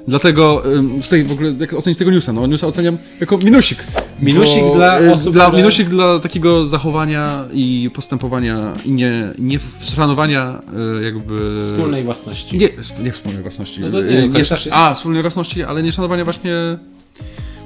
Dlatego 0.08 0.62
tutaj 1.02 1.24
w 1.24 1.32
ogóle, 1.32 1.54
jak 1.60 1.72
ocenić 1.74 1.98
tego 1.98 2.10
newsa? 2.10 2.32
No 2.32 2.46
newsa 2.46 2.66
oceniam 2.66 2.98
jako 3.20 3.38
minusik. 3.38 3.84
Minusik 4.22 4.62
Bo, 4.62 4.74
dla 4.74 5.00
y, 5.00 5.12
osób, 5.12 5.32
Dla, 5.32 5.44
które- 5.46 5.58
Minusik 5.58 5.88
dla 5.88 6.18
takiego 6.18 6.66
zachowania 6.66 7.44
i 7.52 7.90
postępowania 7.94 8.72
i 8.84 8.90
nie, 8.92 9.28
nie 9.38 9.58
szanowania 9.80 10.60
y, 11.00 11.04
jakby... 11.04 11.58
Wspólnej 11.60 12.04
własności. 12.04 12.58
Nie, 12.58 12.68
nie 13.04 13.12
wspólnej 13.12 13.42
własności. 13.42 13.80
No 13.80 13.90
to 13.90 14.00
nie, 14.02 14.18
Y, 14.18 14.26
no, 14.26 14.32
korytarz 14.32 14.66
jest- 14.66 14.76
A, 14.78 14.94
wspólnej 14.94 15.22
własności, 15.22 15.62
ale 15.62 15.82
nie 15.82 15.92
szanowania 15.92 16.24
właśnie 16.24 16.52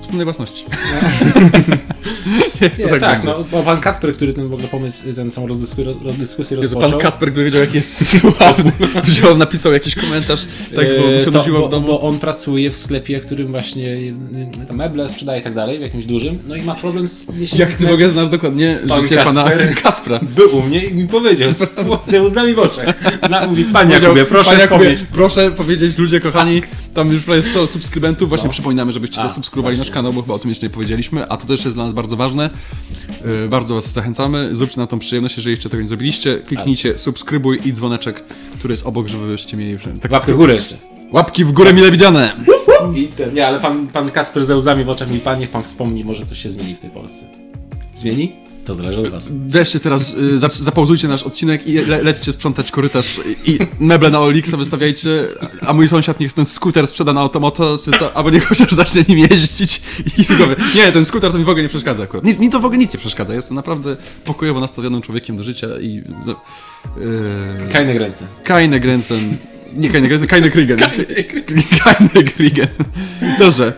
wspólnej 0.09 0.25
własności. 0.25 0.65
Nie, 2.61 2.71
tak 2.71 3.01
tak, 3.01 3.13
będzie. 3.13 3.29
no, 3.29 3.45
bo 3.53 3.63
pan 3.63 3.81
Kacper, 3.81 4.15
który 4.15 4.33
ten 4.33 4.49
w 4.49 4.53
ogóle 4.53 4.69
pomysł, 4.69 5.15
ten 5.15 5.31
całą 5.31 5.47
rozdyskusję, 5.47 5.95
rozdyskusję 6.05 6.57
Jezu, 6.57 6.75
rozpoczął. 6.75 7.01
pan 7.01 7.11
Kacper, 7.11 7.33
gdy 7.33 7.45
wiedział, 7.45 7.61
jak 7.61 7.75
jest 7.75 8.09
sławny, 8.21 8.73
wziął, 9.05 9.37
napisał 9.37 9.73
jakiś 9.73 9.95
komentarz, 9.95 10.47
tak, 10.77 10.87
bo 10.99 11.13
e, 11.13 11.25
się 11.25 11.31
to, 11.31 11.45
bo, 11.53 11.69
w 11.69 11.71
domu. 11.71 11.87
bo 11.87 12.01
on 12.01 12.19
pracuje 12.19 12.71
w 12.71 12.77
sklepie, 12.77 13.21
którym 13.21 13.51
właśnie 13.51 13.99
e, 14.63 14.67
to 14.67 14.75
meble 14.75 15.09
sprzedaje 15.09 15.41
i 15.41 15.45
tak 15.45 15.55
dalej, 15.55 15.79
w 15.79 15.81
jakimś 15.81 16.07
dużym, 16.07 16.39
no 16.49 16.57
i 16.57 16.63
ma 16.63 16.75
problem 16.75 17.09
z 17.09 17.29
Jak 17.59 17.75
ty 17.75 17.87
w 17.87 17.91
ogóle 17.93 18.11
znasz 18.11 18.29
dokładnie 18.29 18.79
Pan 18.89 19.01
życie 19.01 19.17
pana 19.17 19.45
Kacper. 19.45 19.75
Kacpra? 19.83 20.21
Był 20.23 20.59
u 20.59 20.63
mnie 20.63 20.85
i 20.85 20.95
mi 20.95 21.09
powiedział, 21.09 21.53
z, 21.53 21.59
z 22.05 22.21
łzami 22.21 22.55
w 22.55 22.59
oczach. 22.59 22.95
Na, 23.31 23.47
mówi, 23.47 23.65
panie 23.65 23.95
Jakubie, 23.95 24.25
proszę 24.25 24.51
panie 24.51 24.63
Jakubie, 24.63 24.97
proszę 25.13 25.51
powiedzieć, 25.51 25.99
ludzie 25.99 26.21
kochani, 26.21 26.63
tam 26.95 27.13
już 27.13 27.23
prawie 27.23 27.43
100 27.43 27.67
subskrybentów, 27.67 28.29
właśnie 28.29 28.51
przypominamy, 28.51 28.93
żebyście 28.93 29.21
A, 29.21 29.29
zasubskrybowali 29.29 29.77
właśnie. 29.77 29.91
nasz 29.91 29.95
kanał, 29.95 29.98
bo 30.03 30.23
chyba 30.23 30.35
o 30.35 30.39
tym 30.39 30.49
jeszcze 30.51 30.67
nie 30.67 30.71
powiedzieliśmy, 30.71 31.29
a 31.29 31.37
to 31.37 31.47
też 31.47 31.65
jest 31.65 31.77
dla 31.77 31.85
nas 31.85 31.93
bardzo 31.95 32.17
ważne. 32.17 32.51
Yy, 33.43 33.49
Bardzo 33.49 33.75
was 33.75 33.93
zachęcamy, 33.93 34.57
zróbcie 34.57 34.79
nam 34.81 34.87
tą 34.87 34.99
przyjemność, 34.99 35.37
jeżeli 35.37 35.51
jeszcze 35.53 35.71
tego 35.71 35.83
nie 35.83 35.89
zrobiliście, 35.89 36.39
kliknijcie 36.39 36.99
subskrybuj 36.99 37.61
i 37.65 37.73
dzwoneczek, 37.73 38.25
który 38.59 38.73
jest 38.75 38.87
obok, 38.87 39.09
żebyście 39.09 39.57
mieli... 39.57 39.79
Tak, 40.01 40.13
Łapkę 40.13 40.33
w 40.33 40.37
górę 40.37 40.55
jeszcze. 40.55 40.77
Łapki 41.13 41.45
w 41.45 41.53
górę 41.53 41.75
mile 41.75 41.91
widziane! 41.91 42.37
Ten, 43.17 43.35
nie, 43.35 43.47
ale 43.47 43.61
pan, 43.61 43.87
pan 43.89 44.11
Kasper 44.11 44.47
ze 44.47 44.57
łzami 44.57 44.85
w 44.85 44.91
oczach 44.91 45.09
mówi, 45.09 45.21
pan 45.21 45.41
niech 45.41 45.51
pan 45.51 45.63
wspomni, 45.63 46.05
może 46.05 46.27
coś 46.27 46.43
się 46.43 46.51
zmieni 46.51 46.75
w 46.75 46.79
tej 46.79 46.91
Polsce. 46.91 47.27
Zmieni? 47.95 48.37
To 48.69 48.75
zależy 48.75 49.01
od 49.01 49.09
was. 49.09 49.29
Weźcie 49.33 49.81
teraz, 49.81 50.15
y, 50.15 50.39
zapauzujcie 50.51 51.09
nasz 51.09 51.23
odcinek 51.23 51.67
i 51.67 51.75
le 51.75 52.03
lećcie 52.03 52.33
sprzątać 52.33 52.71
korytarz 52.71 53.21
i 53.45 53.51
i 53.53 53.59
meble 53.81 54.11
na 54.11 54.21
Olixa 54.21 54.57
wystawiajcie, 54.57 55.29
a 55.67 55.73
mój 55.73 55.89
sąsiad 55.89 56.21
niech 56.21 56.33
ten 56.33 56.45
skuter 56.45 56.87
sprzeda 56.87 57.13
na 57.13 57.21
automoto, 57.21 57.79
czy 57.85 57.91
co, 57.91 58.17
albo 58.17 58.31
niech 58.31 58.47
chociaż 58.47 58.73
zacznie 58.73 59.05
nim 59.09 59.19
jeździć 59.19 59.83
i 60.19 60.25
tylko 60.25 60.49
wie, 60.49 60.57
nie, 60.75 60.93
ten 60.93 61.05
skuter 61.05 61.33
to 61.33 61.39
mi 61.39 61.45
w 61.45 61.49
ogóle 61.49 61.63
nie 61.63 61.69
przeszkadza 61.69 62.03
akurat. 62.03 62.25
Mi, 62.25 62.35
mi 62.35 62.51
to 62.51 62.61
w 62.61 62.65
ogóle 62.65 62.79
nic 62.79 62.93
nie 62.93 62.99
przeszkadza, 62.99 63.35
jestem 63.35 63.55
naprawdę 63.55 63.97
pokojowo 64.25 64.61
nastawionym 64.61 65.03
człowiekiem 65.03 65.37
do 65.37 65.45
życia 65.45 65.67
i... 65.81 66.03
No, 66.27 66.41
yy, 66.97 67.73
Kajne 67.73 67.99
ręce. 67.99 68.27
Keine 68.45 68.81
Grenzen. 68.81 69.37
Nie 69.77 69.91
Keine 69.91 70.09
Grenzen, 70.09 70.29
Keine 70.29 70.51
Kriegen. 70.51 70.79
Keine 71.85 72.25
Kriegen. 72.25 72.67
Dobrze. 73.39 73.73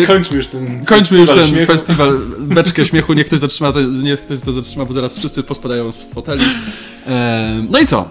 Yy, 0.00 0.06
Kończmy 0.06 0.36
już 0.36 0.46
ten 0.46 0.84
Kończmy 0.84 1.18
już 1.18 1.28
ten 1.28 1.36
festiwal 1.38 1.56
śmiechu. 1.56 1.72
festiwal 1.72 2.18
beczkę 2.56 2.84
śmiechu. 2.84 3.12
Niech 3.12 3.26
ktoś 3.26 3.40
zatrzyma, 3.40 3.72
niech 4.02 4.20
ktoś 4.20 4.40
to 4.40 4.52
zatrzyma, 4.52 4.84
bo 4.84 4.92
zaraz 4.92 5.18
wszyscy 5.18 5.42
pospadają 5.42 5.92
z 5.92 6.02
foteli. 6.02 6.44
Ehm, 7.06 7.66
no 7.70 7.78
i 7.78 7.86
co? 7.86 8.10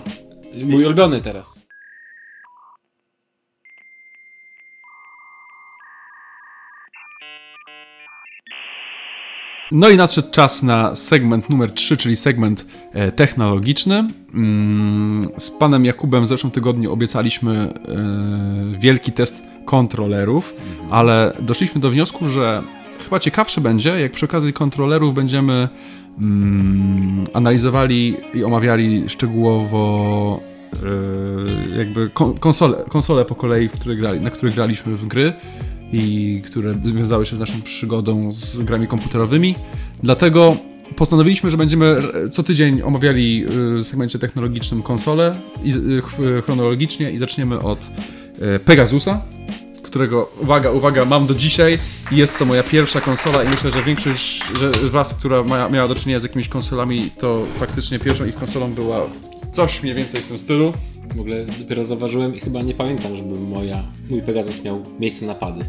Mój 0.64 0.86
ulubiony 0.86 1.22
teraz. 1.22 1.65
No 9.72 9.90
i 9.90 9.98
nadszedł 9.98 10.32
czas 10.32 10.64
na 10.64 10.96
segment 10.96 11.50
numer 11.50 11.72
3, 11.72 11.98
czyli 11.98 12.16
segment 12.16 12.66
e, 12.94 13.12
technologiczny. 13.12 14.08
Mm, 14.34 15.28
z 15.38 15.52
panem 15.52 15.86
Jakubem 15.86 16.24
w 16.24 16.28
zeszłym 16.28 16.52
tygodniu 16.52 16.94
obiecaliśmy 16.94 17.74
e, 18.76 18.80
wielki 18.80 19.12
test 19.12 19.44
kontrolerów, 19.66 20.56
ale 20.90 21.38
doszliśmy 21.42 21.82
do 21.82 21.90
wniosku, 21.90 22.26
że 22.26 22.62
chyba 23.04 23.20
ciekawsze 23.20 23.62
będzie, 23.62 23.90
jak 23.90 24.12
przy 24.12 24.26
okazji 24.26 24.54
kontrolerów 24.54 25.14
będziemy 25.14 25.70
mm, 26.22 27.26
analizowali 27.34 28.18
i 28.34 28.44
omawiali 28.44 29.10
szczegółowo 29.10 30.40
e, 31.74 31.78
jakby 31.78 32.10
kon- 32.10 32.38
konsole, 32.38 32.84
konsole 32.90 33.26
po 33.26 33.36
kolei, 33.36 33.70
które 33.70 33.96
grali, 33.96 34.22
na 34.22 34.30
których 34.30 34.56
graliśmy 34.56 34.96
w 34.96 35.08
gry 35.08 35.34
i 35.94 36.42
które 36.46 36.74
związały 36.86 37.26
się 37.26 37.36
z 37.36 37.40
naszą 37.40 37.62
przygodą 37.62 38.34
z 38.34 38.58
grami 38.60 38.88
komputerowymi. 38.88 39.56
Dlatego 40.04 40.58
postanowiliśmy, 40.96 41.50
że 41.50 41.58
będziemy 41.58 41.98
co 42.32 42.44
tydzień 42.44 42.82
omawiali 42.82 43.46
y, 43.46 43.78
w 43.78 43.84
segmencie 43.84 44.20
technologicznym 44.20 44.84
konsole 44.84 45.36
y, 45.66 46.02
ch- 46.02 46.46
chronologicznie 46.46 47.12
i 47.12 47.18
zaczniemy 47.18 47.60
od 47.60 47.80
y, 48.56 48.60
Pegasusa, 48.60 49.22
którego, 49.84 50.32
uwaga, 50.42 50.72
uwaga, 50.72 51.06
mam 51.06 51.28
do 51.28 51.34
dzisiaj 51.36 51.80
jest 52.12 52.40
to 52.40 52.46
moja 52.46 52.64
pierwsza 52.64 53.02
konsola 53.02 53.44
i 53.44 53.48
myślę, 53.48 53.72
że 53.72 53.84
większość 53.84 54.44
z 54.82 54.86
was, 54.86 55.14
która 55.14 55.44
ma, 55.44 55.70
miała 55.70 55.88
do 55.88 55.96
czynienia 55.96 56.20
z 56.20 56.24
jakimiś 56.24 56.48
konsolami, 56.48 57.12
to 57.20 57.46
faktycznie 57.60 58.00
pierwszą 58.00 58.26
ich 58.26 58.36
konsolą 58.36 58.74
była 58.74 59.02
coś 59.52 59.84
mniej 59.84 59.96
więcej 59.96 60.22
w 60.22 60.26
tym 60.26 60.40
stylu. 60.40 60.74
W 61.16 61.20
ogóle 61.20 61.46
dopiero 61.60 61.86
zauważyłem 61.86 62.36
i 62.36 62.40
chyba 62.40 62.62
nie 62.62 62.74
pamiętam, 62.74 63.16
żeby 63.16 63.40
moja, 63.40 63.84
mój 64.10 64.22
Pegasus 64.22 64.64
miał 64.64 64.84
miejsce 65.00 65.26
na 65.26 65.36
pady. 65.36 65.66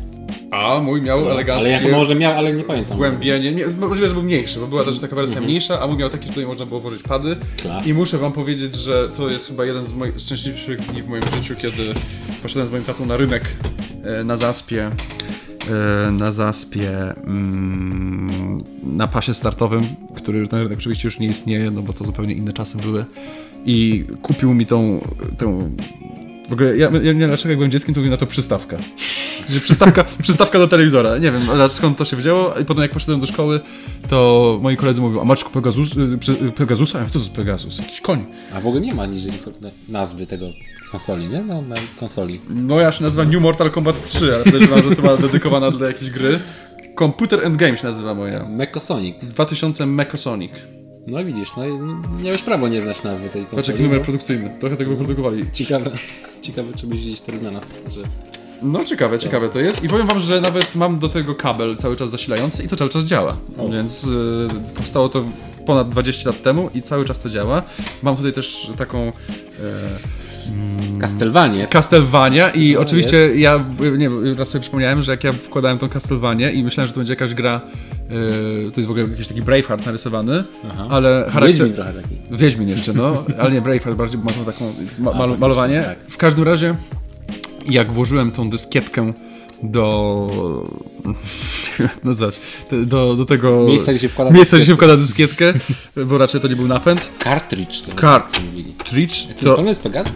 A 0.51 0.81
mój 0.81 1.03
miał 1.03 1.31
eleganckie... 1.31 1.77
Ale 1.77 1.89
ja 1.91 1.97
może 1.97 2.15
miał, 2.15 2.39
ale 2.39 2.53
nie 2.53 2.65
pamiętam. 2.65 2.97
Głębienie, 2.97 3.53
nie, 3.53 3.67
możliwe, 3.67 4.09
że 4.09 4.15
był 4.15 4.23
mniejszy, 4.23 4.61
bo 4.61 4.67
była 4.67 4.85
też 4.85 5.01
taka 5.01 5.17
wersja 5.17 5.41
mniejsza, 5.41 5.81
a 5.81 5.87
mój 5.87 5.97
miał 5.97 6.11
taki, 6.11 6.23
że 6.25 6.29
tutaj 6.29 6.47
można 6.47 6.67
było 6.67 6.81
włożyć 6.81 7.03
pady. 7.03 7.37
Klas. 7.63 7.87
I 7.87 7.95
muszę 7.95 8.19
wam 8.19 8.33
powiedzieć, 8.33 8.75
że 8.75 9.09
to 9.17 9.31
jest 9.31 9.49
chyba 9.49 9.65
jeden 9.65 9.85
z 9.85 9.93
moich 9.93 10.19
szczęśliwszych 10.21 10.81
dni 10.93 11.03
w 11.03 11.09
moim 11.09 11.23
życiu, 11.35 11.55
kiedy 11.59 11.83
poszedłem 12.43 12.69
z 12.69 12.71
moim 12.71 12.85
tatą 12.85 13.07
na 13.07 13.17
rynek 13.17 13.57
e, 14.21 14.25
na 14.25 14.37
zaspie. 14.37 14.91
e, 16.07 16.11
Na 16.11 16.33
zaspie 16.33 16.91
mm, 17.25 18.65
na 18.83 19.07
pasie 19.09 19.35
startowym, 19.35 19.83
który 20.17 20.49
ten 20.49 20.63
rynek 20.63 20.79
oczywiście 20.79 21.09
już 21.09 21.19
nie 21.19 21.27
istnieje, 21.27 21.71
no 21.71 21.83
bo 21.83 21.93
to 21.93 22.05
zupełnie 22.05 22.35
inne 22.35 22.53
czasy 22.53 22.79
były. 22.79 23.05
I 23.67 24.05
kupił 24.23 24.55
mi 24.55 24.67
tą, 24.67 25.01
tą 25.39 25.71
w 26.49 26.53
ogóle, 26.53 26.77
ja, 26.77 26.91
ja 26.91 27.13
nie 27.13 27.21
wiem 27.21 27.29
dlaczego 27.29 27.49
jak 27.49 27.59
byłem 27.59 27.71
dzieckiem, 27.71 27.95
to 27.95 28.01
mówię 28.01 28.11
na 28.11 28.17
to 28.17 28.27
przystawka. 28.27 28.77
Że 29.49 29.61
przystawka, 29.61 30.05
przystawka 30.23 30.59
do 30.59 30.69
telewizora. 30.69 31.19
Nie 31.19 31.33
wiem 31.33 31.43
skąd 31.69 31.99
to 31.99 32.05
się 32.05 32.17
wzięło. 32.17 32.55
I 32.55 32.65
potem 32.65 32.83
jak 32.83 32.91
poszedłem 32.91 33.21
do 33.21 33.27
szkoły, 33.27 33.61
to 34.09 34.59
moi 34.63 34.77
koledzy 34.77 35.01
mówią, 35.01 35.21
a 35.21 35.25
Maczku 35.25 35.51
Pegasus, 35.51 35.97
y, 35.97 36.47
y, 36.47 36.53
Pegasusa? 36.53 36.99
Ja 36.99 37.05
mówię, 37.05 37.13
co 37.13 37.19
to 37.19 37.25
jest 37.25 37.37
Pegasus? 37.37 37.79
Jakiś 37.79 38.01
koń. 38.01 38.25
A 38.55 38.61
w 38.61 38.67
ogóle 38.67 38.81
nie 38.81 38.95
ma 38.95 39.07
niżej 39.07 39.33
nazwy 39.89 40.27
tego 40.27 40.47
konsoli, 40.93 41.29
nie? 41.29 41.43
No, 41.43 41.63
na 41.63 41.77
konsoli. 42.01 42.41
Moja 42.49 42.93
się 42.93 43.05
nazywa 43.05 43.25
New 43.25 43.43
Mortal 43.43 43.71
Kombat 43.71 44.03
3, 44.03 44.35
ale 44.35 44.45
podejrzewam, 44.45 44.83
że 44.83 44.97
to 44.97 45.03
była 45.03 45.17
dedykowana 45.17 45.71
dla 45.79 45.87
jakiejś 45.87 46.11
gry. 46.11 46.41
Computer 46.99 47.47
and 47.47 47.57
Game 47.57 47.79
się 47.79 47.87
nazywa 47.87 48.15
moja. 48.15 48.49
Mechasonic. 48.49 49.25
2000 49.25 49.87
Mechasonic. 49.87 50.53
No 51.07 51.25
widzisz, 51.25 51.57
no 51.57 51.65
miałeś 52.23 52.43
prawo 52.43 52.69
nie 52.69 52.81
znać 52.81 53.03
nazwy 53.03 53.29
tej 53.29 53.47
konsoli. 53.47 53.73
jaki 53.73 53.83
numer 53.83 53.99
bo 53.99 54.05
produkcyjny. 54.05 54.57
Trochę 54.61 54.77
tego 54.77 54.91
wyprodukowali. 54.91 55.45
Ciekawe, 55.53 55.91
ciekawe 56.43 56.69
czy 56.77 56.87
byś 56.87 57.01
gdzieś 57.01 57.21
teraz 57.21 57.41
znalazł, 57.41 57.69
że... 57.91 58.03
No 58.63 58.85
ciekawe, 58.85 59.19
ciekawe 59.19 59.49
to 59.49 59.61
jest. 59.61 59.85
I 59.85 59.89
powiem 59.89 60.07
wam, 60.07 60.21
że 60.21 60.41
nawet 60.41 60.77
mam 60.77 60.99
do 60.99 61.09
tego 61.09 61.35
kabel 61.35 61.77
cały 61.77 61.97
czas 61.97 62.11
zasilający 62.11 62.63
i 62.63 62.69
to 62.69 62.77
cały 62.77 62.91
czas 62.91 63.05
działa. 63.05 63.37
Więc 63.73 64.05
y, 64.05 64.49
powstało 64.75 65.09
to 65.09 65.25
ponad 65.67 65.89
20 65.89 66.31
lat 66.31 66.43
temu 66.43 66.71
i 66.75 66.83
cały 66.83 67.05
czas 67.05 67.21
to 67.21 67.31
działa. 67.31 67.63
Mam 68.03 68.17
tutaj 68.17 68.33
też 68.33 68.71
taką... 68.79 69.07
E, 69.07 69.13
Castlevania. 71.01 71.67
Castlevania 71.67 72.51
i 72.51 72.75
No, 72.75 72.81
oczywiście 72.81 73.37
ja, 73.37 73.65
y, 73.95 73.99
nie 73.99 74.11
teraz 74.33 74.49
sobie 74.49 74.63
przypomniałem, 74.63 75.03
że 75.03 75.13
jak 75.13 75.25
ja 75.25 75.33
wkładałem 75.33 75.79
tą 75.79 75.89
Castlevanię 75.89 76.53
i 76.53 76.63
myślałem, 76.63 76.89
że 76.89 76.95
to 76.95 77.01
będzie 77.01 77.13
jakaś 77.13 77.35
gra, 77.35 77.61
y, 77.93 77.96
to 78.75 78.81
jest 78.81 78.87
w 78.87 78.91
ogóle 78.91 79.09
jakiś 79.09 79.29
taki 79.29 79.43
Braveheart 79.43 79.87
narysowany, 79.87 80.45
Aha. 80.71 80.87
ale 80.91 81.27
charakter... 81.33 81.49
Wiedźmin 81.49 81.73
trochę 81.73 81.93
taki. 81.93 82.17
Wiedźmin 82.31 82.69
jeszcze, 82.69 82.93
no, 82.93 83.25
ale 83.41 83.53
nie 83.53 83.61
Braveheart, 83.61 83.97
bardziej 83.97 84.21
ma 84.21 84.31
tą 84.31 84.45
taką 84.45 84.75
ma, 84.99 85.11
A, 85.11 85.19
mal, 85.19 85.39
malowanie. 85.39 85.83
tak. 85.83 85.99
W 86.11 86.17
każdym 86.17 86.45
razie, 86.45 86.77
jak 87.69 87.93
włożyłem 87.93 88.31
tą 88.31 88.51
dyskietkę 88.51 89.13
do... 89.63 90.29
jak 91.79 92.05
nazwać, 92.05 92.41
do, 92.87 93.17
do 93.17 93.25
tego... 93.25 93.65
Miejsca, 93.67 93.93
gdzie 93.93 94.01
się 94.01 94.09
wkłada 94.09 94.31
Miejsca, 94.31 94.57
gdzie 94.57 94.67
się 94.67 94.73
dyskietkę. 94.73 95.53
wkłada 95.53 95.57
dyskietkę, 95.57 96.05
bo 96.07 96.19
raczej 96.19 96.41
to 96.41 96.49
nie 96.49 96.57
był 96.57 96.69
napęd. 96.69 97.11
Cartridge. 97.25 97.83
To 97.83 97.93
Cartridge. 98.01 99.27
To, 99.45 99.57
to... 99.57 99.63
jest 99.63 99.83
Pegasus? 99.83 100.13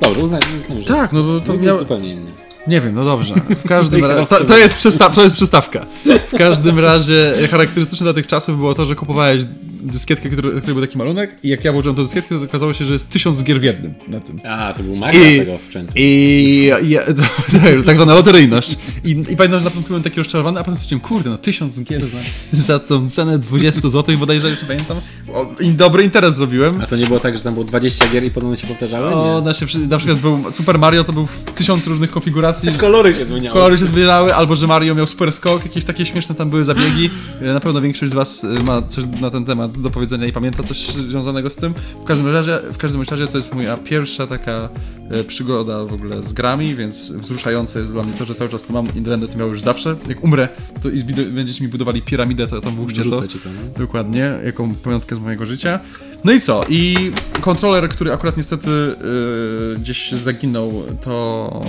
Dobra, 0.00 0.22
uznajmy, 0.22 0.46
że 0.78 0.84
Tak, 0.84 1.12
no 1.12 1.22
bo 1.22 1.40
to 1.40 1.46
to 1.46 1.58
miał... 1.58 1.78
zupełnie 1.78 2.12
inny. 2.12 2.47
Nie 2.66 2.80
wiem, 2.80 2.94
no 2.94 3.04
dobrze. 3.04 3.34
W 3.64 3.68
każdym 3.74 4.04
razie. 4.04 4.26
To, 4.26 4.44
to, 4.44 4.58
jest 4.58 4.74
przysta- 4.74 5.10
to 5.10 5.22
jest 5.22 5.34
przystawka. 5.34 5.86
W 6.32 6.36
każdym 6.38 6.78
razie 6.78 7.34
charakterystyczne 7.50 8.04
dla 8.04 8.14
tych 8.14 8.26
czasów 8.26 8.56
było 8.58 8.74
to, 8.74 8.86
że 8.86 8.94
kupowałeś 8.96 9.42
dyskietkę, 9.80 10.28
który, 10.28 10.60
który 10.60 10.74
był 10.74 10.82
taki 10.82 10.98
malunek 10.98 11.36
i 11.42 11.48
jak 11.48 11.64
ja 11.64 11.72
włożyłem 11.72 11.96
tę 11.96 12.02
dyskietkę, 12.02 12.38
to 12.38 12.44
okazało 12.44 12.72
się, 12.74 12.84
że 12.84 12.92
jest 12.92 13.10
tysiąc 13.10 13.42
gier 13.42 13.60
w 13.60 13.62
jednym 13.62 13.94
na 14.08 14.20
tym. 14.20 14.40
A, 14.48 14.72
to 14.76 14.82
był 14.82 14.96
magia 14.96 15.30
I- 15.30 15.38
tego 15.38 15.58
sprzętu. 15.58 15.92
I 15.96 16.70
ja, 16.88 17.00
to, 17.06 17.82
tak 17.86 17.96
zwana 17.96 18.14
loteryjność. 18.14 18.78
I, 19.04 19.10
I 19.10 19.36
pamiętam, 19.36 19.60
że 19.60 19.64
na 19.64 19.70
początku 19.70 19.88
byłem 19.88 20.02
taki 20.02 20.16
rozczarowany, 20.18 20.60
a 20.60 20.64
potem 20.64 20.76
stwierdziłem, 20.76 21.00
kurde, 21.00 21.30
no 21.30 21.38
tysiąc 21.38 21.82
gier 21.82 22.06
za, 22.06 22.18
za 22.52 22.78
tą 22.78 23.08
cenę 23.08 23.38
20 23.38 23.88
zł 23.88 24.18
bodajże, 24.18 24.50
już 24.50 24.58
pamiętam. 24.58 24.96
O, 25.34 25.46
I 25.60 25.70
dobry 25.70 26.02
interes 26.04 26.34
zrobiłem. 26.36 26.80
A 26.82 26.86
to 26.86 26.96
nie 26.96 27.06
było 27.06 27.20
tak, 27.20 27.36
że 27.36 27.42
tam 27.42 27.54
było 27.54 27.64
20 27.66 28.06
gier 28.12 28.24
i 28.24 28.30
one 28.44 28.56
się 28.56 28.66
powtarzały? 28.66 29.06
O, 29.14 29.42
przy- 29.66 29.78
na 29.78 29.98
przykład 29.98 30.18
był 30.18 30.52
Super 30.52 30.78
Mario, 30.78 31.04
to 31.04 31.12
był 31.12 31.26
w 31.26 31.44
tysiąc 31.44 31.86
różnych 31.86 32.10
konfiguracji. 32.10 32.72
Kolory 32.78 33.14
się 33.14 33.26
zmieniały. 33.26 33.54
Kolory 33.54 33.78
się 33.78 33.86
zbierały, 33.86 34.34
albo 34.34 34.56
że 34.56 34.66
Mario 34.66 34.94
miał 34.94 35.06
super 35.06 35.32
skok, 35.32 35.64
jakieś 35.64 35.84
takie 35.84 36.06
śmieszne 36.06 36.34
tam 36.34 36.50
były 36.50 36.64
zabiegi. 36.64 37.10
Na 37.40 37.60
pewno 37.60 37.80
większość 37.80 38.12
z 38.12 38.14
was 38.14 38.44
e, 38.44 38.62
ma 38.62 38.82
coś 38.82 39.04
na 39.20 39.30
ten 39.30 39.44
temat 39.44 39.67
do 39.68 39.90
powiedzenia 39.90 40.26
i 40.26 40.32
pamięta 40.32 40.62
coś 40.62 40.86
związanego 40.88 41.50
z 41.50 41.56
tym. 41.56 41.74
W 42.02 42.04
każdym 42.04 42.28
razie, 42.32 42.58
w 42.72 42.76
każdym 42.76 43.02
razie 43.02 43.26
to 43.26 43.36
jest 43.36 43.54
moja 43.54 43.76
pierwsza 43.76 44.26
taka 44.26 44.68
e, 45.10 45.24
przygoda 45.24 45.84
w 45.84 45.92
ogóle 45.92 46.22
z 46.22 46.32
grami, 46.32 46.74
więc 46.74 47.12
wzruszające 47.12 47.80
jest 47.80 47.92
dla 47.92 48.02
mnie 48.02 48.12
to, 48.18 48.24
że 48.24 48.34
cały 48.34 48.50
czas 48.50 48.66
to 48.66 48.72
mam 48.72 48.86
i 48.94 49.00
będę 49.00 49.28
to 49.28 49.38
miał 49.38 49.48
już 49.48 49.62
zawsze. 49.62 49.96
Jak 50.08 50.24
umrę, 50.24 50.48
to 50.82 50.90
i 50.90 51.04
będziecie 51.04 51.64
mi 51.64 51.68
budowali 51.70 52.02
piramidę, 52.02 52.46
to 52.46 52.60
tam 52.60 52.74
włóżcie 52.76 53.04
to. 53.04 53.10
To, 53.10 53.20
no. 53.20 53.78
Dokładnie, 53.78 54.32
jaką 54.44 54.74
pamiątkę 54.74 55.16
z 55.16 55.18
mojego 55.18 55.46
życia. 55.46 55.80
No 56.24 56.32
i 56.32 56.40
co? 56.40 56.60
I 56.68 57.12
kontroler, 57.40 57.88
który 57.88 58.12
akurat 58.12 58.36
niestety 58.36 58.70
yy, 58.70 59.78
gdzieś 59.78 60.12
zaginął, 60.12 60.72
to 61.00 61.62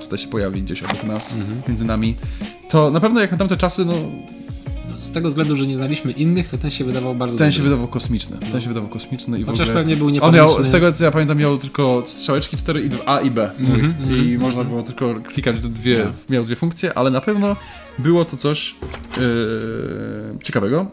tutaj 0.00 0.18
się 0.18 0.28
pojawi 0.28 0.62
gdzieś 0.62 0.82
obok 0.82 1.04
nas, 1.04 1.34
Mhm. 1.34 1.62
między 1.68 1.84
nami. 1.84 2.14
To 2.68 2.90
na 2.90 3.00
pewno 3.00 3.20
jak 3.20 3.32
na 3.32 3.38
tamte 3.38 3.56
czasy, 3.56 3.84
No, 3.84 3.92
Z 5.06 5.12
tego 5.12 5.28
względu, 5.28 5.56
że 5.56 5.66
nie 5.66 5.76
znaliśmy 5.76 6.12
innych, 6.12 6.48
to 6.48 6.58
ten 6.58 6.70
się 6.70 6.84
wydawał 6.84 7.14
bardzo 7.14 7.38
ten 7.38 7.46
dobry. 7.46 7.52
się 7.56 7.62
wydawał 7.62 7.88
kosmiczny. 7.88 8.36
Ten 8.52 8.60
się 8.60 8.68
wydawał 8.68 8.88
kosmiczny 8.90 9.38
i 9.40 9.44
w 9.44 9.46
Chociaż 9.46 9.68
ogóle... 9.68 9.80
pewnie 9.82 9.96
był 9.96 10.06
On 10.06 10.12
niepomyślny. 10.12 10.38
miał, 10.54 10.64
z 10.64 10.70
tego 10.70 10.92
co 10.92 11.04
ja 11.04 11.10
pamiętam, 11.10 11.38
miał 11.38 11.58
tylko 11.58 12.02
strzałeczki 12.06 12.56
4 12.56 12.82
i 12.82 12.88
A 13.06 13.20
i 13.20 13.30
B. 13.30 13.50
mój. 13.58 13.80
Mhm, 13.80 14.26
I 14.26 14.38
można 14.38 14.64
było 14.64 14.82
tylko 14.82 15.14
klikać 15.14 15.60
dwie, 15.60 16.02
Tak. 16.02 16.12
miał 16.30 16.44
dwie 16.44 16.56
funkcje, 16.56 16.98
ale 16.98 17.10
na 17.10 17.20
pewno 17.20 17.56
było 17.98 18.24
to 18.24 18.36
coś 18.36 18.74
yy, 19.16 20.38
ciekawego. 20.42 20.86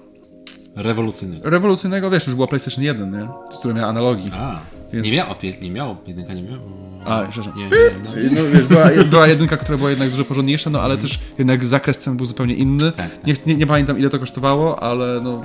Rewolucyjnego. 0.76 1.50
Rewolucyjnego, 1.50 2.10
wiesz, 2.10 2.26
już 2.28 2.36
była 2.36 2.48
PlayStation 2.48 2.84
1, 2.84 3.12
nie? 3.12 3.28
Z 3.52 3.58
której 3.60 3.76
miała 3.76 3.88
analogii. 3.88 4.32
A, 4.34 4.60
Więc- 4.94 5.06
nie 5.06 5.14
miało, 5.14 5.36
nie 5.62 5.72
miało, 5.72 5.98
jedynka 6.08 6.34
nie 6.34 6.44
miała. 6.44 6.60
A, 7.06 7.28
przepraszam. 7.32 7.60
Nie, 7.60 7.64
nie, 7.64 7.72
no. 8.04 8.10
No, 8.36 8.42
wiesz, 8.54 8.64
była, 8.64 8.90
była 9.10 9.28
jedynka, 9.28 9.58
która 9.58 9.78
była 9.78 9.90
jednak 9.90 10.10
dużo 10.10 10.26
porządniejsza, 10.26 10.70
no 10.70 10.82
ale 10.82 10.98
też 10.98 11.20
jednak 11.38 11.66
zakres 11.66 11.98
cen 11.98 12.18
był 12.18 12.26
zupełnie 12.26 12.56
inny. 12.56 12.92
Tak, 12.92 13.12
tak. 13.12 13.26
Nie, 13.28 13.34
nie, 13.46 13.56
nie 13.56 13.68
pamiętam 13.68 14.00
ile 14.00 14.10
to 14.10 14.20
kosztowało, 14.20 14.84
ale 14.84 15.22
no, 15.24 15.42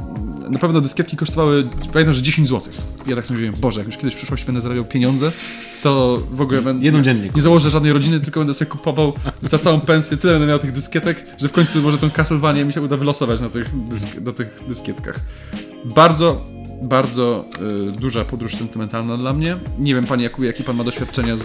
na 0.51 0.59
pewno 0.59 0.81
dyskietki 0.81 1.17
kosztowały, 1.17 1.65
pamiętam, 1.93 2.15
że 2.15 2.23
10 2.23 2.49
zł. 2.49 2.73
Ja 3.07 3.17
tak 3.17 3.27
sobie 3.27 3.37
mówiłem, 3.37 3.55
Boże, 3.61 3.81
jak 3.81 3.87
już 3.87 3.97
kiedyś 3.97 4.15
w 4.15 4.17
przyszłości 4.17 4.47
będę 4.47 4.61
zarabiał 4.61 4.85
pieniądze, 4.85 5.33
to 5.83 6.23
w 6.33 6.41
ogóle 6.41 6.63
będę, 6.63 6.85
Jedną 6.85 7.03
dziennie 7.03 7.31
nie 7.37 7.43
założę 7.43 7.71
żadnej 7.71 7.93
rodziny, 7.93 8.21
tylko 8.21 8.41
będę 8.41 8.55
sobie 8.55 8.71
kupował 8.71 9.13
za 9.41 9.59
całą 9.59 9.81
pensję, 9.81 10.17
tyle 10.17 10.33
będę 10.33 10.47
miał 10.47 10.59
tych 10.59 10.73
dyskietek, 10.73 11.27
że 11.39 11.49
w 11.49 11.53
końcu 11.53 11.83
może 11.83 11.99
tą 11.99 12.11
Castlevanię 12.11 12.65
mi 12.65 12.73
się 12.73 12.83
uda 12.83 12.97
wylosować 12.97 13.41
na 13.41 13.49
tych, 13.49 13.85
dysk, 13.89 14.21
na 14.21 14.33
tych 14.33 14.61
dyskietkach. 14.69 15.21
Bardzo, 15.85 16.47
bardzo 16.83 17.45
y, 17.89 17.93
duża 17.93 18.25
podróż 18.25 18.55
sentymentalna 18.55 19.17
dla 19.17 19.33
mnie. 19.33 19.57
Nie 19.79 19.95
wiem, 19.95 20.05
panie 20.05 20.25
Jakubie, 20.25 20.47
jakie 20.47 20.65
pan 20.65 20.77
ma 20.77 20.85
doświadczenia 20.85 21.37
z... 21.37 21.45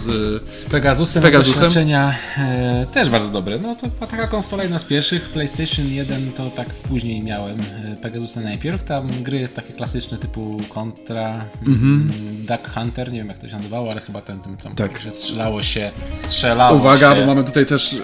Z 0.56 0.66
Pegasusem, 0.66 1.22
Pegasusem? 1.22 1.52
doświadczenia 1.54 2.14
e, 2.38 2.86
też 2.92 3.10
bardzo 3.10 3.30
dobre. 3.30 3.58
No 3.58 3.76
to 3.76 3.86
była 3.88 4.06
taka 4.06 4.26
konsola 4.26 4.62
jedna 4.62 4.78
z 4.78 4.84
pierwszych. 4.84 5.28
PlayStation 5.28 5.86
1 5.86 6.32
to 6.32 6.50
tak 6.50 6.68
później 6.68 7.22
miałem 7.22 7.58
e, 7.60 7.96
Pegasusa 8.02 8.40
najpierw. 8.40 8.84
Tam 8.84 9.08
gry 9.22 9.48
takie 9.48 9.72
klasyczne 9.72 10.18
typu 10.18 10.60
Contra, 10.74 11.44
mm, 11.66 12.12
Duck 12.48 12.74
Hunter, 12.74 13.12
nie 13.12 13.18
wiem 13.18 13.28
jak 13.28 13.38
to 13.38 13.48
się 13.48 13.56
nazywało, 13.56 13.90
ale 13.90 14.00
chyba 14.00 14.20
ten, 14.20 14.40
ten 14.40 14.56
tam, 14.56 14.74
Tak. 14.74 15.00
strzelało 15.10 15.62
się, 15.62 15.90
strzelało 16.12 16.76
Uwaga, 16.78 17.14
się 17.14 17.20
bo 17.20 17.26
mamy 17.26 17.44
tutaj 17.44 17.66
też 17.66 17.96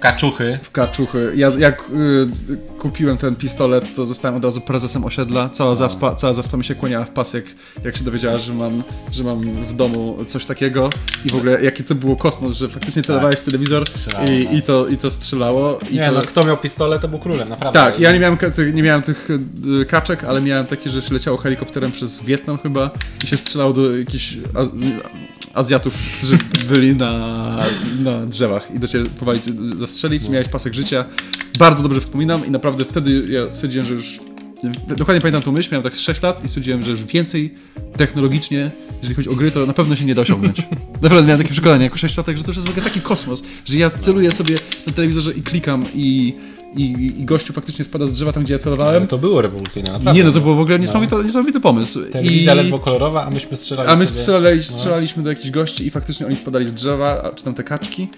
kaczuchy. 0.00 0.58
w 0.62 0.70
kaczuchy. 0.70 1.32
Ja 1.36 1.50
jak 1.58 1.80
y, 1.80 2.78
kupiłem 2.78 3.16
ten 3.16 3.36
pistolet, 3.36 3.94
to 3.96 4.06
zostałem 4.06 4.36
od 4.36 4.44
razu 4.44 4.60
prezesem 4.60 5.04
osiedla. 5.04 5.48
Cała 5.48 5.74
zaspa, 5.74 6.14
cała 6.14 6.32
zaspa 6.32 6.56
mi 6.56 6.64
się 6.64 6.74
kłaniała 6.74 7.04
w 7.04 7.10
pas, 7.10 7.34
jak, 7.34 7.44
jak 7.84 7.96
się 7.96 8.04
dowiedziała, 8.04 8.38
że 8.38 8.54
mam, 8.54 8.82
że 9.12 9.24
mam 9.24 9.40
w 9.40 9.76
domu 9.76 10.16
coś 10.28 10.46
takiego. 10.46 10.90
I 11.24 11.28
w 11.28 11.34
ogóle 11.34 11.62
jaki 11.62 11.84
to 11.84 11.94
było 11.94 12.16
kosmos, 12.16 12.56
że 12.56 12.68
faktycznie 12.68 13.02
celowałeś 13.02 13.36
w 13.36 13.40
telewizor 13.40 13.88
Strzelało, 13.88 14.26
i, 14.26 14.44
no. 14.44 14.50
i, 14.50 14.62
to, 14.62 14.86
i 14.88 14.96
to 14.96 15.10
strzelało. 15.10 15.78
I 15.90 15.94
Nie 15.94 16.06
to... 16.06 16.12
no, 16.12 16.20
kto 16.20 16.44
miał 16.46 16.56
pistolet, 16.56 17.02
to 17.02 17.08
był 17.08 17.18
królem, 17.18 17.48
naprawdę. 17.48 17.80
Tak, 17.80 18.00
ja 18.00 18.12
nie 18.12 18.18
miałem, 18.18 18.38
nie 18.72 18.82
miałem 18.82 19.02
tych 19.02 19.28
y, 19.80 19.86
kaczek, 19.86 20.24
ale 20.24 20.42
miałem 20.42 20.66
takie, 20.66 20.90
że 20.90 21.02
się 21.02 21.14
leciało 21.14 21.36
helikopterem 21.36 21.92
przez 21.92 22.22
Wietnam 22.22 22.58
chyba 22.58 22.90
i 23.24 23.26
się 23.26 23.36
strzelało 23.36 23.72
do 23.72 23.96
jakichś 23.96 24.36
Az 24.54 24.68
Azjatów, 25.54 25.94
którzy 26.18 26.38
byli 26.68 26.96
na, 26.96 27.56
na 28.00 28.26
drzewach 28.26 28.74
i 28.74 28.78
do 28.78 28.88
ciebie 28.88 29.10
powalić, 29.10 29.44
zastrzelić, 29.90 30.28
miałeś 30.28 30.48
pasek 30.48 30.74
życia. 30.74 31.04
Bardzo 31.58 31.82
dobrze 31.82 32.00
wspominam 32.00 32.46
i 32.46 32.50
naprawdę 32.50 32.84
wtedy 32.84 33.26
ja 33.28 33.52
stwierdziłem, 33.52 33.86
że 33.86 33.94
już 33.94 34.20
dokładnie 34.88 35.20
pamiętam 35.20 35.42
tą 35.42 35.52
myśl, 35.52 35.68
miałem 35.72 35.82
tak 35.82 35.96
z 35.96 36.00
6 36.00 36.22
lat 36.22 36.44
i 36.44 36.48
stwierdziłem, 36.48 36.82
że 36.82 36.90
już 36.90 37.04
więcej 37.04 37.54
technologicznie, 37.96 38.70
jeżeli 38.98 39.14
chodzi 39.14 39.28
o 39.28 39.34
gry, 39.34 39.50
to 39.50 39.66
na 39.66 39.72
pewno 39.72 39.96
się 39.96 40.04
nie 40.04 40.14
da 40.14 40.22
osiągnąć. 40.22 40.62
Naprawdę 41.02 41.26
miałem 41.26 41.42
takie 41.42 41.52
przekonanie 41.52 41.84
jako 41.84 41.96
6 41.98 42.16
latek, 42.16 42.36
że 42.36 42.42
to 42.42 42.50
już 42.50 42.56
jest 42.56 42.68
w 42.68 42.70
ogóle 42.70 42.84
taki 42.84 43.00
kosmos, 43.00 43.42
że 43.64 43.78
ja 43.78 43.90
celuję 43.90 44.32
sobie 44.32 44.54
na 44.86 44.92
telewizorze 44.92 45.32
i 45.32 45.42
klikam 45.42 45.84
i, 45.94 46.34
i, 46.76 47.12
i 47.18 47.24
gościu 47.24 47.52
faktycznie 47.52 47.84
spada 47.84 48.06
z 48.06 48.12
drzewa 48.12 48.32
tam, 48.32 48.44
gdzie 48.44 48.54
ja 48.54 48.58
celowałem. 48.58 49.02
No 49.02 49.06
to 49.06 49.18
było 49.18 49.42
rewolucyjne, 49.42 49.92
naprawdę. 49.92 50.14
Nie, 50.20 50.24
no 50.24 50.32
to 50.32 50.40
był 50.40 50.56
w 50.56 50.60
ogóle 50.60 50.78
niesamowity, 50.78 51.16
niesamowity 51.24 51.60
pomysł. 51.60 52.00
Telewizja 52.02 52.52
I- 52.52 52.56
ledwo 52.56 52.78
kolorowa, 52.78 53.24
a 53.26 53.30
myśmy 53.30 53.56
strzelali 53.56 53.90
a 53.90 53.96
my 53.96 54.06
sobie... 54.06 54.20
strzelali, 54.20 54.62
strzelaliśmy 54.62 55.22
do 55.22 55.30
jakichś 55.30 55.50
gości 55.50 55.86
i 55.86 55.90
faktycznie 55.90 56.26
oni 56.26 56.36
spadali 56.36 56.68
z 56.68 56.74
drzewa, 56.74 57.32
czy 57.36 57.44
tam 57.44 57.54
te 57.54 57.64
kaczki. 57.64 58.08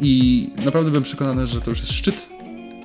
I 0.00 0.48
naprawdę 0.64 0.90
byłem 0.90 1.04
przekonany, 1.04 1.46
że 1.46 1.60
to 1.60 1.70
już 1.70 1.80
jest 1.80 1.92
szczyt 1.92 2.28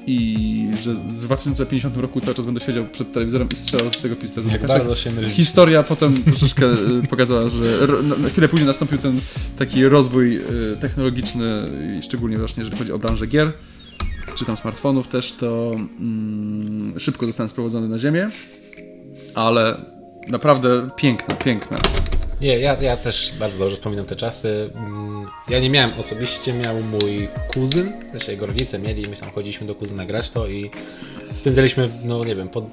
i 0.08 0.68
że 0.84 0.94
w 0.94 0.98
2050 1.24 1.98
roku 1.98 2.22
cały 2.22 2.36
czas 2.36 2.46
będę 2.46 2.62
siedział 2.62 2.86
przed 2.86 3.12
telewizorem 3.14 3.48
i 3.54 3.56
strzelał 3.56 3.94
z 3.94 4.02
tego 4.02 4.16
pistoletu 4.16 4.52
Jak 4.54 4.68
bardzo 4.68 4.96
się 4.96 5.12
myli. 5.12 5.30
Historia 5.30 5.84
potem 5.84 6.24
troszeczkę 6.24 6.66
y, 7.04 7.08
pokazała, 7.10 7.50
że 7.50 7.88
na- 8.24 8.30
chwilę 8.30 8.50
później 8.50 8.68
nastąpił 8.68 8.98
ten 8.98 9.20
taki 9.60 9.86
rozwój 9.88 10.38
y, 10.38 10.42
technologiczny, 10.80 11.50
szczególnie 12.02 12.38
właśnie 12.38 12.62
jeżeli 12.64 12.78
chodzi 12.78 12.92
o 12.92 13.00
branżę 13.00 13.28
gier, 13.28 13.52
czy 14.36 14.46
tam 14.46 14.58
smartfonów 14.58 15.08
też, 15.08 15.34
to 15.34 15.72
mm, 15.76 17.00
szybko 17.00 17.26
zostałem 17.26 17.50
sprowadzony 17.50 17.90
na 17.90 17.98
ziemię, 18.00 18.30
ale 19.36 19.86
naprawdę 20.28 20.90
piękne, 20.96 21.36
piękne. 21.36 21.78
Nie, 22.42 22.60
ja, 22.60 22.78
ja 22.82 22.98
też 22.98 23.34
bardzo 23.40 23.60
dobrze 23.60 23.76
wspominam 23.76 24.06
te 24.06 24.16
czasy. 24.16 24.70
Mm, 24.76 25.26
Ja 25.50 25.60
nie 25.60 25.70
miałem 25.70 25.92
osobiście, 26.00 26.54
miał 26.54 26.76
mój 26.82 27.28
kuzyn, 27.54 27.92
w 28.08 28.12
sensie 28.12 28.32
jego 28.32 28.46
rodzice 28.46 28.80
mieli, 28.80 29.10
my 29.10 29.18
tam 29.18 29.30
chodziliśmy 29.32 29.68
do 29.68 29.76
kuzyna 29.76 30.06
grać 30.06 30.30
to 30.32 30.48
i 30.48 30.72
spędzaliśmy, 31.34 31.90
no 32.04 32.26
nie 32.26 32.36
wiem, 32.36 32.50
po, 32.50 32.70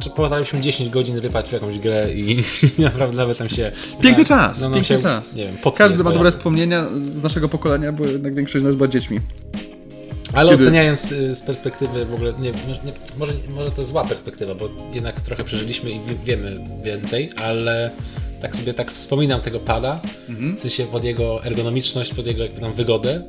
czy 0.00 0.10
polataliśmy 0.10 0.60
10 0.60 0.90
godzin 0.90 1.18
rypać 1.18 1.48
w 1.48 1.52
jakąś 1.52 1.78
grę 1.78 2.12
i 2.14 2.44
naprawdę 2.78 3.16
nawet 3.16 3.38
tam 3.38 3.48
się... 3.48 3.72
Piękny 4.00 4.22
na- 4.22 4.28
czas, 4.28 4.60
no, 4.60 4.66
nam 4.66 4.74
piękny 4.74 4.96
się, 4.96 5.02
czas. 5.02 5.34
Nie 5.36 5.44
wiem, 5.44 5.56
Każdy 5.76 6.04
ma 6.04 6.12
dobre 6.12 6.30
wspomnienia 6.30 6.86
z 7.12 7.22
naszego 7.22 7.48
pokolenia, 7.48 7.92
bo 7.92 8.04
jednak 8.06 8.34
większość 8.34 8.62
z 8.62 8.66
nas 8.66 8.74
była 8.76 8.88
dziećmi. 8.88 9.20
Ale 10.32 10.50
Kiedy- 10.50 10.62
oceniając 10.64 11.12
y, 11.12 11.34
z 11.34 11.40
perspektywy 11.42 12.06
w 12.06 12.14
ogóle, 12.14 12.32
nie, 12.38 12.52
może, 12.68 12.80
nie, 12.84 12.92
może, 13.18 13.32
może 13.54 13.70
to 13.70 13.84
zła 13.84 14.04
perspektywa, 14.04 14.54
bo 14.54 14.68
jednak 14.92 15.20
trochę 15.20 15.44
przeżyliśmy 15.44 15.90
i 15.90 15.94
wie, 16.00 16.14
wiemy 16.24 16.64
więcej, 16.84 17.30
ale 17.44 17.90
tak 18.42 18.56
sobie 18.56 18.74
tak 18.74 18.92
wspominam 18.92 19.40
tego 19.40 19.60
pada, 19.60 20.00
Mhm. 20.28 20.56
w 20.56 20.60
sensie 20.60 20.84
pod 20.86 21.04
jego 21.04 21.44
ergonomiczność, 21.44 22.14
pod 22.14 22.26
jego 22.26 22.42
jakby 22.42 22.60
tam 22.60 22.72
wygodę. 22.72 23.22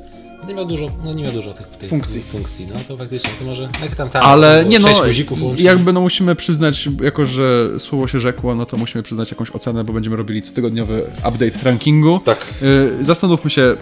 Nie 0.47 0.53
miał 0.53 0.65
dużo, 0.65 0.91
no 1.05 1.13
nie 1.13 1.23
miał 1.23 1.31
dużo 1.31 1.53
tych, 1.53 1.67
tych 1.67 1.89
Funkcji. 1.89 2.21
funkcji, 2.21 2.67
no 2.73 2.79
to 2.87 2.97
faktycznie, 2.97 3.29
to 3.39 3.45
może 3.45 3.69
jak 3.83 3.95
tam 3.95 4.09
tam, 4.09 4.23
Ale 4.25 4.65
nie 4.67 4.79
no, 4.79 4.87
sześć 4.87 5.01
guzików 5.01 5.41
łącznie. 5.41 5.65
jakby 5.65 5.93
no 5.93 6.01
musimy 6.01 6.35
przyznać, 6.35 6.89
jako 7.03 7.25
że 7.25 7.69
słowo 7.79 8.07
się 8.07 8.19
rzekło, 8.19 8.55
no 8.55 8.65
to 8.65 8.77
musimy 8.77 9.03
przyznać 9.03 9.31
jakąś 9.31 9.49
ocenę, 9.51 9.83
bo 9.83 9.93
będziemy 9.93 10.15
robili 10.15 10.41
cotygodniowy 10.41 11.03
update 11.19 11.51
rankingu. 11.63 12.19
Tak. 12.25 12.53
Y, 13.01 13.03
zastanówmy 13.05 13.49
się, 13.49 13.75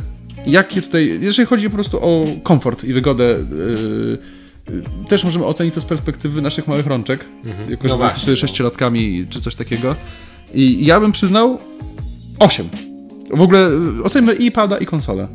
jakie 0.45 0.81
tutaj, 0.81 1.19
jeżeli 1.21 1.45
chodzi 1.47 1.69
po 1.69 1.73
prostu 1.75 1.97
o 2.05 2.25
komfort 2.43 2.83
i 2.83 2.93
wygodę, 2.93 3.23
y, 3.23 4.17
y, 4.71 5.07
też 5.07 5.23
możemy 5.23 5.45
ocenić 5.45 5.75
to 5.75 5.81
z 5.81 5.85
perspektywy 5.85 6.41
naszych 6.41 6.67
małych 6.67 6.87
rączek, 6.87 7.25
jako 7.69 7.83
No 7.87 7.93
że 7.93 7.97
właśnie, 7.97 8.29
no. 8.33 8.35
sześciolatkami 8.37 9.25
czy 9.29 9.41
coś 9.41 9.55
takiego. 9.55 9.95
I 10.53 10.85
ja 10.85 10.99
bym 10.99 11.11
przyznał 11.11 11.57
8. 12.39 12.69
W 13.33 13.41
ogóle 13.41 13.69
y, 13.99 14.03
ocenimy 14.03 14.33
i 14.33 14.51
pada 14.51 14.77
i 14.77 14.85
konsolę. 14.85 15.27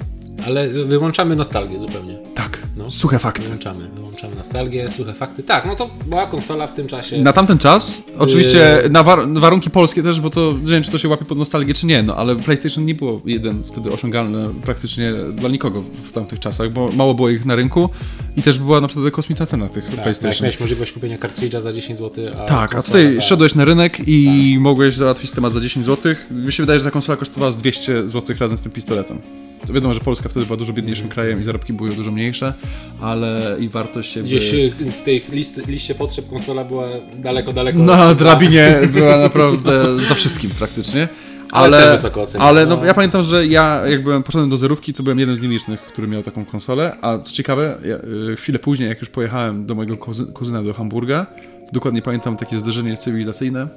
Ale 0.47 0.69
wyłączamy 0.69 1.37
nostalgię 1.37 1.79
zupełnie. 1.79 2.19
Tak. 2.35 2.59
No. 2.77 2.91
Suche 2.91 3.19
fakty. 3.19 3.43
Wyłączamy, 3.43 3.89
wyłączamy 4.17 4.37
nostalgię, 4.37 4.91
suche 4.91 5.13
fakty. 5.15 5.43
Tak, 5.43 5.67
no 5.67 5.77
to 5.77 5.91
była 6.07 6.27
konsola 6.27 6.67
w 6.67 6.73
tym 6.73 6.87
czasie. 6.87 7.23
Na 7.23 7.33
tamten 7.33 7.59
czas, 7.59 8.03
oczywiście 8.19 8.81
Yy. 8.85 8.91
na 8.91 9.03
war 9.03 9.29
warunki 9.35 9.71
polskie 9.71 10.03
też, 10.03 10.21
bo 10.21 10.31
to 10.31 10.55
nie 10.63 10.71
wiem, 10.73 10.83
czy 10.83 10.91
to 10.91 10.99
się 10.99 11.09
łapie 11.09 11.25
pod 11.25 11.39
nostalgię, 11.39 11.75
czy 11.75 11.87
nie, 11.87 12.03
no 12.03 12.17
ale 12.17 12.37
PlayStation 12.37 12.85
nie 12.85 12.95
było 12.95 13.21
jeden 13.25 13.63
wtedy 13.65 13.93
osiągalne 13.93 14.51
praktycznie 14.65 15.13
dla 15.35 15.49
nikogo 15.49 15.83
w 16.11 16.13
tamtych 16.13 16.41
czasach, 16.41 16.73
bo 16.73 16.93
mało 16.93 17.15
było 17.15 17.29
ich 17.31 17.45
na 17.47 17.55
rynku 17.57 17.89
i 18.37 18.43
też 18.43 18.59
była 18.59 18.81
na 18.81 18.89
przykład 18.89 19.13
kosmiczna 19.13 19.47
cena 19.47 19.69
tych 19.69 19.85
tak, 19.91 20.03
PlayStation. 20.03 20.43
miałeś 20.45 20.61
możliwość 20.61 20.93
kupienia 20.93 21.19
kartridża 21.19 21.61
za 21.61 21.73
10 21.73 21.99
zł, 21.99 22.25
a 22.39 22.45
Tak, 22.45 22.75
a 22.75 22.83
tutaj 22.83 23.15
za... 23.15 23.21
szedłeś 23.21 23.55
na 23.55 23.65
rynek 23.65 23.99
i 24.07 24.51
Tak. 24.55 24.63
mogłeś 24.63 24.95
załatwić 24.97 25.31
temat 25.31 25.53
za 25.53 25.61
10 25.61 25.87
zł. 25.87 26.15
Mi 26.31 26.53
się 26.53 26.63
wydaje, 26.63 26.79
że 26.79 26.85
ta 26.85 26.91
konsola 26.91 27.17
kosztowała 27.17 27.53
z 27.53 27.57
200 27.57 28.09
zł 28.09 28.37
razem 28.41 28.59
z 28.59 28.63
tym 28.63 28.73
pistoletem. 28.73 29.19
To 29.67 29.73
wiadomo, 29.73 29.95
że 29.95 30.01
Polska 30.01 30.29
wtedy 30.29 30.47
była 30.47 30.57
dużo 30.57 30.73
biedniejszym 30.73 31.09
krajem 31.09 31.41
i 31.41 31.43
zarobki 31.43 31.73
były 31.73 31.91
dużo 31.91 32.11
mniejsze, 32.11 32.53
ale 33.01 33.57
i 33.61 33.69
wartość 33.69 34.06
Gdzieś 34.15 34.53
w 34.99 35.03
tej 35.05 35.23
list, 35.33 35.67
liście 35.69 35.95
potrzeb 35.95 36.29
konsola 36.29 36.65
była 36.65 36.89
daleko, 37.19 37.53
daleko. 37.53 37.79
Na 37.79 37.97
za- 38.07 38.15
drabinie 38.15 38.79
była 38.93 39.17
naprawdę 39.17 39.97
za 40.09 40.15
wszystkim 40.15 40.51
praktycznie. 40.59 41.09
Ale 41.53 41.99
Ale, 42.39 42.67
no, 42.67 42.77
No. 42.77 42.85
ja 42.85 42.95
pamiętam, 42.95 43.23
że 43.23 43.47
ja 43.47 43.83
jak 43.91 44.03
byłem 44.03 44.23
poszedłem 44.23 44.51
do 44.51 44.57
zerówki, 44.57 44.95
to 44.95 45.03
byłem 45.03 45.19
jednym 45.19 45.37
z 45.37 45.43
nielicznych, 45.43 45.81
który 45.81 46.09
miał 46.09 46.23
taką 46.23 46.45
konsolę. 46.45 46.97
A 47.03 47.19
co 47.19 47.33
ciekawe, 47.33 47.79
ja, 47.85 47.97
y, 48.33 48.37
chwilę 48.37 48.59
później, 48.59 48.89
jak 48.89 49.01
już 49.01 49.09
pojechałem 49.09 49.67
do 49.67 49.75
mojego 49.75 49.95
kuzy- 49.97 50.33
kuzyna 50.33 50.63
do 50.63 50.75
Hamburga, 50.75 51.27
to 51.67 51.73
dokładnie 51.73 52.03
pamiętam 52.03 52.37
takie 52.37 52.59
zderzenie 52.59 52.97
cywilizacyjne, 52.97 53.69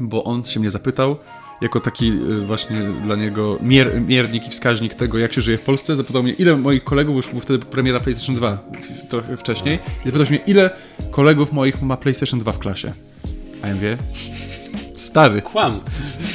bo 0.00 0.24
on 0.24 0.44
się 0.44 0.60
mnie 0.60 0.70
zapytał, 0.70 1.16
jako 1.62 1.80
taki 1.80 2.08
y, 2.08 2.40
właśnie 2.46 2.76
dla 3.04 3.16
niego 3.16 3.58
mier, 3.62 4.00
miernik 4.00 4.46
i 4.46 4.50
wskaźnik 4.50 4.94
tego, 4.94 5.18
jak 5.18 5.32
się 5.32 5.40
żyje 5.40 5.58
w 5.58 5.62
Polsce, 5.62 5.96
zapytał 5.96 6.22
mnie, 6.22 6.32
ile 6.32 6.56
moich 6.56 6.84
kolegów, 6.84 7.16
już 7.16 7.28
był 7.28 7.40
wtedy 7.40 7.58
premiera 7.66 8.00
PlayStation 8.00 8.34
2, 8.36 8.58
f- 8.74 9.08
trochę 9.08 9.36
wcześniej, 9.36 9.78
i 10.04 10.06
zapytał 10.08 10.26
mnie, 10.30 10.38
ile 10.46 10.70
kolegów 11.10 11.52
moich 11.52 11.82
ma 11.82 11.96
PlayStation 11.96 12.40
2 12.40 12.52
w 12.52 12.58
klasie. 12.58 12.92
A 13.62 13.68
ja 13.68 13.74
mówię, 13.74 13.96
stary, 14.96 15.42
Kłam. 15.42 15.80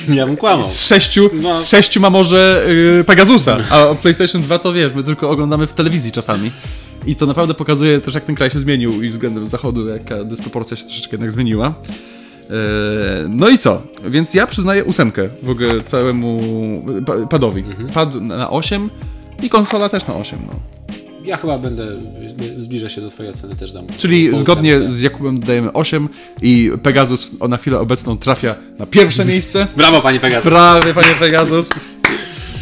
Ja 0.09 0.25
bym 0.25 0.37
kłamał. 0.37 0.63
z 0.63 0.87
sześciu, 0.87 1.29
No. 1.33 1.53
z 1.53 1.69
sześciu 1.69 1.99
ma 2.01 2.09
może 2.09 2.65
yy, 2.97 3.03
Pegasusa, 3.03 3.57
a 3.69 3.95
PlayStation 3.95 4.41
2 4.41 4.59
to 4.59 4.73
wiesz, 4.73 4.93
my 4.95 5.03
tylko 5.03 5.29
oglądamy 5.29 5.67
w 5.67 5.73
telewizji 5.73 6.11
czasami. 6.11 6.51
I 7.05 7.15
to 7.15 7.25
naprawdę 7.25 7.53
pokazuje 7.53 7.99
też, 8.01 8.15
jak 8.15 8.23
ten 8.25 8.35
kraj 8.35 8.51
się 8.51 8.59
zmienił 8.59 9.03
i 9.03 9.09
względem 9.09 9.47
zachodu, 9.47 9.87
jaka 9.87 10.23
dysproporcja 10.23 10.77
się 10.77 10.83
troszeczkę 10.85 11.11
jednak 11.15 11.31
zmieniła. 11.31 11.73
Yy, 12.49 12.55
No 13.29 13.49
i 13.49 13.57
co? 13.57 13.81
Więc 14.05 14.33
ja 14.33 14.47
przyznaję 14.47 14.83
ósemkę 14.83 15.27
w 15.43 15.49
ogóle 15.49 15.81
całemu 15.85 16.39
pa- 17.05 17.27
padowi. 17.29 17.61
Mhm. 17.61 17.89
Pad 17.89 18.15
na 18.21 18.49
8 18.49 18.89
i 19.43 19.49
konsola 19.49 19.89
też 19.89 20.07
na 20.07 20.15
8. 20.15 20.39
No. 20.47 20.53
Ja 21.25 21.37
chyba 21.37 21.57
będę, 21.57 21.87
zbliżę 22.57 22.89
się 22.89 23.01
do 23.01 23.09
twojej 23.09 23.31
oceny, 23.33 23.55
też 23.55 23.71
dam. 23.71 23.85
Czyli 23.97 24.37
zgodnie 24.37 24.79
z 24.89 25.01
Jakubem 25.01 25.39
dajemy 25.39 25.73
8 25.73 26.09
i 26.41 26.71
Pegasus 26.83 27.31
na 27.49 27.57
chwilę 27.57 27.79
obecną 27.79 28.17
trafia 28.17 28.55
na 28.79 28.85
pierwsze 28.85 29.25
miejsce. 29.33 29.67
Brawo, 29.77 30.01
panie 30.01 30.19
Pegasus. 30.19 30.43
Prawie, 30.49 30.93
panie 30.93 31.13
Pegasus. 31.19 31.69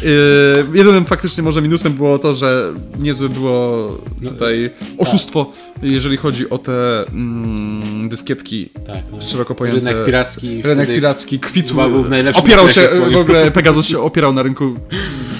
Yy, 0.06 0.78
jedynym 0.78 1.04
faktycznie 1.04 1.42
może 1.42 1.62
minusem 1.62 1.92
było 1.92 2.18
to, 2.18 2.34
że 2.34 2.72
niezłe 2.98 3.28
było 3.28 3.88
tutaj 4.24 4.70
oszustwo, 4.98 5.52
jeżeli 5.82 6.16
chodzi 6.16 6.50
o 6.50 6.58
te 6.58 7.04
mm, 7.08 8.08
dyskietki 8.08 8.68
tak, 8.86 9.04
no. 9.12 9.22
szeroko 9.22 9.54
pojęte. 9.54 9.80
Rynek 9.90 10.06
piracki. 10.06 10.62
Rynek 10.62 10.88
piracki 10.88 11.38
kwitł. 11.38 11.74
Opierał 12.34 12.70
się, 12.70 12.88
swoim. 12.88 13.12
w 13.12 13.16
ogóle 13.16 13.50
Pegasus 13.50 13.86
się 13.86 14.00
opierał 14.00 14.32
na 14.32 14.42
rynku 14.42 14.74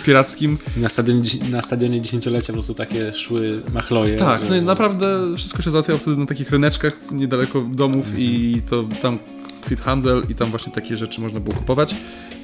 pirackim. 0.04 0.58
Na 0.76 0.88
stadionie, 0.88 1.22
na 1.50 1.62
stadionie 1.62 2.00
dziesięciolecia 2.00 2.46
po 2.46 2.52
prostu 2.52 2.74
takie 2.74 3.12
szły 3.12 3.60
machloje. 3.74 4.16
Tak, 4.16 4.40
że- 4.40 4.48
no 4.48 4.62
naprawdę 4.62 5.36
wszystko 5.36 5.62
się 5.62 5.70
załatwiało 5.70 5.98
wtedy 5.98 6.16
na 6.16 6.26
takich 6.26 6.50
ryneczkach 6.50 6.92
niedaleko 7.12 7.60
domów 7.60 8.06
i 8.18 8.62
to 8.70 8.84
tam 9.02 9.18
kwit 9.66 9.80
handel 9.80 10.22
i 10.28 10.34
tam 10.34 10.50
właśnie 10.50 10.72
takie 10.72 10.96
rzeczy 10.96 11.20
można 11.20 11.40
było 11.40 11.56
kupować. 11.56 11.96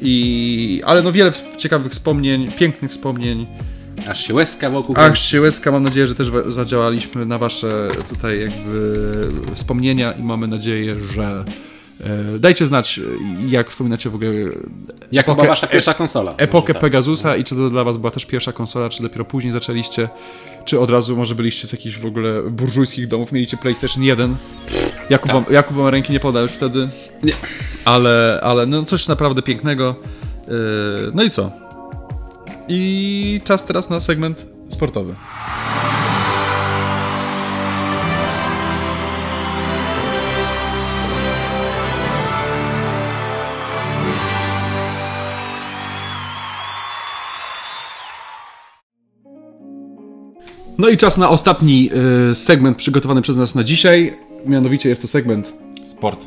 I, 0.02 0.82
ale 0.86 1.02
no 1.02 1.12
wiele 1.12 1.32
ciekawych 1.58 1.92
wspomnień, 1.92 2.52
pięknych 2.52 2.90
wspomnień. 2.90 3.46
Aż 4.08 4.26
się 4.26 4.34
łezka 4.34 4.70
wokół. 4.70 4.94
Ach, 4.98 5.18
się 5.18 5.40
łezka, 5.40 5.72
mam 5.72 5.82
nadzieję, 5.82 6.06
że 6.06 6.14
też 6.14 6.30
zadziałaliśmy 6.48 7.26
na 7.26 7.38
wasze 7.38 7.88
tutaj 8.08 8.40
jakby 8.40 9.28
wspomnienia 9.54 10.12
i 10.12 10.22
mamy 10.22 10.46
nadzieję, 10.46 10.96
że 11.14 11.44
e, 12.34 12.38
dajcie 12.38 12.66
znać, 12.66 13.00
jak 13.48 13.70
wspominacie 13.70 14.10
w 14.10 14.14
ogóle 14.14 14.30
Jaka 15.12 15.34
była 15.34 15.46
wasza 15.46 15.66
pierwsza 15.66 15.94
konsola? 15.94 16.34
epokę 16.36 16.72
tak. 16.72 16.82
Pegasusa 16.82 17.36
i 17.36 17.44
czy 17.44 17.54
to 17.54 17.70
dla 17.70 17.84
was 17.84 17.96
była 17.96 18.10
też 18.10 18.26
pierwsza 18.26 18.52
konsola, 18.52 18.88
czy 18.88 19.02
dopiero 19.02 19.24
później 19.24 19.52
zaczęliście, 19.52 20.08
czy 20.72 20.80
od 20.80 20.90
razu 20.90 21.16
może 21.16 21.34
byliście 21.34 21.68
z 21.68 21.72
jakichś 21.72 21.98
w 21.98 22.06
ogóle 22.06 22.42
burżujskich 22.42 23.08
domów, 23.08 23.32
mieliście 23.32 23.56
PlayStation 23.56 24.02
1. 24.04 24.36
Jakub, 25.10 25.32
wam, 25.32 25.44
Jakub 25.50 25.76
wam 25.76 25.88
ręki 25.88 26.12
nie 26.12 26.20
poda 26.20 26.40
już 26.40 26.52
wtedy. 26.52 26.88
Tak. 26.88 27.24
Nie. 27.24 27.32
Ale, 27.84 28.40
ale 28.42 28.66
no 28.66 28.84
coś 28.84 29.08
naprawdę 29.08 29.42
pięknego. 29.42 29.94
Yy, 30.48 30.54
no 31.14 31.22
i 31.22 31.30
co? 31.30 31.50
I 32.68 33.40
czas 33.44 33.66
teraz 33.66 33.90
na 33.90 34.00
segment 34.00 34.46
sportowy. 34.68 35.14
No 50.82 50.88
i 50.88 50.96
czas 50.96 51.18
na 51.18 51.28
ostatni 51.28 51.90
y, 52.30 52.34
segment 52.34 52.76
przygotowany 52.76 53.22
przez 53.22 53.36
nas 53.36 53.54
na 53.54 53.64
dzisiaj. 53.64 54.14
Mianowicie 54.46 54.88
jest 54.88 55.02
to 55.02 55.08
segment 55.08 55.52
Sport. 55.84 56.26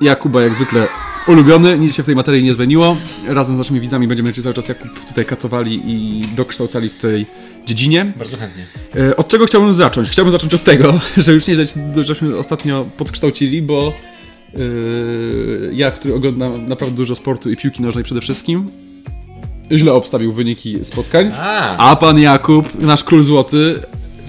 Jakuba 0.00 0.42
jak 0.42 0.54
zwykle 0.54 0.86
ulubiony, 1.26 1.78
nic 1.78 1.94
się 1.94 2.02
w 2.02 2.06
tej 2.06 2.16
materii 2.16 2.44
nie 2.44 2.54
zmieniło. 2.54 2.96
Razem 3.26 3.56
z 3.56 3.58
naszymi 3.58 3.80
widzami 3.80 4.06
będziemy 4.06 4.32
cię 4.32 4.42
cały 4.42 4.54
czas 4.54 4.68
Jakub 4.68 5.06
tutaj 5.08 5.24
katowali 5.24 5.82
i 5.86 6.24
dokształcali 6.36 6.88
w 6.88 6.94
tej 6.94 7.26
dziedzinie. 7.66 8.12
Bardzo 8.16 8.36
chętnie. 8.36 8.66
E, 8.96 9.16
Od 9.16 9.28
czego 9.28 9.46
chciałbym 9.46 9.74
zacząć? 9.74 10.10
Chciałbym 10.10 10.32
zacząć 10.32 10.54
od 10.54 10.64
tego, 10.64 11.00
że 11.16 11.32
już 11.32 11.46
nie 11.46 11.56
żeś, 11.56 11.74
żeśmy 12.00 12.38
ostatnio 12.38 12.86
podkształcili, 12.96 13.62
bo 13.62 13.92
yy, 14.56 15.70
ja, 15.74 15.90
który 15.90 16.14
oglądam 16.14 16.68
naprawdę 16.68 16.96
dużo 16.96 17.16
sportu 17.16 17.50
i 17.50 17.56
piłki 17.56 17.82
nożnej 17.82 18.04
przede 18.04 18.20
wszystkim, 18.20 18.70
źle 19.72 19.92
obstawił 19.92 20.32
wyniki 20.32 20.84
spotkań. 20.84 21.32
A, 21.38 21.76
A 21.90 21.96
pan 21.96 22.18
Jakub, 22.18 22.80
nasz 22.80 23.04
król 23.04 23.22
złoty, 23.22 23.80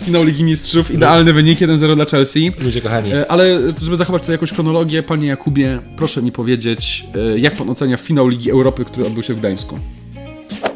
finał 0.05 0.23
Ligi 0.23 0.43
Mistrzów, 0.43 0.91
idealny 0.91 1.33
wynik 1.33 1.59
1-0 1.59 1.95
dla 1.95 2.05
Chelsea. 2.05 2.51
ludzie 2.61 2.81
kochani. 2.81 3.13
E, 3.13 3.31
Ale 3.31 3.59
żeby 3.83 3.97
zachować 3.97 4.21
tutaj 4.21 4.33
jakąś 4.33 4.51
chronologię, 4.51 5.03
panie 5.03 5.27
Jakubie, 5.27 5.79
proszę 5.95 6.21
mi 6.21 6.31
powiedzieć, 6.31 7.05
e, 7.33 7.39
jak 7.39 7.55
pan 7.55 7.69
ocenia 7.69 7.97
finał 7.97 8.27
Ligi 8.27 8.51
Europy, 8.51 8.85
który 8.85 9.07
odbył 9.07 9.23
się 9.23 9.33
w 9.33 9.39
Gdańsku? 9.39 9.79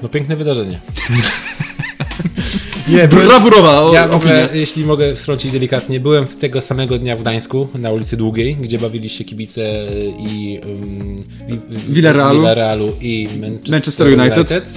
No 0.04 0.10
piękne 0.10 0.36
wydarzenie. 0.36 0.82
Nie, 2.90 3.08
byłem, 3.08 3.28
Brawurowa 3.28 3.82
o, 3.82 3.94
ja 3.94 4.08
w 4.08 4.16
ogóle, 4.16 4.50
jeśli 4.54 4.86
mogę 4.86 5.16
wtrącić 5.16 5.52
delikatnie, 5.52 6.00
byłem 6.00 6.28
w 6.28 6.36
tego 6.36 6.62
samego 6.62 7.00
dnia 7.00 7.16
w 7.16 7.22
Gdańsku, 7.22 7.68
na 7.76 7.92
ulicy 7.92 8.18
Długiej, 8.18 8.56
gdzie 8.56 8.80
bawili 8.80 9.10
się 9.10 9.24
kibice 9.24 9.88
i 10.20 10.60
um, 10.66 11.16
Villarealu. 11.90 12.40
Villarealu 12.40 12.94
i 13.02 13.30
Manchester, 13.42 13.72
Manchester 13.72 14.08
United. 14.08 14.74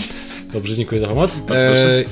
Dobrze, 0.53 0.74
dziękuję 0.74 1.01
za 1.01 1.07
pomoc. 1.07 1.41
proszę. 1.47 2.05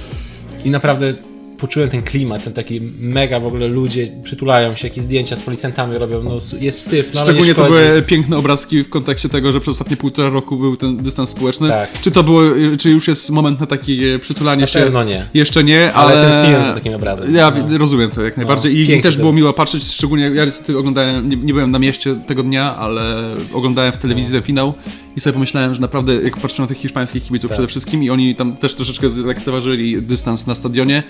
I 0.65 0.70
naprawdę 0.70 1.15
poczułem 1.59 1.89
ten 1.89 2.02
klimat, 2.02 2.44
ten 2.44 2.52
taki 2.52 2.80
mega 3.01 3.40
w 3.40 3.47
ogóle 3.47 3.66
ludzie 3.68 4.09
przytulają 4.24 4.76
się, 4.76 4.89
jakieś 4.89 5.05
zdjęcia 5.05 5.36
z 5.36 5.40
policjantami 5.40 5.98
robią, 5.98 6.22
no 6.22 6.39
jest 6.60 6.82
syf, 6.90 7.10
no 7.14 7.20
Szczególnie 7.20 7.48
nie 7.48 7.55
to 7.55 7.64
były 7.64 8.02
piękne 8.06 8.36
obrazki 8.36 8.82
w 8.85 8.89
kontekście 8.89 9.28
tego, 9.28 9.52
że 9.52 9.60
przez 9.60 9.72
ostatnie 9.72 9.97
półtora 9.97 10.28
roku 10.28 10.56
był 10.56 10.76
ten 10.76 10.97
dystans 10.97 11.30
społeczny. 11.30 11.68
Tak. 11.68 12.01
Czy 12.01 12.10
to 12.10 12.22
było, 12.22 12.43
czy 12.78 12.90
już 12.90 13.09
jest 13.09 13.30
moment 13.30 13.60
na 13.60 13.66
takie 13.66 14.18
przytulanie 14.18 14.60
Na 14.60 14.66
się? 14.66 14.78
pewno 14.78 15.05
nie. 15.05 15.26
Jeszcze 15.35 15.64
nie, 15.64 15.93
Ale 15.93 16.14
ale... 16.14 16.30
tęskniłem 16.30 16.64
za 16.64 16.74
takim 16.74 16.94
obrazem. 16.94 17.35
Ja 17.35 17.52
No. 17.70 17.78
rozumiem 17.78 18.10
to 18.10 18.22
jak 18.22 18.36
najbardziej 18.36 18.76
i 18.76 18.80
mi 18.80 18.86
pięknie 18.86 19.02
też 19.10 19.16
było 19.16 19.32
miło 19.32 19.52
patrzeć, 19.52 19.85
szczególnie 19.85 20.30
ja 20.35 20.44
niestety 20.44 20.78
oglądałem, 20.78 21.28
nie, 21.28 21.36
nie 21.36 21.52
byłem 21.55 21.70
na 21.70 21.78
mieście 21.78 22.14
tego 22.26 22.43
dnia, 22.43 22.76
ale 22.76 23.22
oglądałem 23.52 23.93
w 23.93 23.97
telewizji 23.97 24.32
ten 24.32 24.43
finał 24.43 24.74
i 25.16 25.20
sobie 25.20 25.32
pomyślałem, 25.35 25.74
że 25.74 25.80
naprawdę 25.80 26.14
jak 26.14 26.36
patrzę 26.36 26.62
na 26.62 26.68
tych 26.68 26.76
hiszpańskich 26.78 27.24
kibiców 27.24 27.48
Tak. 27.51 27.56
przede 27.56 27.68
wszystkim 27.68 28.02
i 28.05 28.10
oni 28.10 28.35
tam 28.35 28.56
też 28.56 28.74
troszeczkę 28.74 29.10
zlekceważyli 29.10 30.02
dystans 30.02 30.47
na 30.47 30.55
stadionie 30.55 31.02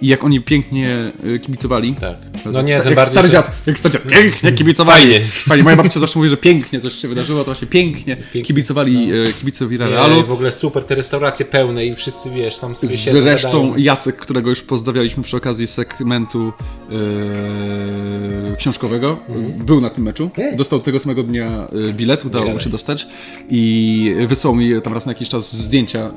i 0.00 0.06
jak 0.06 0.24
oni 0.24 0.40
pięknie 0.40 1.12
y, 1.24 1.38
kibicowali. 1.38 1.94
Tak. 1.94 2.16
No 2.44 2.52
No 2.52 2.62
nie, 2.62 2.76
tym 2.78 2.86
jak 2.86 2.94
bardziej, 2.94 3.12
stary 3.12 3.28
dziad, 3.28 3.50
jak 3.66 3.78
stary 3.78 3.92
dziad, 3.92 4.02
pięknie 4.02 4.52
kibicowali. 4.58 5.02
Fajnie. 5.02 5.20
Fajnie. 5.20 5.64
Moja 5.64 5.76
babcia 5.76 6.00
zawsze 6.00 6.18
mówi, 6.18 6.28
że 6.28 6.36
pięknie 6.36 6.80
coś 6.80 6.94
się 6.94 7.08
wydarzyło, 7.08 7.38
to 7.38 7.44
właśnie 7.44 7.68
pięknie, 7.68 8.16
kibicowali 8.44 9.12
e, 9.12 9.32
kibice 9.32 9.66
Villarrealu. 9.66 10.16
Nie, 10.16 10.24
w 10.24 10.32
ogóle 10.32 10.52
super, 10.52 10.84
te 10.84 10.94
restauracje 10.94 11.46
pełne 11.46 11.86
i 11.86 11.94
wszyscy, 11.94 12.30
wiesz, 12.30 12.58
tam 12.58 12.76
sobie 12.76 12.96
siedzą, 12.96 13.18
Zresztą 13.18 13.50
gadają. 13.50 13.76
Jacek, 13.76 14.16
którego 14.16 14.50
już 14.50 14.62
pozdrawialiśmy 14.62 15.22
przy 15.22 15.36
okazji 15.36 15.66
segmentu 15.66 16.52
e, 16.90 18.56
książkowego, 18.56 19.18
był 19.64 19.80
na 19.80 19.90
tym 19.90 20.04
meczu. 20.04 20.30
Dostał 20.56 20.80
tego 20.80 21.00
samego 21.00 21.22
dnia 21.22 21.68
bilet, 21.92 22.24
udało 22.24 22.50
mu 22.50 22.60
się 22.60 22.70
dostać 22.70 23.06
i 23.50 24.14
wysłał 24.26 24.54
mi 24.54 24.82
tam 24.82 24.94
raz 24.94 25.06
na 25.06 25.12
jakiś 25.12 25.28
czas 25.28 25.56
zdjęcia, 25.56 26.10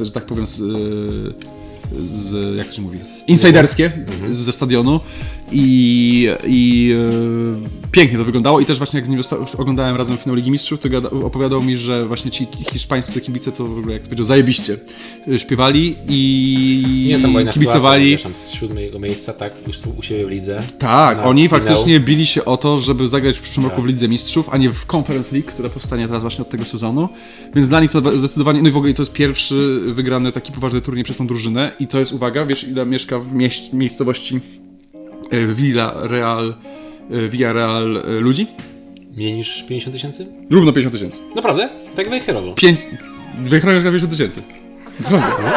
że 0.00 0.12
tak 0.12 0.26
powiem, 0.26 0.46
z, 0.46 0.62
z 2.04 2.56
jak 2.56 2.66
to 2.66 2.72
się 2.72 2.82
mówi, 2.82 2.98
insiderskie 3.26 3.92
ze 4.28 4.52
stadionu 4.52 5.00
i, 5.52 6.28
i 6.46 6.92
e, 7.84 7.90
pięknie 7.90 8.18
to 8.18 8.24
wyglądało 8.24 8.60
i 8.60 8.64
też 8.66 8.78
właśnie 8.78 8.98
jak 8.98 9.06
z 9.06 9.08
nim 9.08 9.20
oglądałem 9.58 9.96
razem 9.96 10.16
finał 10.16 10.36
Ligi 10.36 10.50
Mistrzów, 10.50 10.80
to 10.80 10.88
gada, 10.88 11.10
opowiadał 11.10 11.62
mi, 11.62 11.76
że 11.76 12.06
właśnie 12.06 12.30
ci 12.30 12.46
hiszpańscy 12.72 13.20
kibice 13.20 13.52
to 13.52 13.66
w 13.66 13.78
ogóle, 13.78 13.92
jak 13.92 14.02
to 14.02 14.08
powiedział, 14.08 14.26
zajebiście 14.26 14.76
e, 15.28 15.38
śpiewali 15.38 15.94
i 16.08 17.04
Nie, 17.08 17.18
tam 17.18 17.32
była 17.32 17.52
kibicowali. 17.52 18.18
sytuacja, 18.18 18.40
z 18.40 18.52
siódmego 18.52 18.98
miejsca, 18.98 19.32
tak, 19.32 19.52
już 19.66 19.78
są 19.78 19.90
u 19.98 20.02
siebie 20.02 20.26
w 20.26 20.28
lidze. 20.28 20.62
Tak, 20.78 21.18
na 21.18 21.24
oni 21.24 21.42
finał. 21.48 21.60
faktycznie 21.60 22.00
bili 22.00 22.26
się 22.26 22.44
o 22.44 22.56
to, 22.56 22.80
żeby 22.80 23.08
zagrać 23.08 23.36
w 23.38 23.40
przyszłym 23.40 23.64
Tak. 23.64 23.72
roku 23.72 23.82
w 23.82 23.86
Lidze 23.86 24.08
Mistrzów, 24.08 24.48
a 24.52 24.56
nie 24.56 24.72
w 24.72 24.94
Conference 24.94 25.32
League, 25.36 25.48
która 25.48 25.68
powstanie 25.68 26.06
teraz 26.06 26.22
właśnie 26.22 26.42
od 26.42 26.48
tego 26.50 26.64
sezonu. 26.64 27.08
Więc 27.54 27.68
dla 27.68 27.80
nich 27.80 27.90
to 27.90 28.18
zdecydowanie, 28.18 28.62
no 28.62 28.68
i 28.68 28.72
w 28.72 28.76
ogóle 28.76 28.94
to 28.94 29.02
jest 29.02 29.12
pierwszy 29.12 29.80
wygrany 29.86 30.32
taki 30.32 30.52
poważny 30.52 30.80
turniej 30.80 31.04
przez 31.04 31.16
tą 31.16 31.26
drużynę 31.26 31.72
i 31.80 31.86
to 31.86 31.98
jest, 31.98 32.12
uwaga, 32.12 32.46
wiesz 32.46 32.64
ile 32.64 32.86
mieszka 32.86 33.18
w 33.18 33.32
mieś- 33.34 33.72
miejscowości 33.72 34.40
e, 35.30 35.46
Villa 35.46 35.94
Real, 35.96 36.54
e, 37.10 37.28
Villarreal 37.28 37.96
e, 37.96 38.20
ludzi? 38.20 38.46
Mniej 39.16 39.32
niż 39.32 39.64
50 39.68 39.96
tysięcy? 39.96 40.26
Równo 40.50 40.72
50 40.72 40.94
tysięcy. 40.94 41.18
Naprawdę? 41.36 41.68
Tak 41.96 42.10
wejherowo. 42.10 42.54
Pięć... 42.54 42.80
Wygrałem 43.44 43.76
mieszka 43.84 43.90
50 43.90 44.12
tysięcy. 44.12 44.42
Naprawdę. 45.00 45.50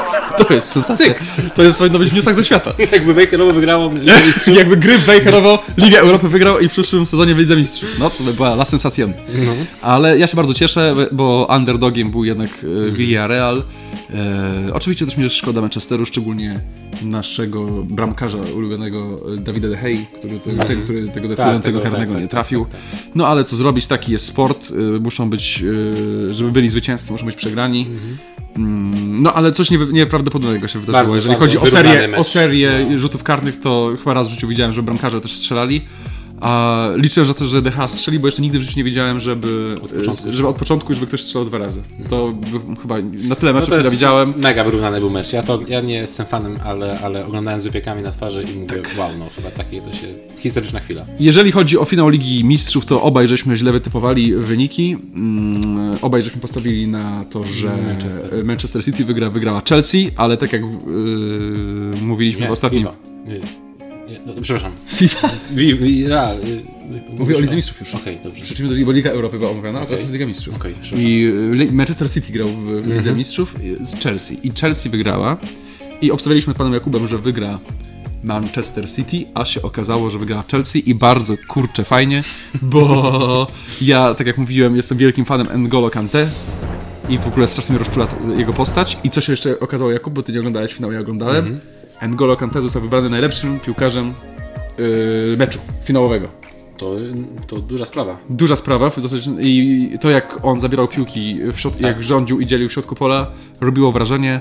To 0.48 0.54
jest 0.54 0.68
sensacja. 0.72 1.14
To 1.56 1.64
jest 1.64 1.80
powinno 1.80 2.00
być 2.00 2.10
w 2.10 2.14
newsach 2.14 2.36
ze 2.36 2.44
świata. 2.44 2.74
Jakby 2.94 3.14
wejherowo 3.14 3.54
wygrało 3.54 3.92
Jakby 4.58 4.78
gry 4.78 4.98
Wejherowo 4.98 5.64
Ligę 5.78 6.00
Europy 6.00 6.30
wygrał 6.30 6.60
i 6.60 6.70
w 6.70 6.72
przyszłym 6.72 7.06
sezonie 7.06 7.34
Lidze 7.34 7.56
Mistrzów. 7.56 8.00
No 8.00 8.10
to 8.10 8.24
by 8.24 8.34
była 8.34 8.54
la 8.54 8.66
sensation. 8.66 9.14
Ale 9.82 10.20
ja 10.20 10.28
się 10.28 10.36
bardzo 10.36 10.54
cieszę, 10.54 10.96
bo 11.12 11.48
underdogiem 11.58 12.12
był 12.12 12.26
jednak 12.26 12.66
Villarreal. 12.92 13.64
E, 14.14 14.74
oczywiście 14.74 15.06
też 15.06 15.18
mi 15.18 15.30
szkoda 15.30 15.62
Manchesteru, 15.62 16.06
szczególnie 16.06 16.60
naszego 17.02 17.66
bramkarza 17.84 18.38
ulubionego 18.56 19.20
e, 19.34 19.38
Davida 19.38 19.70
De 19.70 19.76
Gea, 19.78 20.06
który, 20.18 20.40
te, 20.40 20.66
tego, 20.68 20.82
który 20.82 21.08
tego 21.08 21.28
decydującego 21.28 21.80
tego, 21.80 21.92
karnego 21.92 22.14
tak, 22.14 22.22
nie 22.22 22.28
tak, 22.28 22.32
trafił. 22.32 22.66
tak, 22.66 22.72
tak, 22.72 23.00
No 23.16 23.28
ale 23.28 23.44
co 23.44 23.56
zrobić, 23.56 23.88
taki 23.88 24.12
jest 24.12 24.26
sport. 24.26 24.72
e, 24.96 25.00
Muszą 25.00 25.30
być, 25.30 25.64
e, 26.30 26.34
żeby 26.34 26.52
byli 26.52 26.70
zwycięzcy, 26.70 27.12
muszą 27.12 27.26
być 27.26 27.36
przegrani. 27.36 27.88
Mm, 28.58 29.22
No 29.22 29.34
ale 29.34 29.52
coś 29.52 29.72
nie, 29.72 29.78
nieprawdopodobnego 29.78 30.68
się 30.68 30.80
wydarzyło. 30.80 31.00
Bardzo, 31.04 31.16
Jeżeli 31.16 31.36
bardzo 31.36 31.46
chodzi 31.46 31.58
o 31.58 31.72
serię, 31.72 32.08
mecz. 32.08 32.20
o 32.20 32.24
serię 32.24 33.00
rzutów 33.00 33.24
karnych, 33.24 33.60
to 33.60 33.92
chyba 34.00 34.14
raz 34.14 34.28
w 34.28 34.32
życiu 34.32 34.48
widziałem, 34.48 34.74
że 34.74 34.84
bramkarze 34.84 35.22
też 35.22 35.34
strzelali. 35.34 35.82
A 36.44 36.88
liczę 36.96 37.22
na 37.22 37.34
to, 37.34 37.46
że 37.46 37.62
DH 37.62 37.88
strzeli, 37.88 38.20
bo 38.20 38.28
jeszcze 38.28 38.42
nigdy 38.42 38.60
w 38.60 38.62
życiu 38.62 38.74
nie 38.78 38.84
wiedziałem, 38.84 39.20
żeby 39.20 39.76
od 39.84 39.92
początku. 39.92 40.32
żeby 40.32 40.48
od 40.48 40.56
początku, 40.56 40.94
żeby 40.94 41.08
ktoś 41.08 41.22
strzelał 41.22 41.46
dwa 41.48 41.58
razy. 41.58 41.84
To 42.10 42.34
chyba 42.82 42.96
na 43.28 43.36
tyle 43.36 43.54
meczów, 43.54 43.70
No 43.70 43.76
to 43.76 43.76
ile 43.76 43.78
jest 43.78 43.92
widziałem. 43.92 44.34
Mega 44.38 44.64
wyrównany 44.64 45.00
był 45.00 45.10
mecz. 45.10 45.34
Ja, 45.34 45.44
to, 45.44 45.60
ja 45.68 45.82
nie 45.82 45.94
jestem 45.94 46.26
fanem, 46.26 46.58
ale, 46.66 47.00
ale 47.00 47.26
oglądałem 47.26 47.60
z 47.60 47.64
wypiekami 47.64 48.02
na 48.02 48.12
twarzy 48.12 48.44
i 48.44 48.60
mówię, 48.60 48.82
wow, 48.98 49.10
no 49.20 49.26
chyba 49.36 49.52
takie 49.52 49.82
to 49.82 49.94
się... 49.94 50.08
Historyczna 50.40 50.80
chwila. 50.80 51.06
Jeżeli 51.20 51.52
chodzi 51.52 51.78
o 51.78 51.86
finał 51.86 52.10
Ligi 52.10 52.44
Mistrzów, 52.44 52.86
to 52.86 53.02
obaj 53.02 53.28
żeśmy 53.28 53.56
źle 53.56 53.72
wytypowali 53.72 54.36
wyniki. 54.36 54.98
Mm, 55.16 55.98
Obaj 56.02 56.22
żeśmy 56.22 56.42
postawili 56.42 56.88
na 56.88 57.26
to, 57.32 57.44
że 57.44 57.78
Manchester. 57.88 58.46
Manchester, 58.46 58.86
City 58.86 59.06
wygra, 59.06 59.30
wygrała 59.30 59.62
Chelsea, 59.70 60.12
ale 60.16 60.38
tak 60.38 60.54
jak 60.54 60.62
yy, 60.62 60.70
mówiliśmy 62.02 62.48
w 62.48 62.52
ostatnim... 62.52 62.84
FIFA. 62.84 63.63
No, 64.26 64.34
przepraszam. 64.42 64.72
FIFA? 64.88 65.30
Wi, 65.52 65.76
wi, 65.78 66.08
real. 66.08 66.38
y, 66.40 66.64
Mówię 67.18 67.38
o 67.38 67.40
Lidze 67.40 67.56
Mistrzów 67.56 67.80
już. 67.80 67.96
Okej, 67.96 68.20
dobrze. 68.24 68.42
Przeczyśmy 68.42 68.68
do 68.68 68.74
Ligi, 68.74 68.86
bo 68.86 68.92
Liga 68.92 69.12
Europy 69.12 69.40
była 69.40 69.52
omawiana, 69.52 69.80
a 69.80 69.86
teraz 69.86 70.02
jest 70.02 70.14
Liga 70.14 70.26
Mistrzów. 70.26 70.54
Przepraszam. 70.60 71.00
I 71.00 71.32
y, 71.70 71.72
Manchester 71.72 72.12
City 72.12 72.34
grał 72.34 72.48
w 72.50 72.88
Lidze 72.88 73.14
Mistrzów 73.14 73.56
y, 73.82 73.86
z 73.86 73.96
Chelsea. 73.96 74.48
I 74.48 74.52
Chelsea 74.62 74.90
wygrała. 74.90 75.38
I 76.02 76.12
obstawialiśmy 76.12 76.54
z 76.54 76.58
panem 76.58 76.74
Jakubem, 76.74 77.08
że 77.08 77.18
wygra 77.18 77.60
Manchester 78.24 78.90
City, 78.90 79.26
a 79.34 79.46
się 79.46 79.62
okazało, 79.62 80.10
że 80.10 80.18
wygrała 80.20 80.44
Chelsea 80.52 80.90
i 80.90 80.96
bardzo 80.96 81.34
kurczę 81.48 81.84
fajnie, 81.84 82.24
bo 82.62 83.48
ja, 83.82 84.14
tak 84.16 84.28
jak 84.28 84.38
mówiłem, 84.38 84.76
jestem 84.76 84.98
wielkim 84.98 85.26
fanem 85.26 85.48
N'Golo 85.48 85.90
Kante 85.90 86.28
i 87.10 87.18
w 87.20 87.28
ogóle 87.28 87.48
strasznie 87.48 87.74
mnie 87.74 87.80
rozczula 87.80 88.08
jego 88.38 88.54
postać. 88.54 88.98
I 89.04 89.10
co 89.10 89.22
się 89.22 89.34
jeszcze 89.34 89.60
okazało, 89.60 89.92
Jakub, 89.92 90.14
bo 90.14 90.24
ty 90.24 90.32
nie 90.32 90.40
oglądałeś 90.40 90.74
finału, 90.74 90.94
ja 90.94 91.00
oglądałem. 91.00 91.60
N'Golo 92.02 92.36
Kante 92.38 92.62
został 92.62 92.82
wybrany 92.82 93.10
najlepszym 93.10 93.60
piłkarzem 93.60 94.14
yy, 94.78 95.36
meczu 95.38 95.60
finałowego. 95.84 96.28
To, 96.78 96.92
to 97.48 97.58
duża 97.58 97.86
sprawa. 97.86 98.18
Duża 98.30 98.56
sprawa 98.56 98.92
i 99.40 99.98
to 100.02 100.10
jak 100.10 100.40
on 100.46 100.60
zabierał 100.60 100.88
piłki, 100.88 101.40
w 101.44 101.56
środ- 101.58 101.82
jak 101.82 102.04
rządził 102.04 102.40
i 102.40 102.46
dzielił 102.48 102.70
w 102.70 102.74
środku 102.74 102.96
pola, 102.96 103.32
robiło 103.62 103.92
wrażenie. 103.92 104.40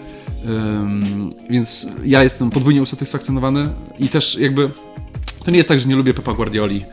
Więc 1.51 1.89
ja 2.05 2.23
jestem 2.23 2.51
podwójnie 2.51 2.83
usatysfakcjonowany 2.83 3.69
i 3.99 4.09
też 4.09 4.39
jakby 4.39 4.71
to 5.45 5.51
nie 5.51 5.57
jest 5.57 5.69
tak, 5.69 5.81
że 5.81 5.89
nie 5.89 5.97
lubię 5.97 6.15
Pepa 6.15 6.33
Guardioli, 6.33 6.85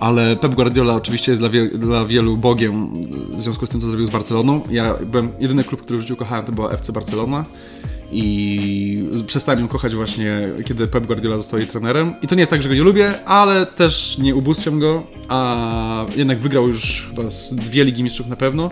ale 0.00 0.36
Pep 0.36 0.54
Guardiola 0.54 0.94
oczywiście 0.94 1.32
jest 1.32 1.42
dla, 1.42 1.48
wie- 1.48 1.68
dla 1.78 2.04
wielu 2.04 2.36
bogiem 2.36 2.92
w 3.36 3.42
związku 3.42 3.66
z 3.66 3.70
tym, 3.70 3.80
co 3.80 3.86
zrobił 3.86 4.06
z 4.06 4.10
Barceloną. 4.10 4.60
Ja 4.70 4.94
byłem, 5.06 5.28
jedyny 5.40 5.64
klub, 5.64 5.82
który 5.82 5.98
w 5.98 6.02
życiu 6.02 6.16
kochałem, 6.16 6.44
to 6.44 6.52
była 6.52 6.70
FC 6.70 6.92
Barcelona 6.92 7.44
i 8.12 9.04
przestałem 9.26 9.60
ją 9.60 9.68
kochać 9.68 9.94
właśnie, 9.94 10.48
kiedy 10.64 10.86
Pep 10.86 11.06
Guardiola 11.06 11.36
został 11.36 11.58
jej 11.58 11.68
trenerem. 11.68 12.14
I 12.22 12.26
to 12.26 12.34
nie 12.34 12.40
jest 12.40 12.50
tak, 12.50 12.62
że 12.62 12.68
go 12.68 12.74
nie 12.74 12.82
lubię, 12.82 13.24
ale 13.24 13.66
też 13.66 14.18
nie 14.18 14.34
ubóstwiam 14.34 14.78
go, 14.78 15.06
a 15.28 16.06
jednak 16.16 16.38
wygrał 16.38 16.68
już 16.68 17.08
chyba 17.10 17.28
dwie 17.52 17.84
Ligi 17.84 18.02
Mistrzów 18.02 18.26
na 18.26 18.36
pewno, 18.36 18.70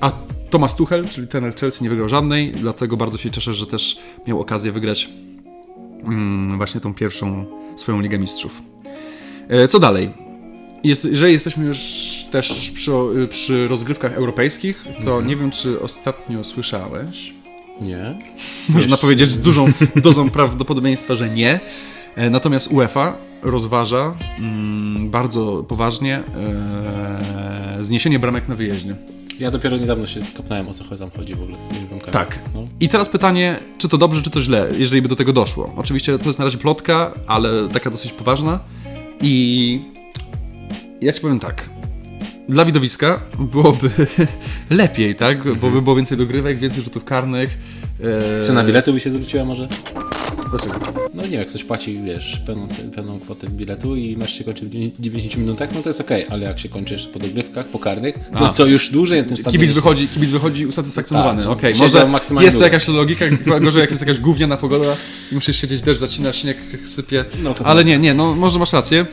a 0.00 0.12
Thomas 0.50 0.76
Tuchel, 0.76 1.08
czyli 1.08 1.28
trener 1.28 1.54
Chelsea, 1.56 1.84
nie 1.84 1.90
wygrał 1.90 2.08
żadnej, 2.08 2.52
dlatego 2.52 2.96
bardzo 2.96 3.18
się 3.18 3.30
cieszę, 3.30 3.54
że 3.54 3.66
też 3.66 3.98
miał 4.26 4.40
okazję 4.40 4.72
wygrać 4.72 5.08
mm, 6.04 6.56
właśnie 6.56 6.80
tą 6.80 6.94
pierwszą 6.94 7.46
swoją 7.76 8.00
Ligę 8.00 8.18
Mistrzów. 8.18 8.62
E, 9.48 9.68
Co 9.68 9.80
dalej? 9.80 10.10
Jeżeli 10.84 11.32
jesteśmy 11.32 11.64
już 11.64 11.78
też 12.32 12.70
przy, 12.74 12.92
przy 13.30 13.68
rozgrywkach 13.68 14.12
europejskich, 14.12 14.84
to 15.04 15.22
nie 15.22 15.36
wiem, 15.36 15.50
czy 15.50 15.80
ostatnio 15.80 16.44
słyszałeś, 16.44 17.34
Nie? 17.80 18.14
można 18.68 18.96
powiedzieć 18.96 19.28
z 19.30 19.40
dużą 19.40 19.72
dozą 19.96 20.30
prawdopodobieństwa, 20.38 21.14
że 21.14 21.30
nie. 21.30 21.60
E, 22.16 22.30
Natomiast 22.30 22.72
UEFA 22.72 23.12
rozważa 23.42 24.14
mm, 24.38 25.10
bardzo 25.10 25.64
poważnie 25.68 26.20
e, 27.78 27.84
zniesienie 27.84 28.18
bramek 28.18 28.48
na 28.48 28.54
wyjeździe. 28.54 28.96
Ja 29.40 29.50
dopiero 29.50 29.76
niedawno 29.76 30.06
się 30.06 30.24
skopnąłem, 30.24 30.68
o 30.68 30.74
co 30.74 30.96
tam 30.96 31.10
chodzi 31.16 31.34
w 31.34 31.42
ogóle 31.42 31.58
z 31.60 31.66
tymi 31.68 31.86
bramkami. 31.86 32.12
Tak. 32.12 32.38
No. 32.54 32.62
I 32.80 32.88
teraz 32.88 33.08
pytanie, 33.08 33.58
czy 33.78 33.88
to 33.88 33.98
dobrze, 33.98 34.22
czy 34.22 34.30
to 34.30 34.40
źle, 34.40 34.70
jeżeli 34.78 35.02
by 35.02 35.08
do 35.08 35.16
tego 35.16 35.32
doszło. 35.32 35.72
Oczywiście 35.76 36.18
to 36.18 36.26
jest 36.26 36.38
na 36.38 36.44
razie 36.44 36.58
plotka, 36.58 37.12
ale 37.26 37.68
taka 37.68 37.90
dosyć 37.90 38.12
poważna. 38.12 38.60
I 39.20 39.80
ja 41.00 41.12
ci 41.12 41.20
powiem 41.20 41.40
tak. 41.40 41.73
Dla 42.48 42.64
widowiska 42.64 43.20
byłoby 43.38 43.90
lepiej, 44.70 45.14
tak? 45.14 45.58
Bo 45.58 45.70
by 45.70 45.82
było 45.82 45.96
więcej 45.96 46.18
dogrywek, 46.18 46.58
więcej 46.58 46.82
rzutów 46.82 47.04
karnych. 47.04 47.58
e, 48.40 48.42
Cena 48.42 48.64
biletu 48.64 48.92
by 48.92 49.00
się 49.00 49.10
zwróciła 49.10 49.44
może? 49.44 49.68
Dlaczego? 50.50 50.74
No 51.14 51.26
nie, 51.26 51.36
jak 51.36 51.48
ktoś 51.48 51.64
płaci, 51.64 52.00
wiesz, 52.04 52.42
pełną, 52.46 52.66
pełną 52.94 53.20
kwotę 53.20 53.46
biletu 53.50 53.96
i 53.96 54.16
mecz 54.16 54.30
się 54.30 54.44
kończy 54.44 54.66
w 54.66 54.70
90 55.00 55.36
minutach, 55.36 55.68
no 55.74 55.82
to 55.82 55.88
jest 55.88 56.00
okej, 56.00 56.26
ale 56.30 56.44
jak 56.44 56.58
się 56.58 56.68
kończysz 56.68 57.06
po 57.06 57.18
dogrywkach, 57.18 57.66
po 57.66 57.78
karnych, 57.78 58.14
no 58.32 58.50
A. 58.50 58.52
to 58.52 58.66
już 58.66 58.90
dłużej 58.90 59.24
ten 59.24 59.36
Kibic 59.36 59.72
wychodzi, 59.72 60.08
kibic 60.08 60.30
wychodzi 60.30 60.66
usatysfakcjonowany. 60.66 61.42
Tak, 61.42 61.50
Okej, 61.52 61.72
siedział 61.72 61.88
może 61.88 62.08
maksymalnie 62.08 62.44
jest 62.46 62.58
to 62.58 62.64
jakaś 62.64 62.88
logika, 62.88 63.24
gorzej 63.60 63.80
jak 63.80 63.90
jest 63.90 64.02
jakaś 64.02 64.18
gówniana 64.20 64.56
pogoda 64.56 64.96
i 65.32 65.34
musisz 65.34 65.56
siedzieć, 65.60 65.82
deszcz 65.82 66.00
zacina, 66.00 66.32
śnieg 66.32 66.56
sypie. 66.84 67.24
No 67.42 67.54
to 67.54 67.66
Ale 67.66 67.84
nie, 67.84 67.98
nie, 67.98 68.14
no 68.14 68.34
może 68.34 68.58
masz 68.58 68.72
rację. 68.72 69.06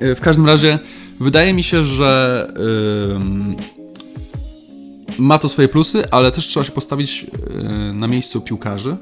E, 0.00 0.14
W 0.14 0.20
każdym 0.20 0.46
razie 0.46 0.78
wydaje 1.22 1.54
mi 1.54 1.62
się, 1.62 1.84
że 1.84 2.48
ym, 3.16 3.56
ma 5.18 5.38
to 5.38 5.48
swoje 5.48 5.68
plusy, 5.68 6.10
ale 6.10 6.30
też 6.32 6.46
trzeba 6.46 6.64
się 6.64 6.72
postawić 6.72 7.26
y, 7.90 7.94
na 7.94 8.08
miejscu 8.08 8.40
piłkarzy, 8.40 8.96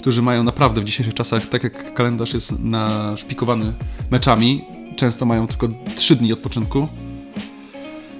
którzy 0.00 0.22
mają 0.22 0.42
naprawdę 0.44 0.80
w 0.80 0.84
dzisiejszych 0.84 1.14
czasach, 1.14 1.46
tak 1.46 1.64
jak 1.64 1.94
kalendarz 1.94 2.34
jest 2.34 2.64
naszpikowany 2.64 3.72
meczami, 4.10 4.64
często 4.96 5.26
mają 5.26 5.46
tylko 5.46 5.68
3 5.96 6.16
dni 6.16 6.32
odpoczynku. 6.32 6.88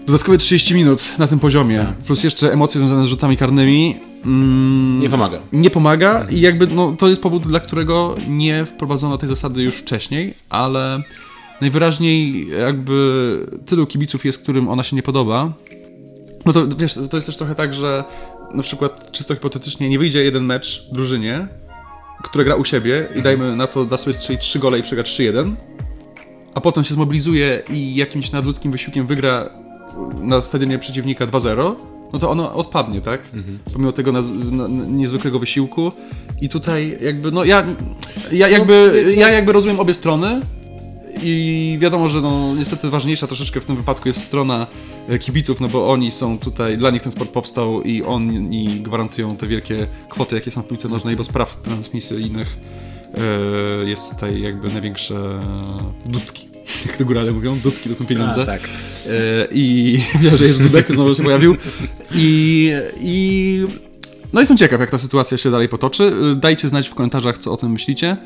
Dodatkowe 0.07 0.39
30 0.39 0.75
minut 0.75 1.03
na 1.19 1.27
tym 1.27 1.39
poziomie, 1.39 1.87
plus 2.07 2.25
jeszcze 2.25 2.53
emocje 2.53 2.79
związane 2.79 3.07
z 3.07 3.09
rzutami 3.09 3.37
karnymi. 3.37 3.97
Mm, 4.25 5.01
Nie 5.01 5.11
pomaga. 5.11 5.39
nie 5.53 5.71
pomaga 5.71 6.27
i 6.31 6.41
jakby 6.41 6.67
no, 6.67 6.93
to 6.99 7.09
jest 7.09 7.23
powód, 7.23 7.43
dla 7.47 7.61
którego 7.61 8.15
nie 8.29 8.65
wprowadzono 8.65 9.19
tej 9.19 9.29
zasady 9.29 9.63
już 9.63 9.75
wcześniej, 9.77 10.35
ale 10.51 11.03
najwyraźniej 11.61 12.49
jakby 12.49 13.47
tylu 13.67 13.87
kibiców 13.87 14.25
jest, 14.25 14.43
którym 14.43 14.69
ona 14.69 14.83
się 14.83 14.97
nie 14.97 15.03
podoba. 15.03 15.53
No 16.47 16.53
to 16.53 16.69
wiesz, 16.69 16.95
to 17.11 17.17
jest 17.17 17.27
też 17.27 17.37
trochę 17.37 17.55
tak, 17.55 17.75
że 17.75 18.05
na 18.55 18.63
przykład 18.63 19.13
czysto 19.13 19.35
hipotetycznie 19.35 19.89
nie 19.89 19.99
wyjdzie 19.99 20.25
jeden 20.25 20.45
mecz 20.45 20.89
drużynie, 20.93 21.49
która 22.23 22.45
gra 22.45 22.55
u 22.55 22.65
siebie 22.65 23.09
i 23.17 23.23
dajmy 23.23 23.57
na 23.57 23.67
to 23.67 23.85
da 23.85 23.99
sobie 23.99 24.15
strzelić 24.15 24.43
3 24.43 24.59
gole 24.59 24.79
i 24.79 24.83
przegra 24.83 25.05
3-1, 25.05 25.55
a 26.55 26.61
potem 26.61 26.85
się 26.85 26.95
zmobilizuje 26.95 27.63
i 27.71 27.95
jakimś 27.95 28.33
nadludzkim 28.33 28.73
wysiłkiem 28.73 29.07
wygra 29.07 29.51
na 30.23 30.41
stadionie 30.41 30.79
przeciwnika 30.79 31.27
2-0, 31.27 31.75
no 32.13 32.19
to 32.19 32.31
ono 32.31 32.53
odpadnie, 32.55 33.01
tak? 33.01 33.21
Pomimo 33.73 33.93
tego 33.93 34.13
na, 34.13 34.23
na, 34.51 34.69
na 34.69 34.85
niezwykłego 34.85 35.39
wysiłku. 35.39 35.93
I 36.41 36.49
tutaj 36.49 36.99
jakby, 37.03 37.33
no 37.33 37.45
ja, 37.45 37.67
ja, 38.33 38.49
jakby, 38.49 39.05
ja 39.17 39.31
jakby 39.31 39.53
rozumiem 39.53 39.81
obie 39.81 39.95
strony. 39.95 40.41
I 41.23 41.77
wiadomo, 41.81 42.09
że 42.09 42.21
no, 42.21 42.55
niestety 42.55 42.91
ważniejsza 42.91 43.27
troszeczkę 43.27 43.61
w 43.61 43.65
tym 43.65 43.77
wypadku 43.77 44.09
jest 44.09 44.25
strona 44.25 44.67
e, 45.09 45.19
kibiców, 45.19 45.61
no 45.61 45.69
bo 45.69 45.91
oni 45.91 46.11
są 46.11 46.39
tutaj, 46.39 46.79
dla 46.79 46.91
nich 46.91 47.03
ten 47.03 47.13
sport 47.13 47.31
powstał 47.31 47.83
i 47.83 48.03
oni 48.03 48.81
gwarantują 48.81 49.37
te 49.37 49.47
wielkie 49.47 49.87
kwoty, 50.09 50.35
jakie 50.35 50.51
są 50.51 50.63
w 50.63 50.67
piłce 50.67 50.89
nożnej, 50.89 51.17
bo 51.17 51.25
spraw 51.25 51.63
transmisyjnych 51.63 52.59
e, 53.15 53.89
jest 53.89 54.11
tutaj 54.11 54.41
jakby 54.41 54.69
największe 54.69 55.15
dudki. 56.07 56.51
Jak 56.87 56.97
to 56.97 57.05
górale 57.05 57.33
mówią, 57.33 57.59
dudki 57.59 57.89
to 57.89 57.95
są 57.95 58.07
pieniądze. 58.07 58.43
A, 58.43 58.47
tak. 58.47 58.61
E, 59.07 59.49
I 59.53 59.99
wiem, 60.21 60.37
że 60.37 60.47
jeszcze 60.47 60.63
Dudek 60.63 60.93
znowu 60.93 61.15
się 61.15 61.23
pojawił. 61.23 61.57
I, 62.15 62.73
I 63.01 63.67
no 64.33 64.41
jestem 64.41 64.57
ciekaw, 64.57 64.81
jak 64.81 64.91
ta 64.91 64.99
sytuacja 64.99 65.39
się 65.39 65.51
dalej 65.51 65.69
potoczy. 65.69 66.13
Dajcie 66.37 66.69
znać 66.69 66.89
w 66.89 66.95
komentarzach, 66.95 67.39
co 67.39 67.53
o 67.53 67.57
tym 67.57 67.73
myślicie. 67.73 68.17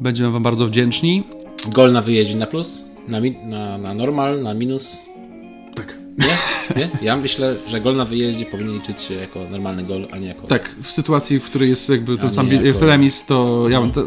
Będziemy 0.00 0.30
wam 0.30 0.42
bardzo 0.42 0.66
wdzięczni. 0.66 1.24
Gol 1.66 1.92
na 1.92 2.02
wyjeździe 2.02 2.36
na 2.36 2.46
plus, 2.46 2.84
na, 3.08 3.20
na, 3.44 3.78
na 3.78 3.94
normal, 3.94 4.42
na 4.42 4.54
minus. 4.54 5.02
Tak. 5.74 5.98
Nie? 6.18 6.36
Nie? 6.76 6.90
Ja 7.02 7.16
myślę, 7.16 7.56
że 7.66 7.80
gol 7.80 7.96
na 7.96 8.04
wyjeździe 8.04 8.44
powinien 8.44 8.74
liczyć 8.74 9.02
się 9.02 9.14
jako 9.14 9.40
normalny 9.50 9.84
gol, 9.84 10.08
a 10.12 10.18
nie 10.18 10.28
jako... 10.28 10.46
Tak, 10.46 10.74
w 10.82 10.92
sytuacji, 10.92 11.40
w 11.40 11.44
której 11.44 11.70
jest 11.70 11.88
jakby 11.88 12.18
ten 12.18 12.30
sam 12.30 12.52
jako- 12.52 12.64
jest 12.64 12.82
remis, 12.82 13.26
to 13.26 13.66
ja 13.68 13.80
bym 13.80 13.90
to... 13.90 14.04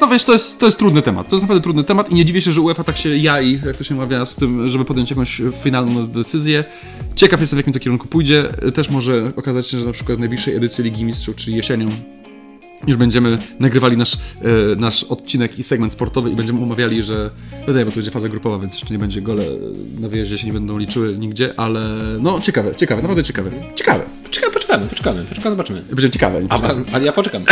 No 0.00 0.06
wiesz, 0.06 0.24
to 0.24 0.32
jest, 0.32 0.60
to 0.60 0.66
jest 0.66 0.78
trudny 0.78 1.02
temat. 1.02 1.28
To 1.28 1.36
jest 1.36 1.42
naprawdę 1.42 1.62
trudny 1.62 1.84
temat 1.84 2.12
i 2.12 2.14
nie 2.14 2.24
dziwię 2.24 2.40
się, 2.40 2.52
że 2.52 2.60
UEFA 2.60 2.84
tak 2.84 2.96
się 2.96 3.16
jai, 3.16 3.60
jak 3.66 3.76
to 3.76 3.84
się 3.84 3.94
mawia, 3.94 4.26
z 4.26 4.36
tym, 4.36 4.68
żeby 4.68 4.84
podjąć 4.84 5.10
jakąś 5.10 5.42
finalną 5.62 6.06
decyzję. 6.06 6.64
Ciekaw 7.14 7.40
jestem, 7.40 7.56
w 7.56 7.60
jakim 7.60 7.72
to 7.72 7.80
kierunku 7.80 8.08
pójdzie. 8.08 8.48
Też 8.74 8.90
może 8.90 9.32
okazać 9.36 9.68
się, 9.68 9.78
że 9.78 9.84
na 9.84 9.92
przykład 9.92 10.18
w 10.18 10.20
najbliższej 10.20 10.54
edycji 10.54 10.84
Ligi 10.84 11.04
Mistrzów, 11.04 11.36
czyli 11.36 11.56
jesienią, 11.56 11.88
już 12.86 12.96
będziemy 12.96 13.38
nagrywali 13.60 13.96
nasz, 13.96 14.14
e, 14.14 14.18
nasz 14.76 15.04
odcinek 15.04 15.58
i 15.58 15.62
segment 15.62 15.92
sportowy 15.92 16.30
i 16.30 16.34
będziemy 16.34 16.60
umawiali, 16.60 17.02
że 17.02 17.30
no 17.68 17.74
nie, 17.74 17.84
bo 17.84 17.90
to 17.90 17.94
będzie 17.94 18.10
faza 18.10 18.28
grupowa, 18.28 18.58
więc 18.58 18.74
jeszcze 18.74 18.94
nie 18.94 18.98
będzie 18.98 19.22
gole 19.22 19.44
na 20.00 20.08
wyjeździe 20.08 20.38
się 20.38 20.46
nie 20.46 20.52
będą 20.52 20.78
liczyły 20.78 21.18
nigdzie, 21.18 21.54
ale 21.56 21.98
no 22.20 22.40
ciekawe, 22.40 22.76
ciekawe, 22.76 23.02
naprawdę 23.02 23.24
ciekawe. 23.24 23.50
Ciekawe. 23.74 24.04
Poczekamy, 24.24 24.52
poczekamy, 24.52 24.86
poczekamy, 24.86 25.24
poczekamy, 25.24 25.50
zobaczymy. 25.50 25.82
Będzie 25.92 26.10
ciekawe. 26.10 26.40
A, 26.48 26.58
ale 26.92 27.04
ja 27.04 27.12
poczekam. 27.12 27.44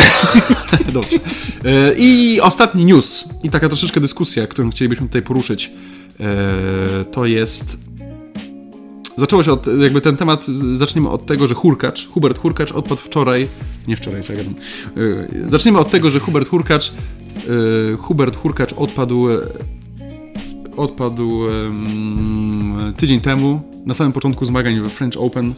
Dobrze. 0.93 1.19
E, 1.65 1.95
I 1.97 2.41
ostatni 2.41 2.85
news, 2.85 3.25
i 3.43 3.51
taka 3.51 3.69
troszeczkę 3.69 4.01
dyskusja, 4.01 4.47
którą 4.47 4.71
chcielibyśmy 4.71 5.07
tutaj 5.07 5.23
poruszyć, 5.23 5.71
e, 6.21 7.05
to 7.05 7.27
jest. 7.27 7.77
Zaczęło 9.17 9.43
się 9.43 9.53
od, 9.53 9.67
jakby 9.67 10.01
ten 10.01 10.17
temat, 10.17 10.47
zaczniemy 10.73 11.09
od 11.09 11.27
tego, 11.27 11.47
że 11.47 11.55
Hurkacz, 11.55 12.09
Hubert 12.09 12.39
Hurkacz 12.39 12.73
odpadł 12.73 13.01
wczoraj, 13.01 13.49
nie 13.89 13.97
wczoraj, 13.97 14.23
co 14.23 14.33
ja 14.33 14.39
gadam. 14.39 14.55
E, 15.45 15.51
Zaczniemy 15.51 15.79
od 15.79 15.91
tego, 15.91 16.11
że 16.11 16.21
Hubert 16.21 16.49
Hurkacz, 16.49 16.93
e, 16.93 17.97
Hubert 17.97 18.37
Hurkacz 18.37 18.73
odpadł, 18.73 19.31
e, 19.31 19.39
odpadł 20.77 21.41
tydzień 22.97 23.21
temu, 23.21 23.61
na 23.87 23.95
samym 23.95 24.13
początku 24.13 24.45
zmagań 24.45 24.81
we 24.81 24.91
French 24.91 25.17
Open, 25.17 25.55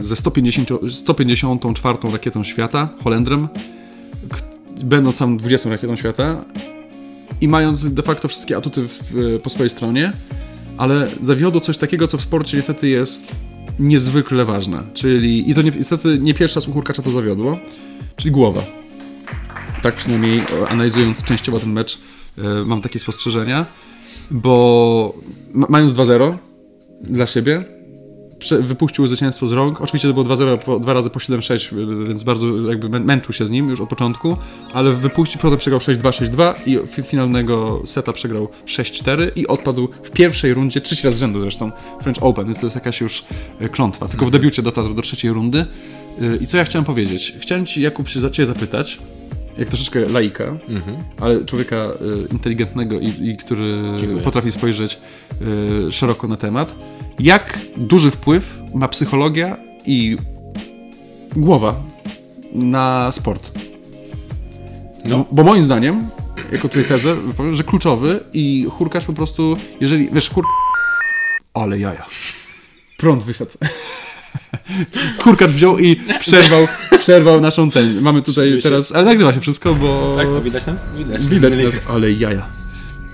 ze 0.00 0.16
150, 0.16 0.68
154 0.90 1.98
rakietą 2.12 2.44
świata, 2.44 2.88
Holendrem, 3.04 3.48
będąc 4.84 5.16
sam 5.16 5.36
20 5.36 5.70
rakietą 5.70 5.96
świata 5.96 6.44
i 7.40 7.48
mając 7.48 7.94
de 7.94 8.02
facto 8.02 8.28
wszystkie 8.28 8.56
atuty 8.56 8.88
w, 8.88 9.40
po 9.42 9.50
swojej 9.50 9.70
stronie, 9.70 10.12
ale 10.78 11.10
zawiodło 11.20 11.60
coś 11.60 11.78
takiego, 11.78 12.08
co 12.08 12.18
w 12.18 12.22
sporcie 12.22 12.56
niestety 12.56 12.88
jest 12.88 13.32
niezwykle 13.78 14.44
ważne, 14.44 14.82
czyli 14.94 15.50
i 15.50 15.54
to 15.54 15.62
nie, 15.62 15.70
niestety 15.70 16.18
nie 16.18 16.34
pierwszy 16.34 16.60
raz 16.60 16.68
u 16.68 16.82
to 17.02 17.10
zawiodło, 17.10 17.58
czyli 18.16 18.30
głowa. 18.30 18.62
Tak 19.82 19.94
przynajmniej 19.94 20.38
e, 20.38 20.68
analizując 20.68 21.24
częściowo 21.24 21.60
ten 21.60 21.72
mecz, 21.72 21.98
e, 22.38 22.42
mam 22.64 22.82
takie 22.82 22.98
spostrzeżenia, 22.98 23.66
bo 24.30 25.14
ma, 25.52 25.66
mając 25.70 25.92
2-0 25.92 26.36
dla 27.02 27.26
siebie, 27.26 27.64
wypuścił 28.52 29.06
zwycięstwo 29.06 29.46
z 29.46 29.52
rąk. 29.52 29.80
Oczywiście 29.80 30.08
to 30.08 30.14
było 30.14 30.36
2-0 30.36 30.58
po, 30.58 30.80
dwa 30.80 30.92
razy 30.92 31.10
po 31.10 31.18
7-6, 31.18 31.78
y, 32.04 32.08
więc 32.08 32.22
bardzo 32.22 32.46
jakby 32.70 32.88
mę- 32.88 33.04
męczył 33.04 33.32
się 33.32 33.46
z 33.46 33.50
nim 33.50 33.68
już 33.68 33.80
od 33.80 33.88
początku, 33.88 34.36
ale 34.74 34.92
wypuścił, 34.92 35.40
potem 35.40 35.58
przegrał 35.58 35.80
6-2, 35.80 36.10
6-2 36.10 36.54
i 36.66 36.78
fi- 36.78 37.02
finalnego 37.02 37.82
seta 37.86 38.12
przegrał 38.12 38.48
6-4 38.66 39.30
i 39.36 39.46
odpadł 39.46 39.88
w 40.02 40.10
pierwszej 40.10 40.54
rundzie, 40.54 40.80
trzeci 40.80 41.06
raz 41.06 41.16
z 41.16 41.18
rzędu 41.18 41.40
zresztą, 41.40 41.72
French 42.02 42.22
Open, 42.22 42.44
więc 42.44 42.60
to 42.60 42.66
jest 42.66 42.76
jakaś 42.76 43.00
już 43.00 43.24
y, 43.60 43.68
klątwa. 43.68 44.08
Tylko 44.08 44.26
w 44.26 44.30
debiucie 44.30 44.62
dotarł 44.62 44.94
do 44.94 45.02
trzeciej 45.02 45.32
rundy. 45.32 45.66
Y, 46.22 46.38
I 46.40 46.46
co 46.46 46.56
ja 46.56 46.64
chciałem 46.64 46.84
powiedzieć? 46.84 47.34
Chciałem 47.40 47.66
ci, 47.66 47.80
Jakub, 47.80 48.08
się 48.08 48.20
za 48.20 48.30
zapytać, 48.46 48.98
jak 49.58 49.68
troszeczkę 49.68 50.00
laika, 50.00 50.44
ale 51.20 51.44
człowieka 51.44 51.76
y, 51.76 52.32
inteligentnego 52.32 53.00
i, 53.00 53.28
i 53.28 53.36
który 53.36 53.78
Dziękuję. 54.00 54.22
potrafi 54.22 54.52
spojrzeć 54.52 54.98
y, 55.88 55.92
szeroko 55.92 56.28
na 56.28 56.36
temat. 56.36 56.74
Jak 57.18 57.58
duży 57.76 58.10
wpływ 58.10 58.62
ma 58.74 58.88
psychologia 58.88 59.56
i 59.86 60.16
głowa 61.36 61.82
na 62.52 63.12
sport? 63.12 63.50
No. 65.04 65.24
Bo 65.32 65.44
moim 65.44 65.62
zdaniem, 65.62 66.08
jako 66.52 66.68
tutaj 66.68 66.84
tezę, 66.84 67.14
wypowiem, 67.14 67.54
że 67.54 67.64
kluczowy 67.64 68.20
i 68.32 68.66
Hurkacz 68.70 69.04
po 69.04 69.12
prostu, 69.12 69.56
jeżeli, 69.80 70.08
wiesz, 70.12 70.30
Hur... 70.30 70.44
Ale 71.54 71.78
jaja. 71.78 72.06
Prąd 72.96 73.24
wysiadł. 73.24 73.50
Hurkacz 75.22 75.50
wziął 75.50 75.78
i 75.78 75.96
przerwał, 76.20 76.66
przerwał 76.98 77.40
naszą 77.40 77.70
ten. 77.70 78.00
Mamy 78.00 78.22
tutaj 78.22 78.58
teraz, 78.62 78.92
ale 78.92 79.04
nagrywa 79.04 79.32
się 79.32 79.40
wszystko, 79.40 79.74
bo... 79.74 80.14
Tak, 80.16 80.42
widać 80.42 80.66
nas? 80.66 80.90
Widać. 80.96 81.26
Widać 81.26 81.56
nas, 81.56 81.80
ale 81.88 82.12
jaja. 82.12 82.46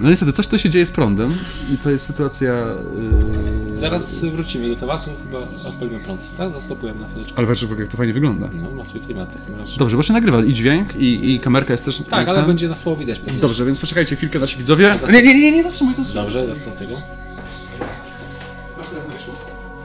No 0.00 0.10
niestety, 0.10 0.32
coś 0.32 0.46
to 0.46 0.58
się 0.58 0.70
dzieje 0.70 0.86
z 0.86 0.90
prądem 0.90 1.36
i 1.74 1.78
to 1.78 1.90
jest 1.90 2.06
sytuacja... 2.06 2.52
Yy... 3.72 3.78
Zaraz 3.78 4.24
wrócimy 4.24 4.68
do 4.68 4.76
tematu, 4.76 5.10
chyba 5.24 5.68
odpalimy 5.68 6.00
prąd. 6.00 6.36
Tak, 6.36 6.52
zastopujemy 6.52 7.00
na 7.00 7.08
chwileczkę. 7.08 7.38
Ale 7.38 7.46
patrz, 7.46 7.64
jak 7.78 7.88
to 7.88 7.96
fajnie 7.96 8.12
wygląda. 8.12 8.48
No, 8.52 8.70
ma 8.70 8.84
swój 8.84 9.00
klimat 9.00 9.32
w 9.32 9.36
takim 9.36 9.54
razie. 9.54 9.78
Dobrze, 9.78 9.96
bo 9.96 10.02
się 10.02 10.12
nagrywa 10.12 10.44
i 10.44 10.52
dźwięk, 10.52 10.96
i, 10.96 11.34
i 11.34 11.40
kamerka 11.40 11.72
jest 11.72 11.84
też... 11.84 12.02
Tak, 12.10 12.28
ale 12.28 12.38
ten- 12.38 12.46
będzie 12.46 12.68
na 12.68 12.76
słowo 12.76 12.96
widać 13.00 13.18
pewnie. 13.18 13.40
Dobrze, 13.40 13.64
więc 13.64 13.78
poczekajcie 13.78 14.16
chwilkę, 14.16 14.38
nasi 14.38 14.56
widzowie. 14.56 14.94
Nie, 15.12 15.22
nie, 15.22 15.34
nie, 15.34 15.52
nie 15.52 15.62
zatrzymuj, 15.62 15.94
to 15.94 16.02
Dobrze, 16.14 16.52
co 16.52 16.70
tego? 16.70 16.94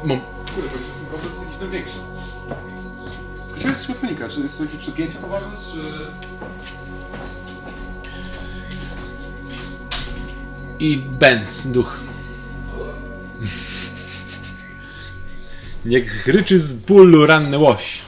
Mam. 0.05 0.19
Kurde, 0.19 0.25
to 0.25 0.27
jest 0.27 0.34
to 1.69 1.75
jest 1.75 1.93
ten 1.95 1.97
większy. 1.97 1.99
Chciałem 3.55 3.75
coś 3.75 3.97
wynika, 3.97 4.27
czy 4.27 4.49
są 4.49 4.63
jakieś 4.63 4.79
przypięcia 4.79 5.19
poważne, 5.19 5.51
czy... 5.57 5.81
I 10.79 10.97
Benz, 10.97 11.67
duch. 11.67 11.99
Niech 15.85 16.27
ryczy 16.27 16.59
z 16.59 16.73
bólu 16.73 17.25
ranny 17.25 17.57
łoś. 17.57 18.01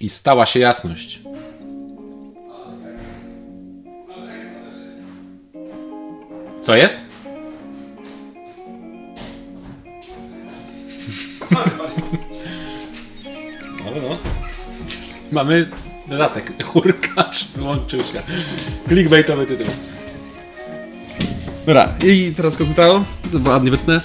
I 0.00 0.08
stała 0.08 0.46
się 0.46 0.58
jasność. 0.58 1.20
Co 6.62 6.76
jest? 6.76 7.00
No, 13.84 13.90
no. 14.02 14.18
Mamy 15.32 15.66
dodatek. 16.06 16.64
Hurkacz 16.64 17.48
wyłączył 17.48 18.00
się. 18.00 18.22
Clickbaitowy 18.88 19.46
tytuł. 19.46 19.66
Dobra, 21.66 21.94
i 22.04 22.32
teraz 22.36 22.56
konsultało, 22.56 23.04
to 23.32 23.50
ładnie 23.50 23.70
wytnę. 23.70 24.00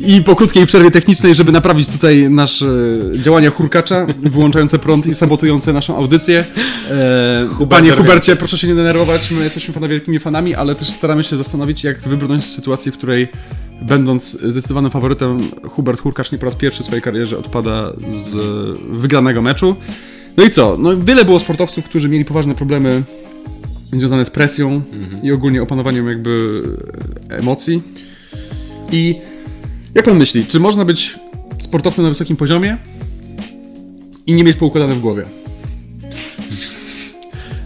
I 0.00 0.22
po 0.22 0.36
krótkiej 0.36 0.66
przerwie 0.66 0.90
technicznej, 0.90 1.34
żeby 1.34 1.52
naprawić 1.52 1.88
tutaj 1.88 2.30
nasze 2.30 2.66
działania 3.14 3.50
hurkacza, 3.50 4.06
wyłączające 4.22 4.78
prąd 4.78 5.06
i 5.06 5.14
sabotujące 5.14 5.72
naszą 5.72 5.96
audycję. 5.96 6.44
E, 6.90 7.66
panie 7.68 7.90
Hubercie, 7.92 8.36
proszę 8.36 8.58
się 8.58 8.68
nie 8.68 8.74
denerwować, 8.74 9.30
my 9.30 9.44
jesteśmy 9.44 9.74
pana 9.74 9.88
wielkimi 9.88 10.18
fanami, 10.18 10.54
ale 10.54 10.74
też 10.74 10.88
staramy 10.88 11.24
się 11.24 11.36
zastanowić, 11.36 11.84
jak 11.84 12.08
wybrnąć 12.08 12.44
z 12.44 12.54
sytuacji, 12.54 12.92
w 12.92 12.94
której 12.94 13.28
będąc 13.82 14.30
zdecydowanym 14.30 14.90
faworytem, 14.90 15.50
Hubert 15.64 16.00
Hurkacz 16.00 16.32
nie 16.32 16.38
po 16.38 16.44
raz 16.44 16.54
pierwszy 16.54 16.82
w 16.82 16.86
swojej 16.86 17.02
karierze 17.02 17.38
odpada 17.38 17.92
z 18.14 18.36
wygranego 18.90 19.42
meczu. 19.42 19.76
No 20.36 20.44
i 20.44 20.50
co? 20.50 20.76
No 20.78 20.96
wiele 20.96 21.24
było 21.24 21.40
sportowców, 21.40 21.84
którzy 21.84 22.08
mieli 22.08 22.24
poważne 22.24 22.54
problemy 22.54 23.02
związane 23.92 24.24
z 24.24 24.30
presją 24.30 24.82
i 25.22 25.32
ogólnie 25.32 25.62
opanowaniem 25.62 26.08
jakby 26.08 26.62
emocji. 27.28 27.82
I 28.92 29.20
jak 29.94 30.04
pan 30.04 30.18
myśli, 30.18 30.46
czy 30.46 30.60
można 30.60 30.84
być 30.84 31.18
sportowcem 31.58 32.04
na 32.04 32.08
wysokim 32.08 32.36
poziomie 32.36 32.76
i 34.26 34.34
nie 34.34 34.44
mieć 34.44 34.56
poukładane 34.56 34.94
w 34.94 35.00
głowie? 35.00 35.39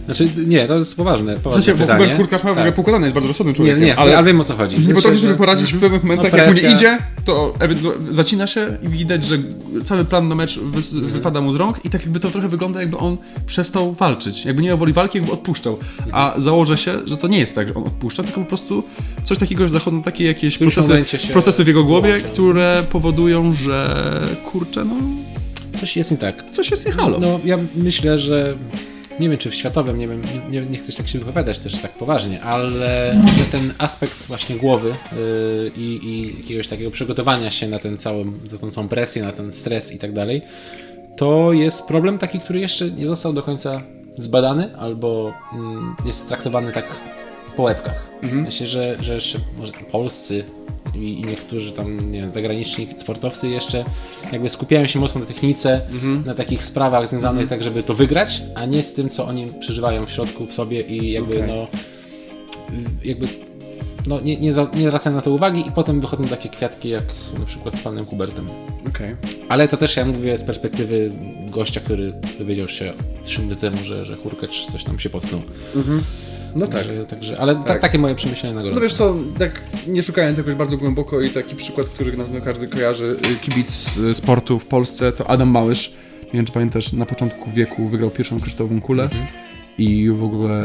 Znaczy, 0.05 0.29
nie, 0.47 0.67
to 0.67 0.77
jest 0.77 0.97
poważne, 0.97 1.35
W 1.35 1.39
poważne 1.39 1.63
sensie, 1.63 1.79
bo 1.79 1.85
pytanie. 1.85 1.99
Hubert 2.03 2.17
Kurtkacz 2.19 2.43
ma 2.43 2.49
w 2.49 2.51
ogóle 2.51 2.65
tak. 2.65 2.75
poukładane, 2.75 3.05
jest 3.05 3.13
bardzo 3.13 3.27
rozsądnym 3.27 3.51
Nie, 3.51 3.55
człowiekiem, 3.55 3.81
nie, 3.83 3.95
ale 3.95 4.17
ale 4.17 4.27
wiem 4.27 4.41
o 4.41 4.43
co 4.43 4.53
chodzi. 4.55 4.75
nie 4.75 4.81
W 4.83 4.87
potrafi 4.87 5.01
sensie, 5.07 5.21
sobie 5.21 5.35
poradzić 5.35 5.73
w 5.73 5.79
pewnych 5.79 6.03
momentach, 6.03 6.31
No, 6.31 6.37
jak 6.37 6.47
mu 6.47 6.53
nie 6.61 6.71
idzie, 6.75 6.97
to 7.25 7.53
ewentu- 7.59 7.91
zacina 8.09 8.47
się 8.47 8.77
i 8.83 8.87
widać, 8.87 9.25
że 9.25 9.37
cały 9.83 10.05
plan 10.05 10.27
na 10.27 10.35
mecz 10.35 10.59
wys- 10.59 10.93
Mhm. 10.95 11.13
wypada 11.13 11.41
mu 11.41 11.51
z 11.51 11.55
rąk 11.55 11.85
i 11.85 11.89
tak 11.89 12.01
jakby 12.01 12.19
to 12.19 12.31
trochę 12.31 12.47
wygląda, 12.49 12.79
jakby 12.79 12.97
on 12.97 13.17
przestał 13.45 13.93
walczyć. 13.93 14.45
Jakby 14.45 14.61
nie 14.61 14.67
miał 14.67 14.77
woli 14.77 14.93
walki, 14.93 15.17
jakby 15.17 15.33
odpuszczał. 15.33 15.77
A 16.11 16.23
Mhm. 16.25 16.41
założę 16.41 16.77
się, 16.77 16.93
że 17.05 17.17
to 17.17 17.27
nie 17.27 17.39
jest 17.39 17.55
tak, 17.55 17.67
że 17.67 17.73
on 17.73 17.83
odpuszcza, 17.83 18.23
tylko 18.23 18.41
po 18.41 18.47
prostu 18.47 18.83
coś 19.23 19.37
takiego, 19.37 19.63
że 19.63 19.69
zachodzą 19.69 20.01
takie 20.01 20.25
jakieś 20.25 20.57
procesy, 20.57 21.03
procesy 21.33 21.63
w 21.63 21.67
jego 21.67 21.83
głowie, 21.83 22.07
wyłącza. 22.09 22.27
które 22.29 22.83
powodują, 22.91 23.53
że 23.53 24.05
kurczę, 24.51 24.85
no 24.85 24.95
Coś 25.79 25.97
jest 25.97 26.11
nie 26.11 26.17
tak. 26.17 26.43
coś 26.51 26.71
jest 26.71 26.85
nie 26.85 26.91
halo. 26.91 27.17
No, 27.21 27.39
ja 27.45 27.57
myślę, 27.75 28.19
że 28.19 28.55
nie 29.19 29.29
wiem, 29.29 29.37
czy 29.37 29.49
w 29.49 29.55
światowym, 29.55 29.97
nie 29.97 30.07
wiem, 30.07 30.21
nie, 30.49 30.61
nie 30.61 30.77
chcę 30.77 30.93
tak 30.93 31.07
się 31.07 31.19
wypowiadać 31.19 31.59
też 31.59 31.79
tak 31.79 31.91
poważnie, 31.91 32.41
ale 32.41 32.69
że 33.37 33.45
ten 33.51 33.73
aspekt 33.77 34.27
właśnie 34.27 34.55
głowy 34.55 34.89
yy, 34.89 35.71
i, 35.77 36.33
jakiegoś 36.37 36.67
takiego 36.67 36.91
przygotowania 36.91 37.51
się 37.51 37.67
na 37.67 37.79
ten 37.79 37.97
cały, 37.97 38.25
na 38.25 38.57
tą 38.61 38.71
całą 38.71 38.87
presję, 38.87 39.23
na 39.23 39.31
ten 39.31 39.51
stres 39.51 39.95
i 39.95 39.99
tak 39.99 40.13
dalej, 40.13 40.41
to 41.17 41.53
jest 41.53 41.87
problem 41.87 42.17
taki, 42.17 42.39
który 42.39 42.59
jeszcze 42.59 42.91
nie 42.91 43.07
został 43.07 43.33
do 43.33 43.43
końca 43.43 43.81
zbadany 44.17 44.77
albo 44.77 45.33
mm, 45.53 45.95
jest 46.05 46.27
traktowany 46.27 46.71
tak 46.71 46.85
po 47.55 47.63
łebkach. 47.63 48.09
Myślę, 48.43 48.67
że, 48.67 48.97
że 49.01 49.13
jeszcze 49.13 49.39
może 49.59 49.71
polscy 49.91 50.43
i, 50.95 51.23
niektórzy 51.27 51.71
tam 51.71 52.11
nie 52.11 52.19
wiem, 52.21 52.29
zagraniczni 52.29 52.87
sportowcy 52.97 53.49
jeszcze 53.49 53.85
jakby 54.31 54.49
skupiają 54.49 54.87
się 54.87 54.99
mocno 54.99 55.21
na 55.21 55.27
technice, 55.27 55.81
na 56.25 56.33
takich 56.33 56.65
sprawach 56.65 57.07
związanych 57.07 57.47
tak, 57.47 57.63
żeby 57.63 57.83
to 57.83 57.93
wygrać, 57.93 58.41
a 58.55 58.65
nie 58.65 58.83
z 58.83 58.93
tym, 58.93 59.09
co 59.09 59.25
oni 59.27 59.47
przeżywają 59.59 60.05
w 60.05 60.11
środku 60.11 60.45
w 60.45 60.53
sobie 60.53 60.81
i 60.81 61.11
jakby 61.11 61.35
Okej. 61.35 61.47
no 61.47 61.67
jakby 63.03 63.27
no, 64.07 64.19
nie, 64.19 64.35
nie, 64.37 64.53
za- 64.53 64.71
nie 64.75 64.87
zwracają 64.87 65.15
na 65.15 65.21
to 65.21 65.31
uwagi 65.31 65.67
i 65.67 65.71
potem 65.71 66.01
wychodzą 66.01 66.27
takie 66.27 66.49
kwiatki 66.49 66.89
jak 66.89 67.03
na 67.39 67.45
przykład 67.45 67.75
z 67.75 67.81
panem 67.81 68.05
Hubertem. 68.05 68.47
Okej. 68.87 69.15
Ale 69.49 69.67
to 69.67 69.77
też 69.77 69.95
ja 69.97 70.05
mówię 70.05 70.37
z 70.37 70.43
perspektywy 70.43 71.11
gościa, 71.49 71.79
który 71.79 72.13
dowiedział 72.39 72.67
się 72.67 72.93
3 73.23 73.41
minuty 73.41 73.61
temu, 73.61 73.77
że, 73.83 74.05
że 74.05 74.15
Hurkacz 74.15 74.65
coś 74.65 74.83
tam 74.83 74.99
się 74.99 75.09
potknął. 75.09 75.41
No 76.55 76.67
tak. 76.67 76.85
Także, 76.85 77.05
także, 77.05 77.39
ale 77.39 77.55
Tak. 77.55 77.65
tak. 77.65 77.81
takie 77.81 77.97
moje 77.97 78.15
przemyślenia 78.15 78.55
na 78.55 78.61
gorąco. 78.61 78.75
No 78.75 78.81
wiesz 78.81 78.93
co, 78.93 79.15
tak 79.39 79.61
nie 79.87 80.03
szukając 80.03 80.37
jakoś 80.37 80.53
bardzo 80.53 80.77
głęboko 80.77 81.21
i 81.21 81.29
taki 81.29 81.55
przykład, 81.55 81.87
który 81.87 82.17
na 82.17 82.23
pewno 82.23 82.41
każdy 82.41 82.67
kojarzy, 82.67 83.15
y, 83.31 83.35
kibic 83.35 83.97
y, 83.97 84.15
sportu 84.15 84.59
w 84.59 84.65
Polsce, 84.65 85.11
to 85.11 85.29
Adam 85.29 85.49
Małysz. 85.49 85.93
Nie 86.23 86.31
wiem, 86.33 86.45
czy 86.45 86.53
pamiętasz, 86.53 86.93
na 86.93 87.05
początku 87.05 87.51
wieku 87.51 87.87
wygrał 87.87 88.09
pierwszą 88.09 88.39
kryształową 88.39 88.81
kulę 88.81 89.09
i 89.77 90.09
w 90.09 90.23
ogóle 90.23 90.63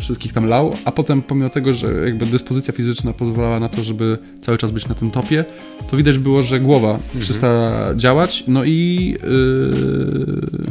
wszystkich 0.00 0.32
tam 0.32 0.46
lał, 0.46 0.76
a 0.84 0.92
potem 0.92 1.22
pomimo 1.22 1.48
tego, 1.48 1.72
że 1.72 1.92
jakby 2.04 2.26
dyspozycja 2.26 2.74
fizyczna 2.74 3.12
pozwalała 3.12 3.60
na 3.60 3.68
to, 3.68 3.84
żeby 3.84 4.18
cały 4.40 4.58
czas 4.58 4.70
być 4.70 4.88
na 4.88 4.94
tym 4.94 5.10
topie, 5.10 5.44
to 5.90 5.96
widać 5.96 6.18
było, 6.18 6.42
że 6.42 6.60
głowa 6.60 6.98
przestała 7.20 7.94
działać, 7.94 8.44
no 8.48 8.64
i 8.64 9.10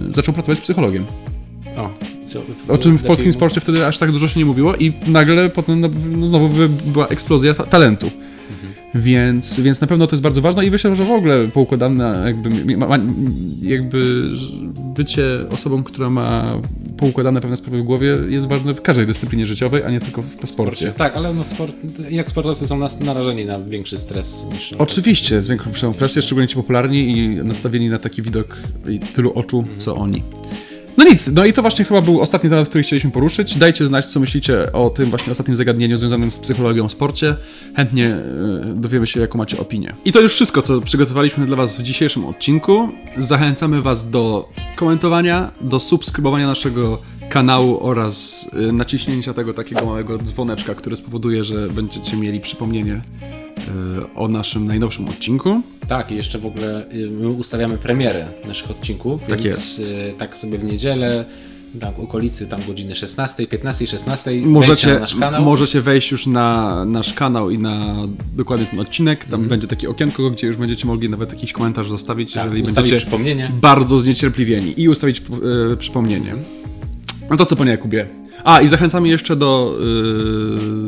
yy, 0.08 0.14
zaczął 0.14 0.34
pracować 0.34 0.58
z 0.58 0.62
psychologiem. 0.62 1.06
O, 1.78 1.90
co, 2.26 2.42
O 2.68 2.78
czym 2.78 2.98
w 2.98 3.04
polskim 3.04 3.28
mu- 3.28 3.34
sporcie 3.34 3.62
wtedy 3.62 3.86
aż 3.86 3.98
tak 3.98 4.12
dużo 4.12 4.28
się 4.28 4.40
nie 4.40 4.46
mówiło 4.46 4.76
i 4.76 4.94
nagle 5.08 5.50
potem 5.50 5.80
no, 5.80 5.90
no, 6.18 6.28
znowu 6.28 6.50
była 6.86 7.08
eksplozja 7.08 7.54
ta 7.54 7.64
talentu. 7.64 8.12
Więc, 8.96 9.60
więc 9.60 9.82
na 9.82 9.88
pewno 9.88 10.08
to 10.08 10.16
jest 10.16 10.24
bardzo 10.24 10.42
ważne 10.42 10.66
i 10.66 10.72
myślę, 10.72 10.96
że 10.96 11.06
w 11.06 11.12
ogóle 11.12 11.48
poukładane 11.48 12.24
jakby, 12.26 12.50
mi- 12.50 12.78
ma, 12.78 12.88
ma- 12.88 13.00
jakby 13.62 14.30
bycie 14.96 15.26
osobą, 15.50 15.84
która 15.84 16.10
ma 16.10 16.62
poukładane 16.98 17.42
pewne 17.42 17.58
sprawy 17.58 17.78
w 17.78 17.84
głowie 17.84 18.18
jest 18.30 18.48
ważne 18.48 18.74
w 18.74 18.82
każdej 18.82 19.06
dyscyplinie 19.08 19.46
życiowej, 19.46 19.84
a 19.84 19.90
nie 19.92 20.00
tylko 20.00 20.22
w 20.22 20.50
sporcie. 20.50 20.92
Tak, 20.98 21.18
ale 21.18 21.34
no 21.34 21.46
sport, 21.46 21.76
jak 22.10 22.30
sportowcy 22.32 22.68
są 22.68 22.78
nas, 22.78 23.00
narażeni 23.00 23.46
na 23.46 23.60
większy 23.60 23.98
stres 23.98 24.48
niż... 24.54 24.74
Oczywiście, 24.74 25.42
z 25.42 25.48
większą 25.48 25.94
presję, 25.94 26.22
szczególnie 26.22 26.48
ci 26.48 26.56
popularni 26.56 27.18
i 27.18 27.30
nastawieni 27.30 27.90
na 27.90 28.00
taki 28.00 28.22
widok 28.22 28.58
i 28.90 29.00
tylu 29.00 29.32
oczu, 29.34 29.66
co 29.78 29.96
oni. 29.96 30.24
No 30.98 31.04
nic, 31.04 31.28
no 31.28 31.46
i 31.46 31.54
to 31.54 31.62
właśnie 31.62 31.86
chyba 31.86 32.02
był 32.02 32.22
ostatni 32.22 32.50
temat, 32.50 32.70
który 32.70 32.84
chcieliśmy 32.84 33.12
poruszyć. 33.12 33.58
Dajcie 33.58 33.86
znać, 33.86 34.06
co 34.06 34.20
myślicie 34.20 34.72
o 34.72 34.90
tym 34.90 35.10
właśnie 35.10 35.32
ostatnim 35.32 35.56
zagadnieniu 35.56 35.98
związanym 35.98 36.32
z 36.32 36.40
psychologią 36.40 36.88
w 36.88 36.92
sporcie. 36.92 37.36
Chętnie 37.76 38.08
e, 38.08 38.74
dowiemy 38.76 39.08
się, 39.08 39.20
jaką 39.20 39.38
macie 39.38 39.60
opinię. 39.60 39.94
I 40.06 40.12
to 40.12 40.22
już 40.22 40.34
wszystko, 40.34 40.62
co 40.62 40.82
przygotowaliśmy 40.82 41.46
dla 41.46 41.56
Was 41.56 41.78
w 41.78 41.84
dzisiejszym 41.84 42.26
odcinku. 42.26 42.90
Zachęcamy 43.18 43.82
Was 43.82 44.10
do 44.10 44.50
komentowania, 44.76 45.52
do 45.62 45.80
subskrybowania 45.80 46.48
naszego 46.48 47.02
kanału 47.30 47.80
oraz 47.88 48.50
e, 48.70 48.72
naciśnięcia 48.72 49.34
tego 49.34 49.54
takiego 49.54 49.86
małego 49.86 50.18
dzwoneczka, 50.18 50.76
który 50.76 50.96
spowoduje, 50.98 51.44
że 51.44 51.68
będziecie 51.70 52.18
mieli 52.18 52.40
przypomnienie 52.40 52.94
e, 52.94 54.14
o 54.16 54.28
naszym 54.28 54.68
najnowszym 54.68 55.10
odcinku. 55.10 55.62
Tak, 55.88 56.12
i 56.12 56.16
jeszcze 56.16 56.40
w 56.40 56.46
ogóle 56.46 56.92
y, 56.94 57.10
my 57.12 57.28
ustawiamy 57.30 57.78
premierę 57.78 58.28
naszych 58.48 58.72
odcinków, 58.72 59.22
Tak 59.22 59.42
więc 59.42 59.46
jest. 59.78 59.80
y, 59.80 60.14
tak 60.18 60.38
sobie 60.38 60.58
w 60.58 60.64
niedzielę, 60.64 61.26
tam 61.80 61.94
okolicy 61.98 62.48
tam 62.48 62.60
godziny 62.68 62.96
16, 62.96 63.48
15, 63.48 63.88
16 63.88 64.32
wejdźcie 64.32 64.50
Możecie, 64.50 64.94
na 64.94 65.00
nasz 65.00 65.16
kanał. 65.16 65.44
możecie 65.44 65.82
wejść 65.82 66.12
już 66.12 66.28
na 66.28 66.86
nasz 66.86 67.14
kanał 67.14 67.50
i 67.50 67.58
na 67.58 67.96
dokładnie 68.36 68.66
ten 68.66 68.80
odcinek. 68.80 69.26
Tam 69.26 69.42
będzie 69.42 69.68
takie 69.68 69.90
okienko, 69.90 70.30
gdzie 70.30 70.48
już 70.48 70.56
będziecie 70.58 70.88
mogli 70.88 71.10
nawet 71.10 71.32
jakiś 71.34 71.54
komentarz 71.54 71.90
zostawić, 71.90 72.34
tak, 72.34 72.46
jeżeli 72.46 72.64
będziecie 72.64 72.98
przypomnienie. 72.98 73.52
bardzo 73.62 74.00
zniecierpliwieni 74.00 74.74
i 74.82 74.90
ustawić 74.90 75.22
e, 75.74 75.78
przypomnienie. 75.78 76.36
No 77.30 77.38
to 77.38 77.46
co, 77.46 77.56
panie 77.56 77.72
Jakubie? 77.72 78.08
A, 78.44 78.62
i 78.62 78.68
zachęcamy 78.68 79.08
jeszcze 79.08 79.36
do 79.36 79.78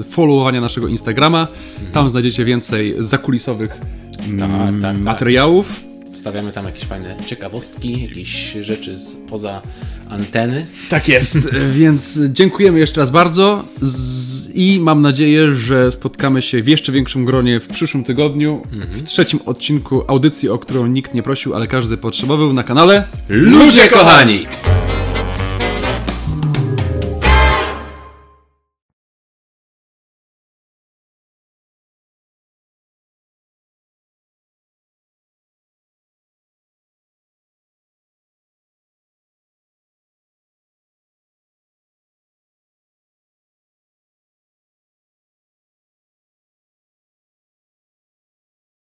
y, 0.01 0.03
followowania 0.03 0.61
naszego 0.61 0.87
Instagrama. 0.87 1.47
Tam 1.93 2.09
znajdziecie 2.09 2.45
więcej 2.45 2.95
zakulisowych 2.99 3.81
mm, 4.27 4.39
Tak, 4.39 4.81
tak, 4.81 4.95
tak. 4.95 5.03
materiałów. 5.03 5.79
Wstawiamy 6.13 6.51
tam 6.51 6.65
jakieś 6.65 6.83
fajne 6.83 7.15
ciekawostki, 7.25 8.01
jakieś 8.03 8.53
rzeczy 8.61 8.99
spoza 8.99 9.61
anteny. 10.09 10.65
Tak 10.89 11.07
jest, 11.07 11.49
więc 11.73 12.19
dziękujemy 12.29 12.79
jeszcze 12.79 13.01
raz 13.01 13.09
bardzo 13.09 13.63
z, 13.81 14.55
i 14.55 14.79
mam 14.79 15.01
nadzieję, 15.01 15.53
że 15.53 15.91
spotkamy 15.91 16.41
się 16.41 16.61
w 16.63 16.67
jeszcze 16.67 16.91
większym 16.91 17.25
gronie 17.25 17.59
w 17.59 17.67
przyszłym 17.67 18.03
tygodniu, 18.03 18.61
w 18.91 19.03
trzecim 19.03 19.39
odcinku 19.45 20.03
audycji, 20.07 20.49
o 20.49 20.59
którą 20.59 20.87
nikt 20.87 21.13
nie 21.13 21.23
prosił, 21.23 21.55
ale 21.55 21.67
każdy 21.67 21.97
potrzebował 21.97 22.53
na 22.53 22.63
kanale 22.63 23.07
Ludzie 23.29 23.87
kochani! 23.87 24.45